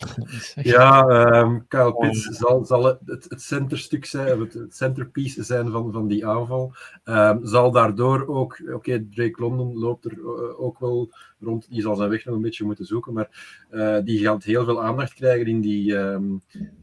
Ja, 0.62 1.06
ehm 1.08 1.58
Kyle 1.68 1.94
Pitts 1.94 2.22
zal, 2.22 2.64
zal 2.64 2.84
het, 2.84 3.26
het 3.28 3.42
centerstuk 3.42 4.04
zijn, 4.04 4.40
het, 4.40 4.54
het 4.54 4.76
centerpiece 4.76 5.42
zijn 5.42 5.70
van, 5.70 5.92
van 5.92 6.06
die 6.06 6.26
aanval. 6.26 6.72
Ehm, 7.04 7.38
zal 7.42 7.70
daardoor 7.70 8.26
ook, 8.26 8.60
oké, 8.72 9.06
Drake 9.10 9.40
London 9.42 9.78
loopt 9.78 10.04
er 10.04 10.12
eh, 10.12 10.60
ook 10.60 10.78
wel 10.78 11.12
rond, 11.40 11.70
die 11.70 11.82
zal 11.82 11.96
zijn 11.96 12.10
weg 12.10 12.24
nog 12.24 12.34
een 12.34 12.40
beetje 12.40 12.64
moeten 12.64 12.84
zoeken, 12.84 13.12
maar 13.12 13.64
eh, 13.70 13.98
die 14.04 14.18
gaat 14.18 14.44
heel 14.44 14.64
veel 14.64 14.82
aandacht 14.82 15.14
krijgen 15.14 15.46
in 15.46 15.60
die, 15.60 15.96
ehm, 15.96 16.24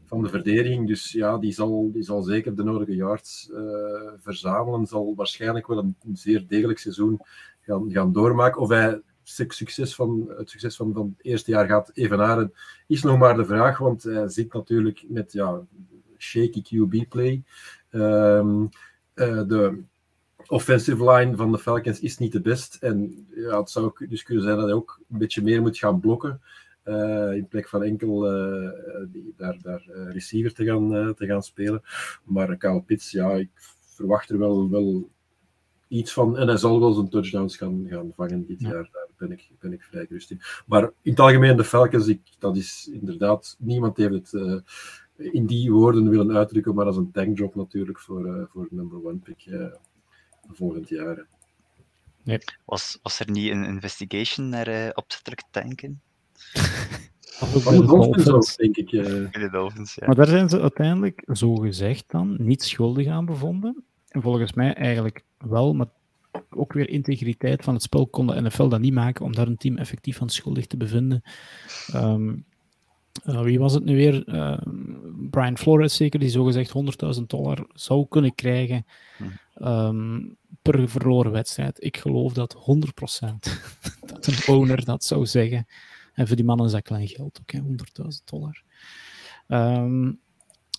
van 0.04 0.22
de 0.22 0.28
verdediging. 0.28 0.86
Dus 0.86 1.12
ja, 1.12 1.38
die 1.38 1.52
zal, 1.52 1.90
die 1.92 2.02
zal 2.02 2.22
zeker 2.22 2.54
de 2.54 2.64
nodige 2.64 2.94
yards 2.94 3.50
eh, 3.52 4.12
verzamelen, 4.18 4.86
zal 4.86 5.14
waarschijnlijk 5.16 5.66
wel 5.66 5.78
een, 5.78 5.96
een 6.06 6.16
zeer 6.16 6.44
degelijk 6.48 6.78
seizoen 6.78 7.20
gaan, 7.60 7.90
gaan 7.90 8.12
doormaken. 8.12 8.60
Of 8.60 8.68
hij 8.68 9.00
suc- 9.22 9.56
succes 9.56 9.94
van, 9.94 10.32
het 10.36 10.50
succes 10.50 10.76
van, 10.76 10.92
van 10.92 11.14
het 11.16 11.26
eerste 11.26 11.50
jaar 11.50 11.66
gaat 11.66 11.90
evenaren, 11.94 12.52
is 12.88 13.02
nog 13.02 13.18
maar 13.18 13.36
de 13.36 13.44
vraag, 13.44 13.78
want 13.78 14.02
hij 14.02 14.28
zit 14.28 14.52
natuurlijk 14.52 15.04
met 15.08 15.32
ja, 15.32 15.60
shaky 16.18 16.62
QB-play. 16.62 17.42
Ehm, 17.90 18.66
eh, 19.14 19.42
de 19.46 19.82
offensive 20.46 21.10
line 21.10 21.36
van 21.36 21.52
de 21.52 21.58
Falcons 21.58 22.00
is 22.00 22.18
niet 22.18 22.32
de 22.32 22.40
best. 22.40 22.76
En 22.80 23.26
ja, 23.34 23.58
het 23.58 23.70
zou 23.70 24.06
dus 24.08 24.22
kunnen 24.22 24.44
zijn 24.44 24.56
dat 24.56 24.64
hij 24.64 24.74
ook 24.74 25.00
een 25.10 25.18
beetje 25.18 25.42
meer 25.42 25.60
moet 25.60 25.78
gaan 25.78 26.00
blokken. 26.00 26.40
eh, 26.82 27.32
in 27.32 27.48
plek 27.48 27.68
van 27.68 27.82
enkel 27.82 28.26
eh, 28.26 28.70
die, 29.08 29.34
daar, 29.36 29.58
daar 29.62 29.82
receiver 29.88 30.54
te 30.54 30.64
gaan, 30.64 31.14
te 31.14 31.26
gaan 31.26 31.42
spelen. 31.42 31.82
Maar 32.24 32.56
Kyle 32.56 32.82
Pitts, 32.82 33.10
ja, 33.10 33.30
ik 33.30 33.50
verwacht 33.80 34.30
er 34.30 34.38
wel, 34.38 34.70
wel 34.70 35.10
iets 35.88 36.12
van. 36.12 36.36
En 36.38 36.46
hij 36.48 36.56
zal 36.56 36.80
wel 36.80 36.92
zijn 36.92 37.08
touchdowns 37.08 37.56
gaan, 37.56 37.86
gaan 37.88 38.12
vangen 38.16 38.46
dit 38.46 38.60
Ja. 38.60 38.68
jaar. 38.68 38.88
Daar 38.92 39.08
ben 39.16 39.32
ik, 39.32 39.48
ben 39.58 39.72
ik 39.72 39.82
vrij 39.82 40.06
gerust 40.06 40.30
in. 40.30 40.40
Maar 40.66 40.82
in 40.82 41.10
het 41.10 41.20
algemeen, 41.20 41.56
de 41.56 41.64
Falcons, 41.64 42.06
ik, 42.06 42.20
dat 42.38 42.56
is 42.56 42.88
inderdaad, 42.92 43.56
niemand 43.58 43.96
heeft 43.96 44.12
het 44.12 44.34
eh, 44.34 45.34
in 45.34 45.46
die 45.46 45.72
woorden 45.72 46.08
willen 46.08 46.36
uitdrukken, 46.36 46.74
maar 46.74 46.86
als 46.86 46.96
een 46.96 47.10
tankjob 47.10 47.54
natuurlijk 47.54 47.98
voor, 48.00 48.26
eh 48.26 48.42
voor 48.48 48.66
number 48.70 49.04
one 49.06 49.16
pick 49.18 49.46
eh, 49.46 49.66
volgend 50.52 50.88
jaar. 50.88 51.26
Was, 52.64 52.98
was 53.02 53.20
er 53.20 53.30
niet 53.30 53.50
een 53.50 53.64
investigation 53.64 54.48
naar 54.48 54.92
opzettelijk 54.94 55.42
tanken? 55.50 56.00
Van 57.38 57.74
de 57.74 57.80
de 57.80 57.86
Dolphins 57.86 58.56
denk 58.56 58.76
ik. 58.76 58.92
eh. 58.92 59.04
Bij 59.04 59.42
de 59.42 59.48
Dolphins, 59.50 59.94
ja. 59.94 60.06
Maar 60.06 60.14
daar 60.16 60.26
zijn 60.26 60.48
ze 60.48 60.60
uiteindelijk, 60.60 61.22
zo 61.32 61.54
gezegd 61.54 62.10
dan, 62.10 62.36
niet 62.38 62.62
schuldig 62.62 63.06
aan 63.06 63.24
bevonden. 63.24 63.84
En 64.08 64.22
volgens 64.22 64.52
mij 64.52 64.74
eigenlijk 64.74 65.24
wel, 65.38 65.74
maar 65.74 65.86
ook 66.50 66.72
weer 66.72 66.88
integriteit 66.88 67.64
van 67.64 67.74
het 67.74 67.82
spel 67.82 68.06
kon 68.06 68.26
de 68.26 68.40
NFL 68.40 68.68
dat 68.68 68.80
niet 68.80 68.92
maken 68.92 69.24
om 69.24 69.34
daar 69.34 69.46
een 69.46 69.56
team 69.56 69.76
effectief 69.76 70.16
van 70.16 70.28
schuldig 70.28 70.66
te 70.66 70.76
bevinden. 70.76 71.22
Ehm, 71.92 72.36
eh, 73.24 73.42
wie 73.42 73.58
was 73.58 73.74
het 73.74 73.84
nu 73.84 73.96
weer? 73.96 74.28
Ehm, 74.28 75.28
Brian 75.30 75.58
Flores 75.58 75.96
zeker, 75.96 76.20
die 76.20 76.28
zogezegd 76.28 76.70
100.000 76.70 77.30
dollar 77.30 77.66
zou 77.72 78.06
kunnen 78.08 78.34
krijgen 78.34 78.86
Hm. 79.16 79.24
ehm, 79.54 80.20
per 80.62 80.88
verloren 80.88 81.32
wedstrijd. 81.32 81.84
Ik 81.84 81.96
geloof 81.96 82.32
dat 82.32 82.52
100% 82.52 83.60
dat 84.12 84.26
een 84.26 84.54
owner 84.54 84.84
dat 84.84 85.04
zou 85.04 85.26
zeggen. 85.26 85.66
En 86.12 86.26
voor 86.26 86.36
die 86.36 86.44
mannen 86.44 86.66
is 86.66 86.72
dat 86.72 86.82
klein 86.82 87.08
geld, 87.08 87.38
oké, 87.40 87.60
100.000 87.60 88.22
dollar. 88.24 88.62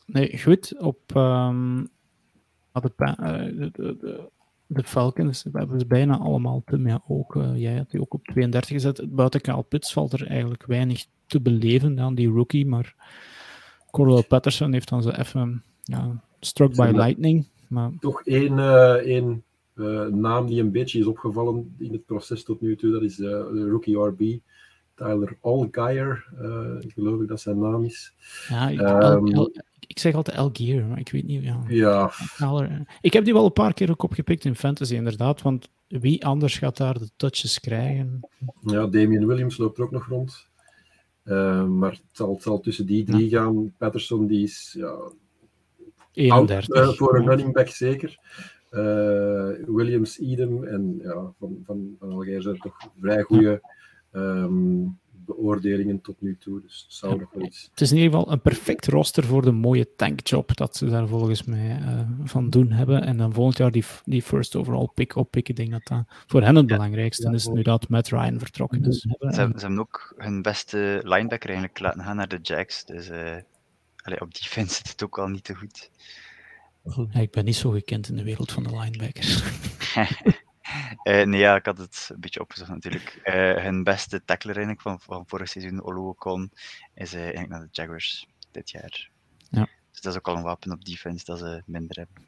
Nee, 0.06 0.42
goed. 0.42 0.80
Op 0.80 1.00
de, 1.08 1.90
de, 3.72 3.98
de, 4.00 4.30
de 4.72 4.84
Falcons 4.84 5.44
we 5.44 5.60
hebben 5.60 5.80
ze 5.80 5.86
bijna 5.86 6.18
allemaal, 6.18 6.62
Tim, 6.66 6.88
ja, 6.88 7.02
ook, 7.08 7.36
eh, 7.36 7.52
jij 7.56 7.78
had 7.78 7.92
die 7.92 8.02
ook 8.02 8.14
op 8.14 8.24
32 8.24 8.70
gezet. 8.70 9.16
Buiten 9.16 9.42
Kyle 9.42 9.64
Pitts 9.64 9.94
valt 9.94 10.14
er 10.14 10.28
eigenlijk 10.28 10.66
weinig 10.66 11.06
te 11.26 11.42
beleven 11.42 12.00
aan 12.00 12.16
die 12.16 12.30
rookie, 12.30 12.66
maar 12.66 12.96
Cordell 13.92 14.24
Patterson 14.24 14.74
heeft 14.74 14.90
dan 14.90 15.02
zo 15.02 15.10
even 15.10 15.64
ja, 15.84 16.24
struck 16.40 16.76
by 16.76 16.92
lightning. 16.94 17.46
Maar 17.68 17.92
Toch 18.00 18.22
één, 18.24 18.60
één 19.04 19.44
eh, 19.74 20.06
naam 20.06 20.48
die 20.48 20.62
een 20.62 20.72
beetje 20.72 21.00
is 21.00 21.06
opgevallen 21.06 21.76
in 21.78 21.92
het 21.92 22.06
proces 22.06 22.44
tot 22.44 22.62
nu 22.62 22.76
toe, 22.76 22.92
dat 22.92 23.02
is 23.02 23.16
de 23.16 23.68
rookie 23.70 23.98
RB. 23.98 24.38
Tyler 24.96 25.38
Allgeier, 25.42 26.26
eh 26.42 26.92
geloof 26.94 27.22
ik 27.22 27.28
dat 27.28 27.42
zijn 27.42 27.60
naam 27.60 27.84
is. 27.84 28.14
ja, 28.50 28.72
Ehm. 28.72 29.48
Ik 29.90 30.00
zeg 30.00 30.14
altijd 30.14 30.38
Elgier, 30.38 30.86
maar 30.86 31.00
ik 31.00 31.12
weet 31.12 31.26
niet. 31.26 31.44
Ja. 31.44 31.64
Ja, 31.68 32.12
Ik 33.02 33.14
heb 33.14 33.24
die 33.24 33.34
wel 33.34 33.46
een 33.46 33.54
paar 33.54 33.74
keer 33.74 33.90
ook 33.90 34.04
opgepikt 34.04 34.46
in 34.46 34.56
fantasy, 34.56 34.96
inderdaad. 34.96 35.42
Want 35.42 35.70
wie 35.88 36.26
anders 36.26 36.58
gaat 36.58 36.78
daar 36.78 37.00
de 37.00 37.10
touches 37.16 37.60
krijgen? 37.60 38.20
Ja, 38.62 38.88
Damian 38.88 39.26
Williams 39.26 39.58
loopt 39.58 39.78
er 39.78 39.84
ook 39.84 39.92
nog 39.92 40.08
rond. 40.08 40.48
Eh, 41.24 41.66
maar 41.66 41.92
het 41.92 42.02
zal, 42.12 42.34
het 42.34 42.42
zal 42.42 42.60
tussen 42.60 42.86
die 42.86 43.04
drie 43.04 43.30
gaan. 43.30 43.74
Patterson 43.78 44.28
die 44.28 44.44
is 44.44 44.76
ja, 44.78 44.88
oud 44.88 45.16
31. 46.12 46.76
eh, 46.76 46.90
voor 46.90 47.18
een 47.18 47.28
running 47.28 47.54
back 47.54 47.68
zeker. 47.68 48.18
Eh, 48.70 49.50
Williams 49.66 50.18
idem. 50.18 50.64
En 50.64 51.00
ja, 51.04 51.34
van, 51.40 51.64
van, 51.66 51.98
zijn 52.24 52.44
er 52.44 52.60
toch 52.60 52.78
vrij 53.00 53.22
goede 53.22 53.62
ehm, 54.12 54.82
beoordelingen 55.36 56.02
tot 56.02 56.22
nu 56.22 56.38
toe. 56.40 56.62
Dus 56.62 56.84
het 56.88 56.94
zou 56.96 57.20
nog 57.20 57.30
wel 57.34 57.46
iets... 57.46 57.68
Het 57.72 57.82
is 57.82 57.92
in 57.92 57.98
ieder 57.98 58.12
geval 58.12 58.32
een 58.32 58.42
perfect 58.42 58.88
roster 58.88 59.24
voor 59.24 59.42
de 59.42 59.52
mooie 59.52 59.96
tankjob 59.96 60.56
dat 60.56 60.76
ze 60.76 60.86
daar 60.86 61.08
volgens 61.08 61.44
mij 61.44 61.70
eh, 61.82 62.00
van 62.24 62.50
doen 62.50 62.72
hebben. 62.72 63.02
En 63.04 63.18
dan 63.18 63.34
volgend 63.34 63.58
jaar 63.58 63.72
die, 63.72 63.84
die 64.04 64.22
first 64.22 64.56
overall 64.56 64.90
pick 64.94 65.16
oppikken. 65.16 65.56
Ik 65.56 65.60
denk 65.60 65.72
dat 65.84 65.98
dat 65.98 66.16
voor 66.28 66.42
hen 66.42 66.56
het 66.56 66.68
belangrijkste 66.68 67.32
is, 67.34 67.48
nu 67.48 67.62
dat 67.62 67.90
Matt 67.90 68.10
Ryan 68.10 68.40
vertrokken 68.40 68.84
is. 68.86 69.00
Ze, 69.00 69.08
hebben- 69.20 69.60
ze 69.60 69.66
hebben 69.66 69.80
ook 69.80 70.14
hun 70.18 70.42
beste 70.42 71.02
linebacker 71.04 71.50
eigenlijk 71.50 71.80
laten 71.80 72.04
gaan 72.04 72.16
naar 72.16 72.28
de 72.28 72.40
Jacks. 72.42 72.86
Dus 72.86 73.10
eh, 73.10 73.36
allee, 73.96 74.22
op 74.22 74.34
defense 74.34 74.76
zit 74.76 74.88
het 74.90 75.04
ook 75.04 75.20
al 75.20 75.28
niet 75.28 75.44
te 75.44 75.56
goed. 75.56 75.90
Ja, 77.12 77.20
ik 77.20 77.32
ben 77.32 77.46
niet 77.46 77.56
zo 77.56 77.70
gekend 77.70 78.10
in 78.10 78.16
de 78.16 78.24
wereld 78.24 78.52
van 78.52 78.64
de 78.64 78.78
linebackers. 78.80 79.44
Eh, 81.04 81.26
nee, 81.26 81.40
ja, 81.40 81.56
ik 81.56 81.66
had 81.66 81.78
het 81.78 82.10
een 82.14 82.20
beetje 82.20 82.40
opgezocht 82.40 82.70
natuurlijk. 82.70 83.20
Eh, 83.24 83.64
hun 83.64 83.84
beste 83.84 84.26
tackler 84.26 84.56
eigenlijk 84.56 84.82
van, 84.84 85.00
van 85.00 85.24
vorig 85.28 85.50
seizoen, 85.50 85.84
Oluokon, 85.84 86.52
is 86.94 87.14
eh, 87.14 87.22
eigenlijk 87.22 87.50
naar 87.50 87.62
de 87.62 87.68
Jaguars 87.72 88.28
dit 88.52 88.70
jaar. 88.70 89.10
Ja. 89.50 89.68
Dus 89.92 90.02
dat 90.02 90.14
is 90.14 90.20
ook 90.20 90.28
al 90.28 90.36
een 90.36 90.44
wapen 90.44 90.72
op 90.72 90.86
defense 90.86 91.26
dat 91.26 91.40
ze 91.40 91.64
minder 91.66 91.98
hebben. 91.98 92.28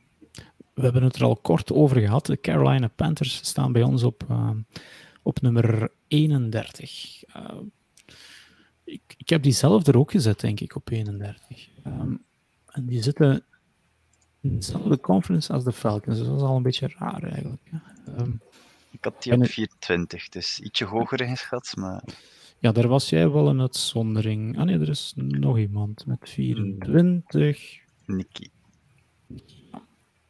We 0.73 0.81
hebben 0.81 1.03
het 1.03 1.15
er 1.15 1.23
al 1.23 1.35
kort 1.35 1.71
over 1.71 1.99
gehad. 1.99 2.25
De 2.25 2.39
Carolina 2.39 2.87
Panthers 2.87 3.35
staan 3.35 3.71
bij 3.71 3.83
ons 3.83 4.03
op, 4.03 4.25
op 5.23 5.41
nummer 5.41 5.91
31. 6.07 7.23
Eh, 7.23 7.59
ik, 8.83 9.01
ik 9.17 9.29
heb 9.29 9.43
die 9.43 9.51
zelf 9.51 9.87
er 9.87 9.97
ook 9.97 10.11
gezet, 10.11 10.39
denk 10.39 10.59
ik, 10.59 10.75
op 10.75 10.89
31. 10.89 11.69
Ehm, 11.83 12.15
en 12.65 12.85
die 12.85 13.03
zitten 13.03 13.45
dezelfde 14.41 14.99
conference 14.99 15.53
als 15.53 15.63
de 15.63 15.71
Falcons. 15.71 16.17
Dus 16.17 16.27
dat 16.27 16.35
is 16.35 16.41
al 16.41 16.55
een 16.55 16.63
beetje 16.63 16.91
raar 16.97 17.23
eigenlijk. 17.23 17.61
Um, 18.19 18.41
ik 18.91 19.03
had 19.03 19.23
die 19.23 19.33
op 19.33 19.45
24, 19.45 20.29
dus 20.29 20.59
ietsje 20.59 20.85
hoger 20.85 21.21
ingeschat, 21.21 21.73
maar... 21.77 22.03
Ja, 22.59 22.71
daar 22.71 22.87
was 22.87 23.09
jij 23.09 23.29
wel 23.29 23.47
een 23.47 23.61
uitzondering. 23.61 24.57
Ah 24.57 24.65
nee, 24.65 24.79
er 24.79 24.89
is 24.89 25.13
nog 25.15 25.57
iemand 25.57 26.05
met 26.05 26.29
24. 26.29 27.79
Nicky. 28.05 28.49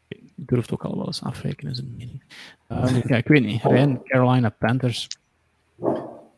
Ik 0.07 0.23
durf 0.35 0.71
ook 0.71 0.85
al 0.85 0.97
wel 0.97 1.05
eens 1.05 1.23
afrekenen, 1.23 1.71
is 1.71 1.79
een 1.79 1.95
mening. 1.97 2.23
Uh, 2.69 3.03
ja, 3.03 3.15
ik 3.15 3.27
weet 3.27 3.43
niet. 3.43 3.63
Ryan, 3.63 4.03
Carolina 4.03 4.49
Panthers. 4.49 5.07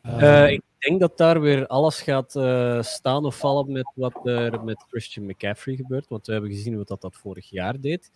Uh, 0.05 0.51
ik 0.51 0.61
denk 0.87 0.99
dat 0.99 1.17
daar 1.17 1.41
weer 1.41 1.67
alles 1.67 2.01
gaat 2.01 2.35
uh, 2.35 2.81
staan 2.81 3.25
of 3.25 3.37
vallen 3.37 3.71
met 3.71 3.91
wat 3.95 4.27
er 4.27 4.63
met 4.63 4.85
Christian 4.87 5.25
McCaffrey 5.25 5.75
gebeurt. 5.75 6.07
Want 6.07 6.25
we 6.25 6.31
hebben 6.31 6.51
gezien 6.51 6.77
wat 6.77 6.87
dat, 6.87 7.01
dat 7.01 7.15
vorig 7.15 7.49
jaar 7.49 7.79
deed. 7.79 8.11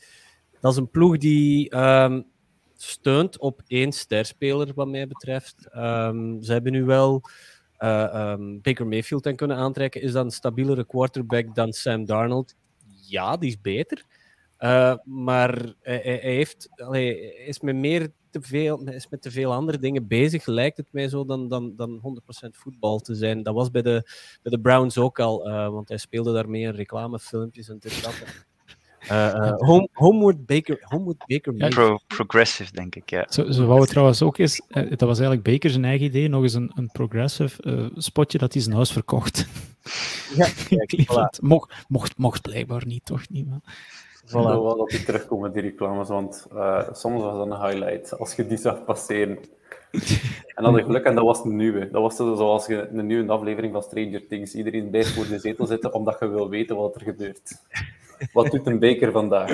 Dat 0.59 0.71
is 0.71 0.77
een 0.77 0.89
ploeg 0.89 1.17
die 1.17 1.77
um, 1.77 2.25
steunt 2.75 3.39
op 3.39 3.61
één 3.67 3.91
sterspeler, 3.91 4.73
wat 4.73 4.87
mij 4.87 5.07
betreft. 5.07 5.69
Um, 5.75 6.43
ze 6.43 6.51
hebben 6.51 6.71
nu 6.71 6.83
wel 6.83 7.21
uh, 7.79 8.35
Baker 8.61 8.87
Mayfield 8.87 9.25
en 9.25 9.35
kunnen 9.35 9.57
aantrekken. 9.57 10.01
Is 10.01 10.11
dat 10.11 10.25
een 10.25 10.31
stabielere 10.31 10.85
quarterback 10.85 11.55
dan 11.55 11.73
Sam 11.73 12.05
Darnold? 12.05 12.55
Ja, 13.07 13.37
die 13.37 13.49
is 13.49 13.61
beter. 13.61 14.05
Uh, 14.59 14.95
maar 15.03 15.73
hij, 15.81 16.01
hij 16.03 16.33
heeft, 16.33 16.69
allee, 16.75 17.35
is 17.35 17.59
met 17.59 17.75
meer 17.75 18.11
te 18.41 18.47
veel, 18.47 18.83
is 18.83 19.07
met 19.09 19.21
te 19.21 19.31
veel 19.31 19.53
andere 19.53 19.79
dingen 19.79 20.07
bezig, 20.07 20.45
lijkt 20.45 20.77
het 20.77 20.87
mij 20.91 21.09
zo, 21.09 21.25
dan, 21.25 21.47
dan, 21.47 21.73
dan 21.75 22.21
100% 22.45 22.49
voetbal 22.49 22.99
te 22.99 23.15
zijn. 23.15 23.43
Dat 23.43 23.53
was 23.53 23.71
bij 23.71 23.81
de, 23.81 24.01
bij 24.41 24.51
de 24.51 24.59
Browns 24.59 24.97
ook 24.97 25.19
al, 25.19 25.47
uh, 25.47 25.69
want 25.69 25.89
hij 25.89 25.97
speelde 25.97 26.33
daarmee 26.33 26.61
in 26.61 26.69
reclamefilmpjes 26.69 27.69
en 27.69 27.77
dit 27.79 28.03
dat. 28.03 28.13
Uh, 29.03 29.09
uh, 29.09 29.53
home, 29.69 29.89
Homewood 29.91 30.45
Baker, 30.45 30.77
Homewood 30.81 31.23
Baker 31.25 31.53
ja, 31.55 31.67
pro, 31.67 31.99
Progressive, 32.07 32.71
denk 32.71 32.95
ik, 32.95 33.09
ja. 33.09 33.25
Zo, 33.29 33.51
zo 33.51 33.65
wou 33.65 33.79
het 33.79 33.89
trouwens 33.89 34.21
ook 34.21 34.37
eens, 34.37 34.61
uh, 34.69 34.89
dat 34.89 35.01
was 35.01 35.19
eigenlijk 35.19 35.43
Baker 35.43 35.69
zijn 35.69 35.85
eigen 35.85 36.05
idee, 36.05 36.27
nog 36.27 36.43
eens 36.43 36.53
een, 36.53 36.71
een 36.75 36.91
progressive 36.91 37.91
spotje 37.95 38.37
dat 38.37 38.53
hij 38.53 38.61
zijn 38.61 38.75
huis 38.75 38.91
verkocht. 38.91 39.47
Ja, 40.35 40.47
voilà. 41.05 41.39
mocht, 41.41 41.73
mocht, 41.87 42.17
mocht 42.17 42.41
blijkbaar 42.41 42.85
niet, 42.85 43.05
toch 43.05 43.29
niet. 43.29 43.49
Maar... 43.49 43.61
Voilà. 44.27 44.31
Ik 44.31 44.33
wil 44.33 44.63
wel 44.63 44.77
dat 44.77 44.89
die 44.89 45.03
terugkomen, 45.03 45.51
die 45.53 45.61
reclames, 45.61 46.07
want 46.07 46.47
soms 46.91 47.21
was 47.21 47.37
dat 47.37 47.45
een 47.45 47.61
highlight, 47.61 48.19
als 48.19 48.35
je 48.35 48.47
die 48.47 48.57
zag 48.57 48.85
passeren. 48.85 49.37
En 49.91 50.63
dan 50.63 50.65
had 50.65 50.77
ik 50.77 50.85
geluk, 50.85 51.05
en 51.05 51.15
dat 51.15 51.23
was 51.23 51.43
een 51.43 51.55
nieuwe. 51.55 51.89
Dat 51.91 52.01
was 52.01 52.15
zoals 52.15 52.65
je 52.65 52.87
een 52.87 53.05
nieuwe 53.05 53.31
aflevering 53.31 53.73
van 53.73 53.81
Stranger 53.81 54.27
Things. 54.27 54.55
Iedereen 54.55 54.89
blijft 54.89 55.13
voor 55.13 55.27
de 55.27 55.39
zetel 55.39 55.65
zitten, 55.65 55.93
omdat 55.93 56.19
je 56.19 56.27
wil 56.27 56.49
weten 56.49 56.75
wat 56.75 56.95
er 56.95 57.01
gebeurt. 57.01 57.61
Wat 58.33 58.51
doet 58.51 58.67
een 58.67 58.79
beker 58.79 59.11
vandaag? 59.11 59.49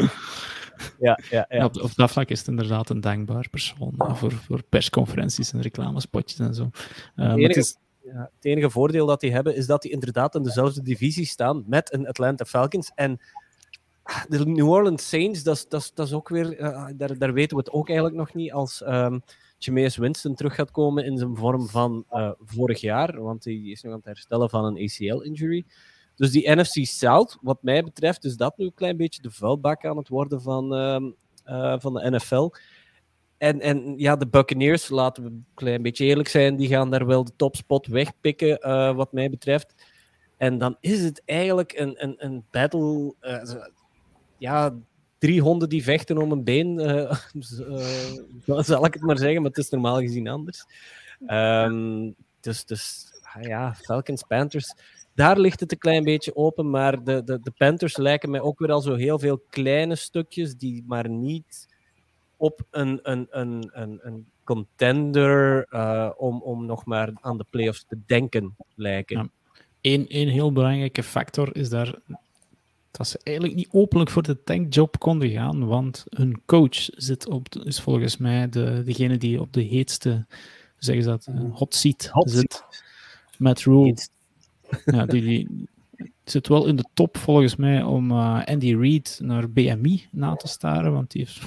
Ja, 0.99 1.19
ja, 1.29 1.45
ja. 1.49 1.65
Op, 1.65 1.81
op, 1.81 1.95
dat 1.95 2.11
vlak 2.11 2.29
is 2.29 2.39
het 2.39 2.47
inderdaad 2.47 2.89
een 2.89 3.01
dankbaar 3.01 3.49
persoon 3.49 3.93
voor, 3.97 4.31
voor 4.31 4.63
persconferenties 4.69 5.53
en 5.53 5.61
reclamespotjes 5.61 6.39
en 6.39 6.53
zo. 6.53 6.69
Uh, 7.15 7.27
het, 7.27 7.37
enige, 7.37 7.59
is... 7.59 7.77
ja, 8.03 8.29
het, 8.35 8.45
enige, 8.45 8.69
voordeel 8.69 9.05
dat 9.05 9.19
die 9.19 9.31
hebben 9.31 9.55
is 9.55 9.65
dat 9.65 9.81
die 9.81 9.91
inderdaad 9.91 10.35
in 10.35 10.43
dezelfde 10.43 10.81
divisie 10.81 11.25
staan 11.25 11.63
met 11.67 11.93
een 11.93 12.07
Atlanta 12.07 12.45
Falcons. 12.45 12.91
En 12.95 13.19
de 14.29 14.45
New 14.45 14.69
Orleans 14.69 15.09
Saints, 15.09 15.43
dat, 15.43 15.65
dat, 15.69 15.91
dat 15.93 16.07
is 16.07 16.13
ook 16.13 16.29
weer, 16.29 16.59
uh, 16.59 16.87
daar, 16.95 17.17
daar 17.17 17.33
weten 17.33 17.57
we 17.57 17.63
het 17.63 17.71
ook 17.71 17.87
eigenlijk 17.87 18.17
nog 18.17 18.33
niet 18.33 18.51
als 18.51 18.81
um, 18.87 19.21
Jameis 19.57 19.97
Winston 19.97 20.35
terug 20.35 20.55
gaat 20.55 20.71
komen 20.71 21.05
in 21.05 21.17
zijn 21.17 21.35
vorm 21.35 21.67
van 21.67 22.05
uh, 22.11 22.31
vorig 22.39 22.81
jaar, 22.81 23.21
want 23.21 23.43
hij 23.43 23.53
is 23.53 23.81
nog 23.81 23.91
aan 23.91 23.97
het 23.97 24.07
herstellen 24.07 24.49
van 24.49 24.65
een 24.65 24.83
ACL-injury. 24.83 25.65
Dus 26.15 26.31
die 26.31 26.55
NFC 26.55 26.85
South, 26.85 27.37
wat 27.41 27.63
mij 27.63 27.83
betreft, 27.83 28.23
is 28.25 28.35
dat 28.35 28.57
nu 28.57 28.65
een 28.65 28.73
klein 28.73 28.97
beetje 28.97 29.21
de 29.21 29.31
vuilbak 29.31 29.85
aan 29.85 29.97
het 29.97 30.07
worden 30.07 30.41
van, 30.41 30.73
uh, 30.73 31.09
uh, 31.55 31.75
van 31.79 31.93
de 31.93 32.09
NFL. 32.09 32.49
En, 33.37 33.59
en 33.59 33.93
ja, 33.97 34.15
de 34.15 34.27
Buccaneers, 34.27 34.89
laten 34.89 35.23
we 35.23 35.29
een 35.29 35.45
klein 35.53 35.81
beetje 35.81 36.05
eerlijk 36.05 36.29
zijn, 36.29 36.55
die 36.55 36.67
gaan 36.67 36.89
daar 36.89 37.05
wel 37.05 37.23
de 37.23 37.35
topspot 37.35 37.87
wegpikken, 37.87 38.59
wat 38.95 39.13
mij 39.13 39.29
betreft. 39.29 39.73
En 40.37 40.57
dan 40.57 40.77
is 40.79 41.03
het 41.03 41.21
eigenlijk 41.25 41.73
een, 41.77 42.03
een, 42.03 42.15
een 42.17 42.45
battle. 42.51 43.15
Ja, 44.43 44.75
drie 45.17 45.41
honden 45.41 45.69
die 45.69 45.83
vechten 45.83 46.17
om 46.17 46.31
een 46.31 46.43
been, 46.43 46.79
zal 48.65 48.85
ik 48.85 48.93
het 48.93 49.03
maar 49.03 49.17
zeggen, 49.17 49.41
maar 49.41 49.51
het 49.51 49.59
is 49.59 49.69
normaal 49.69 49.99
gezien 49.99 50.27
anders. 50.27 50.65
Um, 51.27 52.15
dus, 52.39 52.65
dus 52.65 53.05
ja, 53.41 53.75
Falcons, 53.75 54.23
Panthers 54.23 54.73
daar 55.15 55.39
ligt 55.39 55.59
het 55.59 55.71
een 55.71 55.77
klein 55.77 56.03
beetje 56.03 56.35
open, 56.35 56.69
maar 56.69 57.03
de, 57.03 57.23
de, 57.23 57.39
de 57.41 57.51
Panthers 57.51 57.97
lijken 57.97 58.31
mij 58.31 58.41
ook 58.41 58.59
weer 58.59 58.71
al 58.71 58.81
zo 58.81 58.95
heel 58.95 59.19
veel 59.19 59.43
kleine 59.49 59.95
stukjes 59.95 60.55
die 60.55 60.83
maar 60.87 61.09
niet 61.09 61.67
op 62.37 62.61
een, 62.71 62.99
een, 63.03 63.27
een, 63.29 63.69
een, 63.73 63.99
een 64.01 64.25
contender 64.43 65.67
uh, 65.69 66.09
om, 66.17 66.41
om 66.41 66.65
nog 66.65 66.85
maar 66.85 67.09
aan 67.13 67.37
de 67.37 67.45
playoffs 67.49 67.85
te 67.87 67.97
denken 68.05 68.55
lijken. 68.75 69.17
Ja. 69.17 69.29
Eén, 69.81 70.27
heel 70.27 70.51
belangrijke 70.51 71.03
factor 71.03 71.55
is 71.55 71.69
daar 71.69 71.99
dat 72.97 73.07
ze 73.07 73.19
eigenlijk 73.23 73.55
niet 73.55 73.69
openlijk 73.71 74.09
voor 74.09 74.23
de 74.23 74.43
tankjob 74.43 74.99
konden 74.99 75.29
gaan, 75.29 75.65
want 75.65 76.03
hun 76.09 76.41
coach 76.45 76.89
zit 76.95 77.27
op, 77.27 77.51
de, 77.51 77.63
is 77.63 77.79
volgens 77.79 78.17
mij 78.17 78.49
de, 78.49 78.81
degene 78.85 79.17
die 79.17 79.41
op 79.41 79.53
de 79.53 79.61
heetste, 79.61 80.25
zeggen 80.77 81.03
ze 81.03 81.09
dat, 81.09 81.29
hot 81.51 81.75
seat 81.75 82.07
hot 82.07 82.31
zit. 82.31 82.53
Seat. 82.53 82.83
Matt 83.37 83.63
Rule. 83.63 83.97
Ja, 84.85 85.05
die, 85.05 85.21
die, 85.21 85.67
zit 86.23 86.47
wel 86.47 86.67
in 86.67 86.75
de 86.75 86.85
top 86.93 87.17
volgens 87.17 87.55
mij 87.55 87.83
om 87.83 88.11
uh, 88.11 88.43
Andy 88.45 88.75
Reid 88.75 89.19
naar 89.21 89.49
BMI 89.49 90.07
na 90.11 90.35
te 90.35 90.47
staren, 90.47 90.93
want 90.93 91.11
die 91.11 91.21
heeft... 91.21 91.41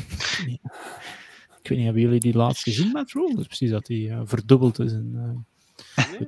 ik 1.63 1.69
weet 1.69 1.79
niet, 1.79 1.85
hebben 1.85 2.03
jullie 2.03 2.21
die 2.21 2.37
laatst 2.37 2.63
gezien 2.63 2.93
met 2.93 3.13
Rule? 3.13 3.37
Dus 3.37 3.47
precies 3.47 3.71
dat 3.71 3.89
hij 3.89 3.97
uh, 3.97 4.21
verdubbeld 4.25 4.79
is. 4.79 4.93
In, 4.93 5.13
uh, 5.97 6.21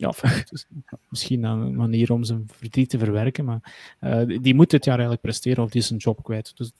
ja, 0.00 0.12
dus, 0.50 0.66
misschien 1.08 1.44
een 1.44 1.76
manier 1.76 2.12
om 2.12 2.24
zijn 2.24 2.48
verdriet 2.52 2.90
te 2.90 2.98
verwerken, 2.98 3.44
maar 3.44 3.72
die, 4.26 4.40
die 4.40 4.54
moet 4.54 4.70
dit 4.70 4.84
jaar 4.84 4.94
eigenlijk 4.94 5.22
presteren 5.22 5.64
of 5.64 5.70
die 5.70 5.80
is 5.80 5.86
zijn 5.86 5.98
job 5.98 6.22
kwijt. 6.22 6.52
Dus 6.56 6.72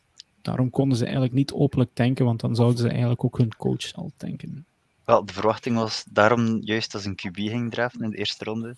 daarom 0.43 0.71
konden 0.71 0.99
ze 0.99 1.05
eigenlijk 1.05 1.35
niet 1.35 1.53
openlijk 1.53 1.91
tanken, 1.95 2.25
want 2.25 2.41
dan 2.41 2.55
zouden 2.55 2.79
ze 2.79 2.89
eigenlijk 2.89 3.25
ook 3.25 3.39
hun 3.39 3.57
coach 3.57 3.93
al 3.93 4.13
tanken. 4.17 4.65
Wel, 5.05 5.25
de 5.25 5.33
verwachting 5.33 5.77
was 5.77 6.05
daarom 6.11 6.59
juist 6.61 6.95
als 6.95 7.05
een 7.05 7.15
QB 7.15 7.37
ging 7.37 7.71
draften 7.71 8.03
in 8.03 8.11
de 8.11 8.17
eerste 8.17 8.45
ronde. 8.45 8.77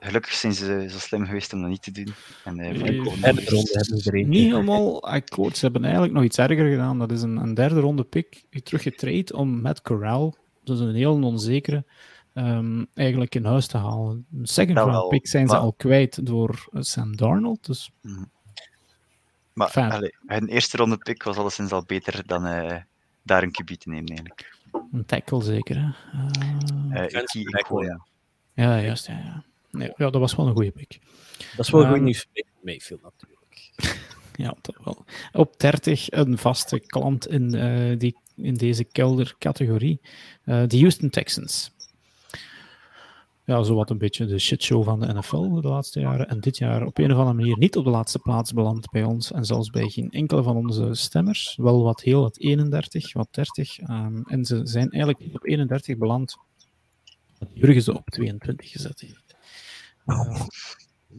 Gelukkig 0.00 0.32
zijn 0.32 0.52
ze 0.52 0.86
zo 0.90 0.98
slim 0.98 1.26
geweest 1.26 1.52
om 1.52 1.60
dat 1.60 1.70
niet 1.70 1.82
te 1.82 1.92
doen. 1.92 2.14
En, 2.44 2.58
uh, 2.58 2.82
nee, 2.82 3.02
derde 3.20 3.44
ronde 3.44 3.70
hebben 3.72 3.98
ze 3.98 4.10
er 4.10 4.24
Niet 4.24 4.50
helemaal 4.50 5.02
akkoord. 5.02 5.56
Ze 5.56 5.64
hebben 5.64 5.84
eigenlijk 5.84 6.14
nog 6.14 6.24
iets 6.24 6.38
erger 6.38 6.70
gedaan. 6.70 6.98
Dat 6.98 7.12
is 7.12 7.22
een, 7.22 7.36
een 7.36 7.54
derde 7.54 7.80
ronde 7.80 8.02
pick 8.02 8.42
teruggetraind 8.62 9.32
om 9.32 9.60
Matt 9.60 9.82
Corral, 9.82 10.34
dat 10.64 10.76
is 10.76 10.82
een 10.82 10.94
heel 10.94 11.22
onzekere, 11.22 11.84
um, 12.34 12.86
eigenlijk 12.94 13.34
in 13.34 13.44
huis 13.44 13.66
te 13.66 13.76
halen. 13.76 14.26
Een 14.38 14.46
second 14.46 14.74
Nou, 14.76 14.90
round 14.90 15.08
pick 15.08 15.26
zijn 15.28 15.46
ze 15.46 15.52
maar- 15.52 15.62
al 15.62 15.72
kwijt 15.72 16.26
door 16.26 16.68
uh, 16.72 16.82
Sam 16.82 17.16
Darnold. 17.16 17.66
Dus 17.66 17.90
Maar 19.52 19.68
Fijn. 19.68 19.92
allee, 19.92 20.14
hun 20.26 20.48
eerste 20.48 20.76
ronde 20.76 20.96
pick 20.98 21.22
was 21.22 21.36
alleszins 21.36 21.72
al 21.72 21.84
beter 21.86 22.26
dan 22.26 22.46
eh, 22.46 22.76
daar 23.22 23.42
een 23.42 23.50
QB 23.62 23.66
te 23.78 23.88
nemen, 23.88 24.06
eigenlijk. 24.08 24.56
een 24.92 25.04
tackle 25.06 25.42
zeker. 25.42 25.76
Hè? 25.76 25.88
Uh, 26.90 27.04
Eh 27.04 27.10
ja. 27.82 27.98
ja, 28.54 28.80
juist. 28.80 29.06
Ja, 29.06 29.18
ja. 29.18 29.44
Nee, 29.70 29.92
ja, 29.96 30.10
dat 30.10 30.20
was 30.20 30.34
wel 30.34 30.46
een 30.46 30.52
goede 30.54 30.70
pick. 30.70 30.98
Dat 31.56 31.66
is 31.66 31.70
wel 31.70 31.82
Ehm, 31.82 31.92
goed 31.92 32.00
nieuws 32.02 32.26
voor 32.32 32.42
Mayfield 32.62 33.02
natuurlijk. 33.02 33.70
Ja, 34.36 34.54
dat 34.60 34.76
wel. 34.84 35.04
Op 35.32 35.58
30 35.60 36.10
een 36.10 36.38
vaste 36.38 36.80
klant 36.80 37.26
in, 37.28 37.54
eh, 37.54 37.98
die, 37.98 38.16
in 38.36 38.54
deze 38.54 38.84
keldercategorie. 38.84 40.00
Eh, 40.44 40.62
de 40.66 40.78
Houston 40.78 41.10
Texans. 41.10 41.72
Ja, 43.46 43.62
zo 43.62 43.74
wat 43.74 43.90
een 43.90 43.98
beetje 43.98 44.26
de 44.26 44.38
shitshow 44.38 44.84
van 44.84 45.00
de 45.00 45.12
NFL 45.12 45.60
de 45.60 45.68
laatste 45.68 46.00
jaren. 46.00 46.28
En 46.28 46.40
dit 46.40 46.58
jaar 46.58 46.86
op 46.86 46.98
een 46.98 47.12
of 47.12 47.18
andere 47.18 47.36
manier 47.36 47.58
niet 47.58 47.76
op 47.76 47.84
de 47.84 47.90
laatste 47.90 48.18
plaats 48.18 48.52
beland 48.52 48.90
bij 48.90 49.04
ons. 49.04 49.32
En 49.32 49.44
zelfs 49.44 49.70
bij 49.70 49.88
geen 49.88 50.10
enkele 50.10 50.42
van 50.42 50.56
onze 50.56 50.94
stemmers. 50.94 51.56
Wel 51.56 51.82
wat 51.82 52.00
heel, 52.00 52.20
wat 52.20 52.38
31, 52.38 53.12
wat 53.12 53.28
30. 53.30 53.78
ehm, 53.78 54.22
en 54.22 54.44
ze 54.44 54.60
zijn 54.64 54.90
eigenlijk 54.90 55.24
niet 55.24 55.34
op 55.34 55.46
31 55.46 55.98
beland. 55.98 56.36
Jurgen 57.52 57.82
ze 57.82 57.94
op 57.94 58.10
22 58.10 58.70
gezet 58.70 59.00
heeft. 59.00 59.36
Eh, 60.04 60.46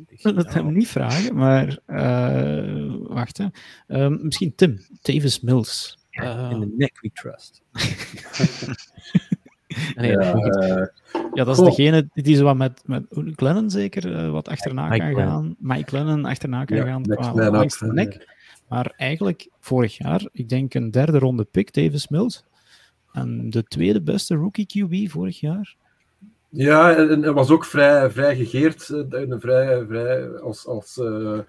ik 0.08 0.22
wil 0.22 0.36
het 0.36 0.54
hem 0.54 0.74
niet 0.74 0.88
vragen, 0.88 1.36
maar 1.36 1.80
eh, 1.86 2.96
wacht. 3.00 3.38
Hè. 3.38 3.48
Ehm, 3.88 4.18
misschien 4.22 4.56
Tim, 4.56 4.86
Davis 5.02 5.40
Mills. 5.40 5.98
In 6.12 6.60
the 6.60 6.74
neck 6.78 7.02
we 7.02 7.10
trust. 7.14 7.62
nee, 9.96 10.12
Ja, 10.12 10.34
eh, 10.34 10.88
ja, 11.34 11.44
dat 11.44 11.58
is 11.60 11.64
degene 11.64 12.10
die 12.14 12.36
zo 12.36 12.44
wat 12.44 12.58
met, 12.58 12.82
met 12.86 13.04
Glennon 13.36 13.70
zeker 13.70 14.16
eh, 14.16 14.32
wat 14.32 14.48
achterna 14.48 14.88
Mike 14.90 15.04
kan 15.04 15.16
gaan. 15.16 15.56
Mike 15.60 15.88
Glennon 15.88 16.26
achterna 16.26 16.66
kan 16.66 16.78
Ja, 16.78 16.84
gaan 16.84 17.02
next 17.02 17.32
qua 17.32 17.50
langs 17.50 17.80
de 17.80 17.94
nek. 17.94 18.34
Maar 18.68 18.94
eigenlijk 18.98 19.50
vorig 19.60 19.98
jaar, 19.98 20.28
ik 20.32 20.50
denk 20.50 20.74
een 20.74 20.92
derde 20.92 21.20
ronde 21.20 21.44
pick, 21.44 21.74
Davis 21.74 22.08
Mills. 22.08 22.44
En 23.12 23.50
de 23.50 23.64
tweede 23.64 24.02
beste 24.02 24.36
rookie 24.36 24.66
QB 24.66 25.12
vorig 25.12 25.40
jaar. 25.40 25.76
Ja, 26.50 26.96
en 26.96 27.34
was 27.34 27.50
ook 27.50 27.66
vrij, 27.66 28.10
vrij 28.10 28.36
gegeerd. 28.36 28.90
eh, 28.90 29.22
en 29.22 29.40
vrij, 29.40 29.86
vrij 29.86 30.30
als, 30.30 30.68
als, 30.68 30.98
eh, 30.98 31.40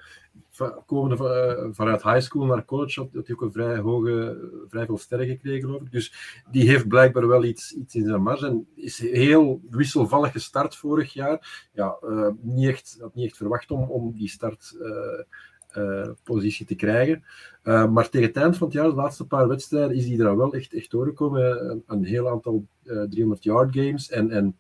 komende 0.87 1.29
eh, 1.29 1.67
vanuit 1.71 2.03
high 2.03 2.21
school 2.21 2.47
naar 2.47 2.65
college 2.65 3.01
had, 3.01 3.09
hij 3.13 3.35
ook 3.35 3.41
een 3.41 3.53
vrij 3.53 3.79
hoge, 3.79 4.39
vrij 4.69 4.87
veel 4.87 4.99
sterren 4.99 5.27
gekregen, 5.27 5.61
geloof 5.61 5.81
ik. 5.81 5.93
Dus 5.93 6.43
die 6.51 6.69
heeft 6.69 6.89
blijkbaar 6.89 7.27
wel 7.27 7.45
iets, 7.45 7.73
iets 7.73 7.95
in 7.95 8.07
zijn 8.07 8.23
mars 8.23 8.43
en 8.43 8.67
is 8.75 8.99
heel 8.99 9.61
wisselvallig 9.71 10.33
gestart 10.33 10.77
vorig 10.77 11.13
jaar. 11.13 11.69
Ja, 11.73 11.97
eh, 12.03 12.29
niet 12.41 12.69
echt, 12.69 12.97
had 13.01 13.15
niet 13.15 13.27
echt 13.27 13.37
verwacht 13.37 13.71
om, 13.71 13.91
om 13.91 14.13
die 14.13 14.29
startpositie 14.29 16.67
te 16.67 16.75
krijgen. 16.75 17.25
Uh, 17.65 17.91
maar 17.91 18.09
tegen 18.09 18.27
het 18.27 18.37
eind 18.37 18.57
van 18.57 18.67
het 18.67 18.77
jaar, 18.77 18.89
de 18.89 18.95
laatste 18.95 19.27
paar 19.27 19.49
wedstrijden, 19.49 19.97
is 19.97 20.07
hij 20.07 20.19
er 20.19 20.37
wel 20.37 20.55
echt, 20.55 20.75
echt 20.75 20.91
doorgekomen. 20.91 21.71
Een, 21.71 21.83
een 21.87 22.05
heel 22.05 22.29
aantal 22.29 22.67
uh, 22.85 23.03
300-yard 23.03 23.75
games 23.75 24.11
en, 24.11 24.31
en 24.31 24.57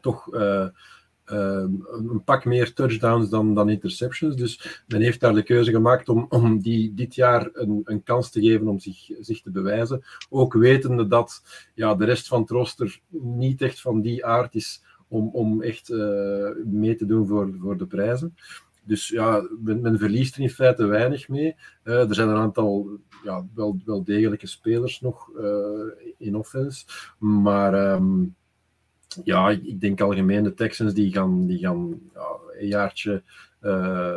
toch 0.00 0.34
uh, 0.34 0.66
een 1.32 2.22
pak 2.24 2.44
meer 2.44 2.72
touchdowns 2.72 3.28
dan, 3.28 3.54
dan 3.54 3.68
interceptions. 3.68 4.36
Dus 4.36 4.82
men 4.86 5.00
heeft 5.00 5.20
daar 5.20 5.34
de 5.34 5.42
keuze 5.42 5.70
gemaakt 5.70 6.08
om, 6.08 6.26
om 6.28 6.60
die 6.60 6.94
dit 6.94 7.14
jaar 7.14 7.50
een, 7.52 7.80
een 7.84 8.02
kans 8.02 8.30
te 8.30 8.40
geven 8.40 8.68
om 8.68 8.78
zich, 8.78 9.10
zich 9.20 9.42
te 9.42 9.50
bewijzen. 9.50 10.02
Ook 10.30 10.54
wetende 10.54 11.06
dat 11.06 11.42
ja, 11.74 11.94
de 11.94 12.04
rest 12.04 12.28
van 12.28 12.40
het 12.40 12.50
roster 12.50 13.00
niet 13.20 13.62
echt 13.62 13.80
van 13.80 14.00
die 14.00 14.26
aard 14.26 14.54
is 14.54 14.82
om, 15.08 15.28
om 15.32 15.62
echt 15.62 15.90
uh, 15.90 16.48
mee 16.64 16.94
te 16.94 17.06
doen 17.06 17.26
voor, 17.26 17.54
voor 17.60 17.76
de 17.76 17.86
prijzen. 17.86 18.34
Dus 18.84 19.08
ja, 19.08 19.48
men, 19.62 19.80
men, 19.80 19.98
verliest 19.98 20.36
er 20.36 20.42
in 20.42 20.50
feite 20.50 20.86
weinig 20.86 21.28
mee. 21.28 21.54
Uh, 21.84 22.08
er 22.08 22.14
zijn 22.14 22.28
een 22.28 22.36
aantal 22.36 22.98
ja, 23.24 23.46
wel, 23.54 23.80
wel 23.84 24.04
degelijke 24.04 24.46
spelers 24.46 25.00
nog 25.00 25.30
uh, 25.36 26.12
in 26.18 26.36
offense. 26.36 26.84
Maar 27.18 27.92
um, 27.94 28.34
ja, 29.24 29.50
ik 29.50 29.80
denk 29.80 30.00
algemeen 30.00 30.42
de 30.42 30.54
Texans 30.54 30.94
die 30.94 31.12
gaan, 31.12 31.46
die 31.46 31.58
gaan 31.58 32.00
ja, 32.14 32.26
een 32.60 32.66
jaartje 32.66 33.22
uh, 33.62 34.16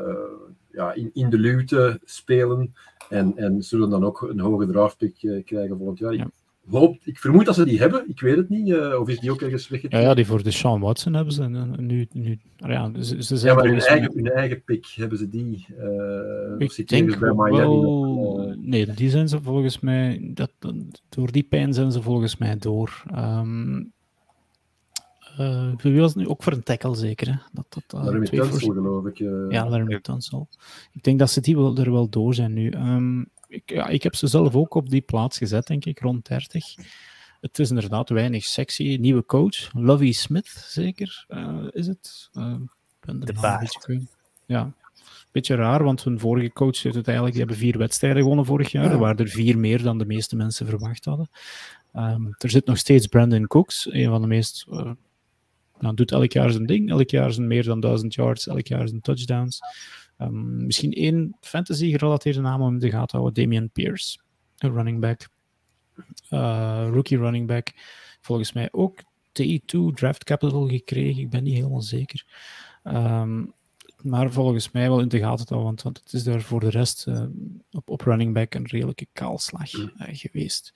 ja, 0.72 0.94
in, 0.94 1.10
in 1.14 1.30
de 1.30 1.38
luwte 1.38 2.00
spelen. 2.04 2.74
En, 3.10 3.38
en 3.38 3.64
zullen 3.64 3.90
dan 3.90 4.06
ook 4.06 4.22
een 4.22 4.40
hoge 4.40 4.66
draftpick 4.66 5.44
krijgen 5.46 5.78
volgend 5.78 6.00
jaar. 6.00 6.14
Ja. 6.14 6.30
Hoop, 6.70 6.98
ik 7.04 7.20
vermoed 7.20 7.46
dat 7.46 7.56
ze 7.56 7.66
die 7.66 7.80
hebben, 7.80 8.10
ik 8.10 8.20
weet 8.20 8.36
het 8.36 8.50
niet. 8.50 8.76
of 8.76 9.10
is 9.10 9.20
die 9.20 9.32
ook 9.32 9.42
ergens 9.42 9.68
weggetrokken? 9.68 10.00
Ja, 10.00 10.08
ja, 10.08 10.16
die 10.16 10.26
voor 10.26 10.44
de 10.44 10.52
Sean 10.52 10.80
Watson 10.80 11.14
hebben 11.14 11.34
ze 11.34 11.44
nu. 11.78 12.08
nu 12.12 12.40
ja, 12.56 12.92
ze, 13.00 13.24
ze 13.24 13.46
ja, 13.46 13.54
maar 13.54 13.66
hun 13.66 13.80
eigen, 13.80 14.12
hun 14.16 14.32
eigen 14.32 14.64
pick 14.64 14.86
hebben 14.86 15.18
ze 15.18 15.30
die. 15.30 15.66
Uh, 15.80 16.68
ik 16.78 16.88
denk 16.88 17.20
bij 17.20 17.34
Miami. 17.34 17.58
Wel, 17.58 18.50
uh... 18.50 18.56
Nee, 18.58 18.86
die 18.86 19.10
zijn 19.10 19.28
ze 19.28 19.42
volgens 19.42 19.80
mij. 19.80 20.32
Dat, 20.34 20.52
door 21.10 21.32
die 21.32 21.44
pijn 21.44 21.74
zijn 21.74 21.92
ze 21.92 22.02
volgens 22.02 22.38
mij 22.38 22.58
door. 22.58 23.04
Um, 23.16 23.94
uh, 25.40 25.72
wie 25.78 26.00
was 26.00 26.14
het 26.14 26.24
nu? 26.24 26.28
Ook 26.28 26.44
voor 26.44 26.54
een 26.54 26.64
tackle 26.64 26.96
zeker. 26.96 27.28
Hè? 27.28 27.36
Dat, 27.52 27.66
dat, 27.88 28.14
uh, 28.14 28.22
twee 28.22 28.44
voor... 28.44 28.74
geloof 28.74 29.06
ik. 29.06 29.20
Uh... 29.20 29.52
Ja, 29.52 29.70
Laramie 29.70 30.02
Tunsil. 30.02 30.48
Ik 30.92 31.04
denk 31.04 31.20
dat 31.20 31.30
ze 31.30 31.42
die 31.42 31.56
wel, 31.56 31.78
er 31.78 31.92
wel 31.92 32.10
door 32.10 32.34
zijn 32.34 32.54
nu. 32.54 32.72
Um, 32.72 33.30
ik, 33.48 33.70
ja, 33.72 33.88
ik 33.88 34.04
heb 34.04 34.16
ze 34.16 34.28
zelf 34.28 34.56
ook 34.56 34.74
op 34.74 34.90
die 34.90 35.02
plaats 35.02 35.38
gezet, 35.38 35.68
denk 35.68 35.86
ik, 35.86 36.00
rond 36.00 36.28
30. 36.28 36.76
Het 37.42 37.60
is 37.60 37.70
inderdaad 37.70 38.10
weinig 38.10 38.44
sexy. 38.44 38.98
Nieuwe 39.00 39.26
coach, 39.26 39.70
Lovie 39.74 40.14
Smith, 40.14 40.66
zeker, 40.68 41.26
uh, 41.30 41.68
is 41.72 41.88
het? 41.88 42.30
Uh, 42.34 42.56
de 43.02 43.34
baas. 43.42 43.88
Ja, 44.46 44.74
beetje 45.36 45.56
raar, 45.56 45.84
want 45.84 46.04
hun 46.04 46.20
vorige 46.20 46.54
coach 46.54 46.82
heeft 46.82 46.96
het 46.96 47.08
eigenlijk, 47.08 47.38
die 47.38 47.46
hebben 47.46 47.64
vier 47.64 47.78
wedstrijden 47.78 48.22
gewonnen 48.22 48.46
vorig 48.46 48.72
jaar. 48.72 48.92
Er 48.92 48.98
waren 48.98 49.18
er 49.18 49.28
vier 49.28 49.58
meer 49.58 49.82
dan 49.82 49.98
de 49.98 50.06
meeste 50.06 50.36
mensen 50.36 50.68
verwacht 50.68 51.06
hadden. 51.06 51.30
Um, 51.96 52.36
er 52.38 52.50
zit 52.50 52.66
nog 52.66 52.78
steeds 52.78 53.08
Brandon 53.08 53.48
Cooks, 53.48 53.88
een 53.92 54.10
van 54.10 54.22
de 54.22 54.28
meest 54.28 54.66
uh, 54.70 54.92
nou, 55.86 55.96
doet 55.96 56.12
elk 56.12 56.32
jaar 56.32 56.52
zijn 56.52 56.66
ding. 56.66 56.90
Elk 56.90 57.10
jaar 57.10 57.32
zijn 57.32 57.48
meer 57.48 57.64
dan 57.64 57.80
1000 57.80 58.14
yards, 58.14 58.48
elk 58.48 58.68
jaar 58.68 58.88
zijn 58.88 59.02
touchdowns. 59.02 59.60
Um, 60.18 60.66
misschien 60.66 60.94
één 60.94 61.38
fantasy-gerelateerde 61.42 62.42
naam 62.42 62.62
om 62.62 62.74
in 62.74 62.80
de 62.80 62.90
gaten 62.90 63.20
houden: 63.20 63.44
Damian 63.44 63.70
Pierce, 63.70 64.20
een 64.58 64.74
running 64.74 65.00
back. 65.00 65.28
Uh, 66.30 66.88
rookie 66.92 67.18
running 67.18 67.48
back. 67.48 67.74
Volgens 68.22 68.54
mij 68.54 68.70
ook 68.72 69.00
T2 69.44 69.94
draft 69.94 70.24
capital 70.24 70.68
gekregen. 70.68 71.22
Ik 71.22 71.30
ben 71.30 71.44
niet 71.44 71.56
helemaal 71.56 71.82
zeker. 71.82 72.26
Um, 72.84 73.54
maar 74.02 74.32
volgens 74.32 74.72
mij 74.72 74.90
wel 74.90 75.00
in 75.00 75.08
de 75.08 75.20
gaten 75.20 75.46
houden, 75.48 75.64
want, 75.64 75.82
want 75.82 75.98
het 75.98 76.14
is 76.14 76.24
daar 76.24 76.42
voor 76.42 76.60
de 76.60 76.70
rest 76.70 77.06
uh, 77.08 77.24
op, 77.72 77.90
op 77.90 78.02
running 78.02 78.34
back 78.34 78.54
een 78.54 78.68
redelijke 78.68 79.08
kaalslag 79.14 79.74
uh, 79.74 79.88
geweest. 79.98 80.74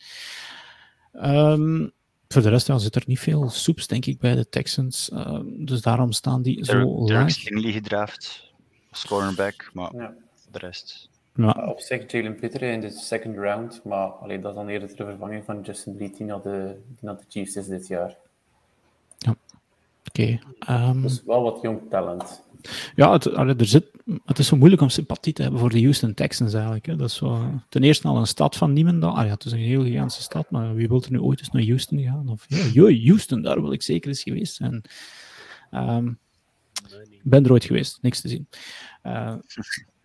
Um, 1.13 1.91
voor 2.33 2.41
de 2.41 2.49
rest 2.49 2.67
ja, 2.67 2.77
zit 2.77 2.95
er 2.95 3.03
niet 3.05 3.19
veel 3.19 3.49
soeps, 3.49 3.87
denk 3.87 4.05
ik, 4.05 4.19
bij 4.19 4.35
de 4.35 4.49
Texans. 4.49 5.09
Uh, 5.13 5.39
dus 5.45 5.81
daarom 5.81 6.11
staan 6.11 6.41
die 6.41 6.65
zo 6.65 7.05
Dirk 7.05 7.09
laag. 7.09 7.29
Stingley 7.29 7.71
gedraft, 7.71 8.51
scoreback, 8.91 9.69
maar 9.73 9.95
ja. 9.95 10.13
de 10.51 10.59
rest. 10.59 11.09
Ja. 11.35 11.51
Op 11.51 11.79
zich 11.79 12.11
Jalen 12.11 12.39
Peter 12.39 12.61
in 12.61 12.79
de 12.79 12.89
second 12.89 13.37
round, 13.37 13.83
maar 13.83 14.07
allee, 14.07 14.39
dat 14.39 14.51
is 14.51 14.57
dan 14.57 14.67
eerder 14.67 14.87
de 14.87 15.05
vervanging 15.05 15.45
van 15.45 15.61
Justin 15.61 15.95
Lee, 15.97 16.13
die 16.17 16.25
naar 16.25 16.41
de, 16.41 16.81
die 16.87 16.97
naar 16.99 17.17
de 17.17 17.23
Chiefs 17.27 17.55
is 17.55 17.67
dit 17.67 17.87
jaar. 17.87 18.15
Ja, 19.17 19.35
oké. 20.07 20.39
Okay. 20.65 20.89
Um... 20.89 21.01
Dus 21.01 21.23
wel 21.23 21.41
wat 21.41 21.61
jong 21.61 21.81
talent. 21.89 22.41
Ja, 22.95 23.11
het, 23.11 23.25
er 23.25 23.65
zit, 23.65 23.85
het 24.25 24.39
is 24.39 24.47
zo 24.47 24.57
moeilijk 24.57 24.81
om 24.81 24.89
sympathie 24.89 25.33
te 25.33 25.41
hebben 25.41 25.59
voor 25.59 25.69
de 25.69 25.81
Houston 25.81 26.13
Texans 26.13 26.53
eigenlijk. 26.53 26.85
Hè. 26.85 26.95
Dat 26.95 27.09
is 27.09 27.15
zo, 27.15 27.61
ten 27.69 27.83
eerste 27.83 28.07
al 28.07 28.17
een 28.17 28.27
stad 28.27 28.55
van 28.55 28.73
Niemendal. 28.73 29.17
Ah, 29.17 29.25
ja, 29.25 29.31
het 29.31 29.45
is 29.45 29.51
een 29.51 29.57
heel 29.57 29.83
gigantische 29.83 30.21
stad, 30.21 30.51
maar 30.51 30.75
wie 30.75 30.87
wil 30.87 31.01
er 31.03 31.11
nu 31.11 31.21
ooit 31.21 31.39
eens 31.39 31.51
naar 31.51 31.63
Houston 31.63 32.01
gaan? 32.01 32.29
Of, 32.29 32.45
Houston, 33.05 33.41
daar 33.41 33.61
wil 33.61 33.71
ik 33.71 33.81
zeker 33.81 34.09
eens 34.09 34.23
geweest 34.23 34.55
zijn. 34.55 34.81
Um, 35.71 36.19
ben 37.23 37.45
er 37.45 37.51
ooit 37.51 37.65
geweest, 37.65 37.97
niks 38.01 38.21
te 38.21 38.27
zien. 38.27 38.47
Uh, 39.03 39.35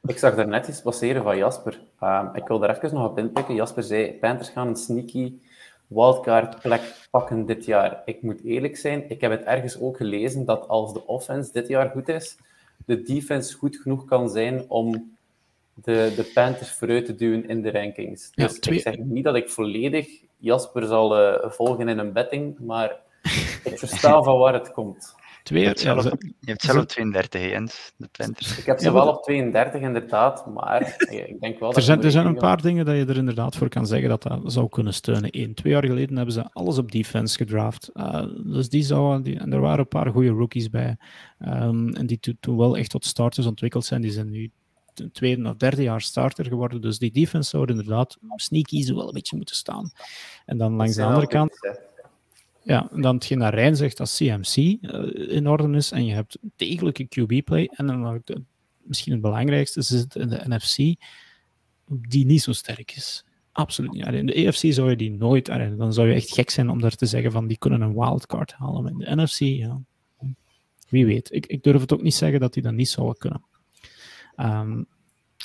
ik 0.03 0.19
zag 0.19 0.35
daar 0.35 0.49
net 0.49 0.69
iets 0.69 0.83
passeren 0.83 1.23
van 1.23 1.37
Jasper. 1.37 1.81
Um, 2.01 2.31
ik 2.35 2.47
wil 2.47 2.59
daar 2.59 2.77
even 2.77 2.95
nog 2.95 3.11
op 3.11 3.19
inpikken. 3.19 3.55
Jasper 3.55 3.83
zei, 3.83 4.13
Panthers 4.13 4.49
gaan 4.49 4.69
een 4.69 4.77
sneaky 4.77 5.33
wildcard 5.87 6.61
plek 6.61 7.07
pakken 7.11 7.47
dit 7.47 7.65
jaar. 7.65 8.03
Ik 8.05 8.23
moet 8.23 8.43
eerlijk 8.45 8.77
zijn, 8.77 9.05
ik 9.11 9.21
heb 9.21 9.31
het 9.31 9.43
ergens 9.43 9.81
ook 9.81 9.97
gelezen 9.97 10.45
dat 10.45 10.69
als 10.69 10.93
de 10.93 11.07
offense 11.07 11.53
dit 11.53 11.69
jaar 11.69 11.91
goed 11.91 12.09
is, 12.09 12.37
de 12.87 13.03
defense 13.03 13.55
goed 13.57 13.77
genoeg 13.77 14.05
kan 14.05 14.31
zijn 14.31 14.65
om 14.69 15.17
de, 15.75 16.13
de 16.17 16.31
Panthers 16.35 16.71
vooruit 16.73 17.05
te 17.07 17.15
duwen 17.15 17.49
in 17.49 17.63
de 17.63 17.71
rankings. 17.71 18.31
Ja, 18.33 18.47
Dus 18.47 18.59
twee- 18.59 18.77
ik 18.77 18.83
zeg 18.83 18.97
niet 18.99 19.25
dat 19.25 19.35
ik 19.37 19.51
volledig 19.51 20.09
Jasper 20.37 20.87
zal 20.87 21.17
eh, 21.19 21.51
volgen 21.51 21.89
in 21.89 21.99
een 21.99 22.13
betting, 22.13 22.59
maar 22.59 22.97
ik 23.65 23.79
versta 23.89 24.23
van 24.23 24.39
waar 24.39 24.53
het 24.53 24.73
komt. 24.73 25.15
Twee, 25.45 25.61
Je 25.61 25.67
hebt 25.67 25.81
ja, 25.81 26.01
zelf, 26.01 26.03
ze- 26.03 26.33
je 26.41 26.51
hebt 26.51 26.63
zelf 26.63 26.85
32 26.87 27.41
hè, 27.41 27.47
Jens, 27.47 27.93
de 27.97 28.09
Panthers. 28.13 28.59
Ik 28.59 28.67
heb 28.67 28.79
ze 28.79 28.85
Ja, 28.85 28.93
wel 28.93 29.09
op 29.09 29.23
32 29.23 29.81
inderdaad, 29.81 30.47
maar 30.47 30.83
eh, 30.99 31.29
ik 31.29 31.41
denk 31.41 31.59
wel 31.59 31.69
dat 31.69 31.77
Er 31.77 31.83
zijn, 31.83 32.03
er 32.03 32.11
zijn 32.11 32.27
een 32.27 32.35
paar 32.37 32.63
dingen 32.63 32.85
dat 32.85 32.97
je 32.97 33.05
er 33.05 33.17
inderdaad 33.17 33.57
voor 33.57 33.69
kan 33.69 33.87
zeggen 33.87 34.09
dat 34.09 34.23
dat 34.23 34.41
zou 34.53 34.69
kunnen 34.69 34.95
steunen. 34.95 35.29
Eén, 35.41 35.55
twee 35.55 35.73
jaar 35.73 35.85
geleden 35.87 36.17
hebben 36.17 36.35
ze 36.35 36.49
alles 36.53 36.79
op 36.79 36.93
defense 36.93 37.37
gedraft. 37.37 37.91
Uh, 37.95 38.23
dus 38.45 38.69
die 38.69 38.83
zou, 38.83 39.23
die, 39.23 39.39
en 39.39 39.53
er 39.53 39.61
waren 39.61 39.79
een 39.79 39.89
paar 39.89 40.11
goede 40.11 40.29
rookies 40.31 40.71
bij. 40.71 40.97
Um, 41.47 41.95
en 41.95 42.07
die 42.07 42.19
to- 42.21 42.33
toen 42.41 42.57
wel 42.57 42.77
echt 42.77 42.91
tot 42.91 43.05
starters 43.05 43.47
ontwikkeld 43.47 43.85
zijn. 43.85 44.01
Die 44.01 44.11
zijn 44.11 44.31
nu 44.31 44.51
tweede 45.13 45.49
of 45.49 45.57
derde 45.57 45.83
jaar 45.83 46.01
starter 46.01 46.45
geworden. 46.47 46.81
Dus 46.81 46.99
die 46.99 47.11
defense 47.13 47.51
zou 47.51 47.63
er 47.63 47.71
inderdaad 47.71 48.17
sneaky 48.37 48.83
zo 48.83 48.95
wel 48.97 49.07
een 49.07 49.13
beetje 49.13 49.37
moeten 49.37 49.57
staan. 49.57 49.91
En 50.47 50.59
dan 50.59 50.73
langs 50.75 50.95
de 50.95 51.05
andere 51.05 51.27
kant. 51.27 51.53
Ja, 52.65 52.91
en 52.91 53.01
dan 53.01 53.15
hetgeen 53.15 53.39
dat 53.39 53.55
Rijn 53.55 53.77
zegt 53.77 53.97
dat 53.97 54.15
CMC 54.17 54.57
uh, 54.57 54.79
in 55.37 55.49
orde 55.49 55.77
is 55.77 55.91
en 55.91 56.05
je 56.05 56.15
hebt 56.15 56.39
degelijke 56.57 57.05
QB-play 57.05 57.71
en 57.73 57.87
dan 57.87 58.23
misschien 58.83 59.13
het 59.13 59.21
belangrijkste 59.21 59.79
is 59.79 59.89
het 59.89 60.15
in 60.15 60.29
de 60.29 60.43
NFC 60.45 60.77
die 61.87 62.27
niet 62.27 62.43
zo 62.43 62.53
sterk 62.53 62.93
is. 62.97 63.25
Absoluut 63.53 63.93
niet. 63.93 64.07
In 64.07 64.27
de 64.27 64.47
AFC 64.47 64.73
zou 64.73 64.91
je 64.91 64.97
die 64.97 65.11
nooit, 65.11 65.49
allee, 65.49 65.77
dan 65.77 65.93
zou 65.93 66.09
je 66.09 66.15
echt 66.15 66.33
gek 66.33 66.51
zijn 66.51 66.71
om 66.71 66.81
daar 66.81 66.95
te 66.95 67.07
zeggen 67.07 67.33
van 67.33 67.47
die 67.47 67.59
kunnen 67.59 67.81
een 67.81 67.95
wildcard 67.95 68.53
halen. 68.53 68.83
Maar 68.83 68.93
in 68.93 68.99
de 68.99 69.23
NFC, 69.23 69.39
ja, 69.39 69.81
wie 70.89 71.07
weet. 71.07 71.33
Ik, 71.33 71.47
ik 71.47 71.63
durf 71.63 71.81
het 71.81 71.93
ook 71.93 72.03
niet 72.03 72.15
zeggen 72.15 72.41
dat 72.41 72.53
die 72.53 72.63
dat 72.63 72.73
niet 72.73 72.89
zouden 72.89 73.17
kunnen. 73.19 73.45
Ehm, 74.37 74.83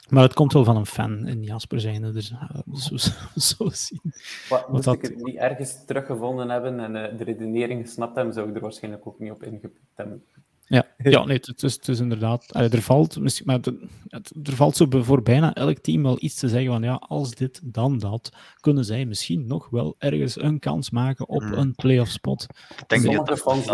maar 0.10 0.24
het 0.24 0.34
komt 0.34 0.54
wel 0.54 0.64
van 0.64 0.76
een 0.78 0.86
fan 0.86 1.28
in 1.28 1.44
Jasper 1.44 1.80
zijnde, 1.80 2.12
dus 2.12 2.32
uh, 2.32 2.42
zo, 2.76 2.98
zo, 2.98 3.12
zo 3.36 3.70
zien. 3.70 4.14
Maar 4.50 4.66
moest 4.70 4.84
dat- 4.84 4.94
ik 4.96 5.02
het 5.02 5.24
niet 5.24 5.36
ergens 5.36 5.86
teruggevonden 5.86 6.50
hebben 6.50 6.80
en 6.80 6.96
eh, 7.12 7.18
de 7.18 7.24
redenering 7.24 7.86
gesnapt 7.86 8.16
hebben, 8.16 8.34
zou 8.34 8.50
ik 8.50 8.56
er 8.56 8.62
waarschijnlijk 8.62 9.08
ook 9.08 9.20
niet 9.20 9.32
op 9.32 9.44
ingepikt 9.44 9.80
hebben. 9.96 10.24
Ja, 10.66 10.86
ja 10.98 11.26
nee, 11.26 11.38
het 11.42 11.64
is, 11.64 11.74
het 11.74 11.88
is 11.88 12.00
inderdaad. 12.00 12.54
allee, 12.54 12.70
Er 12.70 12.82
valt, 12.82 13.20
misschien, 13.20 13.46
maar 13.46 13.56
het- 13.56 13.74
het- 14.08 14.32
er 14.44 14.56
valt 14.56 14.76
zo 14.76 14.86
voor 14.90 15.22
bijna 15.22 15.54
elk 15.54 15.78
team 15.78 16.04
wel 16.04 16.18
iets 16.20 16.36
te 16.36 16.50
zeggen 16.50 16.72
van 16.72 16.82
ja, 16.84 16.94
als 16.96 17.36
dit, 17.36 17.60
dan 17.64 17.98
dat, 17.98 18.32
kunnen 18.60 18.86
zij 18.86 19.06
misschien 19.06 19.48
nog 19.48 19.70
wel 19.70 19.96
ergens 19.98 20.42
een 20.42 20.60
kans 20.60 20.90
maken 20.90 21.28
op 21.28 21.42
Hmm. 21.42 21.54
een 21.54 21.76
playoff 21.76 22.12
spot. 22.12 22.44
Ik 22.78 22.84
denk 22.90 23.04
niet 23.04 23.16
dat 23.16 23.28
dat 23.28 23.44
telkens 23.44 23.68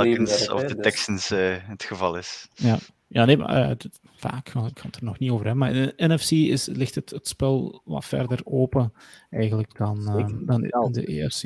daarop, 0.45 0.56
of 0.64 0.68
de 0.69 0.76
dus- 0.76 0.84
Texans 0.84 1.31
eh, 1.31 1.56
het 1.60 1.84
geval 1.84 2.18
is. 2.18 2.47
Ja, 2.53 2.77
Ja, 3.07 3.26
nee, 3.26 3.38
maar 3.38 3.69
uh, 3.69 3.76
vaak, 4.15 4.48
ik 4.48 4.53
kan 4.53 4.64
het 4.64 4.95
er 4.95 5.03
nog 5.03 5.19
niet 5.19 5.32
over 5.32 5.45
hebben, 5.45 5.68
maar 5.68 5.76
in 5.76 6.11
NFC 6.11 6.32
is, 6.32 6.65
ligt 6.65 6.95
het, 6.95 7.10
het 7.10 7.27
spel 7.27 7.82
wat 7.86 8.06
verder 8.06 8.40
open 8.44 8.94
eigenlijk 9.30 9.77
dan, 9.77 10.19
uh, 10.19 10.27
dan 10.45 10.64
in 10.64 10.91
de 10.91 11.06
ERC. 11.06 11.44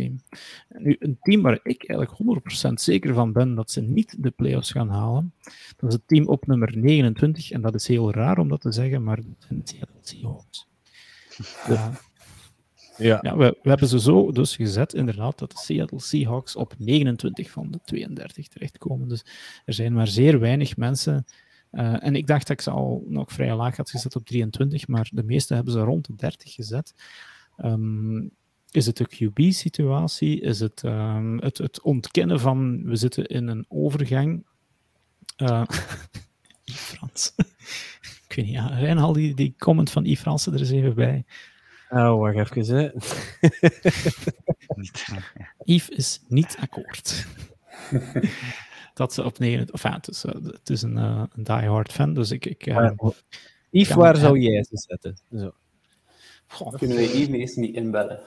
Nu, 0.68 0.96
een 1.00 1.18
team 1.22 1.42
waar 1.42 1.60
ik 1.64 1.90
eigenlijk 1.90 2.42
100% 2.70 2.74
zeker 2.74 3.14
van 3.14 3.32
ben 3.32 3.56
dat 3.56 3.72
ze 3.72 3.82
niet 3.82 4.24
de 4.24 4.32
playoffs 4.32 4.72
gaan 4.72 4.90
halen, 4.90 5.34
dat 5.78 5.90
is 5.90 5.96
het 5.96 6.08
team 6.08 6.28
op 6.28 6.48
nummer 6.48 6.78
29, 6.78 7.52
en 7.52 7.62
dat 7.62 7.76
is 7.76 7.88
heel 7.88 8.12
raar 8.12 8.38
om 8.38 8.50
dat 8.50 8.62
te 8.62 8.72
zeggen, 8.72 9.04
maar 9.04 9.16
dat 9.16 9.26
zijn 9.48 9.60
de 9.60 9.68
Seattle 9.72 10.00
Seahawks. 10.02 10.68
Ja. 11.68 13.20
ja 13.22 13.38
we, 13.38 13.58
we, 13.62 13.70
hebben 13.70 13.88
ze 13.88 14.00
zo 14.00 14.32
dus 14.32 14.56
gezet, 14.56 14.94
inderdaad, 14.94 15.40
dat 15.40 15.52
de 15.52 15.58
Seattle 15.58 16.00
Seahawks 16.00 16.56
op 16.56 16.74
29 16.78 17.52
van 17.52 17.72
de 17.72 17.80
32 17.86 18.48
terechtkomen. 18.48 19.08
Dus 19.08 19.26
er 19.66 19.74
zijn 19.74 19.94
maar 19.94 20.08
zeer 20.08 20.40
weinig 20.40 20.78
mensen. 20.78 21.26
Uh, 21.72 22.06
en 22.06 22.16
ik 22.16 22.28
dacht 22.28 22.48
dat 22.48 22.58
ik 22.58 22.64
ze 22.64 22.70
al 22.70 23.04
nog 23.08 23.32
vrij 23.32 23.56
laag 23.56 23.78
had 23.78 23.90
gezet 23.90 24.16
op 24.16 24.26
23, 24.26 24.88
maar 24.88 25.10
de 25.14 25.24
meeste 25.24 25.54
hebben 25.54 25.74
ze 25.74 25.80
rond 25.80 26.06
de 26.06 26.16
30 26.16 26.54
gezet. 26.54 26.94
Um, 27.58 28.32
is 28.72 28.86
het 28.86 28.98
de 28.98 29.08
QB-situatie? 29.08 30.42
Is 30.42 30.60
het, 30.60 30.84
um, 30.84 31.38
het 31.38 31.58
het 31.58 31.82
ontkennen 31.82 32.40
van 32.40 32.84
we 32.84 32.96
zitten 32.96 33.26
in 33.26 33.48
een 33.48 33.66
overgang? 33.68 34.44
Uh, 35.38 35.64
Frans. 36.66 37.34
ik 38.28 38.36
weet 38.36 38.46
niet, 38.46 38.54
ja, 38.54 38.68
Rijn, 38.68 39.14
die, 39.14 39.36
die 39.36 39.56
comment 39.58 39.92
van 39.92 40.06
Yves 40.06 40.20
Fransen 40.20 40.54
er 40.54 40.60
eens 40.60 40.70
even 40.70 40.96
bij. 40.96 41.26
Oh, 41.90 42.20
wacht 42.20 42.56
even. 42.56 42.76
Hè. 42.76 42.90
Yves 45.74 45.90
is 45.90 46.22
niet 46.28 46.58
akkoord. 46.60 47.28
Dat 49.00 49.14
ze 49.14 49.24
op 49.24 49.40
9... 49.40 49.68
Enfin, 49.72 49.92
het 49.92 50.08
is, 50.08 50.24
het 50.44 50.70
is 50.70 50.82
een, 50.82 50.98
uh, 50.98 51.24
een 51.36 51.44
diehard 51.44 51.92
fan, 51.92 52.14
dus 52.14 52.32
ik... 52.32 52.46
ik 52.46 52.68
uh, 52.68 52.92
Yves, 53.70 53.96
waar 53.96 54.16
zou 54.16 54.40
jij 54.40 54.64
ze 54.64 54.78
zetten? 54.78 55.18
Zo. 55.38 55.52
Goh, 56.48 56.74
Kunnen 56.74 56.98
we 56.98 57.04
Yves 57.04 57.28
eerst 57.28 57.58
niet 57.58 57.76
inbellen? 57.76 58.20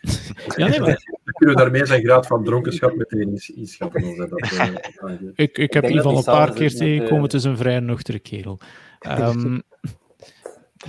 ja, 0.56 0.68
nee, 0.68 0.80
maar... 0.80 1.02
Kunnen 1.24 1.56
we 1.56 1.62
daarmee 1.62 1.86
zijn 1.86 2.02
graad 2.02 2.26
van 2.26 2.44
dronkenschap 2.44 2.96
meteen 2.96 3.40
inschatten? 3.54 4.16
Dat, 4.16 4.30
uh, 4.52 5.30
ik, 5.34 5.58
ik 5.58 5.72
heb 5.72 5.84
ieder 5.84 6.02
geval 6.02 6.16
een 6.16 6.24
paar 6.24 6.52
keer 6.52 6.74
tegengekomen, 6.74 7.22
het 7.22 7.34
is 7.34 7.44
een 7.44 7.56
vrij 7.56 7.80
nuchtere 7.80 8.18
kerel. 8.18 8.58
Um, 9.08 9.62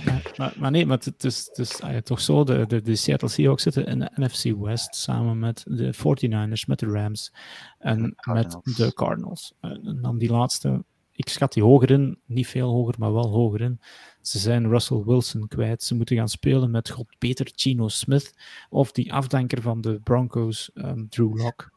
maar, 0.04 0.32
maar, 0.36 0.54
maar, 0.58 0.70
nee, 0.70 0.86
maar 0.86 0.98
het 0.98 1.24
is, 1.24 1.46
het 1.46 1.58
is 1.58 1.80
ah 1.80 1.96
toch 1.96 2.20
zo, 2.20 2.44
de, 2.44 2.66
de, 2.66 2.82
de, 2.82 2.96
Seattle 2.96 3.28
Seahawks 3.28 3.62
zitten 3.62 3.86
in 3.86 3.98
de 3.98 4.10
NFC 4.14 4.56
West 4.58 4.94
samen 4.94 5.38
met 5.38 5.62
de 5.66 5.94
49ers, 5.94 6.66
met 6.66 6.78
de 6.78 6.86
Rams 6.86 7.32
en 7.78 8.14
met 8.24 8.56
de 8.76 8.92
Cardinals. 8.94 9.52
En 9.60 9.98
dan 10.02 10.18
die 10.18 10.30
laatste, 10.30 10.84
ik 11.12 11.28
schat 11.28 11.52
die 11.52 11.62
hoger 11.62 11.90
in, 11.90 12.18
niet 12.26 12.46
veel 12.46 12.70
hoger, 12.70 12.94
maar 12.98 13.12
wel 13.12 13.30
hoger 13.30 13.60
in. 13.60 13.80
Ze 14.20 14.38
zijn 14.38 14.68
Russell 14.68 15.02
Wilson 15.04 15.48
kwijt. 15.48 15.82
Ze 15.82 15.94
moeten 15.94 16.16
gaan 16.16 16.28
spelen 16.28 16.70
met 16.70 16.90
God 16.90 17.06
Peter 17.18 17.50
Gino 17.54 17.88
Smith 17.88 18.34
of 18.70 18.92
die 18.92 19.12
afdanker 19.12 19.62
van 19.62 19.80
de 19.80 20.00
Broncos, 20.00 20.70
um, 20.74 21.08
Drew 21.08 21.36
Lock. 21.36 21.70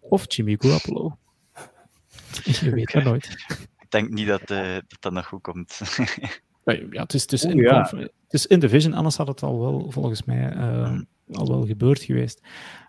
Of 0.00 0.24
Jimmy 0.34 0.56
Garoppolo. 0.58 1.18
Je 2.60 2.70
weet 2.70 2.92
het 2.92 3.04
nooit. 3.04 3.26
Ik 3.78 3.90
denk 3.90 4.10
niet 4.10 4.26
dat, 4.26 4.50
uh, 4.50 4.74
dat 4.74 4.96
dat 5.00 5.12
nog 5.12 5.26
goed 5.26 5.42
komt. 5.42 5.80
Ja, 6.72 7.02
het 7.02 7.14
is, 7.14 7.22
het, 7.22 7.32
is 7.32 7.44
in, 7.44 7.56
ja. 7.56 7.90
het 7.96 8.12
is 8.28 8.46
in 8.46 8.60
Division, 8.60 8.92
anders 8.92 9.16
had 9.16 9.26
het 9.26 9.42
al 9.42 9.60
wel, 9.60 9.90
volgens 9.90 10.24
mij, 10.24 10.56
uh, 10.56 11.00
al 11.32 11.48
wel 11.48 11.66
gebeurd 11.66 12.02
geweest. 12.02 12.40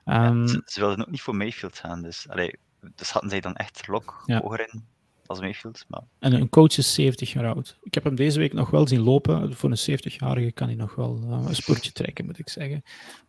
Um, 0.05 0.41
ja, 0.41 0.47
ze, 0.47 0.61
ze, 0.65 0.79
wilden 0.79 0.99
ook 0.99 1.11
niet 1.11 1.21
voor 1.21 1.35
Mayfield 1.35 1.77
gaan, 1.77 2.01
dus, 2.01 2.25
allee, 2.29 2.55
dus 2.95 3.11
hadden 3.11 3.29
zij 3.29 3.39
dan 3.39 3.55
echt 3.55 3.87
lok 3.87 4.23
ja. 4.25 4.41
hoger 4.41 4.59
in 4.59 4.83
als 5.27 5.39
Mayfield. 5.39 5.85
Maar... 5.87 6.01
En 6.19 6.33
een 6.33 6.49
coach 6.49 6.77
is 6.77 6.93
70 6.93 7.31
jaar 7.31 7.53
oud. 7.53 7.77
Ik 7.83 7.93
heb 7.93 8.03
hem 8.03 8.15
deze 8.15 8.39
week 8.39 8.53
nog 8.53 8.69
wel 8.69 8.87
zien 8.87 9.01
lopen. 9.01 9.53
Voor 9.53 9.71
een 9.71 9.99
70-jarige 9.99 10.51
kan 10.51 10.67
hij 10.67 10.75
nog 10.75 10.95
wel 10.95 11.19
uh, 11.23 11.43
een 11.47 11.55
spoortje 11.55 11.91
trekken, 11.91 12.25
moet 12.25 12.39
ik 12.39 12.49
zeggen. 12.49 12.83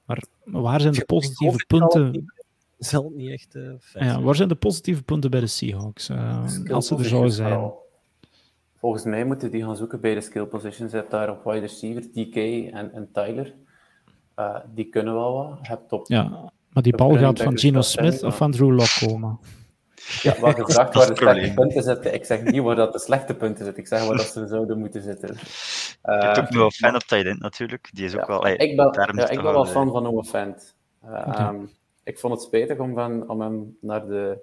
Maar, 0.05 0.23
maar 0.45 0.63
waar 0.63 0.81
zijn 0.81 0.93
de 0.93 1.05
positieve 1.05 1.65
punten? 1.67 2.33
Zal 2.79 3.13
niet 3.17 3.31
echt. 3.31 3.55
Uh, 3.55 3.73
ja, 3.93 4.23
waar 4.23 4.35
zijn 4.35 4.49
de 4.49 4.55
positieve 4.55 5.03
punten 5.03 5.31
bij 5.31 5.41
de 5.41 5.47
Seahawks? 5.47 6.11
als 6.71 6.87
ze 6.87 6.97
er 6.97 7.05
zouden 7.05 7.33
zijn. 7.33 7.73
Volgens 8.79 9.05
mij 9.05 9.25
moeten 9.25 9.51
die 9.51 9.65
gaan 9.65 9.77
zoeken 9.77 10.01
bij 10.01 10.15
de 10.15 10.21
skill 10.21 10.45
positions. 10.45 10.91
Je 10.91 10.97
hebt 10.97 11.11
daar 11.11 11.31
op 11.31 11.45
wide 11.45 11.59
receiver, 11.59 12.03
DK 12.03 12.37
en, 12.73 12.93
en 12.93 13.09
Tyler. 13.13 13.55
Uh, 14.37 14.57
die 14.75 14.89
kunnen 14.89 15.15
wel 15.15 15.33
wat. 15.33 15.59
Je 15.63 15.69
hebt 15.69 15.93
op, 15.93 16.09
ja, 16.09 16.51
maar 16.73 16.83
die 16.83 16.97
bal 16.97 17.17
gaat 17.17 17.43
van 17.43 17.59
Gino 17.59 17.81
Smith 17.81 18.23
of 18.23 18.37
van 18.37 18.51
Drew 18.51 18.75
Lock 18.75 18.97
komen. 19.01 19.39
Ja, 20.23 20.41
wat 20.41 20.55
gevraagd 20.55 20.95
waar 20.95 21.07
de 21.07 21.17
slechte 21.17 21.55
punten 21.55 21.83
zitten. 21.83 22.15
Ik 22.15 22.25
zeg 22.25 22.43
niet 22.43 22.63
waar 22.63 22.77
dat 22.77 22.93
de 22.93 22.99
slechte 22.99 23.35
punten 23.35 23.65
zitten. 23.65 23.83
Ik 23.83 23.89
zeg 23.89 24.07
waar 24.07 24.17
dat 24.17 24.27
ze 24.27 24.47
zouden 24.47 24.79
moeten 24.79 25.03
zitten. 25.03 25.31
Uh, 25.31 25.37
je 26.03 26.27
hebt 26.27 26.39
ook 26.39 26.49
wel 26.49 26.71
fan 26.71 26.95
op 26.95 27.03
tight 27.03 27.39
natuurlijk. 27.39 27.89
Die 27.93 28.05
is 28.05 28.17
ook 28.17 28.27
wel... 28.27 28.47
Ik 28.47 28.77
ben, 28.77 28.93
ja, 29.15 29.29
ik 29.29 29.43
ben 29.43 29.53
wel 29.53 29.67
fan 29.67 29.91
van 29.91 30.03
Noah 30.03 30.25
Fant. 30.25 30.75
Uh, 31.05 31.11
okay. 31.11 31.49
um, 31.49 31.71
ik 32.05 32.19
vond 32.19 32.33
het 32.33 32.43
spijtig 32.43 32.79
om, 32.79 32.95
van, 32.95 33.29
om 33.29 33.41
hem 33.41 33.77
naar 33.81 34.07
de 34.07 34.39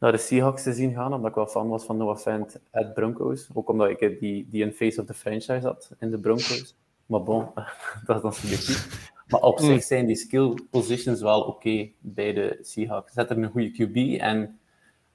naar 0.00 0.12
de 0.12 0.18
Seahawks 0.18 0.62
te 0.62 0.72
zien 0.72 0.94
gaan, 0.94 1.14
omdat 1.14 1.30
ik 1.30 1.34
wel 1.34 1.46
fan 1.46 1.68
was 1.68 1.84
van 1.84 1.96
Noah 1.96 2.16
Fant 2.16 2.60
at 2.70 2.94
Broncos. 2.94 3.48
Ook 3.54 3.68
omdat 3.68 3.88
ik 3.88 4.20
die, 4.20 4.46
die 4.48 4.64
een 4.64 4.72
face 4.72 5.00
of 5.00 5.06
the 5.06 5.14
franchise 5.14 5.66
had 5.66 5.90
in 5.98 6.10
de 6.10 6.18
Broncos. 6.18 6.76
Maar 7.06 7.22
bon, 7.22 7.46
dat 8.06 8.16
is 8.16 8.22
dan 8.22 8.32
subjectief. 8.32 9.12
Maar 9.26 9.40
op 9.40 9.58
zich 9.58 9.82
zijn 9.82 10.06
die 10.06 10.16
skill 10.16 10.58
positions 10.70 11.20
wel 11.20 11.40
oké 11.40 11.50
okay 11.50 11.94
bij 11.98 12.32
de 12.32 12.58
Seahawks. 12.60 13.12
Zet 13.12 13.30
er 13.30 13.38
een 13.38 13.50
goede 13.50 13.70
QB 13.70 14.20
en 14.20 14.58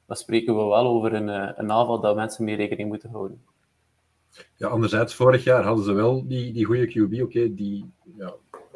dan 0.05 0.15
spreken 0.15 0.55
we 0.55 0.63
wel 0.63 0.87
over 0.87 1.13
een, 1.13 1.29
eh, 1.29 1.49
een 1.55 1.71
aanval 1.71 1.99
dat 1.99 2.15
mensen 2.15 2.43
mee 2.43 2.55
rekening 2.55 2.89
moeten 2.89 3.09
houden. 3.09 3.43
Ja, 4.55 4.67
anderzijds, 4.67 5.13
vorig 5.13 5.43
jaar 5.43 5.63
hadden 5.63 5.85
ze 5.85 5.93
wel 5.93 6.27
die, 6.27 6.53
die 6.53 6.65
goede 6.65 6.87
QB, 6.87 7.13
oké, 7.13 7.21
okay, 7.21 7.55
die 7.55 7.91
ja, 8.17 8.33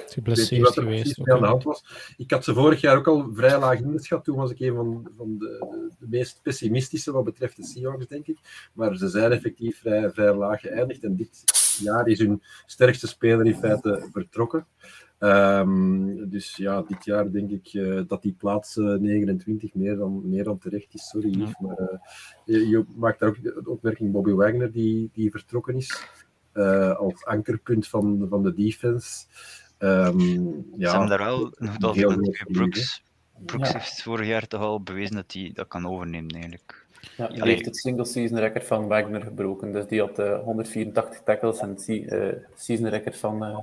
geblesseerd 0.07 0.73
geweest. 0.73 1.29
aan 1.29 1.39
de 1.39 1.47
hand 1.47 1.63
was. 1.63 2.13
Ik 2.17 2.31
had 2.31 2.43
ze 2.43 2.53
vorig 2.53 2.81
jaar 2.81 2.97
ook 2.97 3.07
al 3.07 3.29
vrij 3.33 3.59
laag 3.59 3.79
ingeschat. 3.79 4.23
Toen 4.23 4.35
was 4.35 4.51
ik 4.51 4.59
een 4.59 4.75
van, 4.75 5.11
van 5.17 5.37
de, 5.37 5.45
de, 5.45 5.91
de, 5.99 6.07
meest 6.09 6.39
pessimistische 6.43 7.11
wat 7.11 7.23
betreft 7.23 7.55
de 7.55 7.63
Seahawks, 7.63 8.07
denk 8.07 8.27
ik. 8.27 8.37
Maar 8.73 8.97
ze 8.97 9.07
zijn 9.07 9.31
effectief 9.31 9.79
vrij, 9.79 10.11
vrij 10.11 10.33
laag 10.33 10.61
geëindigd. 10.61 11.03
En 11.03 11.15
dit 11.15 11.43
jaar 11.79 12.07
is 12.07 12.19
hun 12.19 12.41
sterkste 12.65 13.07
speler 13.07 13.45
in 13.45 13.55
feite 13.55 14.07
vertrokken. 14.11 14.65
Um, 15.19 16.29
dus 16.29 16.55
ja, 16.55 16.81
dit 16.81 17.05
jaar 17.05 17.31
denk 17.31 17.49
ik 17.49 17.73
uh, 17.73 18.01
dat 18.07 18.21
die 18.21 18.35
plaats 18.37 18.77
uh, 18.77 18.99
29 18.99 19.73
meer 19.73 19.95
dan, 19.95 20.29
meer 20.29 20.43
dan 20.43 20.57
terecht 20.57 20.93
is. 20.93 21.09
Sorry, 21.09 21.39
ja. 21.39 21.51
maar 21.59 21.79
uh, 21.79 21.97
je, 22.45 22.67
je, 22.67 22.85
maakt 22.95 23.19
daar 23.19 23.29
ook 23.29 23.43
de 23.43 23.61
opmerking 23.65 24.11
Bobby 24.11 24.31
Wagner 24.31 24.71
die, 24.71 25.09
die 25.13 25.31
vertrokken 25.31 25.75
is. 25.75 26.03
Als 26.97 27.25
ankerpunt 27.25 27.87
van, 27.87 28.25
van 28.29 28.43
de 28.43 28.53
defense. 28.53 29.25
Um, 29.79 30.65
ja, 30.77 30.89
Ze 30.89 30.97
hebben 30.97 31.17
daar 31.17 31.27
wel 31.27 31.53
nog 31.57 31.77
dat 31.77 31.93
Brooks, 32.47 33.03
Brooks 33.45 33.71
ja. 33.71 33.77
heeft 33.77 34.01
vorig 34.01 34.27
jaar 34.27 34.47
toch 34.47 34.61
al 34.61 34.81
bewezen 34.81 35.15
dat 35.15 35.33
hij 35.33 35.51
dat 35.53 35.67
kan 35.67 35.87
overnemen 35.87 36.31
eigenlijk. 36.31 36.85
Ja, 37.17 37.27
hij 37.27 37.47
heeft 37.47 37.65
het 37.65 37.77
single 37.77 38.05
season 38.05 38.39
record 38.39 38.65
van 38.65 38.87
Wagner 38.87 39.21
gebroken. 39.21 39.71
Dus 39.71 39.87
die 39.87 39.99
had 39.99 40.19
uh, 40.19 40.39
184 40.39 41.21
tackles 41.23 41.59
en 41.59 41.69
het 41.69 41.87
uh, 41.87 42.33
season 42.55 42.87
record 42.87 43.17
van, 43.17 43.43
uh, 43.43 43.57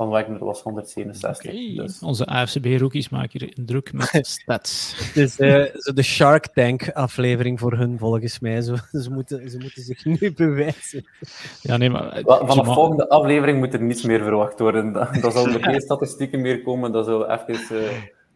van 0.00 0.08
Wagner 0.08 0.44
was 0.44 0.62
167. 0.62 1.50
Okay. 1.50 1.74
Dus. 1.74 2.02
Onze 2.02 2.26
AFCB-rookies 2.26 3.08
maken 3.08 3.40
hier 3.40 3.66
druk 3.66 3.92
met 3.92 4.26
stats. 4.40 4.94
Het 4.96 5.16
is 5.16 5.40
uh, 5.40 5.64
zo 5.74 5.92
de 5.92 6.02
Shark 6.02 6.46
Tank-aflevering 6.46 7.58
voor 7.58 7.72
hun, 7.72 7.98
volgens 7.98 8.38
mij. 8.38 8.60
Zo, 8.60 8.76
ze, 8.92 9.10
moeten, 9.10 9.50
ze 9.50 9.58
moeten 9.58 9.82
zich 9.82 10.04
nu 10.04 10.32
bewijzen. 10.36 11.06
Ja, 11.62 11.76
nee, 11.76 11.90
maar... 11.90 12.20
Vanaf 12.24 12.66
de 12.66 12.72
volgende 12.72 13.08
aflevering 13.08 13.58
moet 13.58 13.74
er 13.74 13.82
niets 13.82 14.02
meer 14.02 14.22
verwacht 14.22 14.58
worden. 14.58 14.92
Dan, 15.22 15.32
zal 15.32 15.48
er 15.48 15.62
geen 15.62 15.80
statistieken 15.80 16.40
meer 16.40 16.62
komen. 16.62 16.92
Dan 16.92 17.04
zullen 17.04 17.26
we 17.26 17.38
even 17.52 17.76
uh, 17.76 17.90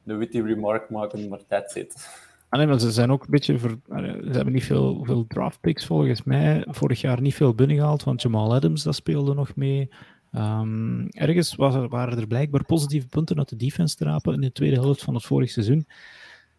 een 0.07 0.19
witty 0.19 0.41
remark 0.41 0.91
maken, 0.91 1.29
maar 1.29 1.41
that's 1.49 1.75
it. 1.75 2.09
Ah, 2.49 2.59
nee, 2.59 2.69
maar 2.69 2.81
ze 2.81 2.91
zijn 2.91 3.13
ook 3.13 3.23
een 3.23 3.31
beetje... 3.31 3.59
Ver... 3.59 3.79
Ze 3.89 4.31
hebben 4.33 4.53
niet 4.53 4.65
veel, 4.65 5.05
veel 5.05 5.25
draft 5.29 5.61
picks, 5.61 5.87
volgens 5.87 6.23
mij. 6.23 6.65
Vorig 6.69 7.01
jaar 7.01 7.21
niet 7.21 7.35
veel 7.35 7.55
binnengehaald, 7.55 8.05
want 8.05 8.23
Jamal 8.23 8.55
Adams, 8.55 8.83
dat 8.83 8.95
speelde 8.95 9.35
nog 9.35 9.57
mee. 9.57 9.91
Um, 10.37 11.09
ergens 11.09 11.55
was 11.55 11.75
waren 11.89 12.19
er 12.19 12.27
blijkbaar 12.27 12.65
positieve 12.65 13.07
punten 13.07 13.39
uit 13.39 13.49
de 13.49 13.57
defense 13.57 13.97
te 13.97 14.05
rapen 14.05 14.35
in 14.35 14.41
de 14.41 14.53
tweede 14.53 14.77
helft 14.77 15.03
van 15.03 15.15
het 15.15 15.25
vorige 15.25 15.53
seizoen. 15.53 15.87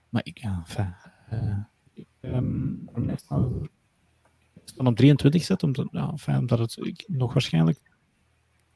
Maar 0.10 0.22
ik, 0.26 0.38
ja, 0.38 0.64
enfin, 0.68 0.96
uh, 1.34 2.36
um, 2.36 2.90
op 4.78 4.96
23 4.96 5.44
zet, 5.44 5.64
omdat, 5.64 5.88
ja, 5.92 6.14
omdat 6.40 6.60
het 6.60 6.78
ik 6.82 7.06
nog 7.08 7.34
waarschijnlijk 7.34 7.80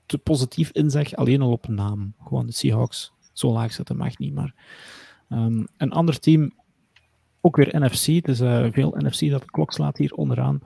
te 0.05 0.17
positief 0.17 0.71
inzeg, 0.71 1.15
alleen 1.15 1.41
al 1.41 1.51
op 1.51 1.67
naam. 1.67 2.13
Gewoon 2.23 2.45
de 2.45 2.51
Seahawks 2.51 3.13
zo 3.33 3.51
laag 3.51 3.73
zetten 3.73 3.97
mag 3.97 4.17
niet, 4.17 4.33
maar 4.33 4.53
um, 5.29 5.67
een 5.77 5.91
ander 5.91 6.19
team, 6.19 6.53
ook 7.41 7.55
weer 7.55 7.79
NFC, 7.79 8.25
dus 8.25 8.41
uh, 8.41 8.67
veel 8.71 8.95
NFC 8.97 9.29
dat 9.29 9.41
de 9.41 9.51
klok 9.51 9.71
slaat 9.71 9.97
hier 9.97 10.13
onderaan. 10.13 10.61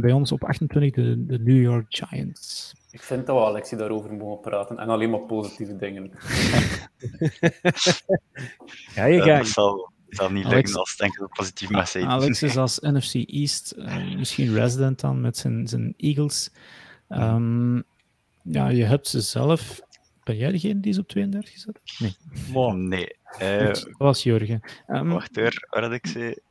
Bij 0.00 0.12
ons 0.12 0.32
op 0.32 0.44
28 0.44 1.04
de, 1.04 1.26
de 1.26 1.38
New 1.38 1.62
York 1.62 1.86
Giants. 1.88 2.74
Ik 2.90 3.02
vind 3.02 3.26
dat 3.26 3.36
we 3.36 3.44
Alexie 3.44 3.78
daarover 3.78 4.12
mogen 4.12 4.40
praten 4.40 4.78
en 4.78 4.88
alleen 4.88 5.10
maar 5.10 5.20
positieve 5.20 5.76
dingen. 5.76 6.10
ja, 8.94 9.04
je 9.04 9.22
gaat. 9.22 9.38
Dat 9.38 9.48
zal, 9.48 10.30
niet 10.30 10.44
Alex- 10.44 10.54
lukken 10.54 10.74
als 10.74 10.90
het 10.90 11.00
enkel 11.00 11.28
positief 11.28 11.86
zijn. 11.88 12.06
Alex 12.06 12.42
is 12.42 12.56
als 12.66 12.78
NFC 12.80 13.14
East 13.14 13.70
eh, 13.70 14.14
misschien 14.16 14.54
resident 14.54 15.00
dan 15.00 15.20
met 15.20 15.36
zijn, 15.36 15.66
zijn 15.68 15.94
Eagles. 15.96 16.50
Ehm, 17.08 17.76
ja, 18.42 18.68
je 18.68 18.84
hebt 18.84 19.08
ze 19.08 19.20
zelf. 19.20 19.80
Ben 20.24 20.36
jij 20.36 20.50
degene 20.50 20.80
die 20.80 20.92
ze 20.92 21.00
op 21.00 21.08
32 21.08 21.58
zet? 21.58 21.80
Nee, 21.98 22.74
Nee. 22.74 23.08
eh, 23.38 23.64
dat 23.66 23.88
was 23.98 24.22
Jurgen. 24.22 24.60
Ehm, 24.86 25.08
wacht 25.08 25.36
hoor, 25.36 25.66
wat 25.70 25.82
had 25.82 25.92
ik 25.92 26.06
ze? 26.06 26.42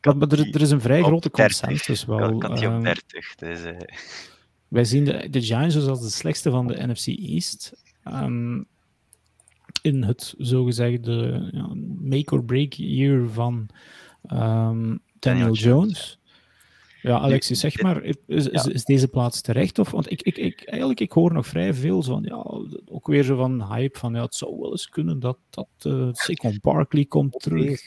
dat- 0.00 0.16
maar 0.16 0.28
er, 0.28 0.38
er 0.54 0.60
is 0.60 0.70
een 0.70 0.80
vrij 0.80 1.02
grote 1.02 1.30
30. 1.32 1.60
consensus 1.60 2.00
Ik 2.02 2.06
wel. 2.08 2.18
had 2.18 2.40
die 2.58 2.66
op 2.68 2.72
Ehm, 2.74 2.82
30. 2.82 3.34
Dus, 3.34 3.62
eh, 3.64 3.76
wij 4.70 4.84
zien 4.84 5.04
de, 5.04 5.30
de 5.30 5.42
Giants 5.42 5.74
dus 5.74 5.86
als 5.86 6.00
de 6.00 6.10
slechtste 6.10 6.50
van 6.50 6.66
de 6.66 6.86
NFC 6.86 7.06
East. 7.06 7.72
Ehm, 8.04 8.62
in 9.82 10.02
het 10.02 10.34
zogezegde 10.38 11.48
ja, 11.52 11.68
make-or-break 12.00 12.72
year 12.72 13.28
van 13.28 13.68
ehm, 14.22 14.96
Daniel 15.18 15.52
Jones. 15.52 16.18
Ja, 17.02 17.18
Alexis, 17.18 17.60
zeg 17.60 17.82
maar, 17.82 18.02
is, 18.26 18.48
is, 18.48 18.84
deze 18.84 19.08
plaats 19.08 19.40
terecht? 19.40 19.78
Of, 19.78 19.90
want 19.90 20.10
ik, 20.10 20.22
ik, 20.22 20.36
ik, 20.36 20.64
eigenlijk, 20.64 21.00
ik 21.00 21.12
hoor 21.12 21.32
nog 21.32 21.46
vrij 21.46 21.74
veel 21.74 22.02
van, 22.02 22.22
ja, 22.22 22.44
ook 22.86 23.06
weer 23.06 23.22
zo 23.22 23.36
van 23.36 23.74
hype 23.74 23.98
van, 23.98 24.14
ja, 24.14 24.22
het 24.22 24.34
zou 24.34 24.58
wel 24.60 24.70
eens 24.70 24.88
kunnen 24.88 25.20
dat, 25.20 25.38
dat 25.50 25.68
Saquon 26.16 26.58
Barkley 26.60 27.04
komt 27.04 27.40
terug. 27.40 27.86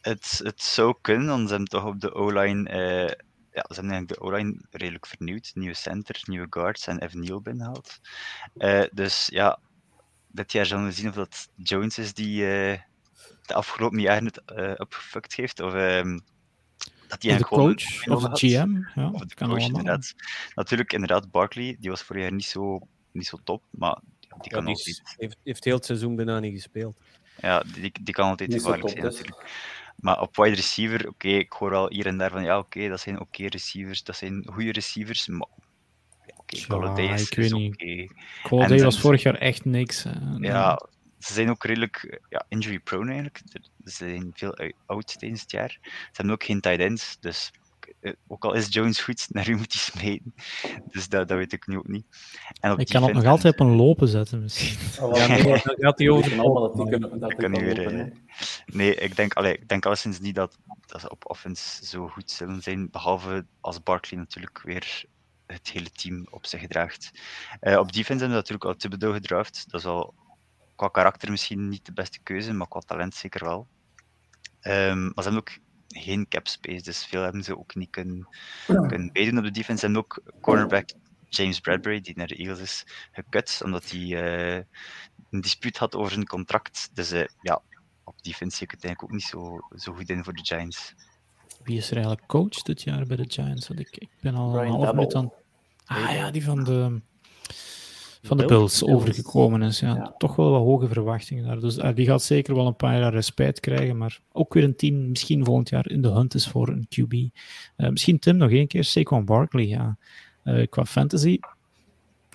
het, 0.00 0.40
het 0.42 0.62
zou 0.62 0.94
kunnen, 1.00 1.28
want 1.28 1.42
ze 1.42 1.54
hebben 1.54 1.68
toch 1.68 1.86
op 1.86 2.00
de 2.00 2.14
O-line. 2.14 2.68
eh, 2.68 3.26
ja, 3.58 3.64
ze 3.68 3.74
hebben 3.80 3.92
eigenlijk 3.92 4.20
de 4.20 4.26
O-line 4.26 4.60
redelijk 4.70 5.06
vernieuwd. 5.06 5.50
Nieuwe 5.54 5.74
center, 5.74 6.20
nieuwe 6.24 6.46
guards 6.50 6.86
en 6.86 6.98
Evan 7.02 7.20
Neal 7.20 7.40
binnengehaald. 7.40 8.00
Eh, 8.56 8.84
dus 8.92 9.26
ja, 9.26 9.58
dit 10.28 10.52
jaar 10.52 10.66
zullen 10.66 10.84
we 10.84 10.92
zien 10.92 11.08
of 11.08 11.14
dat 11.14 11.48
Jones 11.56 11.98
is 11.98 12.14
die 12.14 12.42
eh, 12.44 12.78
de 13.46 13.54
afgelopen 13.54 14.00
jaren 14.00 14.24
het 14.24 14.40
uh, 14.56 14.72
opgefukt 14.76 15.34
heeft. 15.34 15.60
Of 15.60 15.74
ehm, 15.74 16.18
dat 17.08 17.22
hij 17.22 17.32
Of 17.32 17.38
de 17.38 17.46
eigenlijk 17.46 17.46
gewoon 17.48 17.74
coach, 17.74 18.06
een 18.06 18.12
of 18.12 18.22
de 18.22 18.28
had. 18.28 18.38
GM. 18.38 19.00
Ja, 19.00 19.10
Of 19.10 19.18
dat 19.18 19.28
de 19.28 19.34
kan 19.34 19.48
coach, 19.48 19.60
allemaal. 19.60 19.78
inderdaad. 19.80 20.14
Natuurlijk, 20.54 20.92
inderdaad, 20.92 21.30
Barkley, 21.30 21.76
die 21.80 21.90
was 21.90 22.02
vorig 22.02 22.22
jaar 22.22 22.32
niet 22.32 22.44
zo, 22.44 22.78
niet 23.12 23.26
zo 23.26 23.38
top, 23.44 23.62
maar 23.70 23.98
die 24.38 24.50
Ja, 24.50 24.56
kan 24.56 24.64
die 24.64 24.74
altijd, 24.74 25.14
heeft, 25.16 25.36
heeft 25.44 25.64
heel 25.64 25.74
het 25.76 25.84
seizoen 25.84 26.16
bijna 26.16 26.38
niet 26.40 26.54
gespeeld. 26.54 27.00
ja, 27.36 27.62
die, 27.62 27.92
die 28.02 28.14
kan 28.14 28.28
altijd 28.28 28.50
Niet 28.50 28.62
zo 28.62 28.70
gevaarlijk 28.70 28.94
top 28.94 28.98
zijn, 28.98 29.10
dus. 29.12 29.20
natuurlijk. 29.20 29.50
Maar 29.98 30.20
op 30.20 30.36
wide 30.36 30.54
receiver, 30.56 31.08
oké, 31.08 31.28
ik 31.28 31.52
hoor 31.52 31.70
wel 31.70 31.90
hier 31.90 32.06
en 32.06 32.18
daar 32.18 32.30
van, 32.30 32.42
ja, 32.44 32.58
oké, 32.58 32.88
dat 32.88 33.00
zijn 33.00 33.20
oké 33.20 33.46
receivers, 33.46 34.02
dat 34.02 34.16
zijn 34.16 34.46
goede 34.52 34.72
receivers, 34.72 35.26
maar 35.26 35.46
oké, 36.36 36.56
Ja, 36.56 37.14
ik 37.16 37.34
weet 37.34 37.52
oké. 37.52 37.84
niet. 37.84 38.12
Golladay 38.42 38.76
En- 38.78 38.84
was 38.84 39.00
vorig 39.00 39.22
jaar 39.22 39.34
echt 39.34 39.64
niks. 39.64 40.02
hè. 40.02 40.10
Ja, 40.38 40.86
ze 41.18 41.32
zijn 41.32 41.50
ook 41.50 41.64
redelijk 41.64 41.96
eh, 41.96 42.18
ja, 42.28 42.44
injury 42.48 42.78
prone 42.78 43.06
eigenlijk. 43.06 43.40
Ze 43.84 43.90
zijn 43.90 44.30
veel 44.34 44.56
uit- 44.56 44.74
oud 44.86 45.18
tijdens 45.18 45.40
het 45.40 45.50
jaar. 45.50 45.78
Ze 45.82 45.88
hebben 46.12 46.34
ook 46.34 46.44
geen 46.44 46.60
tight 46.60 46.80
ends, 46.80 47.16
dus 47.20 47.50
eh, 48.00 48.12
ook 48.26 48.44
al 48.44 48.54
is 48.54 48.66
Jones 48.68 49.00
goed, 49.00 49.26
naar 49.32 49.44
wie 49.44 49.56
moet 49.56 49.72
hij 49.72 49.82
smijten? 49.82 50.34
Dus 50.90 51.08
dat, 51.08 51.28
dat 51.28 51.36
weet 51.36 51.52
ik 51.52 51.66
nu 51.66 51.78
ook 51.78 51.88
niet. 51.88 52.06
En 52.60 52.72
op 52.72 52.78
Ik 52.78 52.88
kan 52.88 53.02
het 53.02 53.12
nog 53.12 53.24
altijd 53.24 53.52
op 53.52 53.60
een 53.60 53.76
lopen 53.76 54.08
zetten, 54.08 54.42
misschien. 54.42 54.76
Oh, 55.04 55.16
Ja, 55.16 55.26
nee, 55.26 55.42
dan 55.42 55.60
gaat 55.64 55.98
hij 55.98 56.08
over 56.08 56.40
allemaal 56.40 56.62
dat 56.62 56.74
die 56.74 56.88
kunnen 56.88 57.20
dat 57.20 57.34
kan 57.34 57.50
niet 57.50 57.60
weer, 57.60 57.76
lopen, 57.76 58.00
eh. 58.00 58.16
Nee, 58.66 58.94
ik 58.94 59.16
denk, 59.16 59.34
allee, 59.34 59.52
ik 59.52 59.68
denk 59.68 59.86
alleszins 59.86 60.20
niet 60.20 60.34
dat, 60.34 60.58
dat 60.86 61.00
ze 61.00 61.10
op 61.10 61.30
offense 61.30 61.86
zo 61.86 62.08
goed 62.08 62.30
zullen 62.30 62.62
zijn, 62.62 62.90
behalve 62.90 63.46
als 63.60 63.82
Barkley 63.82 64.20
natuurlijk 64.20 64.60
weer 64.62 65.04
het 65.46 65.68
hele 65.68 65.90
team 65.90 66.26
op 66.30 66.46
zich 66.46 66.66
draagt. 66.66 67.10
Eh, 67.60 67.78
op 67.78 67.92
defense 67.92 68.24
hebben 68.24 68.28
we 68.28 68.34
natuurlijk 68.34 68.64
al 68.64 68.76
Thibodeau 68.76 69.14
gedraft. 69.14 69.64
Dat 69.70 69.80
is 69.80 69.86
al 69.86 70.14
qua 70.76 70.88
karakter 70.88 71.30
misschien 71.30 71.68
niet 71.68 71.86
de 71.86 71.92
beste 71.92 72.18
keuze, 72.22 72.52
maar 72.52 72.68
qua 72.68 72.80
talent 72.80 73.14
zeker 73.14 73.44
wel. 73.44 73.66
Ehm, 74.60 75.02
maar 75.02 75.24
ze 75.24 75.30
hebben 75.30 75.40
ook 75.40 75.58
geen 75.88 76.28
cap 76.28 76.48
space, 76.48 76.82
dus 76.82 77.06
veel 77.06 77.22
hebben 77.22 77.44
ze 77.44 77.58
ook 77.58 77.74
niet 77.74 77.90
kunnen, 77.90 78.28
kunnen 78.66 79.12
bijdoen 79.12 79.38
op 79.38 79.44
de 79.44 79.50
defense. 79.50 79.84
Hebben 79.84 80.02
ook 80.02 80.22
cornerback 80.40 80.88
James 81.28 81.60
Bradbury, 81.60 82.00
die 82.00 82.16
naar 82.16 82.26
de 82.26 82.36
Eagles 82.36 82.60
is 82.60 82.84
gekut, 83.12 83.60
omdat 83.64 83.90
hij 83.90 84.00
eh, 84.00 84.64
een 85.30 85.40
dispuut 85.40 85.76
had 85.76 85.94
over 85.94 86.12
zijn 86.12 86.26
contract. 86.26 86.90
Dus 86.94 87.10
eh, 87.10 87.26
ja, 87.40 87.62
op 88.04 88.22
defense 88.22 88.56
zie 88.56 88.66
ik 88.66 88.72
het 88.72 88.84
eigenlijk 88.84 89.02
ook 89.02 89.18
niet 89.18 89.28
zo, 89.28 89.60
zo 89.76 89.92
goed 89.92 90.08
in 90.08 90.24
voor 90.24 90.32
de 90.32 90.44
Giants. 90.44 90.94
Wie 91.62 91.76
is 91.76 91.90
er 91.90 91.96
eigenlijk 91.96 92.26
coach 92.26 92.62
dit 92.62 92.82
jaar 92.82 93.06
bij 93.06 93.16
de 93.16 93.24
Giants? 93.28 93.68
Want 93.68 93.80
ik, 93.80 93.96
ik 93.96 94.08
ben 94.20 94.34
al 94.34 94.50
Brian 94.50 94.66
een 94.66 94.72
half 94.72 94.92
minuut 94.92 95.14
aan... 95.14 95.32
Ah 95.84 96.14
ja, 96.14 96.30
die 96.30 96.44
van 96.44 96.64
de, 96.64 97.00
van 98.22 98.36
de 98.36 98.44
Bills? 98.44 98.78
Bills 98.78 98.94
overgekomen 98.94 99.62
is. 99.62 99.80
Ja. 99.80 99.94
Ja. 99.94 100.14
Toch 100.18 100.36
wel 100.36 100.50
wat 100.50 100.60
hoge 100.62 100.88
verwachtingen 100.88 101.44
daar. 101.44 101.60
Dus 101.60 101.78
ah, 101.78 101.96
die 101.96 102.06
gaat 102.06 102.22
zeker 102.22 102.54
wel 102.54 102.66
een 102.66 102.76
paar 102.76 102.98
jaar 102.98 103.12
respijt 103.12 103.60
krijgen. 103.60 103.96
Maar 103.96 104.20
ook 104.32 104.54
weer 104.54 104.64
een 104.64 104.76
team 104.76 105.08
misschien 105.08 105.44
volgend 105.44 105.68
jaar 105.68 105.90
in 105.90 106.02
de 106.02 106.08
hunt 106.10 106.34
is 106.34 106.48
voor 106.48 106.68
een 106.68 106.88
QB. 106.88 107.14
Eh, 107.76 107.88
misschien 107.90 108.18
Tim 108.18 108.36
nog 108.36 108.50
één 108.50 108.66
keer. 108.66 108.84
Saquon 108.84 109.24
Barkley, 109.24 109.66
ja. 109.66 109.96
Eh, 110.42 110.66
qua 110.70 110.84
fantasy... 110.84 111.38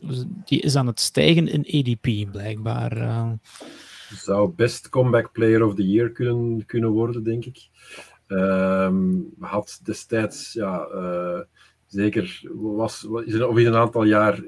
dus 0.01 0.23
Die 0.45 0.61
is 0.61 0.75
aan 0.75 0.87
het 0.87 0.99
stijgen 0.99 1.47
in 1.47 1.79
ADP, 1.79 2.31
blijkbaar. 2.31 2.97
eh. 2.97 3.31
Zou 4.15 4.51
best 4.55 4.89
comeback 4.89 5.31
player 5.31 5.63
of 5.63 5.75
the 5.75 5.87
year 5.89 6.09
kunnen, 6.11 6.65
kunnen 6.65 6.89
worden, 6.89 7.23
denk 7.23 7.45
ik. 7.45 7.67
Ehm, 8.27 9.11
had 9.39 9.79
destijds, 9.83 10.53
ja, 10.53 10.79
eh, 10.85 11.39
zeker, 11.93 12.41
was, 12.53 13.01
was- 13.01 13.23
is 13.23 13.33
er 13.33 13.47
of 13.47 13.57
is 13.57 13.65
een 13.65 13.75
aantal 13.75 14.03
jaar 14.03 14.43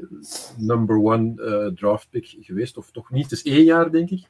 number 0.58 0.96
one 0.98 1.42
eh 1.44 1.74
draft 1.76 2.08
pick 2.10 2.36
geweest, 2.40 2.78
of 2.78 2.92
toch 2.92 3.12
niet. 3.12 3.24
Het 3.24 3.32
is 3.32 3.44
één 3.44 3.64
jaar, 3.64 3.92
denk 3.92 4.10
ik. 4.10 4.24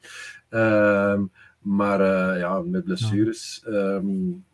Ehm, 0.48 1.22
maar 1.60 2.00
eh, 2.00 2.38
ja, 2.40 2.60
met 2.64 2.84
blessures. 2.84 3.62
ehm, 3.66 4.06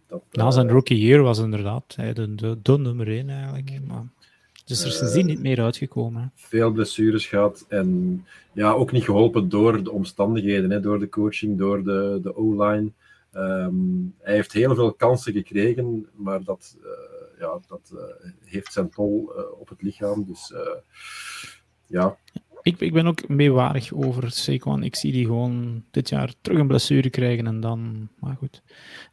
dat, 0.08 0.22
Na 0.32 0.50
zijn 0.50 0.66
eh, 0.66 0.72
rookie 0.72 0.98
year 0.98 1.22
was 1.22 1.38
inderdaad 1.38 1.94
hij 1.96 2.12
de, 2.12 2.34
de, 2.34 2.58
de 2.62 2.78
nummer 2.78 3.08
1 3.08 3.28
eigenlijk. 3.30 3.70
Maar 3.86 4.04
het 4.52 4.70
is 4.70 4.80
er 4.80 4.86
Eh, 4.90 4.92
sindsdien 4.92 5.26
niet 5.26 5.40
meer 5.42 5.60
uitgekomen. 5.62 6.22
hè. 6.22 6.28
veel 6.34 6.70
blessures 6.70 7.26
gehad. 7.26 7.64
En 7.68 8.24
ja, 8.52 8.70
ook 8.72 8.92
niet 8.92 9.04
geholpen 9.04 9.48
door 9.48 9.82
de 9.84 9.90
omstandigheden, 9.92 10.70
hè, 10.70 10.80
door 10.80 10.98
de 10.98 11.08
coaching, 11.08 11.58
door 11.58 11.84
de, 11.84 12.18
de 12.22 12.36
O-line. 12.36 12.90
Ehm, 13.32 13.74
hij 14.20 14.34
heeft 14.34 14.52
heel 14.52 14.74
veel 14.74 14.92
kansen 14.92 15.32
gekregen, 15.32 16.06
maar 16.14 16.44
dat, 16.44 16.76
ja, 17.42 17.60
dat 17.68 17.92
eh, 17.94 18.30
heeft 18.44 18.72
zijn 18.72 18.90
tol 18.90 19.34
eh, 19.34 19.60
op 19.60 19.68
het 19.68 19.82
lichaam. 19.82 20.24
Dus 20.24 20.52
eh, 20.52 20.76
ja, 21.86 22.16
Ik, 22.62 22.80
ik 22.80 22.92
ben 22.92 23.06
ook 23.06 23.28
meewarig 23.28 23.92
over 23.92 24.30
Saquon. 24.30 24.82
Ik 24.82 24.96
zie 24.96 25.12
die 25.12 25.24
gewoon 25.24 25.84
dit 25.90 26.08
jaar 26.08 26.34
terug 26.40 26.58
een 26.58 26.66
blessure 26.66 27.10
krijgen 27.10 27.46
en 27.46 27.60
dan... 27.60 28.08
Maar 28.18 28.36
goed. 28.36 28.62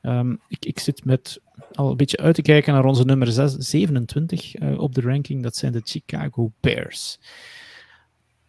Ehm, 0.01 0.35
ik, 0.47 0.65
ik 0.65 0.79
zit 0.79 1.05
met 1.05 1.41
al 1.73 1.89
een 1.89 1.97
beetje 1.97 2.17
uit 2.17 2.35
te 2.35 2.41
kijken 2.41 2.73
naar 2.73 2.85
onze 2.85 3.05
nummer 3.05 3.31
6, 3.31 3.53
27 3.53 4.55
eh, 4.55 4.79
op 4.79 4.95
de 4.95 5.01
ranking. 5.01 5.43
Dat 5.43 5.55
zijn 5.55 5.71
de 5.71 5.81
Chicago 5.83 6.51
Bears. 6.59 7.19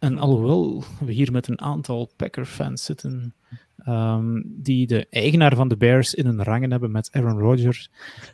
En 0.01 0.17
alhoewel 0.17 0.83
we 0.99 1.11
hier 1.11 1.31
met 1.31 1.47
een 1.47 1.61
aantal 1.61 2.09
Packer-fans 2.15 2.85
zitten, 2.85 3.33
ehm, 3.77 4.41
die 4.45 4.87
de 4.87 5.07
eigenaar 5.09 5.55
van 5.55 5.67
de 5.67 5.77
Bears 5.77 6.13
in 6.13 6.25
hun 6.25 6.43
rangen 6.43 6.71
hebben 6.71 6.91
met 6.91 7.09
Aaron 7.11 7.39
Rodgers. 7.39 7.89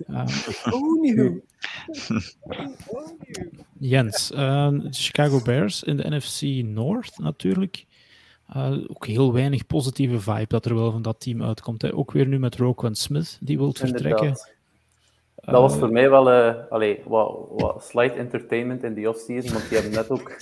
ehm, 0.08 0.28
Jens, 3.80 4.32
eh, 4.32 4.70
de 4.70 4.88
Chicago 4.92 5.42
Bears 5.42 5.84
in 5.84 5.98
de 5.98 6.16
NFC 6.16 6.42
North 6.66 7.18
natuurlijk. 7.18 7.86
Eh, 8.48 8.78
ook 8.88 9.08
heel 9.08 9.34
weinig 9.34 9.66
positieve 9.66 10.20
vibe 10.20 10.48
dat 10.48 10.66
er 10.66 10.76
wel 10.76 10.92
van 10.92 11.02
dat 11.02 11.20
team 11.20 11.44
uitkomt. 11.44 11.82
Hè. 11.82 11.94
Ook 11.94 12.12
weer 12.12 12.28
nu 12.28 12.40
met 12.40 12.56
Roquan 12.56 12.96
Smith, 12.96 13.38
die 13.42 13.58
wil 13.58 13.74
vertrekken. 13.74 14.38
Dat 15.36 15.62
was 15.62 15.74
Eh, 15.74 15.80
voor 15.80 15.92
mij 15.92 16.10
wel 16.10 16.32
eh 16.32 16.56
allee, 16.70 17.02
wat, 17.06 17.46
wat 17.50 17.84
slight 17.84 18.16
entertainment 18.16 18.84
in 18.84 18.94
die 18.94 19.10
offseason, 19.10 19.52
want 19.52 19.70
die 19.70 19.78
hebben 19.78 19.96
net 19.96 20.10
ook 20.10 20.38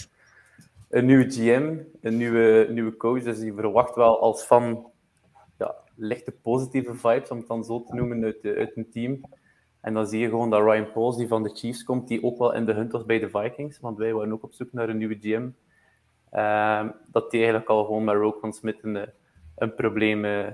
een 0.89 1.05
nieuwe 1.05 1.31
GM, 1.31 1.77
een 2.01 2.17
nieuwe, 2.17 2.67
nieuwe 2.69 2.97
coach, 2.97 3.23
dus 3.23 3.39
die 3.39 3.53
verwacht 3.53 3.95
wel 3.95 4.21
als 4.21 4.45
van 4.45 4.91
ja, 5.57 5.75
lichte 5.95 6.31
positieve 6.31 6.93
vibes, 6.93 7.29
om 7.29 7.37
het 7.37 7.47
dan 7.47 7.63
zo 7.63 7.83
te 7.83 7.95
noemen, 7.95 8.23
uit, 8.23 8.45
uit 8.45 8.77
een 8.77 8.89
team. 8.89 9.21
En 9.81 9.93
dan 9.93 10.07
zie 10.07 10.19
je 10.19 10.29
gewoon 10.29 10.49
dat 10.49 10.61
Ryan 10.61 10.91
Pauls, 10.91 11.17
die 11.17 11.27
van 11.27 11.43
de 11.43 11.55
Chiefs 11.55 11.83
komt, 11.83 12.07
die 12.07 12.23
ook 12.23 12.37
wel 12.37 12.53
in 12.53 12.65
de 12.65 12.73
hunt 12.73 12.91
was 12.91 13.05
bij 13.05 13.19
de 13.19 13.29
Vikings, 13.29 13.79
want 13.79 13.97
wij 13.97 14.13
waren 14.13 14.31
ook 14.31 14.43
op 14.43 14.53
zoek 14.53 14.73
naar 14.73 14.89
een 14.89 14.97
nieuwe 14.97 15.17
GM. 15.19 15.49
Ehm, 16.31 16.89
dat 17.11 17.31
die 17.31 17.39
eigenlijk 17.39 17.69
al 17.69 17.85
gewoon 17.85 18.03
met 18.03 18.15
Roquan 18.15 18.53
Smith 18.53 18.77
een, 18.81 19.09
een 19.55 19.75
probleem 19.75 20.25
eh, 20.25 20.47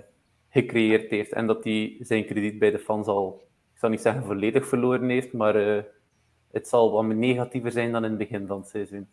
gecreëerd 0.49 1.09
heeft. 1.09 1.31
En 1.31 1.47
dat 1.47 1.63
hij 1.63 1.97
zijn 1.99 2.25
krediet 2.25 2.59
bij 2.59 2.71
de 2.71 2.79
fans 2.79 3.07
al, 3.07 3.41
ik 3.73 3.79
zal 3.79 3.89
niet 3.89 4.01
zeggen 4.01 4.23
volledig 4.23 4.67
verloren 4.67 5.09
heeft, 5.09 5.33
maar 5.33 5.55
eh, 5.55 5.83
het 6.51 6.67
zal 6.67 6.91
wat 6.91 7.05
negatiever 7.05 7.71
zijn 7.71 7.91
dan 7.91 8.03
in 8.03 8.09
het 8.09 8.19
begin 8.19 8.47
van 8.47 8.59
het 8.59 8.67
seizoen. 8.67 9.07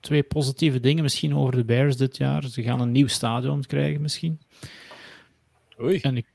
Twee 0.00 0.22
positieve 0.22 0.80
dingen 0.80 1.02
misschien 1.02 1.34
over 1.36 1.56
de 1.56 1.64
Bears 1.64 1.96
dit 1.96 2.16
jaar. 2.16 2.44
Ze 2.44 2.62
gaan 2.62 2.80
een 2.80 2.92
nieuw 2.92 3.06
stadion 3.06 3.64
krijgen 3.64 4.00
misschien. 4.00 4.40
Oei. 5.80 5.98
En 6.00 6.16
ik, 6.16 6.26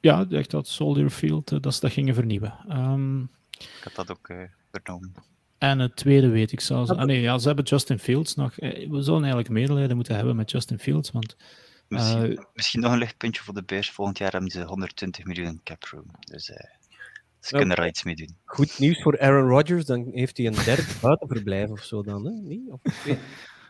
ja, 0.00 0.26
echt 0.30 0.50
dat 0.50 0.68
Soldier 0.68 1.10
Field, 1.10 1.52
eh, 1.52 1.60
dat 1.60 1.74
ze 1.74 1.80
dat 1.80 1.92
gingen 1.92 2.14
vernieuwen. 2.14 2.54
Ehm, 2.68 3.20
Ik 3.58 3.80
had 3.84 3.94
dat 3.94 4.10
ook 4.10 4.28
eh, 4.28 4.36
vernomen. 4.72 5.12
En 5.58 5.78
het 5.78 5.96
tweede 5.96 6.28
weet 6.28 6.52
ik 6.52 6.60
zelfs. 6.60 6.90
Ah, 6.90 7.04
nee, 7.04 7.20
ja, 7.20 7.38
ze 7.38 7.46
hebben 7.46 7.64
Justin 7.64 7.98
Fields 7.98 8.34
nog. 8.34 8.58
Eh, 8.58 8.90
We 8.90 9.02
zullen 9.02 9.20
eigenlijk 9.20 9.48
medelijden 9.52 9.96
moeten 9.96 10.14
hebben 10.16 10.36
met 10.36 10.50
Justin 10.50 10.78
Fields, 10.78 11.10
want 11.10 11.36
Misschien, 11.88 12.36
Eh, 12.36 12.44
misschien 12.54 12.80
nog 12.80 12.92
een 12.92 12.98
lichtpuntje 12.98 13.42
voor 13.42 13.54
de 13.54 13.62
Bears. 13.62 13.90
Volgend 13.90 14.18
jaar 14.18 14.32
hebben 14.32 14.50
ze 14.50 14.62
120 14.64 15.24
miljoen 15.24 15.60
cap 15.64 15.84
room. 15.84 16.06
Dus 16.20 16.50
eh, 16.50 16.70
ze 17.40 17.56
kunnen 17.56 17.76
er 17.76 17.86
iets 17.86 18.04
mee 18.04 18.16
doen. 18.16 18.36
Goed 18.44 18.78
nieuws 18.78 19.02
voor 19.02 19.20
Aaron 19.20 19.48
Rodgers, 19.48 19.84
dan 19.84 20.08
heeft 20.12 20.36
hij 20.36 20.46
een 20.46 20.64
derde 20.64 20.86
buitenverblijf 21.02 21.70
of 21.70 21.82
zo 21.82 22.02
dan, 22.02 22.24
hè? 22.24 22.32
Niet? 22.32 22.70
Of, 22.70 22.80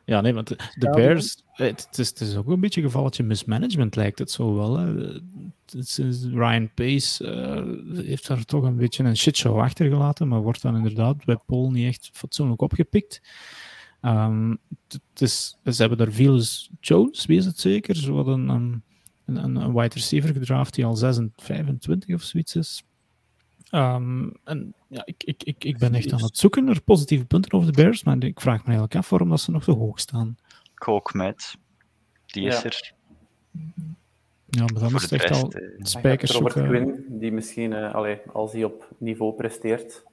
Ja, 0.09 0.21
nee, 0.21 0.35
want 0.35 0.49
de, 0.49 0.91
Bears, 0.91 1.43
het, 1.53 1.87
het 1.87 1.99
is, 1.99 2.09
het 2.09 2.21
is 2.21 2.37
ook 2.37 2.49
een 2.49 2.61
beetje 2.61 2.81
een 2.81 2.87
gevalletje 2.87 3.23
mismanagement, 3.23 3.97
lijkt 3.97 4.19
het 4.19 4.31
zo 4.31 4.55
wel. 4.55 4.79
Hè. 4.79 4.95
Het 5.67 5.99
is, 5.99 6.25
Ryan 6.25 6.71
Pace 6.75 7.31
eh, 7.31 8.03
heeft 8.05 8.27
daar 8.27 8.45
toch 8.45 8.65
een 8.65 8.77
beetje 8.77 9.05
een 9.05 9.17
shitshow 9.17 9.59
achtergelaten, 9.61 10.29
maar 10.29 10.41
wordt 10.41 10.63
dan 10.63 10.77
inderdaad 10.77 11.25
bij 11.25 11.37
Paul 11.47 11.71
niet 11.71 11.87
echt 11.87 12.11
fatsoenlijk 12.13 12.61
opgepikt. 12.61 13.21
Ehm, 14.01 14.51
het 14.51 15.01
het 15.13 15.23
is, 15.23 15.59
ze 15.65 15.81
hebben 15.81 15.99
daar 15.99 16.13
Velas 16.13 16.71
Jones, 16.81 17.27
wie 17.27 17.39
is 17.39 17.45
het 17.45 17.61
zeker? 17.61 17.97
Zo 17.97 18.15
wat 18.15 18.27
een, 18.27 18.49
een, 18.49 18.83
een, 19.25 19.57
een 19.57 19.75
wide 19.75 19.95
receiver 19.95 20.33
gedraft 20.33 20.75
die 20.75 20.85
al 20.85 20.97
26, 20.97 21.45
25 21.47 22.15
of 22.15 22.23
zoiets 22.23 22.57
is. 22.57 22.83
Ehm, 23.71 24.29
en 24.45 24.75
ja, 24.89 25.03
ik, 25.05 25.23
ik, 25.25 25.43
ik, 25.43 25.65
ik 25.65 25.79
ben 25.79 25.95
echt 25.95 26.13
aan 26.13 26.23
het 26.23 26.39
zoeken 26.39 26.65
naar 26.65 26.83
positieve 26.83 27.25
punten 27.25 27.53
over 27.53 27.73
de 27.73 27.83
Bears, 27.83 28.05
maar 28.05 28.25
ik 28.25 28.41
vraag 28.41 28.59
me 28.59 28.65
eigenlijk 28.65 28.95
af 28.97 29.09
waarom 29.11 29.29
dat 29.29 29.41
ze 29.41 29.51
nog 29.51 29.65
zo 29.65 29.77
hoog 29.77 30.01
staan. 30.01 30.37
Coke 30.75 31.17
Matt, 31.17 31.57
die 32.27 32.47
is 32.47 32.57
Ja. 32.57 32.65
er. 32.65 32.93
Ja, 34.51 34.61
maar 34.65 34.81
dan 34.83 34.95
is 34.95 35.03
het 35.03 35.13
echt 35.13 35.31
al 35.31 35.51
eh, 35.53 35.63
spijkers 35.79 36.31
Robert 36.33 36.53
zoeken. 36.53 36.71
Quinn, 36.73 37.05
die 37.21 37.33
misschien, 37.33 37.73
eh, 37.73 37.95
allee, 37.95 38.19
als 38.33 38.53
hij 38.53 38.65
op 38.65 38.89
niveau 38.99 39.35
presteert, 39.35 40.05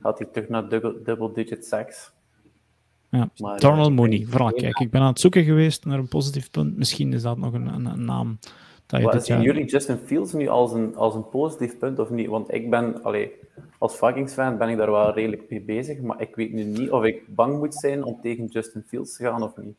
gaat 0.00 0.18
hij 0.18 0.28
terug 0.32 0.48
naar 0.48 0.68
double- 0.68 1.02
double-digit 1.04 1.64
sacks. 1.66 2.12
Ja, 3.10 3.30
Maar, 3.36 3.54
eh, 3.54 3.60
Darnell 3.60 3.88
Mooney, 3.90 4.26
vooral 4.28 4.52
kijk, 4.52 4.78
ik 4.78 4.90
ben 4.90 5.00
aan 5.00 5.06
het 5.06 5.20
zoeken 5.20 5.44
geweest 5.44 5.84
naar 5.84 5.98
een 5.98 6.08
positief 6.08 6.50
punt. 6.50 6.76
Misschien 6.76 7.12
is 7.12 7.22
dat 7.22 7.38
nog 7.38 7.52
een, 7.52 7.66
een, 7.66 7.84
een 7.86 8.04
naam 8.04 8.38
dat 8.88 9.00
je 9.00 9.06
Wat 9.06 9.14
dit 9.14 9.24
zien 9.24 9.36
jaar... 9.36 9.44
jullie 9.44 9.64
Justin 9.64 9.98
Fields 10.04 10.32
nu 10.32 10.48
als 10.48 10.72
een, 10.72 10.96
als 10.96 11.14
een 11.14 11.28
positief 11.28 11.78
punt 11.78 11.98
of 11.98 12.10
niet? 12.10 12.26
Want 12.26 12.54
ik 12.54 12.70
ben, 12.70 13.02
allee, 13.02 13.30
als 13.78 13.96
Vikings-fan 13.96 14.58
ben 14.58 14.68
ik 14.68 14.76
daar 14.76 14.90
wel 14.90 15.14
redelijk 15.14 15.50
mee 15.50 15.60
bezig, 15.60 16.00
maar 16.00 16.20
ik 16.20 16.34
weet 16.34 16.52
nu 16.52 16.64
niet 16.64 16.90
of 16.90 17.04
ik 17.04 17.22
bang 17.26 17.58
moet 17.58 17.74
zijn 17.74 18.04
om 18.04 18.18
tegen 18.22 18.46
Justin 18.46 18.84
Fields 18.86 19.16
te 19.16 19.22
gaan 19.24 19.42
of 19.42 19.56
niet. 19.56 19.76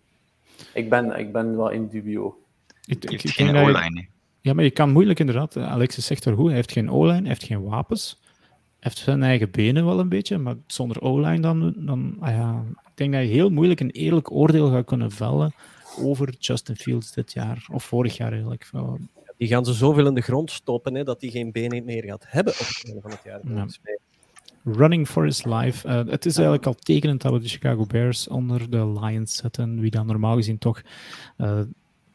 Ik 0.73 0.89
ben, 0.89 1.19
ik 1.19 1.31
ben 1.31 1.57
wel 1.57 1.69
in 1.69 1.87
dubio. 1.87 2.37
Ik, 2.85 3.05
ik, 3.05 3.21
geen 3.21 3.55
O-line. 3.55 4.07
Ja, 4.41 4.53
maar 4.53 4.63
je 4.63 4.71
kan 4.71 4.91
moeilijk 4.91 5.19
inderdaad. 5.19 5.55
eh, 5.55 5.71
Alexis 5.71 6.05
zegt 6.05 6.25
er 6.25 6.35
goed, 6.35 6.45
hij 6.45 6.55
heeft 6.55 6.71
geen 6.71 6.91
O-line, 6.91 7.19
hij 7.19 7.27
heeft 7.27 7.43
geen 7.43 7.63
wapens. 7.63 8.19
Hij 8.49 8.77
heeft 8.79 8.97
zijn 8.97 9.23
eigen 9.23 9.51
benen 9.51 9.85
wel 9.85 9.99
een 9.99 10.09
beetje, 10.09 10.37
maar 10.37 10.55
zonder 10.67 11.01
O-line 11.01 11.39
dan... 11.39 11.73
dan 11.77 12.15
ah 12.19 12.29
ja, 12.29 12.63
ik 12.85 12.91
denk 13.05 13.13
dat 13.13 13.21
je 13.21 13.27
heel 13.27 13.49
moeilijk 13.49 13.79
een 13.79 13.91
eerlijk 13.91 14.31
oordeel 14.31 14.71
gaat 14.71 14.85
kunnen 14.85 15.11
vellen 15.11 15.53
over 15.99 16.35
Justin 16.39 16.75
Fields 16.75 17.11
dit 17.11 17.33
jaar. 17.33 17.67
Of 17.71 17.83
vorig 17.83 18.17
jaar 18.17 18.31
eigenlijk. 18.31 18.69
Die 19.37 19.47
gaan 19.47 19.65
ze 19.65 19.73
zoveel 19.73 20.07
in 20.07 20.13
de 20.13 20.21
grond 20.21 20.51
stoppen 20.51 20.95
hè, 20.95 21.03
dat 21.03 21.21
hij 21.21 21.29
geen 21.29 21.51
benen 21.51 21.85
meer 21.85 22.03
gaat 22.03 22.23
hebben 22.27 22.53
op 22.53 22.59
het 22.59 22.81
einde 22.85 23.01
van 23.01 23.11
het 23.11 23.21
jaar. 23.23 23.41
Running 24.63 25.07
for 25.07 25.23
his 25.23 25.43
life. 25.45 25.87
Eh, 25.87 25.95
het 26.05 26.25
is 26.25 26.35
eigenlijk 26.35 26.65
al 26.65 26.73
tekenend 26.73 27.21
dat 27.21 27.31
we 27.31 27.39
de 27.39 27.47
Chicago 27.47 27.85
Bears 27.85 28.27
onder 28.27 28.69
de 28.69 28.87
Lions 28.99 29.35
zetten, 29.35 29.79
wie 29.79 29.91
dan 29.91 30.05
normaal 30.05 30.35
gezien 30.35 30.57
toch 30.57 30.81
eh, 31.37 31.61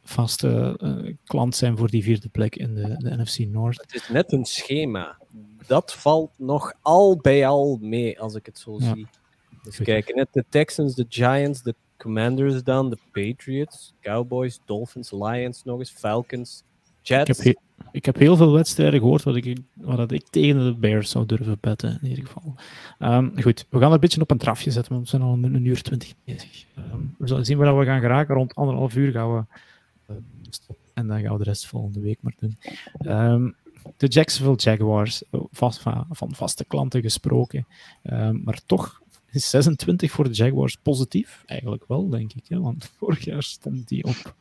vaste 0.03 0.77
eh, 0.81 1.15
klant 1.25 1.57
zijn 1.57 1.77
voor 1.77 1.89
die 1.89 2.03
vierde 2.03 2.29
plek 2.29 2.57
in 2.57 2.75
de, 2.75 2.95
de 2.99 3.17
NFC 3.17 3.39
North. 3.39 3.81
Het 3.81 3.95
is 3.95 4.09
net 4.09 4.33
een 4.33 4.45
schema. 4.45 5.19
Dat 5.67 5.95
valt 5.95 6.31
nog 6.37 6.73
al 6.83 7.17
bij 7.17 7.47
al 7.47 7.79
mee, 7.81 8.21
als 8.21 8.35
ik 8.35 8.47
het 8.47 8.59
zo 8.59 8.77
Ja. 8.79 8.95
zie. 8.95 9.07
Dus 9.63 9.79
kijk, 9.79 10.15
net 10.15 10.29
de 10.33 10.45
Texans, 10.49 10.95
de 10.95 11.07
Giants, 11.09 11.63
de 11.63 11.75
Commanders 11.99 12.63
dan, 12.63 12.91
de 12.91 12.99
Patriots, 13.13 13.95
Cowboys, 14.01 14.61
Dolphins, 14.65 15.11
Lions 15.13 15.65
nog 15.65 15.79
eens, 15.79 15.91
Falcons, 15.91 16.63
Ik 17.03 17.09
heb, 17.09 17.27
Jets. 17.27 17.43
he- 17.45 17.55
ik 17.93 18.05
heb 18.05 18.17
heel 18.17 18.37
veel 18.37 18.53
wedstrijden 18.53 19.01
gehoord 19.01 19.23
wat 19.23 19.37
ik, 19.37 19.59
wat 19.75 19.97
dat 19.97 20.11
ik 20.13 20.29
tegen 20.31 20.65
de 20.65 20.75
Bears 20.79 21.11
zou 21.11 21.27
durven 21.27 21.59
betten, 21.61 21.99
in 22.03 22.09
ieder 22.09 22.27
geval. 22.27 22.55
Ehm, 22.99 23.41
goed, 23.41 23.67
we 23.71 23.79
gaan 23.79 23.89
er 23.89 23.95
een 23.95 24.01
beetje 24.01 24.21
op 24.21 24.31
een 24.31 24.39
drafje 24.39 24.71
zetten, 24.71 24.93
want 24.93 25.05
we 25.05 25.11
zijn 25.11 25.23
al 25.23 25.33
een, 25.33 25.55
een 25.55 25.65
uur 25.65 25.83
twintig 25.83 26.15
bezig. 26.25 26.65
Ehm, 26.77 26.99
we 27.19 27.27
zullen 27.29 27.45
zien 27.45 27.59
waar 27.59 27.79
we 27.79 27.85
gaan 27.85 28.01
geraken. 28.01 28.35
Rond 28.35 28.55
anderhalf 28.55 28.97
uur 28.97 29.13
gaan 29.13 29.35
we 29.35 29.45
eh, 30.07 30.17
stoppen. 30.51 30.85
En 30.95 31.07
dan 31.07 31.21
gaan 31.21 31.33
we 31.33 31.39
de 31.39 31.45
rest 31.45 31.67
volgende 31.67 32.01
week 32.01 32.19
maar 32.21 32.35
doen. 32.39 32.59
Ehm, 32.99 33.51
de 33.97 34.07
Jacksonville 34.07 34.57
Jaguars, 34.57 35.23
eh, 35.31 35.41
vast, 35.51 35.81
van, 35.81 36.07
van 36.11 36.35
vaste 36.35 36.65
klanten 36.65 37.03
gesproken. 37.03 37.67
Maar 38.45 38.61
toch 38.67 39.03
is 39.35 39.51
26 39.51 40.11
voor 40.11 40.25
de 40.25 40.35
Jaguars 40.35 40.77
positief. 40.77 41.43
Eigenlijk 41.47 41.85
wel, 41.87 42.09
denk 42.09 42.33
ik. 42.33 42.45
Hè? 42.49 42.61
Want 42.61 42.91
vorig 42.99 43.25
jaar 43.25 43.43
stond 43.43 43.89
die 43.89 44.05
op 44.05 44.35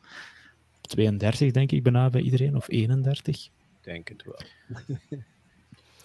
32, 0.80 1.50
denk 1.50 1.72
ik, 1.72 1.82
bijna 1.82 2.10
bij 2.10 2.20
iedereen. 2.20 2.56
Of 2.56 2.68
31. 2.68 3.44
Ik 3.44 3.50
denk 3.80 4.08
het 4.08 4.24
wel. 4.24 4.40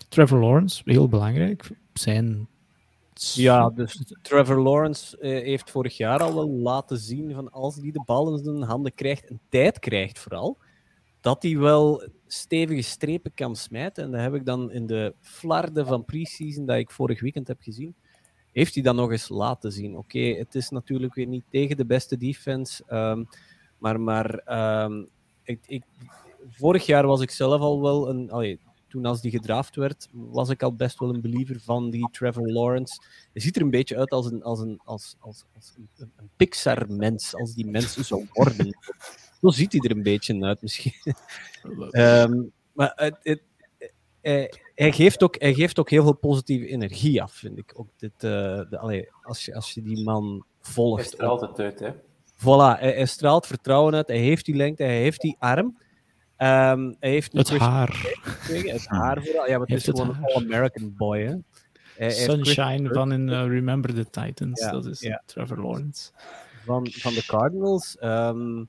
Trevor 0.10 0.40
Lawrence, 0.40 0.82
heel 0.86 1.08
belangrijk. 1.08 1.70
Zijn. 1.94 2.48
Ja, 3.14 3.70
dus 3.70 4.04
Trevor 4.22 4.62
Lawrence 4.62 5.18
eh, 5.18 5.32
heeft 5.32 5.72
vorig 5.72 5.98
jaar 5.98 6.20
al 6.20 6.36
wel 6.36 6.50
laten 6.50 6.98
zien 6.98 7.34
van 7.34 7.52
als 7.52 7.76
hij 7.76 7.92
de 7.92 8.04
bal 8.06 8.38
in 8.38 8.44
zijn 8.44 8.62
handen 8.62 8.94
krijgt 8.94 9.28
en 9.28 9.40
tijd 9.50 9.80
krijgt 9.80 10.20
vooral, 10.20 10.58
dat 11.22 11.44
hij 11.44 11.58
wel 11.58 12.08
stevige 12.28 12.82
strepen 12.82 13.34
kan 13.34 13.56
smijten. 13.56 14.04
En 14.04 14.12
dat 14.12 14.22
heb 14.22 14.34
ik 14.34 14.46
dan 14.46 14.72
in 14.72 14.88
de 14.88 15.14
flarden 15.20 15.86
van 15.86 16.06
preseason 16.06 16.66
dat 16.66 16.78
ik 16.78 16.92
vorig 16.92 17.22
weekend 17.22 17.48
heb 17.48 17.62
gezien, 17.62 17.96
heeft 18.52 18.74
hij 18.74 18.84
dan 18.84 18.96
nog 18.96 19.12
eens 19.12 19.30
laten 19.30 19.72
zien. 19.72 19.98
Oké, 19.98 20.20
het 20.20 20.56
is 20.56 20.70
natuurlijk 20.70 21.14
weer 21.14 21.28
niet 21.28 21.44
tegen 21.50 21.78
de 21.78 21.86
beste 21.86 22.18
defense, 22.18 22.84
ehm, 22.88 23.24
maar, 23.78 24.00
maar 24.00 24.36
ehm, 24.36 25.04
ik, 25.44 25.60
ik, 25.68 25.84
vorig 26.50 26.86
jaar 26.86 27.08
was 27.08 27.22
ik 27.22 27.32
zelf 27.32 27.62
al 27.62 27.82
wel 27.82 28.10
een... 28.10 28.32
allee, 28.32 28.60
toen 28.88 29.06
als 29.06 29.22
die 29.22 29.32
gedraft 29.32 29.76
werd, 29.76 30.08
was 30.12 30.50
ik 30.50 30.64
al 30.64 30.76
best 30.76 31.00
wel 31.00 31.14
een 31.14 31.22
believer 31.22 31.60
van 31.60 31.90
die 31.90 32.10
Trevor 32.12 32.52
Lawrence. 32.52 33.02
Hij 33.34 33.42
ziet 33.42 33.56
er 33.56 33.62
een 33.62 33.70
beetje 33.70 33.98
uit 33.98 34.10
als 34.10 34.26
een, 34.32 34.44
als 34.44 34.60
een, 34.60 34.82
als, 34.84 35.16
als, 35.20 35.46
als 35.56 35.74
een, 35.78 36.12
een 36.16 36.30
Pixar-mens, 36.36 37.36
als 37.36 37.54
die 37.54 37.66
mensen 37.66 38.06
zou 38.06 38.28
worden. 38.34 38.78
Zo 39.42 39.50
ziet 39.50 39.72
hij 39.72 39.82
er 39.82 39.92
een 39.92 40.04
beetje 40.04 40.42
uit, 40.42 40.62
misschien. 40.62 40.94
Ehm, 41.92 42.44
maar 42.74 42.92
het, 42.96 43.18
het, 43.22 43.42
hij, 44.22 44.54
hij 44.80 44.92
geeft 44.92 45.24
ook, 45.24 45.36
hij 45.42 45.54
geeft 45.54 45.80
ook 45.80 45.90
heel 45.90 46.04
veel 46.04 46.16
positieve 46.16 46.68
energie 46.68 47.22
af, 47.22 47.32
vind 47.34 47.58
ik. 47.58 47.72
Ook 47.76 47.88
dit, 47.98 48.12
eh, 48.16 48.22
de, 48.70 48.78
allee, 48.80 49.10
als, 49.22 49.46
je, 49.46 49.56
als 49.56 49.74
je 49.74 49.82
die 49.82 50.04
man 50.04 50.46
Hij 50.62 50.72
volgt. 50.74 51.06
straalt 51.06 51.42
het 51.42 51.60
uit, 51.60 51.80
hè. 51.80 51.90
Voilà, 52.36 52.80
hij, 52.80 52.92
hij 52.94 53.06
straalt 53.06 53.48
vertrouwen 53.48 53.94
uit, 53.96 54.08
hij 54.08 54.18
heeft 54.18 54.46
die 54.46 54.56
lengte, 54.56 54.84
hij 54.84 55.02
heeft 55.02 55.22
die 55.22 55.36
arm. 55.40 55.78
Ehm, 56.38 56.94
hij 57.00 57.10
heeft 57.10 57.34
Het 57.34 57.48
Chris- 57.48 57.60
haar. 57.60 58.16
het 58.48 58.86
haar 58.88 59.22
vooral. 59.26 59.46
Ja, 59.48 59.52
maar 59.52 59.60
het 59.60 59.70
Heeft 59.70 59.82
is 59.82 59.86
het 59.88 60.00
gewoon 60.00 60.16
een. 60.16 60.24
All-American 60.24 60.94
boy, 60.98 61.20
hè. 61.20 61.26
Hij- 61.26 61.42
hij 61.96 62.10
Sunshine 62.12 62.94
van 62.94 63.12
in 63.12 63.30
eh, 63.30 63.48
Remember 63.48 63.94
the 63.94 64.10
Titans. 64.10 64.62
Ja, 64.62 64.72
dat 64.72 64.86
is 64.86 65.00
ja. 65.00 65.24
Trevor 65.26 65.58
Lawrence. 65.58 66.12
van, 66.66 66.88
van 66.92 67.14
de 67.14 67.24
Cardinals. 67.26 67.98
Ehm, 67.98 68.64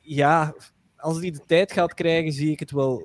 ja, 0.00 0.54
als 0.96 1.18
hij 1.20 1.30
de 1.30 1.40
tijd 1.46 1.72
gaat 1.72 1.94
krijgen, 1.94 2.32
zie 2.32 2.50
ik 2.50 2.60
het 2.60 2.70
wel 2.70 3.02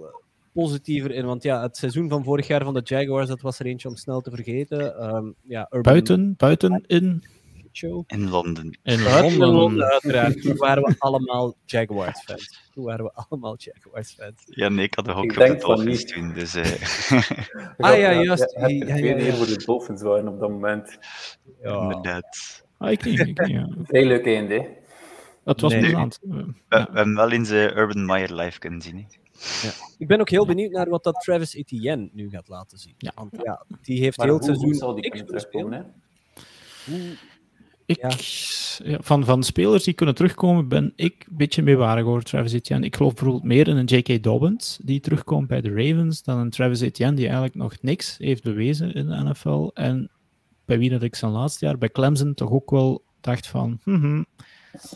positiever 0.61 1.11
in. 1.11 1.25
Want 1.25 1.43
ja, 1.43 1.61
het 1.61 1.77
seizoen 1.77 2.09
van 2.09 2.23
vorig 2.23 2.47
jaar 2.47 2.63
van 2.63 2.73
de 2.73 2.81
Jaguars, 2.83 3.27
dat 3.27 3.41
was 3.41 3.59
er 3.59 3.65
eentje 3.65 3.87
om 3.87 3.95
snel 3.95 4.21
te 4.21 4.29
vergeten. 4.29 4.97
Ehm, 4.99 5.25
ja, 5.41 5.61
Urban 5.69 5.81
Buiten, 5.81 6.33
buiten 6.37 6.83
in, 6.87 7.23
Show. 7.77 8.03
In 8.07 8.29
Londen. 8.29 8.79
in 8.83 8.93
in 8.93 9.03
Londen, 9.03 9.47
Londen. 9.47 9.91
uiteraard. 9.91 10.41
Toen 10.41 10.57
waren 10.57 10.83
we 10.83 10.95
allemaal 10.97 11.55
Jaguars-fans. 11.65 12.69
Toen 12.73 12.83
waren 12.83 13.05
we 13.05 13.11
allemaal 13.13 13.55
Jaguars-fans. 13.57 14.43
Ja, 14.45 14.69
nee, 14.69 14.85
ik 14.85 14.93
had 14.93 15.05
de 15.05 15.11
Ik 15.11 15.17
op 15.17 15.35
de 15.35 15.55
Dolphins 15.59 16.03
niet. 16.03 16.07
toen. 16.13 16.33
Dus, 16.33 16.55
eh, 16.55 16.65
Ah, 17.77 17.97
ja, 17.97 18.21
juist. 18.21 18.55
Ja, 18.59 18.67
ja, 18.67 18.95
ja. 18.95 19.15
neer 19.15 19.33
voor 19.33 19.45
de 19.45 19.63
Dolphins 19.65 20.01
waren 20.01 20.27
op 20.27 20.39
dat 20.39 20.49
moment. 20.49 20.97
Ja. 21.63 21.81
inderdaad. 21.81 22.63
Ah, 22.77 22.91
ik 22.91 23.03
niet. 23.03 23.19
Ik 23.19 23.25
niet 23.25 23.47
ja. 23.47 23.67
Vrij 23.83 24.05
leuk 24.05 24.25
einde, 24.25 24.53
hè. 24.53 24.67
Het 25.43 25.61
was 25.61 25.71
Nee. 25.73 25.81
We, 25.81 25.97
ja. 25.97 26.07
we 26.67 26.97
hebben 26.97 27.15
wel 27.15 27.31
eens 27.31 27.49
eh, 27.49 27.75
Urban 27.75 28.05
Meyer 28.05 28.33
live 28.35 28.59
kunnen 28.59 28.81
zien. 28.81 29.07
Hè. 29.39 29.69
Ik 29.97 30.07
ben 30.07 30.19
ook 30.19 30.29
heel 30.29 30.45
benieuwd 30.45 30.71
naar 30.71 30.89
wat 30.89 31.03
dat 31.03 31.19
Travis 31.23 31.53
Etienne 31.53 32.09
nu 32.13 32.29
gaat 32.29 32.47
laten 32.47 32.77
zien. 32.77 32.93
Ja. 32.97 33.11
Want 33.15 33.37
ja, 33.43 33.65
die 33.81 33.99
heeft 34.01 34.17
Maar 34.17 34.27
heel 34.27 34.35
hoe, 34.37 34.45
het 34.47 34.55
hoe 34.55 34.59
seizoen 34.65 34.79
zal 34.79 34.93
die 34.95 35.03
niks 35.03 35.17
kunnen 35.17 35.33
gespeeld. 35.33 35.63
terugkomen, 35.71 35.93
hè? 36.85 36.91
Hoe- 36.91 37.15
Ik, 37.85 37.97
Ja. 38.01 38.09
ja, 38.91 38.97
van, 39.01 39.25
van 39.25 39.43
spelers 39.43 39.83
die 39.83 39.93
kunnen 39.93 40.15
terugkomen, 40.15 40.67
ben 40.67 40.93
ik 40.95 41.25
een 41.29 41.37
beetje 41.37 41.61
meewarig 41.61 42.05
over 42.05 42.23
Travis 42.23 42.53
Etienne. 42.53 42.85
Ik 42.85 42.95
geloof 42.95 43.13
bijvoorbeeld 43.13 43.43
meer 43.43 43.67
in 43.67 43.77
een 43.77 43.85
J.K. 43.85 44.23
Dobbins, 44.23 44.79
die 44.83 44.99
terugkomt 44.99 45.47
bij 45.47 45.61
de 45.61 45.69
Ravens, 45.69 46.23
dan 46.23 46.37
een 46.37 46.49
Travis 46.49 46.81
Etienne, 46.81 47.15
die 47.15 47.25
eigenlijk 47.25 47.55
nog 47.55 47.73
niks 47.81 48.17
heeft 48.17 48.43
bewezen 48.43 48.93
in 48.93 49.07
de 49.07 49.23
NFL. 49.23 49.69
En 49.73 50.09
bij 50.65 50.77
wie 50.79 50.89
dat 50.89 51.03
ik 51.03 51.15
zijn 51.15 51.31
laatste 51.31 51.65
jaar 51.65 51.77
bij 51.77 51.89
Clemson 51.89 52.33
toch 52.33 52.49
ook 52.51 52.69
wel 52.69 53.03
dacht 53.21 53.47
van, 53.47 53.79
mhm, 53.83 54.23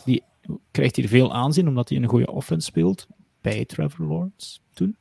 die 0.04 0.22
krijgt 0.70 0.96
hier 0.96 1.08
veel 1.08 1.34
aanzien, 1.34 1.68
omdat 1.68 1.88
hij 1.88 1.98
een 1.98 2.08
goede 2.08 2.32
offense 2.32 2.66
speelt, 2.66 3.06
bij 3.42 3.64
Trevor 3.64 4.06
Lawrence 4.06 4.58
toen. 4.72 4.96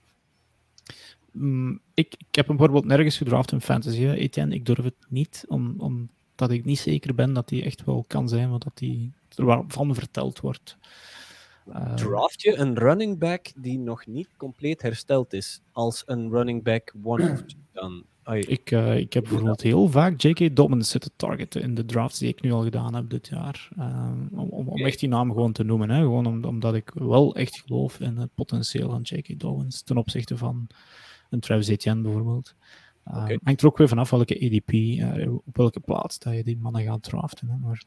Mm, 1.32 1.80
ik, 1.94 2.16
ik 2.18 2.36
heb 2.36 2.48
hem 2.48 2.58
bijvoorbeeld 2.58 2.86
nergens 2.86 3.18
gedraft 3.18 3.52
in 3.52 3.62
fantasy, 3.62 4.02
hè, 4.02 4.14
Etienne. 4.14 4.56
Ik 4.56 4.66
durf 4.66 4.84
het 4.84 5.06
niet, 5.08 5.46
om, 5.48 5.76
omdat 5.80 6.52
ik 6.52 6.66
niet 6.66 6.80
zeker 6.80 7.16
ben 7.16 7.34
dat 7.34 7.50
hij 7.50 7.64
echt 7.64 7.86
wel 7.86 8.06
kan 8.08 8.30
zijn 8.30 8.50
wat 8.50 8.64
dat 8.64 8.80
hij 8.80 9.12
er 9.36 9.46
wel 9.46 9.64
van 9.68 9.96
verteld 9.96 10.40
wordt. 10.40 10.78
Eh, 11.74 11.94
Draft 11.94 12.42
je 12.42 12.56
een 12.56 12.78
running 12.78 13.20
back 13.20 13.52
die 13.56 13.80
nog 13.80 14.06
niet 14.06 14.30
compleet 14.38 14.82
hersteld 14.82 15.34
is 15.34 15.62
als 15.72 16.04
een 16.06 16.30
running 16.30 16.64
back 16.64 16.94
one 17.04 17.32
of 17.32 17.42
two 17.42 17.60
dan? 17.72 18.04
Ai, 18.32 18.42
ik, 18.42 18.72
eh, 18.72 18.98
ik 18.98 19.14
heb 19.14 19.24
bijvoorbeeld 19.24 19.62
heel 19.62 19.90
vaak 19.90 20.22
J.K. 20.22 20.56
Dobbins 20.56 20.90
zitten 20.90 21.12
targeten 21.16 21.62
in 21.62 21.76
de 21.76 21.86
drafts 21.86 22.20
die 22.20 22.30
ik 22.30 22.42
nu 22.42 22.52
al 22.52 22.64
gedaan 22.64 22.96
heb 22.96 23.10
dit 23.10 23.28
jaar. 23.28 23.70
Ehm, 23.78 24.28
om, 24.32 24.50
om, 24.50 24.68
om 24.68 24.78
echt 24.78 25.00
die 25.00 25.10
naam 25.10 25.32
gewoon 25.32 25.52
te 25.52 25.64
noemen. 25.64 25.90
Hè? 25.90 26.02
Gewoon 26.02 26.26
om, 26.26 26.44
omdat 26.44 26.76
ik 26.76 26.92
wel 26.94 27.36
echt 27.36 27.62
geloof 27.66 28.00
in 28.00 28.18
het 28.18 28.30
potentieel 28.36 28.90
van 28.90 29.02
J.K. 29.02 29.40
Dobbins 29.40 29.82
ten 29.82 29.98
opzichte 29.98 30.38
van 30.38 30.68
een 31.30 31.40
Travis 31.40 31.68
Etienne 31.68 32.02
bijvoorbeeld. 32.02 32.56
Oké. 33.06 33.38
Hangt 33.44 33.62
er 33.62 33.68
ook 33.68 33.78
weer 33.78 33.88
vanaf 33.88 34.10
welke 34.10 34.46
ADP, 34.46 34.72
eh, 34.72 35.34
op 35.34 35.58
welke 35.58 35.80
plaats 35.80 36.20
dat 36.20 36.34
je 36.34 36.44
die 36.44 36.58
mannen 36.62 36.84
gaat 36.84 37.04
draften. 37.04 37.50
Hè? 37.50 37.56
Maar, 37.58 37.84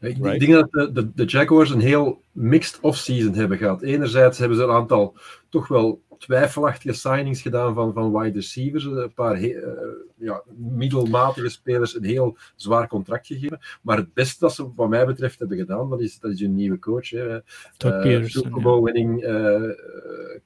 Ik 0.00 0.16
Right. 0.16 0.40
denk 0.40 0.52
dat 0.52 0.70
de, 0.70 0.92
de, 0.92 1.10
de 1.14 1.24
Jaguars 1.24 1.70
een 1.70 1.80
heel 1.80 2.22
mixed 2.32 2.80
off-season 2.80 3.34
hebben 3.34 3.58
gehad. 3.58 3.82
Enerzijds 3.82 4.38
hebben 4.38 4.56
ze 4.56 4.62
een 4.62 4.70
aantal 4.70 5.16
toch 5.48 5.68
wel 5.68 6.00
twijfelachtige 6.18 6.92
signings 6.94 7.42
gedaan 7.42 7.74
van, 7.74 7.92
van 7.92 8.18
wide 8.18 8.34
receivers. 8.34 8.84
Een 8.84 9.12
paar 9.14 9.36
he- 9.38 9.46
eh, 9.60 9.72
ja, 10.16 10.42
middelmatige 10.56 11.48
spelers 11.48 11.96
een 11.96 12.04
heel 12.04 12.36
zwaar 12.56 12.88
contract 12.88 13.26
gegeven. 13.26 13.58
Maar 13.82 13.96
het 13.96 14.14
beste 14.14 14.36
dat 14.40 14.54
ze, 14.54 14.74
wat 14.74 14.88
mij 14.88 15.06
betreft, 15.06 15.38
hebben 15.38 15.56
gedaan, 15.58 15.90
dat 15.90 16.00
is, 16.00 16.18
dat 16.20 16.30
is 16.30 16.40
hun 16.40 16.54
nieuwe 16.54 16.78
coach. 16.78 17.10
Hè. 17.10 17.38
Todd 17.76 18.04
Eh. 18.04 18.62
Bowl 18.62 18.82
winning 18.84 19.22
eh, 19.22 19.54
eh, 19.64 19.70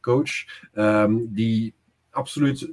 coach. 0.00 0.30
ehm, 0.72 1.16
die 1.28 1.74
absoluut 2.10 2.70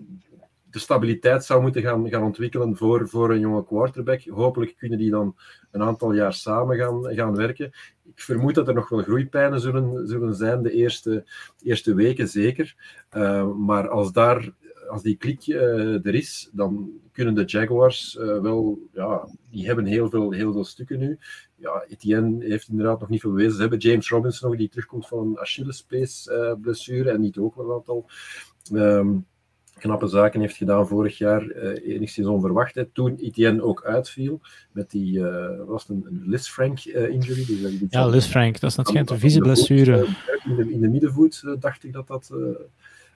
de 0.72 0.80
stabiliteit 0.80 1.46
zou 1.46 1.62
moeten 1.62 1.82
gaan, 1.82 2.10
gaan 2.10 2.24
ontwikkelen 2.24 2.78
voor, 2.78 3.10
voor 3.10 3.32
een 3.32 3.40
jonge 3.40 3.66
quarterback. 3.66 4.22
Hopelijk 4.24 4.76
kunnen 4.78 4.98
die 4.98 5.10
dan 5.10 5.36
een 5.72 5.82
aantal 5.82 6.14
jaar 6.14 6.34
samen 6.34 6.78
gaan, 6.78 7.16
gaan 7.16 7.36
werken. 7.36 7.72
Ik 8.04 8.22
vermoed 8.22 8.56
dat 8.56 8.68
er 8.68 8.74
nog 8.74 8.90
wel 8.90 9.02
groeipijnen 9.02 9.60
zullen, 9.60 10.08
zullen 10.08 10.36
zijn 10.36 10.64
de 10.64 10.72
eerste, 10.72 11.26
eerste 11.64 11.94
weken, 11.94 12.28
zeker. 12.28 12.76
Eh, 13.10 13.52
maar 13.52 13.90
als, 13.90 14.12
daar, 14.12 14.54
als 14.90 15.02
die 15.02 15.16
klik 15.16 15.48
eh, 15.48 16.06
er 16.06 16.16
is, 16.16 16.50
dan 16.52 16.92
kunnen 17.12 17.34
de 17.34 17.44
Jaguars 17.44 18.18
eh, 18.18 18.40
wel... 18.42 18.80
Ja, 18.94 19.30
die 19.50 19.66
hebben 19.66 19.86
heel 19.86 20.10
veel, 20.10 20.32
heel 20.32 20.54
veel 20.54 20.66
stukken 20.66 21.00
nu. 21.00 21.20
Ja, 21.56 21.84
Etienne 21.88 22.46
heeft 22.46 22.70
inderdaad 22.70 23.00
nog 23.00 23.10
niet 23.10 23.22
veel 23.22 23.32
bewezen. 23.32 23.54
Ze 23.54 23.62
hebben 23.62 23.80
James 23.80 24.10
Robinson 24.10 24.50
nog, 24.50 24.58
die 24.58 24.70
terugkomt 24.70 25.08
van 25.08 25.28
een 25.28 25.40
Achillespees-blessure 25.40 27.10
en 27.10 27.22
niet 27.22 27.38
ook 27.38 27.56
wel 27.56 27.66
een 27.66 27.76
aantal... 27.76 28.10
ehm, 28.74 29.18
knappe 29.80 30.08
zaken 30.08 30.40
heeft 30.42 30.56
gedaan 30.58 30.88
vorig 30.88 31.18
jaar, 31.18 31.48
eh, 31.50 31.94
enigszins 31.96 32.28
onverwacht. 32.28 32.76
Hè. 32.76 32.86
Toen 32.86 33.16
Etienne 33.16 33.62
ook 33.64 33.84
uitviel 33.84 34.42
met 34.72 34.92
die, 34.92 35.28
eh, 35.28 35.66
was 35.68 35.82
het 35.88 35.92
een, 35.98 36.06
een 36.10 36.24
Liz 36.26 36.48
Frank 36.48 36.80
eh, 36.80 37.10
injury. 37.10 37.46
Dus 37.46 37.80
ja, 37.90 38.06
Liz 38.08 38.26
Frank, 38.28 38.60
dat 38.60 38.70
is 38.78 38.78
geen 38.84 39.10
aan 39.10 39.20
vieze 39.20 39.40
blessure. 39.40 39.98
eh, 40.02 40.10
In 40.50 40.56
de, 40.56 40.72
in 40.72 40.82
de 40.82 40.88
middenvoet 40.88 41.42
eh, 41.46 41.54
dacht 41.60 41.84
ik 41.84 41.94
dat 41.94 42.08
dat 42.08 42.30
eh, 42.34 42.38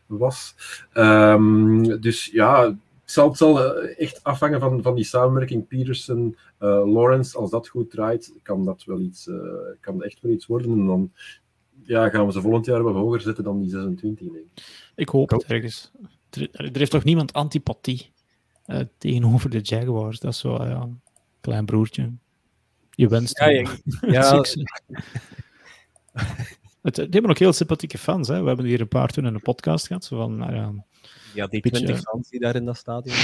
was. 0.06 0.56
Ehm, 0.94 2.00
dus 2.00 2.26
ja, 2.26 2.64
het 2.66 3.12
zal, 3.12 3.28
het 3.28 3.38
zal 3.38 3.64
eh, 3.76 4.00
echt 4.00 4.24
afhangen 4.24 4.60
van, 4.60 4.82
van 4.82 4.96
die 4.96 5.04
samenwerking 5.04 5.68
Peterson, 5.68 6.38
eh, 6.58 6.84
Lawrence. 6.94 7.38
Als 7.38 7.50
dat 7.52 7.68
goed 7.68 7.90
draait, 7.92 8.34
kan 8.44 8.66
dat 8.66 8.84
wel 8.86 9.00
iets, 9.00 9.28
eh, 9.28 9.36
kan 9.80 10.04
echt 10.04 10.22
wel 10.22 10.32
iets 10.32 10.46
worden. 10.46 10.72
En 10.72 10.86
dan 10.86 11.12
ja, 11.86 12.10
gaan 12.10 12.26
we 12.26 12.32
ze 12.32 12.42
volgend 12.42 12.66
jaar 12.66 12.84
wel 12.84 12.94
hoger 12.94 13.22
zetten 13.22 13.44
dan 13.44 13.60
die 13.62 13.70
26, 13.70 14.28
denk 14.32 14.46
ik. 14.56 14.64
Ik 14.96 15.10
hoop 15.10 15.30
het 15.30 15.44
ergens. 15.46 15.92
Er, 16.36 16.50
er 16.52 16.78
heeft 16.78 16.92
toch 16.92 17.04
niemand 17.04 17.34
antipathie 17.34 18.12
eh, 18.66 18.80
tegenover 18.98 19.50
de 19.50 19.60
Jaguars? 19.60 20.20
Dat 20.20 20.34
is 20.34 20.42
ja, 20.42 20.60
een 20.60 21.02
klein 21.42 21.66
broertje. 21.66 22.12
Je 22.92 23.08
wenst 23.08 23.40
Ja, 23.40 23.48
ja, 24.02 24.22
succes. 24.24 24.64
Het, 26.82 26.96
die 26.96 27.08
hebben 27.10 27.30
ook 27.30 27.38
heel 27.38 27.54
sympathieke 27.54 27.98
fans. 27.98 28.28
Hè? 28.28 28.42
We 28.42 28.48
hebben 28.48 28.66
hier 28.66 28.82
een 28.82 28.88
paar 28.88 29.10
toen 29.10 29.26
in 29.26 29.34
de 29.34 29.40
podcast 29.40 29.88
gehad. 29.88 30.06
Zo 30.06 30.18
van, 30.18 30.38
nou 30.38 30.56
ja, 30.56 30.74
ja, 31.34 31.48
die 31.48 31.62
Beetje, 31.62 31.78
20 31.78 32.02
fans 32.02 32.30
die 32.30 32.40
daar 32.40 32.56
in 32.56 32.66
dat 32.66 32.78
stadion 32.78 33.16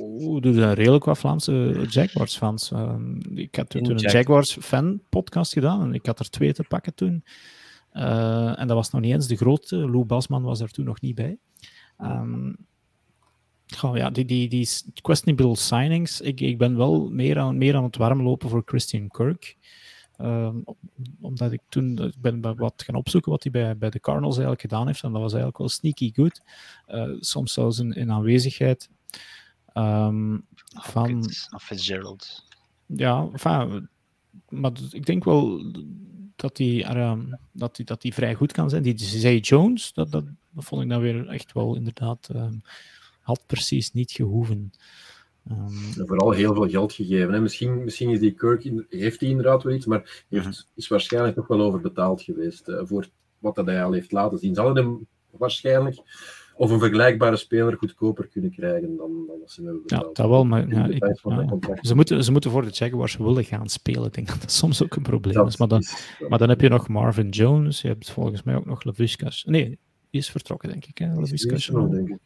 Oeh, 0.00 0.46
er 0.46 0.54
zijn 0.54 0.74
redelijk 0.74 1.04
wat 1.04 1.18
Vlaamse 1.18 1.86
Jaguars-fans. 1.88 2.70
Ehm, 2.72 3.20
ik 3.34 3.54
had 3.56 3.68
toen 3.68 3.82
In 3.82 3.90
een 3.90 3.96
Jag- 3.96 4.12
Jaguars-fan-podcast 4.12 5.52
gedaan 5.52 5.82
en 5.82 5.94
ik 5.94 6.06
had 6.06 6.18
er 6.18 6.30
twee 6.30 6.52
te 6.52 6.64
pakken 6.68 6.94
toen. 6.94 7.24
Eh, 7.90 8.60
en 8.60 8.66
dat 8.66 8.76
was 8.76 8.90
nog 8.90 9.00
niet 9.00 9.12
eens 9.12 9.26
de 9.26 9.36
grote. 9.36 9.76
Lou 9.76 10.04
Basman 10.04 10.42
was 10.42 10.60
er 10.60 10.70
toen 10.70 10.84
nog 10.84 11.00
niet 11.00 11.14
bij. 11.14 11.38
Ehm, 11.98 12.52
goh, 13.76 13.96
ja, 13.96 14.10
die, 14.10 14.24
die, 14.24 14.48
die 14.48 14.68
questionable 15.02 15.56
signings. 15.56 16.20
Ik, 16.20 16.40
ik 16.40 16.58
ben 16.58 16.76
wel 16.76 17.08
meer 17.10 17.38
aan, 17.38 17.58
meer 17.58 17.76
aan 17.76 17.84
het 17.84 17.96
warmlopen 17.96 18.48
voor 18.48 18.62
Christian 18.64 19.08
Kirk. 19.08 19.56
Ehm, 20.16 20.56
om- 20.64 20.76
omdat 21.20 21.52
ik 21.52 21.60
toen 21.68 21.98
ik 21.98 22.20
ben 22.20 22.56
wat 22.56 22.82
gaan 22.86 22.94
opzoeken 22.94 23.30
wat 23.30 23.42
hij 23.42 23.52
bij, 23.52 23.76
bij 23.78 23.90
de 23.90 24.00
Cardinals 24.00 24.34
eigenlijk 24.34 24.60
gedaan 24.60 24.86
heeft. 24.86 25.02
En 25.02 25.12
dat 25.12 25.20
was 25.20 25.30
eigenlijk 25.32 25.58
wel 25.58 25.68
sneaky 25.68 26.12
good. 26.14 26.40
Eh, 26.86 27.10
soms 27.20 27.52
zelfs 27.52 27.78
in, 27.78 27.92
in 27.92 28.10
aanwezigheid 28.12 28.90
Ehm, 29.72 30.38
van, 30.66 31.18
Of 31.54 31.62
Fitzgerald. 31.62 32.44
ja, 32.86 33.28
enfin, 33.32 33.88
maar 34.48 34.72
ik 34.90 35.06
denk 35.06 35.24
wel 35.24 35.72
dat 36.36 36.58
hij 36.58 36.82
dat 37.52 37.76
die, 37.76 37.84
dat 37.84 38.06
vrij 38.08 38.34
goed 38.34 38.52
kan 38.52 38.70
zijn. 38.70 38.82
Die 38.82 38.98
Zay 38.98 39.38
Jones, 39.38 39.92
dat, 39.92 40.10
dat, 40.12 40.24
dat 40.56 40.64
vond 40.64 40.82
ik 40.82 40.88
dan 40.88 41.00
weer 41.00 41.28
echt 41.28 41.52
wel 41.52 41.76
inderdaad, 41.76 42.28
ehm, 42.34 42.52
had 43.20 43.42
precies 43.46 43.92
niet 43.92 44.10
gehoeven. 44.12 44.72
Ehm, 45.50 46.06
vooral 46.06 46.30
heel 46.30 46.54
veel 46.54 46.68
geld 46.68 46.92
gegeven. 46.92 47.32
Hè. 47.32 47.40
Misschien, 47.40 47.84
misschien 47.84 48.10
is 48.10 48.20
die 48.20 48.32
Kirk, 48.32 48.64
in- 48.64 48.86
heeft 48.88 49.20
hij 49.20 49.28
inderdaad 49.28 49.62
wel 49.62 49.74
iets, 49.74 49.86
maar 49.86 50.24
heeft, 50.28 50.66
is 50.74 50.88
waarschijnlijk 50.88 51.36
nog 51.36 51.46
wel 51.46 51.60
overbetaald 51.60 52.22
geweest 52.22 52.68
eh, 52.68 52.80
voor 52.84 53.08
wat 53.38 53.54
dat 53.54 53.66
hij 53.66 53.84
al 53.84 53.92
heeft 53.92 54.12
laten 54.12 54.38
zien. 54.38 54.54
Ze 54.54 54.60
hadden 54.60 54.84
hem 54.84 55.06
waarschijnlijk 55.30 55.96
of 56.58 56.70
een 56.70 56.78
vergelijkbare 56.78 57.36
speler 57.36 57.76
goedkoper 57.76 58.26
kunnen 58.28 58.50
krijgen 58.50 58.96
dan, 58.96 59.10
dan 59.26 59.42
als 59.42 59.54
ze 59.54 59.60
hem 59.60 59.70
hebben 59.70 59.84
ja, 59.98 60.08
dat 60.12 60.28
wel, 60.28 60.44
maar 60.44 60.68
ja, 60.68 60.86
ik- 60.86 61.04
ze, 61.82 61.94
moeten, 61.94 62.24
ze 62.24 62.32
moeten 62.32 62.50
voor 62.50 62.62
de 62.64 62.70
Jaguars 62.70 63.16
willen 63.16 63.44
gaan 63.44 63.68
spelen. 63.68 64.04
Ik 64.04 64.14
denk 64.14 64.26
dat 64.28 64.40
dat 64.40 64.52
soms 64.52 64.82
ook 64.82 64.96
een 64.96 65.02
probleem 65.02 65.34
Dat 65.34 65.46
is. 65.48 65.56
Maar 65.56 65.68
dan, 65.68 65.78
is- 65.80 66.16
maar 66.28 66.38
dan 66.38 66.48
heb 66.48 66.60
je 66.60 66.68
nog 66.68 66.88
Marvin 66.88 67.28
Jones, 67.28 67.80
je 67.80 67.88
hebt 67.88 68.10
volgens 68.10 68.42
mij 68.42 68.54
ook 68.54 68.66
nog 68.66 68.84
Leviscas. 68.84 69.44
Nee, 69.44 69.78
is 70.10 70.30
vertrokken, 70.30 70.68
denk 70.68 70.86
ik. 70.86 70.98
Hè? 70.98 71.10
is 71.10 71.16
Leviscas. 71.18 71.68
nog, 71.68 71.88
denk 71.90 72.08
ik. 72.08 72.18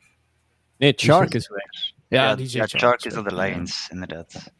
Nee, 0.76 0.92
Chark 0.96 1.34
is 1.34 1.48
weg. 1.48 1.64
Ja, 2.08 2.24
Ja, 2.28 2.34
die 2.34 2.48
ja, 2.50 2.66
Chark 2.66 3.04
is 3.04 3.16
op 3.16 3.28
de 3.28 3.34
Lions, 3.34 3.88
inderdaad. 3.92 4.52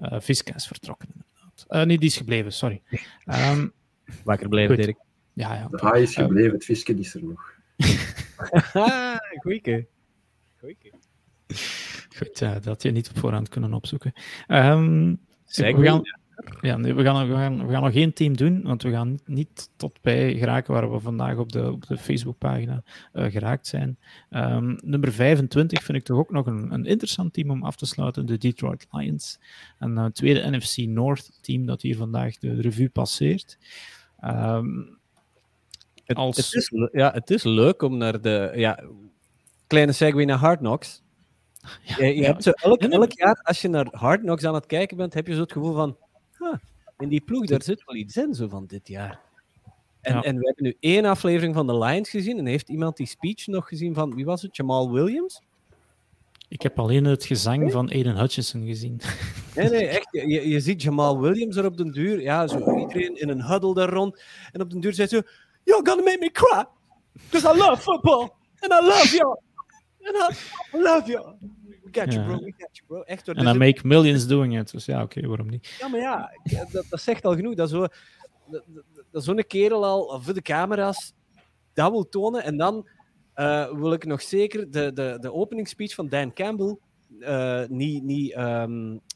Uh, 0.00 0.20
Visca 0.20 0.54
is 0.54 0.66
vertrokken, 0.66 1.08
inderdaad. 1.08 1.64
Eh, 1.68 1.82
nee, 1.82 1.98
die 1.98 2.08
is 2.08 2.16
gebleven, 2.16 2.52
sorry. 2.52 2.82
Ehm, 3.24 3.68
Wakker 4.24 4.48
blijven, 4.48 4.74
Goed. 4.76 4.84
Dirk. 4.84 4.98
ja, 5.32 5.54
ja. 5.54 5.68
De 5.68 5.78
haai 5.80 6.02
is 6.02 6.14
gebleven, 6.14 6.52
het 6.52 6.64
visje 6.64 6.94
is 6.94 7.14
er 7.14 7.24
nog. 7.24 7.52
Goeie. 9.42 9.86
Goeie. 10.60 10.92
Goed, 12.16 12.42
eh, 12.42 12.52
dat 12.52 12.64
had 12.64 12.82
je 12.82 12.90
niet 12.90 13.08
op 13.10 13.18
voorhand 13.18 13.48
kunnen 13.48 13.74
opzoeken. 13.74 14.12
Ehm, 14.46 15.14
Zeg, 15.44 15.76
we 15.76 15.84
gaan, 15.84 16.02
ja, 16.60 16.76
nee, 16.76 16.94
we, 16.94 17.02
gaan, 17.02 17.28
we, 17.28 17.34
gaan, 17.34 17.66
we 17.66 17.72
gaan 17.72 17.82
nog 17.82 17.94
één 17.94 18.12
team 18.12 18.36
doen, 18.36 18.62
want 18.62 18.82
we 18.82 18.90
gaan 18.90 19.18
niet 19.24 19.70
tot 19.76 19.98
bij 20.02 20.34
geraken 20.36 20.72
waar 20.74 20.92
we 20.92 21.00
vandaag 21.00 21.36
op 21.36 21.52
de, 21.52 21.72
op 21.72 21.86
de 21.86 21.96
Facebookpagina 21.98 22.82
eh, 23.12 23.24
geraakt 23.30 23.66
zijn. 23.66 23.98
Ehm, 24.30 24.76
nummer 24.84 25.12
25 25.12 25.82
vind 25.82 25.98
ik 25.98 26.04
toch 26.04 26.18
ook 26.18 26.30
nog 26.30 26.46
een, 26.46 26.72
een 26.72 26.86
interessant 26.86 27.32
team 27.32 27.50
om 27.50 27.62
af 27.64 27.76
te 27.76 27.86
sluiten, 27.86 28.26
de 28.26 28.38
Detroit 28.38 28.86
Lions. 28.90 29.38
Een 29.78 29.98
eh, 29.98 30.04
tweede 30.04 30.50
NFC 30.56 30.76
North 30.76 31.38
team 31.40 31.66
dat 31.66 31.82
hier 31.82 31.96
vandaag 31.96 32.38
de 32.38 32.60
revue 32.60 32.88
passeert. 32.88 33.58
Ehm, 34.20 34.66
Het, 36.04 36.16
als- 36.16 36.36
het, 36.36 36.54
is, 36.54 36.72
ja, 36.92 37.12
het 37.12 37.30
is 37.30 37.42
leuk 37.42 37.82
om 37.82 37.96
naar 37.96 38.20
de... 38.20 38.52
Ja, 38.54 38.84
kleine 39.66 39.92
segue 39.92 40.24
naar 40.24 40.38
Hard 40.38 40.58
Knocks. 40.58 41.02
ja, 41.82 41.96
Je, 41.98 42.04
je 42.06 42.14
ja, 42.20 42.26
hebt 42.26 42.42
zo 42.42 42.50
elk, 42.50 42.80
elk 42.82 43.12
jaar, 43.12 43.40
als 43.42 43.60
je 43.62 43.68
naar 43.68 43.86
Hard 43.90 44.20
Knocks 44.20 44.44
aan 44.44 44.54
het 44.54 44.66
kijken 44.66 44.96
bent, 44.96 45.14
heb 45.14 45.26
je 45.26 45.34
zo 45.34 45.40
het 45.40 45.52
gevoel 45.52 45.74
van... 45.74 45.96
"Huh, 46.98 47.06
in 47.06 47.08
die 47.08 47.20
ploeg, 47.20 47.46
daar 47.46 47.62
zit 47.62 47.82
wel 47.86 47.96
iets 47.96 48.16
in, 48.16 48.34
zo 48.34 48.48
van 48.48 48.66
dit 48.66 48.88
jaar. 48.88 49.20
En, 50.00 50.14
Ja. 50.14 50.22
en 50.22 50.38
we 50.38 50.46
hebben 50.46 50.64
nu 50.64 50.76
één 50.80 51.04
aflevering 51.04 51.54
van 51.54 51.66
de 51.66 51.78
Lions 51.78 52.10
gezien, 52.10 52.38
en 52.38 52.46
heeft 52.46 52.68
iemand 52.68 52.96
die 52.96 53.06
speech 53.06 53.46
nog 53.46 53.68
gezien 53.68 53.94
van, 53.94 54.14
wie 54.14 54.24
was 54.24 54.42
het, 54.42 54.56
Jamal 54.56 54.92
Williams? 54.92 55.42
Ik 56.48 56.62
heb 56.62 56.78
alleen 56.78 57.04
het 57.04 57.24
gezang 57.24 57.72
van 57.72 57.90
Aiden 57.90 58.16
Hutchinson 58.16 58.66
gezien. 58.66 59.00
Nee, 59.54 59.68
nee, 59.68 59.86
echt. 59.86 60.08
Je 60.10 60.60
ziet 60.60 60.82
Jamal 60.82 61.20
Williams 61.20 61.56
er 61.56 61.64
op 61.64 61.76
den 61.76 61.92
duur. 61.92 62.20
Ja, 62.20 62.46
zo 62.46 62.78
iedereen 62.78 63.20
in 63.20 63.28
een 63.28 63.44
huddle 63.44 63.74
daar 63.74 63.88
rond. 63.88 64.22
En 64.52 64.60
op 64.60 64.70
den 64.70 64.80
duur 64.80 64.94
zegt 64.94 65.10
ze: 65.10 65.26
You're 65.64 65.86
gonna 65.90 66.02
make 66.02 66.18
me 66.20 66.30
cry. 66.30 66.64
Because 67.30 67.54
I 67.54 67.58
love 67.58 67.76
football. 67.82 68.28
And 68.58 68.72
I 68.72 68.86
love 68.86 69.16
you. 69.16 69.36
And 70.02 70.16
I 70.16 70.78
love 70.82 71.10
you. 71.10 71.34
We 71.92 72.00
got 72.00 72.12
you, 72.12 72.24
bro. 72.24 72.38
We 72.38 72.54
got 72.56 72.68
you, 72.72 72.86
bro. 72.86 73.02
Echt. 73.02 73.28
En 73.28 73.34
Dus 73.34 73.44
I 73.44 73.46
het- 73.46 73.58
make 73.58 73.86
millions 73.86 74.26
doing 74.26 74.58
it. 74.58 74.70
Dus 74.72 74.84
ja, 74.84 75.02
oké, 75.02 75.26
waarom 75.26 75.48
niet? 75.50 75.76
ja, 75.78 75.88
maar 75.88 76.00
ja, 76.00 76.30
dat, 76.72 76.86
dat 76.90 77.00
zegt 77.00 77.24
al 77.24 77.34
genoeg. 77.34 77.54
Dat, 77.54 77.68
zo, 77.70 77.86
dat, 79.10 79.24
zo'n 79.24 79.44
kerel 79.46 79.84
al 79.84 80.20
voor 80.20 80.34
de 80.34 80.42
camera's 80.42 81.12
dat 81.72 81.90
wil 81.90 82.08
tonen. 82.08 82.42
En 82.44 82.56
dan 82.56 82.88
eh, 83.34 83.70
wil 83.72 83.92
ik 83.92 84.04
nog 84.06 84.22
zeker 84.22 84.70
de, 84.70 84.92
de, 84.92 85.16
de 85.20 85.32
opening 85.32 85.68
speech 85.68 85.94
van 85.94 86.08
Dan 86.08 86.32
Campbell 86.32 86.76
eh, 87.20 87.64
niet, 87.68 88.02
niet, 88.02 88.34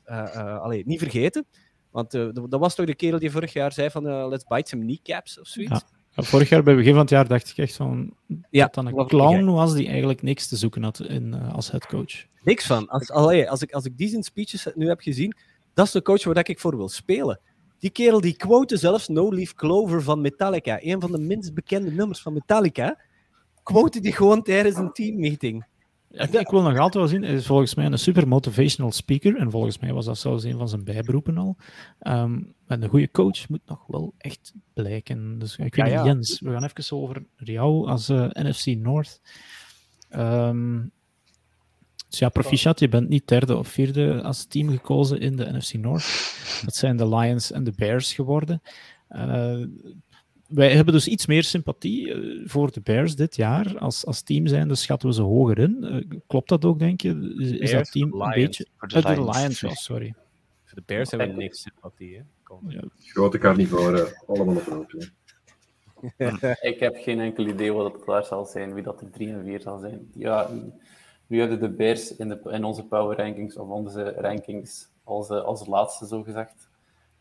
allee, 0.08 0.82
niet 0.86 0.98
vergeten. 0.98 1.46
Want 1.90 2.10
dat 2.10 2.60
was 2.60 2.74
toch 2.74 2.86
de 2.86 2.94
kerel 2.94 3.18
die 3.18 3.30
vorig 3.30 3.52
jaar 3.52 3.72
zei 3.72 3.90
van 3.90 4.28
let's 4.28 4.44
bite 4.44 4.68
some 4.68 4.82
kneecaps 4.82 5.40
of 5.40 5.46
zoiets? 5.46 5.80
Ja. 5.80 6.00
Vorig 6.14 6.48
jaar, 6.48 6.62
bij 6.62 6.72
het 6.72 6.82
begin 6.82 6.94
van 6.94 7.02
het 7.02 7.10
jaar, 7.10 7.28
dacht 7.28 7.48
ik 7.48 7.56
echt 7.56 7.76
van 7.76 8.14
ja, 8.50 8.64
dat 8.64 8.74
dan 8.74 8.86
een 8.86 9.06
clown 9.06 9.44
was 9.44 9.74
die 9.74 9.88
eigenlijk 9.88 10.22
niks 10.22 10.48
te 10.48 10.56
zoeken 10.56 10.82
had 10.82 11.00
in, 11.00 11.34
uh, 11.34 11.54
als 11.54 11.70
headcoach. 11.70 12.24
Niks 12.42 12.66
van. 12.66 12.88
Als, 12.88 13.10
allee, 13.10 13.50
als, 13.50 13.62
ik, 13.62 13.72
als 13.72 13.84
ik 13.84 13.98
die 13.98 14.08
zijn 14.08 14.22
speeches 14.22 14.68
nu 14.74 14.88
heb 14.88 15.00
gezien, 15.00 15.36
dat 15.74 15.86
is 15.86 15.92
de 15.92 16.02
coach 16.02 16.24
waar 16.24 16.48
ik 16.48 16.58
voor 16.58 16.76
wil 16.76 16.88
spelen. 16.88 17.40
Die 17.78 17.90
kerel 17.90 18.20
die 18.20 18.36
quote 18.36 18.76
zelfs 18.76 19.08
No 19.08 19.34
Leaf 19.34 19.54
Clover 19.54 20.02
van 20.02 20.20
Metallica, 20.20 20.78
een 20.82 21.00
van 21.00 21.12
de 21.12 21.18
minst 21.18 21.54
bekende 21.54 21.90
nummers 21.90 22.20
van 22.20 22.32
Metallica, 22.32 22.98
quote 23.62 24.00
die 24.00 24.12
gewoon 24.12 24.42
tijdens 24.42 24.76
een 24.76 24.92
teammeeting. 24.92 25.64
Ik 26.12 26.48
wil 26.48 26.62
nog 26.62 26.78
altijd 26.78 26.94
wel 26.94 27.06
zien, 27.06 27.22
hij 27.22 27.34
is 27.34 27.46
volgens 27.46 27.74
mij 27.74 27.86
een 27.86 27.98
super 27.98 28.28
motivational 28.28 28.92
speaker. 28.92 29.36
En 29.36 29.50
volgens 29.50 29.78
mij 29.78 29.92
was 29.92 30.04
dat 30.04 30.18
zelfs 30.18 30.44
een 30.44 30.58
van 30.58 30.68
zijn 30.68 30.84
bijberoepen 30.84 31.38
al. 31.38 31.56
Um, 32.00 32.54
en 32.66 32.82
een 32.82 32.88
goede 32.88 33.10
coach 33.10 33.48
moet 33.48 33.66
nog 33.66 33.86
wel 33.86 34.14
echt 34.18 34.52
blijken. 34.72 35.38
Dus 35.38 35.56
ik 35.56 35.74
weet 35.74 35.88
ja, 35.88 36.02
niet, 36.02 36.12
Jens, 36.12 36.40
we 36.40 36.50
gaan 36.50 36.64
even 36.64 36.96
over 36.96 37.22
jou 37.36 37.88
als 37.88 38.08
uh, 38.08 38.28
NFC 38.32 38.66
North. 38.66 39.20
Um, 40.10 40.92
dus 42.08 42.18
ja, 42.18 42.28
proficiat, 42.28 42.80
je 42.80 42.88
bent 42.88 43.08
niet 43.08 43.28
derde 43.28 43.56
of 43.56 43.68
vierde 43.68 44.22
als 44.22 44.44
team 44.44 44.68
gekozen 44.68 45.20
in 45.20 45.36
de 45.36 45.52
NFC 45.52 45.72
North. 45.74 46.34
Dat 46.64 46.74
zijn 46.74 46.96
de 46.96 47.08
Lions 47.08 47.52
en 47.52 47.64
de 47.64 47.72
Bears 47.76 48.12
geworden. 48.12 48.62
Uh, 49.10 49.66
wij 50.54 50.74
hebben 50.74 50.94
dus 50.94 51.08
iets 51.08 51.26
meer 51.26 51.44
sympathie 51.44 52.06
uh, 52.06 52.48
voor 52.48 52.72
de 52.72 52.80
Bears 52.80 53.16
dit 53.16 53.36
jaar 53.36 53.78
als, 53.78 54.06
als 54.06 54.22
team 54.22 54.46
zijn, 54.46 54.68
dus 54.68 54.82
schatten 54.82 55.08
we 55.08 55.14
ze 55.14 55.22
hoger 55.22 55.58
in. 55.58 55.76
Uh, 55.80 56.20
klopt 56.26 56.48
dat 56.48 56.64
ook, 56.64 56.78
denk 56.78 57.00
je? 57.00 57.34
Is, 57.38 57.50
is 57.50 57.70
dat 57.70 57.92
team 57.92 58.20
een 58.20 58.30
beetje... 58.34 58.66
Voor 58.76 58.88
de 58.88 58.96
uh, 58.96 59.04
Lions, 59.04 59.38
Lions 59.38 59.64
oh, 59.64 59.72
sorry. 59.72 60.14
Voor 60.64 60.74
de 60.74 60.82
Bears 60.86 61.10
hebben 61.10 61.28
we 61.28 61.34
niks 61.34 61.62
sympathie, 61.62 62.16
hè? 62.16 62.22
Ja. 62.68 62.82
Grote 62.98 63.38
carnivoren, 63.38 64.12
allemaal 64.26 64.56
op 64.56 64.66
een 64.66 64.72
hoopje. 64.72 65.10
Ik 66.70 66.80
heb 66.80 66.96
geen 66.96 67.20
enkel 67.20 67.46
idee 67.46 67.72
wat 67.72 67.92
het 67.92 68.04
klaar 68.04 68.24
zal 68.24 68.44
zijn, 68.44 68.74
wie 68.74 68.82
dat 68.82 69.00
er 69.00 69.10
3 69.10 69.32
en 69.32 69.44
4 69.44 69.60
zal 69.60 69.78
zijn. 69.78 70.10
Ja, 70.14 70.50
nu 71.26 71.40
hadden 71.40 71.60
de 71.60 71.70
Bears 71.70 72.16
in, 72.16 72.28
de, 72.28 72.40
in 72.50 72.64
onze 72.64 72.84
power 72.84 73.16
rankings 73.16 73.56
of 73.56 73.68
onze 73.68 74.02
rankings 74.02 74.88
als, 75.04 75.30
als 75.30 75.66
laatste, 75.66 76.06
zo 76.06 76.22
gezegd. 76.22 76.70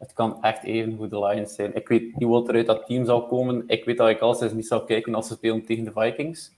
Het 0.01 0.13
kan 0.13 0.43
echt 0.43 0.63
even 0.63 0.97
goed 0.97 1.09
de 1.09 1.25
Lions 1.25 1.55
zijn. 1.55 1.75
Ik 1.75 1.87
weet 1.87 2.15
niet 2.15 2.29
wat 2.29 2.47
er 2.47 2.55
uit 2.55 2.65
dat 2.65 2.85
team 2.85 3.05
zal 3.05 3.25
komen. 3.25 3.63
Ik 3.67 3.85
weet 3.85 3.97
dat 3.97 4.09
ik 4.09 4.19
altijd 4.19 4.53
niet 4.53 4.67
zou 4.67 4.85
kijken 4.85 5.15
als 5.15 5.27
ze 5.27 5.33
spelen 5.33 5.65
tegen 5.65 5.83
de 5.83 5.91
Vikings. 5.91 6.51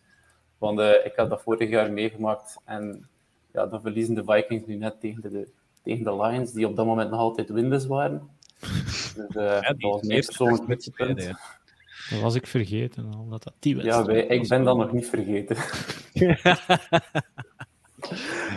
Want 0.57 0.79
uh, 0.79 0.89
ik 0.89 1.13
heb 1.15 1.29
dat 1.29 1.41
vorig 1.41 1.69
jaar 1.69 1.91
meegemaakt. 1.91 2.57
En 2.65 3.07
ja, 3.53 3.65
dan 3.65 3.81
verliezen 3.81 4.15
de 4.15 4.23
Vikings 4.25 4.65
nu 4.65 4.75
net 4.75 4.99
tegen 4.99 5.21
de, 5.21 5.47
tegen 5.83 6.03
de 6.03 6.15
Lions, 6.15 6.51
die 6.51 6.67
op 6.67 6.75
dat 6.75 6.85
moment 6.85 7.09
nog 7.09 7.19
altijd 7.19 7.49
winless 7.49 7.85
waren. 7.85 8.29
Dus 8.59 9.15
uh, 9.15 9.25
ja, 9.35 9.61
dat 9.61 9.75
was 9.79 10.01
mijn 10.01 10.25
persoonlijk 10.25 10.91
punt. 10.95 11.31
Dat 12.09 12.21
was 12.21 12.35
ik 12.35 12.47
vergeten, 12.47 13.13
omdat 13.19 13.43
dat 13.43 13.53
die 13.59 13.83
Ja, 13.83 14.05
wij, 14.05 14.25
ik 14.25 14.47
ben 14.47 14.63
dat 14.63 14.77
nog 14.77 14.91
niet 14.91 15.09
vergeten. 15.09 15.57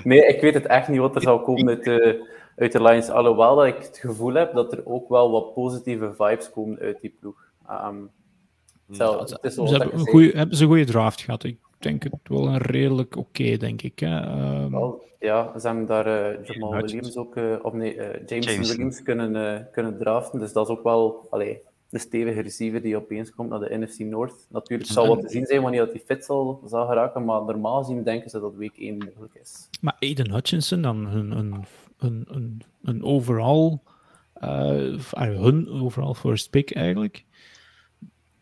nee, 0.05 0.27
ik 0.27 0.41
weet 0.41 0.55
het 0.55 0.67
echt 0.67 0.89
niet 0.89 1.01
wat 1.01 1.15
er 1.15 1.23
zal 1.23 1.41
komen 1.41 1.69
uit 1.69 1.85
de, 1.85 2.35
uit 2.57 2.73
de 2.73 2.83
Lions. 2.83 3.09
Alhoewel 3.09 3.57
dat 3.57 3.66
ik 3.66 3.77
het 3.77 3.99
gevoel 3.99 4.35
heb 4.35 4.55
dat 4.55 4.73
er 4.73 4.87
ook 4.87 5.09
wel 5.09 5.31
wat 5.31 5.55
positieve 5.55 6.12
vibes 6.19 6.51
komen 6.51 6.78
uit 6.78 7.01
die 7.01 7.16
ploeg. 7.20 7.45
Um, 7.70 8.11
zo, 8.91 9.19
het 9.19 9.39
is 9.43 9.55
ze 9.55 9.62
hebben, 9.62 9.99
een 9.99 10.07
goeie, 10.07 10.33
hebben 10.33 10.57
ze 10.57 10.62
een 10.62 10.69
goede 10.69 10.85
draft 10.85 11.20
gehad. 11.20 11.45
Ik 11.45 11.59
denk 11.78 12.03
het 12.03 12.12
wel 12.23 12.47
een 12.47 12.59
redelijk 12.59 13.16
oké, 13.16 13.43
okay, 13.43 13.57
denk 13.57 13.83
ik. 13.83 13.99
Hè? 13.99 14.20
Um... 14.62 14.70
Wel, 14.70 15.05
ja, 15.19 15.59
ze 15.59 15.66
hebben 15.66 15.87
daar 15.87 16.07
uh, 16.07 16.45
Jamal 16.45 16.73
Williams 16.73 17.16
ook, 17.16 17.37
uh, 17.37 17.57
of 17.62 17.73
nee, 17.73 17.97
uh, 17.97 18.05
James, 18.27 18.47
James, 18.47 18.69
Williams 18.69 19.03
kunnen, 19.03 19.69
kunnen 19.73 19.99
draften. 19.99 20.39
Dus 20.39 20.53
dat 20.53 20.69
is 20.69 20.77
ook 20.77 20.83
wel 20.83 21.27
allee, 21.31 21.62
een 21.91 22.01
stevige 22.01 22.41
receiver 22.41 22.83
die 22.83 22.97
opeens 22.97 23.35
komt 23.35 23.49
naar 23.49 23.59
de 23.59 23.78
NFC 23.78 23.99
North. 23.99 24.47
Natuurlijk 24.51 24.91
zal 24.91 25.07
wat 25.07 25.20
te 25.20 25.28
zien 25.28 25.47
zijn 25.47 25.62
wanneer 25.62 25.81
dat 25.81 25.93
die 25.93 26.03
fit 26.07 26.24
zal, 26.24 26.61
zal 26.66 26.87
geraken, 26.87 27.24
maar 27.24 27.45
normaal 27.45 27.83
gezien 27.83 28.03
denken 28.03 28.31
ze 28.31 28.41
dat 28.41 28.55
week 28.55 28.77
1 28.78 28.97
mogelijk 28.97 29.35
is. 29.35 29.69
Maar 29.81 29.97
Aiden 30.01 30.33
Hutchinson, 30.33 30.83
dan 30.83 31.07
een, 31.07 31.31
een, 31.31 31.65
een, 31.98 32.24
een, 32.28 32.62
een 32.82 33.02
overall, 33.02 33.78
uh, 34.43 34.98
hun 35.12 35.68
overall 35.68 36.14
first 36.14 36.51
pick 36.51 36.74
eigenlijk, 36.74 37.24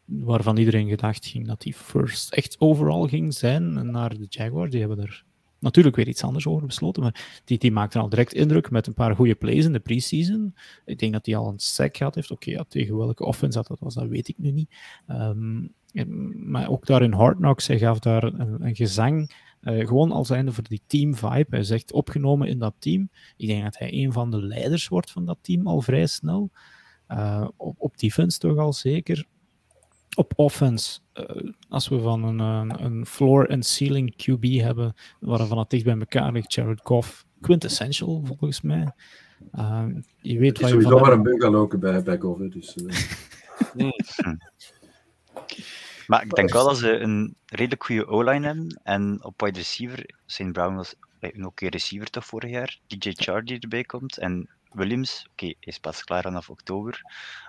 waarvan 0.05 0.57
iedereen 0.57 0.89
gedacht 0.89 1.27
ging 1.27 1.47
dat 1.47 1.61
die 1.61 1.75
first 1.75 2.33
echt 2.33 2.57
overall 2.59 3.09
ging 3.09 3.35
zijn 3.35 3.91
naar 3.91 4.19
de 4.19 4.27
Jaguars. 4.29 4.71
Die 4.71 4.81
hebben 4.81 5.01
er 5.01 5.25
natuurlijk 5.59 5.97
weer 5.97 6.09
iets 6.09 6.25
anders 6.25 6.47
over 6.47 6.67
besloten, 6.67 7.03
maar 7.03 7.41
die, 7.45 7.59
die 7.59 7.73
maakte 7.73 7.99
al 7.99 8.09
direct 8.09 8.33
indruk 8.33 8.71
met 8.71 8.87
een 8.87 8.95
paar 8.95 9.15
goede 9.15 9.35
plays 9.35 9.65
in 9.65 9.73
de 9.73 9.81
preseason. 9.81 10.55
Ik 10.85 10.99
denk 10.99 11.13
dat 11.13 11.27
hij 11.27 11.37
al 11.37 11.49
een 11.49 11.59
sack 11.59 11.97
gehad 11.97 12.15
heeft. 12.15 12.31
Oké, 12.31 12.65
tegen 12.69 12.97
welke 12.97 13.25
offense 13.25 13.65
dat 13.69 13.79
was, 13.81 13.95
dat 13.95 14.09
weet 14.09 14.29
ik 14.29 14.39
nu 14.39 14.51
niet. 14.51 14.71
Um, 15.09 15.73
maar 16.35 16.69
ook 16.69 16.87
daar 16.87 17.03
in 17.03 17.13
Hard 17.13 17.37
Knocks, 17.37 17.67
hij 17.67 17.79
gaf 17.79 17.99
daar 17.99 18.25
een 18.25 18.77
gezang 18.77 19.31
uh, 19.65 19.87
gewoon 19.87 20.13
al 20.13 20.25
zijnde 20.25 20.53
voor 20.53 20.65
die 20.69 20.83
team 20.87 21.15
vibe. 21.15 21.47
Hij 21.51 21.63
zegt 21.63 21.93
opgenomen 21.93 22.49
in 22.49 22.59
dat 22.59 22.75
team. 22.79 23.09
Ik 23.37 23.49
denk 23.49 23.63
dat 23.63 23.79
hij 23.79 23.93
een 23.93 24.13
van 24.13 24.31
de 24.31 24.43
leiders 24.43 24.89
wordt 24.89 25.11
van 25.11 25.25
dat 25.25 25.39
team 25.41 25.67
al 25.67 25.81
vrij 25.81 26.07
snel. 26.07 26.51
Uh, 27.09 27.49
op, 27.57 27.75
op 27.79 27.99
defense 27.99 28.39
toch 28.39 28.57
al 28.57 28.73
zeker. 28.73 29.27
Op 30.17 30.33
offense, 30.37 31.01
uh, 31.15 31.51
als 31.69 31.89
we 31.89 32.01
van 32.01 32.25
een, 32.25 32.39
een, 32.39 32.85
een 32.85 33.07
floor 33.07 33.49
and 33.49 33.67
ceiling 33.67 34.15
QB 34.17 34.61
hebben, 34.61 34.95
waarvan 35.21 35.59
het 35.59 35.71
dicht 35.71 35.85
bij 35.85 35.99
elkaar 35.99 36.33
ligt, 36.33 36.55
Jared 36.55 36.81
Goff, 36.83 37.27
quintessential 37.41 38.23
volgens 38.25 38.61
mij. 38.61 38.93
je 40.21 40.39
weet 40.39 40.61
wat 40.61 40.71
je 40.71 40.75
sowieso 40.75 40.99
maar 40.99 41.13
een 41.13 41.23
bungalow 41.23 41.79
bij, 41.79 42.03
bij 42.03 42.19
Goff, 42.19 42.41
dus... 42.41 42.77
Maar 46.07 46.23
ik 46.23 46.31
denk 46.31 46.53
wel 46.53 46.65
dat 46.65 46.79
ze 46.79 46.99
een 46.99 47.35
redelijk 47.47 47.85
goede 47.85 48.07
O-line 48.07 48.47
hebben. 48.47 48.81
En 48.83 49.25
op 49.25 49.41
wide 49.41 49.59
receiver, 49.59 50.15
St. 50.27 50.53
Brown 50.53 50.75
was 50.75 50.95
een 51.21 51.47
oké 51.47 51.67
receiver 51.67 52.11
toch 52.11 52.27
vorig 52.27 52.51
jaar. 52.51 52.79
DJ 52.87 53.11
Charlie 53.13 53.45
die 53.45 53.61
erbij 53.61 53.85
komt. 53.85 54.19
En 54.19 54.49
Williams, 54.73 55.27
oké, 55.31 55.45
okay, 55.45 55.57
is 55.61 55.79
pas 55.79 56.05
klaar 56.05 56.23
vanaf 56.23 56.51
oktober. 56.51 57.01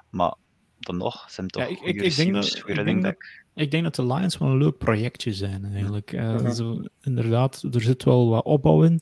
Maar 0.10 0.34
dan 0.80 0.98
nog, 0.98 1.26
zijn 1.30 1.48
toch 1.48 1.62
ja, 1.62 1.70
ik, 1.70 1.82
ik, 1.82 2.02
ik, 2.02 2.16
denk 2.16 2.34
dat, 2.34 2.64
ik, 2.66 2.86
denk 2.86 3.04
dat, 3.04 3.16
ik 3.54 3.72
denk 3.72 3.84
dat 3.84 3.96
de 3.96 4.06
Lions 4.06 4.38
wel 4.38 4.50
een 4.50 4.58
leuk 4.58 4.78
projectje 4.78 5.34
zijn, 5.34 5.66
eigenlijk. 5.66 6.12
Uh, 6.12 6.22
uh 6.22 6.36
-huh. 6.36 6.52
zo, 6.52 6.84
inderdaad, 7.02 7.64
er 7.72 7.82
zit 7.82 8.04
wel 8.04 8.30
wat 8.30 8.44
opbouw 8.44 8.84
in. 8.84 9.02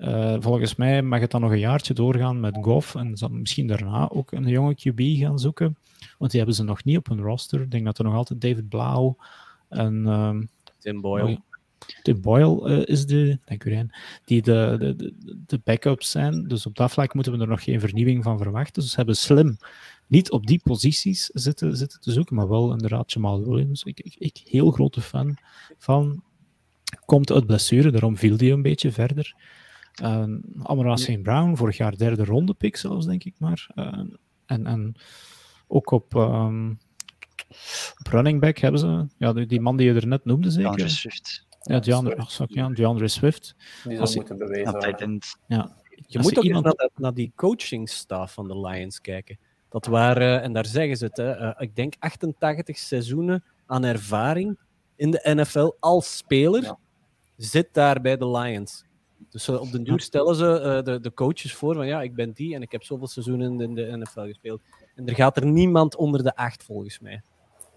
Uh, 0.00 0.36
volgens 0.38 0.74
mij 0.74 1.02
mag 1.02 1.20
het 1.20 1.30
dan 1.30 1.40
nog 1.40 1.50
een 1.50 1.58
jaartje 1.58 1.94
doorgaan 1.94 2.40
met 2.40 2.58
Goff 2.60 2.94
en 2.94 3.16
misschien 3.30 3.66
daarna 3.66 4.10
ook 4.10 4.32
een 4.32 4.48
jonge 4.48 4.74
QB 4.74 5.18
gaan 5.18 5.38
zoeken. 5.38 5.76
Want 6.18 6.30
die 6.30 6.40
hebben 6.40 6.58
ze 6.58 6.64
nog 6.64 6.84
niet 6.84 6.96
op 6.96 7.08
hun 7.08 7.20
roster. 7.20 7.60
Ik 7.60 7.70
denk 7.70 7.84
dat 7.84 7.98
er 7.98 8.04
nog 8.04 8.14
altijd 8.14 8.40
David 8.40 8.68
Blau 8.68 9.14
en... 9.68 10.06
Um, 10.06 10.48
Tim 10.78 11.00
Boyle. 11.00 11.40
Tim 12.02 12.20
Boyle 12.20 12.70
uh, 12.70 12.86
is 12.86 13.06
de, 13.06 13.38
denk 13.44 13.64
ik, 13.64 13.96
die 14.24 14.42
de, 14.42 14.76
de, 14.78 14.96
de, 14.96 15.14
de 15.46 15.60
backups 15.64 16.10
zijn. 16.10 16.48
Dus 16.48 16.66
op 16.66 16.76
dat 16.76 16.90
vlak 16.90 17.14
moeten 17.14 17.32
we 17.32 17.38
er 17.38 17.48
nog 17.48 17.62
geen 17.64 17.80
vernieuwing 17.80 18.22
van 18.22 18.38
verwachten. 18.38 18.82
Dus 18.82 18.90
ze 18.90 18.96
hebben 18.96 19.16
slim 19.16 19.58
niet 20.06 20.30
op 20.30 20.46
die 20.46 20.60
posities 20.62 21.30
zitten, 21.32 21.76
zitten 21.76 22.00
te 22.00 22.12
zoeken, 22.12 22.36
maar 22.36 22.48
wel 22.48 22.72
inderdaad 22.72 23.12
Jamal 23.12 23.44
Williams. 23.44 23.82
Ik, 23.82 24.00
ik, 24.00 24.14
ik 24.18 24.40
heel 24.44 24.70
grote 24.70 25.00
fan 25.00 25.36
van. 25.78 26.22
Komt 27.04 27.32
uit 27.32 27.46
blessure, 27.46 27.90
daarom 27.90 28.16
viel 28.16 28.36
die 28.36 28.52
een 28.52 28.62
beetje 28.62 28.92
verder. 28.92 29.34
Uh, 30.02 30.24
Amara 30.62 30.96
St. 30.96 31.22
Brown, 31.22 31.54
vorig 31.54 31.76
jaar 31.76 31.96
derde 31.96 32.24
ronde 32.24 32.54
pick 32.54 32.76
zelfs, 32.76 33.06
denk 33.06 33.24
ik 33.24 33.34
maar. 33.38 33.68
Uh, 33.74 34.02
en, 34.46 34.66
en 34.66 34.94
ook 35.66 35.90
op, 35.90 36.14
um, 36.14 36.78
op 37.98 38.06
running 38.06 38.40
back 38.40 38.58
hebben 38.58 38.80
ze, 38.80 39.06
ja, 39.18 39.32
die, 39.32 39.46
die 39.46 39.60
man 39.60 39.76
die 39.76 39.92
je 39.92 40.00
er 40.00 40.06
net 40.06 40.24
noemde 40.24 40.50
zeker? 40.50 40.76
DeAndre 40.76 40.88
Swift. 40.88 41.46
Ja, 41.62 41.80
DeAndre, 41.80 42.16
ach, 42.16 42.30
sorry, 42.30 42.54
ja, 42.54 42.68
DeAndre 42.68 43.08
Swift. 43.08 43.54
Die 43.84 43.96
zou 43.96 44.14
moeten 44.14 44.38
bewijzen. 44.38 45.18
Ja, 45.46 45.76
je 46.06 46.18
moet 46.18 46.38
ook 46.38 46.44
iemand... 46.44 46.64
naar, 46.64 46.88
naar 46.94 47.14
die 47.14 47.32
coachingstaf 47.34 48.32
van 48.32 48.48
de 48.48 48.60
Lions 48.60 49.00
kijken. 49.00 49.38
Dat 49.68 49.86
waren, 49.86 50.42
en 50.42 50.52
daar 50.52 50.66
zeggen 50.66 50.96
ze 50.96 51.04
het, 51.04 51.16
hè, 51.16 51.40
uh, 51.40 51.50
ik 51.58 51.76
denk 51.76 51.94
88 51.98 52.78
seizoenen 52.78 53.44
aan 53.66 53.84
ervaring 53.84 54.58
in 54.96 55.10
de 55.10 55.20
NFL 55.34 55.70
als 55.80 56.16
speler 56.16 56.62
ja. 56.62 56.78
zit 57.36 57.68
daar 57.72 58.00
bij 58.00 58.16
de 58.16 58.30
Lions. 58.30 58.84
Dus 59.28 59.48
uh, 59.48 59.60
op 59.60 59.72
den 59.72 59.84
duur 59.84 60.00
stellen 60.00 60.34
ze 60.34 60.44
uh, 60.44 60.84
de, 60.84 61.00
de 61.00 61.14
coaches 61.14 61.54
voor 61.54 61.74
van 61.74 61.86
ja, 61.86 62.02
ik 62.02 62.14
ben 62.14 62.32
die 62.32 62.54
en 62.54 62.62
ik 62.62 62.72
heb 62.72 62.82
zoveel 62.82 63.06
seizoenen 63.06 63.60
in 63.60 63.74
de 63.74 63.96
NFL 63.96 64.20
gespeeld. 64.20 64.60
En 64.94 65.06
er 65.06 65.14
gaat 65.14 65.36
er 65.36 65.46
niemand 65.46 65.96
onder 65.96 66.22
de 66.22 66.36
acht 66.36 66.64
volgens 66.64 66.98
mij. 66.98 67.22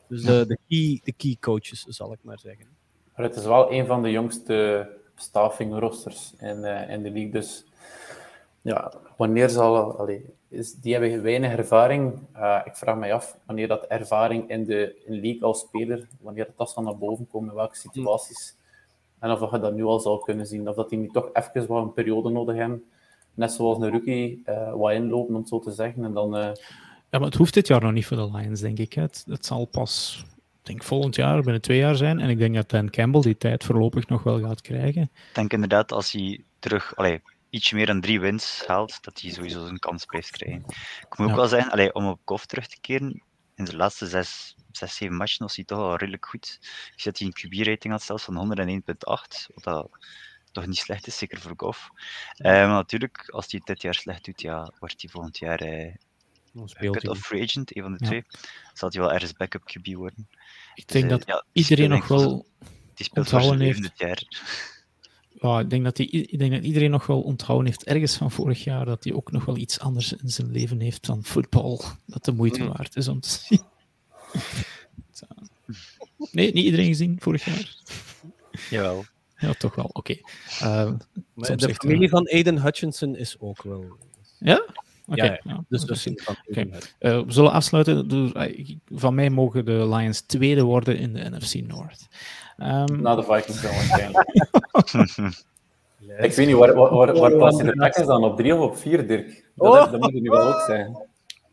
Dus 0.08 0.24
de, 0.24 0.46
de, 0.48 0.58
key, 0.68 1.02
de 1.04 1.12
key 1.12 1.38
coaches, 1.40 1.82
zal 1.82 2.14
ik 2.14 2.20
maar 2.22 2.40
zeggen. 2.40 2.68
Maar 3.16 3.26
het 3.26 3.36
is 3.36 3.46
wel 3.46 3.72
een 3.72 3.86
van 3.86 4.02
de 4.02 4.12
jongste 4.12 4.88
staffing 5.16 5.80
rosters 5.80 6.34
in, 6.38 6.58
uh, 6.58 6.90
in 6.90 7.04
de 7.04 7.12
league. 7.12 7.32
Dus 7.32 7.66
ja, 8.62 8.94
wanneer 9.18 9.50
zal. 9.50 9.98
Allee, 9.98 10.26
is, 10.48 10.74
die 10.74 10.94
hebben 10.94 11.22
weinig 11.22 11.52
ervaring. 11.52 12.14
Ik 12.66 12.76
vraag 12.76 12.96
me 12.96 13.14
af 13.14 13.38
wanneer 13.46 13.68
dat 13.68 13.86
ervaring 13.86 14.50
in 14.50 14.64
de 14.66 15.02
in 15.06 15.20
league 15.20 15.44
als 15.44 15.60
speler, 15.60 16.08
wanneer 16.22 16.48
dat 16.56 16.70
zal 16.70 16.84
naar 16.84 16.98
boven 16.98 17.28
komen, 17.28 17.50
in 17.50 17.56
welke 17.56 17.76
situaties. 17.76 18.56
En 19.24 19.32
of 19.32 19.52
je 19.52 19.60
dat 19.60 19.74
nu 19.74 19.84
al 19.84 20.00
zou 20.00 20.24
kunnen 20.24 20.46
zien. 20.46 20.70
Of 20.70 20.76
dat 20.76 20.90
die 20.90 21.00
nu 21.00 21.08
toch 21.08 21.30
even 21.34 21.68
wel 21.68 21.82
een 21.82 21.94
periode 21.94 22.30
nodig 22.30 22.56
hebben 22.56 22.84
net 23.34 23.52
zoals 23.52 23.78
een 23.78 23.92
rookie, 23.92 24.42
uh, 24.46 24.74
wat 24.74 24.92
inlopen, 24.92 25.34
om 25.34 25.40
het 25.40 25.50
zo 25.50 25.60
te 25.60 25.72
zeggen. 25.72 26.04
En 26.04 26.14
dan, 26.14 26.38
uh... 26.38 26.52
Ja, 27.10 27.20
maar 27.20 27.28
het 27.28 27.36
hoeft 27.36 27.54
dit 27.54 27.68
jaar 27.68 27.82
nog 27.82 27.92
niet 27.92 28.06
voor 28.06 28.18
de 28.18 28.32
Lions, 28.32 28.60
denk 28.60 28.80
ik. 28.80 28.94
Het, 28.94 29.24
het 29.28 29.46
zal 29.46 29.66
pas, 29.66 30.26
denk 30.62 30.84
volgend 30.84 31.16
jaar, 31.16 31.42
binnen 31.42 31.62
twee 31.62 31.78
jaar 31.78 31.96
zijn. 31.96 32.20
En 32.20 32.30
ik 32.30 32.38
denk 32.38 32.56
dat 32.56 32.70
Dan 32.70 32.90
Campbell 32.90 33.22
die 33.22 33.38
tijd 33.38 33.64
voorlopig 33.64 34.08
nog 34.08 34.24
wel 34.24 34.40
gaat 34.40 34.62
krijgen. 34.62 35.02
Ik 35.02 35.34
denk 35.34 35.54
inderdaad, 35.54 35.92
als 35.92 36.12
hij 36.12 36.44
terug... 36.60 36.96
Allee, 36.96 37.22
iets 37.50 37.72
meer 37.72 37.86
dan 37.86 38.02
drie 38.02 38.20
wins 38.20 38.64
haalt, 38.68 39.04
dat 39.04 39.22
hij 39.22 39.32
sowieso 39.32 39.66
zijn 39.66 39.80
kans 39.80 40.06
blijft 40.06 40.32
krijgen. 40.32 40.64
Ik 41.10 41.18
moet 41.18 41.30
ook 41.30 41.36
wel 41.36 41.48
zeggen, 41.48 41.72
allee, 41.72 41.94
om 41.94 42.08
op 42.08 42.20
Goff 42.26 42.46
terug 42.46 42.68
te 42.68 42.78
keren, 42.82 43.24
in 43.64 43.72
de 43.72 43.78
laatste 43.78 44.08
zes, 44.08 44.56
zes 44.72 44.96
zeven 44.96 45.16
matchen 45.16 45.46
was 45.46 45.56
hij 45.56 45.66
toch 45.66 45.80
al 45.80 45.96
redelijk 45.96 46.26
goed. 46.26 46.60
Ik 46.96 47.02
zet 47.02 47.20
hij 47.20 47.28
een 47.28 47.34
QB-rating 47.34 47.94
had 47.94 48.04
zelfs 48.04 48.24
van 48.24 48.58
101.8, 48.58 48.84
wat 49.54 49.64
dat 49.64 49.90
toch 50.52 50.66
niet 50.66 50.78
slecht 50.78 51.08
is, 51.08 51.18
zeker 51.18 51.40
voor 51.40 51.54
Goff. 51.58 51.90
Uh, 52.38 52.52
maar 52.52 52.68
natuurlijk, 52.68 53.30
als 53.30 53.52
hij 53.52 53.62
dit 53.64 53.82
jaar 53.82 53.94
slecht 53.94 54.26
doet, 54.26 54.42
ja, 54.42 54.72
wordt 54.80 55.02
hij 55.02 55.10
volgend 55.10 55.38
jaar 55.38 55.64
uh, 55.64 55.94
cut 56.74 57.08
of 57.08 57.20
free 57.20 57.44
agent, 57.44 57.76
een 57.76 57.82
van 57.82 57.92
de 57.92 57.98
ja. 58.02 58.08
twee. 58.08 58.26
Zal 58.74 58.90
hij 58.90 59.02
wel 59.02 59.14
ergens 59.14 59.34
backup 59.34 59.62
QB 59.62 59.94
worden. 59.94 60.30
Ik 60.74 60.88
denk 60.88 61.10
dus, 61.10 61.18
dat 61.18 61.28
ja, 61.28 61.46
iedereen 61.52 61.90
nog 61.90 62.08
wel 62.08 62.46
die 62.94 63.06
speelt 63.06 63.28
zijn 63.30 63.60
heeft. 63.60 63.82
dit 63.82 63.98
jaar. 64.00 64.24
Ja, 65.44 65.60
ik, 65.60 65.70
denk 65.70 65.84
dat 65.84 65.96
die, 65.96 66.10
ik 66.10 66.40
denk 66.40 66.52
dat 66.52 66.64
iedereen 66.64 66.92
nog 66.92 67.06
wel 67.06 67.22
onthouden 67.22 67.68
heeft, 67.68 67.84
ergens 67.84 68.18
van 68.18 68.32
vorig 68.32 68.64
jaar, 68.64 68.86
dat 68.86 69.04
hij 69.04 69.14
ook 69.14 69.32
nog 69.32 69.46
wel 69.46 69.58
iets 69.58 69.80
anders 69.80 70.14
in 70.14 70.30
zijn 70.30 70.52
leven 70.52 70.80
heeft 70.80 71.06
dan 71.06 71.24
voetbal. 71.24 71.82
Dat 72.06 72.26
de 72.26 72.32
moeite 72.32 72.68
waard 72.68 72.96
is 72.96 73.08
om 73.08 73.20
te 73.20 73.30
zien. 73.48 73.62
Nee, 76.32 76.54
niet 76.54 76.66
iedereen 76.66 76.86
gezien 76.86 77.18
vorig 77.20 77.46
jaar? 77.46 77.76
Jawel. 78.70 79.06
Ja, 79.38 79.54
toch 79.54 79.76
wel. 79.76 79.86
Oké. 79.86 79.98
Okay. 80.00 80.24
Uh, 80.62 80.94
de 81.56 81.76
familie 81.76 82.10
van 82.10 82.28
Aiden 82.28 82.62
Hutchinson 82.62 83.16
is 83.16 83.36
ook 83.40 83.64
wel. 83.64 83.86
Ja? 84.40 84.66
Okay, 85.08 85.28
ja, 85.28 85.40
ja. 85.44 85.64
Dus, 85.70 85.84
okay. 85.84 86.70
uh, 87.00 87.22
we 87.22 87.24
zullen 87.28 87.52
afsluiten. 87.52 88.08
Door, 88.08 88.50
van 88.92 89.16
mij 89.16 89.30
mogen 89.30 89.66
de 89.66 89.88
Lions 89.88 90.22
tweede 90.22 90.64
worden 90.64 90.98
in 90.98 91.14
de 91.14 91.30
NFC 91.30 91.54
North. 91.54 92.08
Um... 92.58 93.02
Na 93.02 93.16
de 93.16 93.24
Vikings 93.24 93.62
dan 93.62 93.72
waarschijnlijk. 93.72 94.26
Ik 96.18 96.34
weet 96.34 96.48
niet, 96.48 96.56
waar, 96.56 96.74
waar, 96.74 96.94
waar, 96.94 97.14
waar 97.20 97.38
past 97.38 97.58
de 97.60 97.76
Packers 97.76 98.08
dan? 98.08 98.24
Op 98.24 98.38
drie 98.38 98.56
of 98.56 98.70
op 98.70 98.78
vier, 98.78 99.08
Dirk? 99.08 99.46
Dat, 99.56 99.68
oh. 99.68 99.92
dat 99.92 100.00
moet 100.00 100.14
het 100.14 100.22
nu 100.22 100.30
wel 100.30 100.54
ook 100.54 100.62
zijn. 100.62 100.98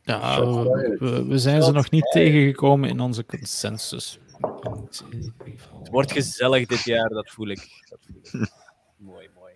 Ja, 0.02 0.40
we, 0.40 0.96
we, 0.98 1.26
we 1.26 1.38
zijn 1.38 1.62
ze 1.62 1.72
nog 1.72 1.90
niet 1.90 2.10
tegengekomen 2.10 2.88
in 2.88 3.00
onze 3.00 3.26
consensus. 3.26 4.18
Het 5.78 5.88
wordt 5.90 6.12
gezellig 6.12 6.66
dit 6.66 6.84
jaar, 6.84 7.08
dat 7.08 7.30
voel 7.30 7.48
ik. 7.48 7.84
Dat 7.88 7.98
voel 8.06 8.40
ik. 8.42 8.50
mooi, 9.12 9.28
mooi. 9.38 9.52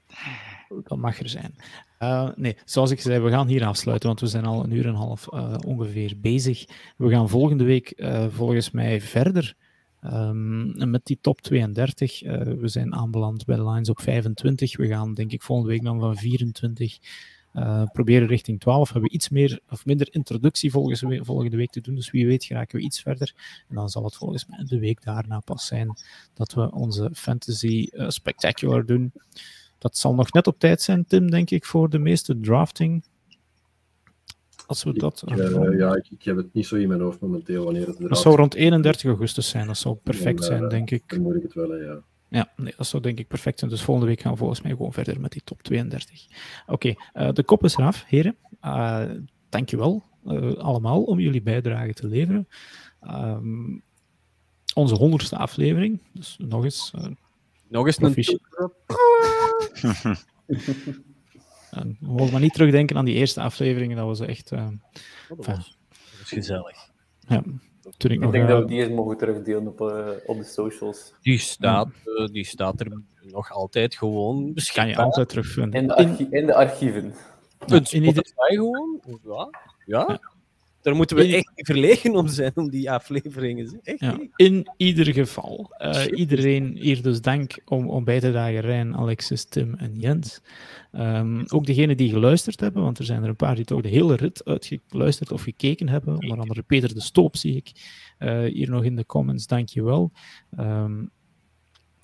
Dat 0.85 0.99
mag 0.99 1.19
er 1.19 1.29
zijn. 1.29 1.55
Uh, 2.01 2.29
nee, 2.37 2.57
zoals 2.65 2.91
ik 2.91 3.01
zei, 3.01 3.21
we 3.21 3.31
gaan 3.31 3.47
hier 3.47 3.65
afsluiten, 3.65 4.09
want 4.09 4.21
we 4.21 4.27
zijn 4.27 4.45
al 4.45 4.65
een 4.65 4.73
uur 4.73 4.85
en 4.85 4.89
een 4.89 4.95
half 4.95 5.27
uh, 5.33 5.55
ongeveer 5.67 6.15
bezig. 6.17 6.65
We 6.97 7.11
gaan 7.11 7.29
volgende 7.29 7.65
week 7.65 7.93
uh, 7.97 8.27
volgens 8.29 8.71
mij 8.71 9.01
verder 9.01 9.57
um, 10.05 10.91
met 10.91 11.07
die 11.07 11.19
top 11.21 11.41
32. 11.41 12.21
we 12.21 12.69
zijn 12.69 12.95
aanbeland 12.95 13.45
bij 13.45 13.57
de 13.57 13.71
Lines 13.71 13.89
op 13.89 14.01
25. 14.01 14.77
We 14.77 14.87
gaan 14.87 15.15
denk 15.15 15.33
ik 15.33 15.43
volgende 15.43 15.71
week 15.71 15.83
dan 15.83 16.01
van 16.01 16.17
24 16.17 16.99
uh, 17.55 17.83
proberen 17.93 18.29
richting 18.29 18.61
12 18.61 18.91
hebben 18.91 19.09
we 19.09 19.15
iets 19.15 19.29
meer 19.29 19.61
of 19.71 19.87
minder 19.87 20.09
introductie 20.11 20.71
volgende, 20.71 21.25
volgende 21.25 21.57
week 21.57 21.71
te 21.71 21.81
doen. 21.81 21.95
Dus 21.95 22.11
wie 22.11 22.27
weet 22.27 22.45
geraken 22.45 22.79
we 22.79 22.85
iets 22.85 23.03
verder. 23.03 23.35
En 23.69 23.75
dan 23.75 23.89
zal 23.89 24.05
het 24.05 24.17
volgens 24.17 24.47
mij 24.47 24.65
de 24.65 24.79
week 24.79 25.03
daarna 25.03 25.41
pas 25.41 25.67
zijn 25.67 25.97
dat 26.35 26.53
we 26.53 26.73
onze 26.73 27.11
Fantasy 27.13 27.89
uh, 27.93 28.09
Spectacular 28.09 28.87
doen. 28.87 29.13
Dat 29.79 29.97
zal 29.97 30.15
nog 30.15 30.33
net 30.33 30.47
op 30.47 30.59
tijd 30.59 30.83
zijn, 30.83 31.07
Tim, 31.07 31.31
denk 31.31 31.51
ik, 31.51 31.65
voor 31.65 31.91
de 31.91 31.99
meeste 31.99 32.41
drafting. 32.41 33.05
Als 34.67 34.85
we 34.85 34.93
dat. 34.93 35.23
Ik, 35.27 35.37
uh, 35.37 35.79
ja, 35.79 35.95
ik, 35.95 36.07
ik, 36.11 36.23
heb 36.23 36.37
het 36.37 36.55
niet 36.55 36.67
zo 36.67 36.77
in 36.77 36.89
mijn 36.89 37.01
hoofd 37.01 37.21
momenteel 37.21 37.65
wanneer 37.65 37.87
het. 37.87 37.99
Dat 37.99 38.19
zou 38.19 38.37
rond 38.37 38.55
31 38.55 39.05
augustus 39.05 39.49
zijn. 39.49 39.67
Dat 39.67 39.77
zou 39.77 39.95
perfect 39.95 40.45
zijn, 40.45 40.69
denk 40.69 40.91
ik. 40.91 41.03
Dan 41.07 41.23
moet 41.23 41.35
ik 41.35 41.43
het 41.43 41.55
wel, 41.55 41.77
ja. 41.77 42.03
Ja, 42.29 42.53
nee, 42.57 42.73
dat 42.77 42.87
zou 42.87 43.03
denk 43.03 43.19
ik 43.19 43.29
perfect 43.29 43.59
zijn. 43.59 43.71
Dus 43.71 43.83
volgende 43.83 44.09
week 44.11 44.21
gaan 44.21 44.33
we 44.33 44.39
volgens 44.39 44.61
mij 44.61 44.71
gewoon 44.71 44.93
verder 44.93 45.21
met 45.21 45.33
die 45.33 45.43
top 45.45 45.63
32. 45.63 46.27
Oké, 46.67 46.73
okay, 46.73 47.27
uh, 47.27 47.33
de 47.33 47.43
kop 47.43 47.65
is 47.65 47.77
eraf, 47.77 48.05
heren. 48.07 48.37
Uh, 48.65 49.03
dankjewel 49.49 50.03
uh, 50.27 50.53
allemaal 50.53 51.03
om 51.03 51.21
jullie 51.21 51.43
bijdrage 51.43 51.93
te 51.93 52.07
leveren. 52.07 52.49
Um, 53.03 53.83
onze 54.75 54.95
honderdste 54.95 55.37
aflevering. 55.37 56.01
Dus 56.13 56.37
nog 56.39 56.65
eens. 56.65 56.93
nog 57.69 57.87
eens 57.87 58.03
een 58.03 58.41
En 61.75 61.97
we 62.01 62.07
mogen 62.13 62.33
maar 62.33 62.41
niet 62.41 62.53
terugdenken 62.53 62.97
aan 62.97 63.05
die 63.05 63.15
eerste 63.15 63.41
afleveringen. 63.41 63.97
Dat 63.97 64.07
was 64.07 64.21
echt. 64.21 64.53
Uh, 64.53 64.69
dat 65.29 65.47
was 65.47 65.79
gezellig. 66.25 66.91
Ja, 67.29 67.43
toen 67.97 68.11
ik, 68.11 68.17
ik 68.17 68.21
nog, 68.21 68.33
denk 68.33 68.45
uh, 68.45 68.51
dat 68.51 68.63
we 68.63 68.69
die 68.69 68.83
eens 68.83 68.95
mogen 68.95 69.17
terugdelen 69.17 69.67
op, 69.67 69.81
uh, 69.81 70.09
op 70.27 70.37
de 70.37 70.45
socials. 70.45 71.15
Die 71.23 71.39
staat, 71.39 71.89
uh, 72.05 72.27
die 72.27 72.45
staat 72.45 72.81
er 72.81 73.03
nog 73.23 73.51
altijd 73.51 73.95
gewoon 73.95 74.55
Kan 74.73 74.89
je 74.89 74.97
altijd 74.97 75.29
terugvinden. 75.29 75.81
In 75.81 75.87
de, 75.87 75.97
archi 75.97 76.27
in 76.31 76.47
de 76.47 76.55
archieven. 76.55 77.15
Ja, 77.67 77.81
in 77.91 78.05
ieder 78.05 78.27
gewoon. 78.35 79.01
Ja. 79.23 79.51
ja. 79.87 80.21
Daar 80.85 80.97
moeten 80.97 81.17
we 81.17 81.37
echt 81.37 81.53
verlegen 81.55 82.17
om 82.17 82.29
zijn, 82.29 82.53
om 82.55 82.71
die 82.71 82.91
afleveringen. 82.91 83.81
Echt, 83.83 84.01
ja, 84.01 84.19
in 84.37 84.71
ieder 84.77 85.13
geval. 85.13 85.75
Uh, 85.79 86.05
iedereen 86.11 86.77
hier 86.77 87.03
dus 87.03 87.21
dank 87.21 87.63
om, 87.65 87.89
om 87.89 88.05
bij 88.05 88.21
te 88.21 88.31
dragen. 88.31 88.61
Rijn, 88.61 88.97
Alexis, 88.97 89.45
Tim 89.45 89.75
en 89.75 89.99
Jens. 89.99 90.41
Um, 90.93 91.45
ook 91.49 91.67
degenen 91.67 91.97
die 91.97 92.11
geluisterd 92.11 92.61
hebben, 92.61 92.83
want 92.83 92.99
er 92.99 93.05
zijn 93.05 93.23
er 93.23 93.29
een 93.29 93.37
paar 93.37 93.55
die 93.55 93.65
toch 93.65 93.81
de 93.81 93.89
hele 93.89 94.17
rit 94.17 94.45
uitgeluisterd 94.45 95.33
of 95.33 95.43
gekeken 95.43 95.89
hebben. 95.89 96.15
Onder 96.15 96.39
andere 96.39 96.63
Peter 96.63 96.95
de 96.95 97.01
Stoop 97.01 97.37
zie 97.37 97.57
ik 97.57 97.73
uh, 98.19 98.45
hier 98.45 98.71
nog 98.71 98.85
in 98.85 98.97
de 98.97 99.07
comments. 99.07 99.47
Dank 99.47 99.69
je 99.69 99.83
wel. 99.83 100.13
Um, 100.59 101.11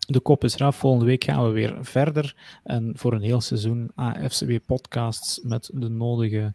de 0.07 0.21
kop 0.21 0.45
is 0.45 0.55
eraf. 0.55 0.77
Volgende 0.77 1.07
week 1.07 1.25
gaan 1.25 1.45
we 1.45 1.51
weer 1.51 1.79
verder. 1.81 2.37
En 2.65 2.93
voor 2.97 3.13
een 3.13 3.23
heel 3.23 3.41
seizoen 3.41 3.91
AFCB 3.95 4.59
podcasts 4.67 5.41
met 5.43 5.71
de 5.75 5.89
nodige 5.89 6.55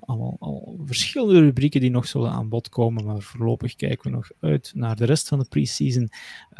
allemaal 0.00 0.36
al 0.38 0.80
verschillende 0.84 1.40
rubrieken 1.40 1.80
die 1.80 1.90
nog 1.90 2.06
zullen 2.06 2.30
aan 2.30 2.48
bod 2.48 2.68
komen, 2.68 3.04
maar 3.04 3.20
voorlopig 3.20 3.74
kijken 3.74 4.10
we 4.10 4.16
nog 4.16 4.30
uit 4.40 4.72
naar 4.74 4.96
de 4.96 5.04
rest 5.04 5.28
van 5.28 5.38
de 5.38 5.46
pre-season, 5.48 6.10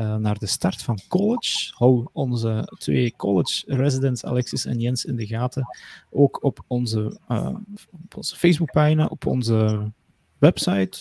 uh, 0.00 0.16
naar 0.16 0.38
de 0.38 0.46
start 0.46 0.82
van 0.82 1.00
college. 1.08 1.72
Hou 1.74 2.06
onze 2.12 2.72
twee 2.78 3.14
college 3.16 3.64
residents, 3.66 4.24
Alexis 4.24 4.64
en 4.64 4.80
Jens, 4.80 5.04
in 5.04 5.16
de 5.16 5.26
gaten. 5.26 5.66
Ook 6.10 6.42
op 6.42 6.64
onze, 6.66 7.20
uh, 7.28 7.54
op 7.92 8.16
onze 8.16 8.36
Facebookpagina, 8.36 9.06
op 9.06 9.26
onze 9.26 9.90
website. 10.38 10.98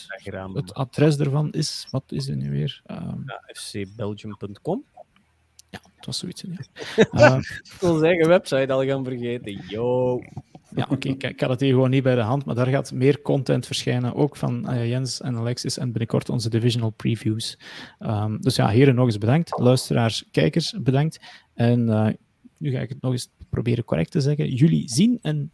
Het 0.54 0.74
adres 0.74 1.18
ervan 1.18 1.52
is, 1.52 1.88
wat 1.92 2.04
is 2.08 2.28
het 2.28 2.38
nu 2.38 2.50
weer? 2.50 2.82
Um, 2.92 3.24
ja, 3.26 3.42
fcbelgium.com. 3.54 4.84
Ja, 5.76 5.90
het 5.96 6.06
was 6.06 6.18
zoiets. 6.18 6.44
Ja. 7.12 7.36
Uh, 7.36 7.92
Onze 7.92 8.06
eigen 8.06 8.28
website 8.28 8.74
al 8.74 8.86
gaan 8.86 9.04
vergeten. 9.04 9.64
Yo. 9.68 10.22
Ja, 10.76 10.84
oké, 10.84 10.94
okay, 10.94 11.12
ik, 11.12 11.24
ik 11.24 11.40
had 11.40 11.50
het 11.50 11.60
hier 11.60 11.74
gewoon 11.74 11.90
niet 11.90 12.04
bij 12.04 12.16
de 12.16 12.22
hand, 12.22 12.46
maar 12.46 12.56
daar 12.56 12.68
gaat 12.68 12.94
meer 12.94 13.22
content 13.22 13.66
verschijnen, 13.66 14.16
ook 14.16 14.36
van 14.36 14.74
uh, 14.74 14.90
Jens 14.90 15.22
en 15.22 15.36
Alexis 15.36 15.78
en 15.78 15.92
binnenkort 15.92 16.30
onze 16.30 16.50
divisional 16.50 16.90
previews. 16.90 17.60
Um, 18.00 18.42
dus 18.42 18.56
ja, 18.56 18.68
heren 18.68 18.96
nog 18.96 19.06
eens 19.06 19.18
bedankt. 19.18 19.60
Luisteraars, 19.60 20.26
kijkers, 20.32 20.76
bedankt. 20.82 21.20
En 21.54 21.88
uh, 21.88 22.08
nu 22.58 22.72
ga 22.72 22.80
ik 22.80 22.90
het 22.90 23.02
nog 23.02 23.12
eens 23.12 23.30
proberen 23.50 23.84
correct 23.84 24.12
te 24.12 24.22
zeggen. 24.22 24.54
Jullie 24.54 24.90
zien 24.90 25.20
en 25.22 25.52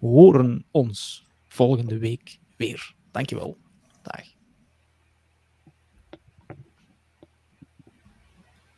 horen 0.00 0.64
ons 0.70 1.24
volgende 1.48 1.98
week 1.98 2.38
weer. 2.56 2.94
Dankjewel. 3.10 3.56
Dag. 4.02 4.33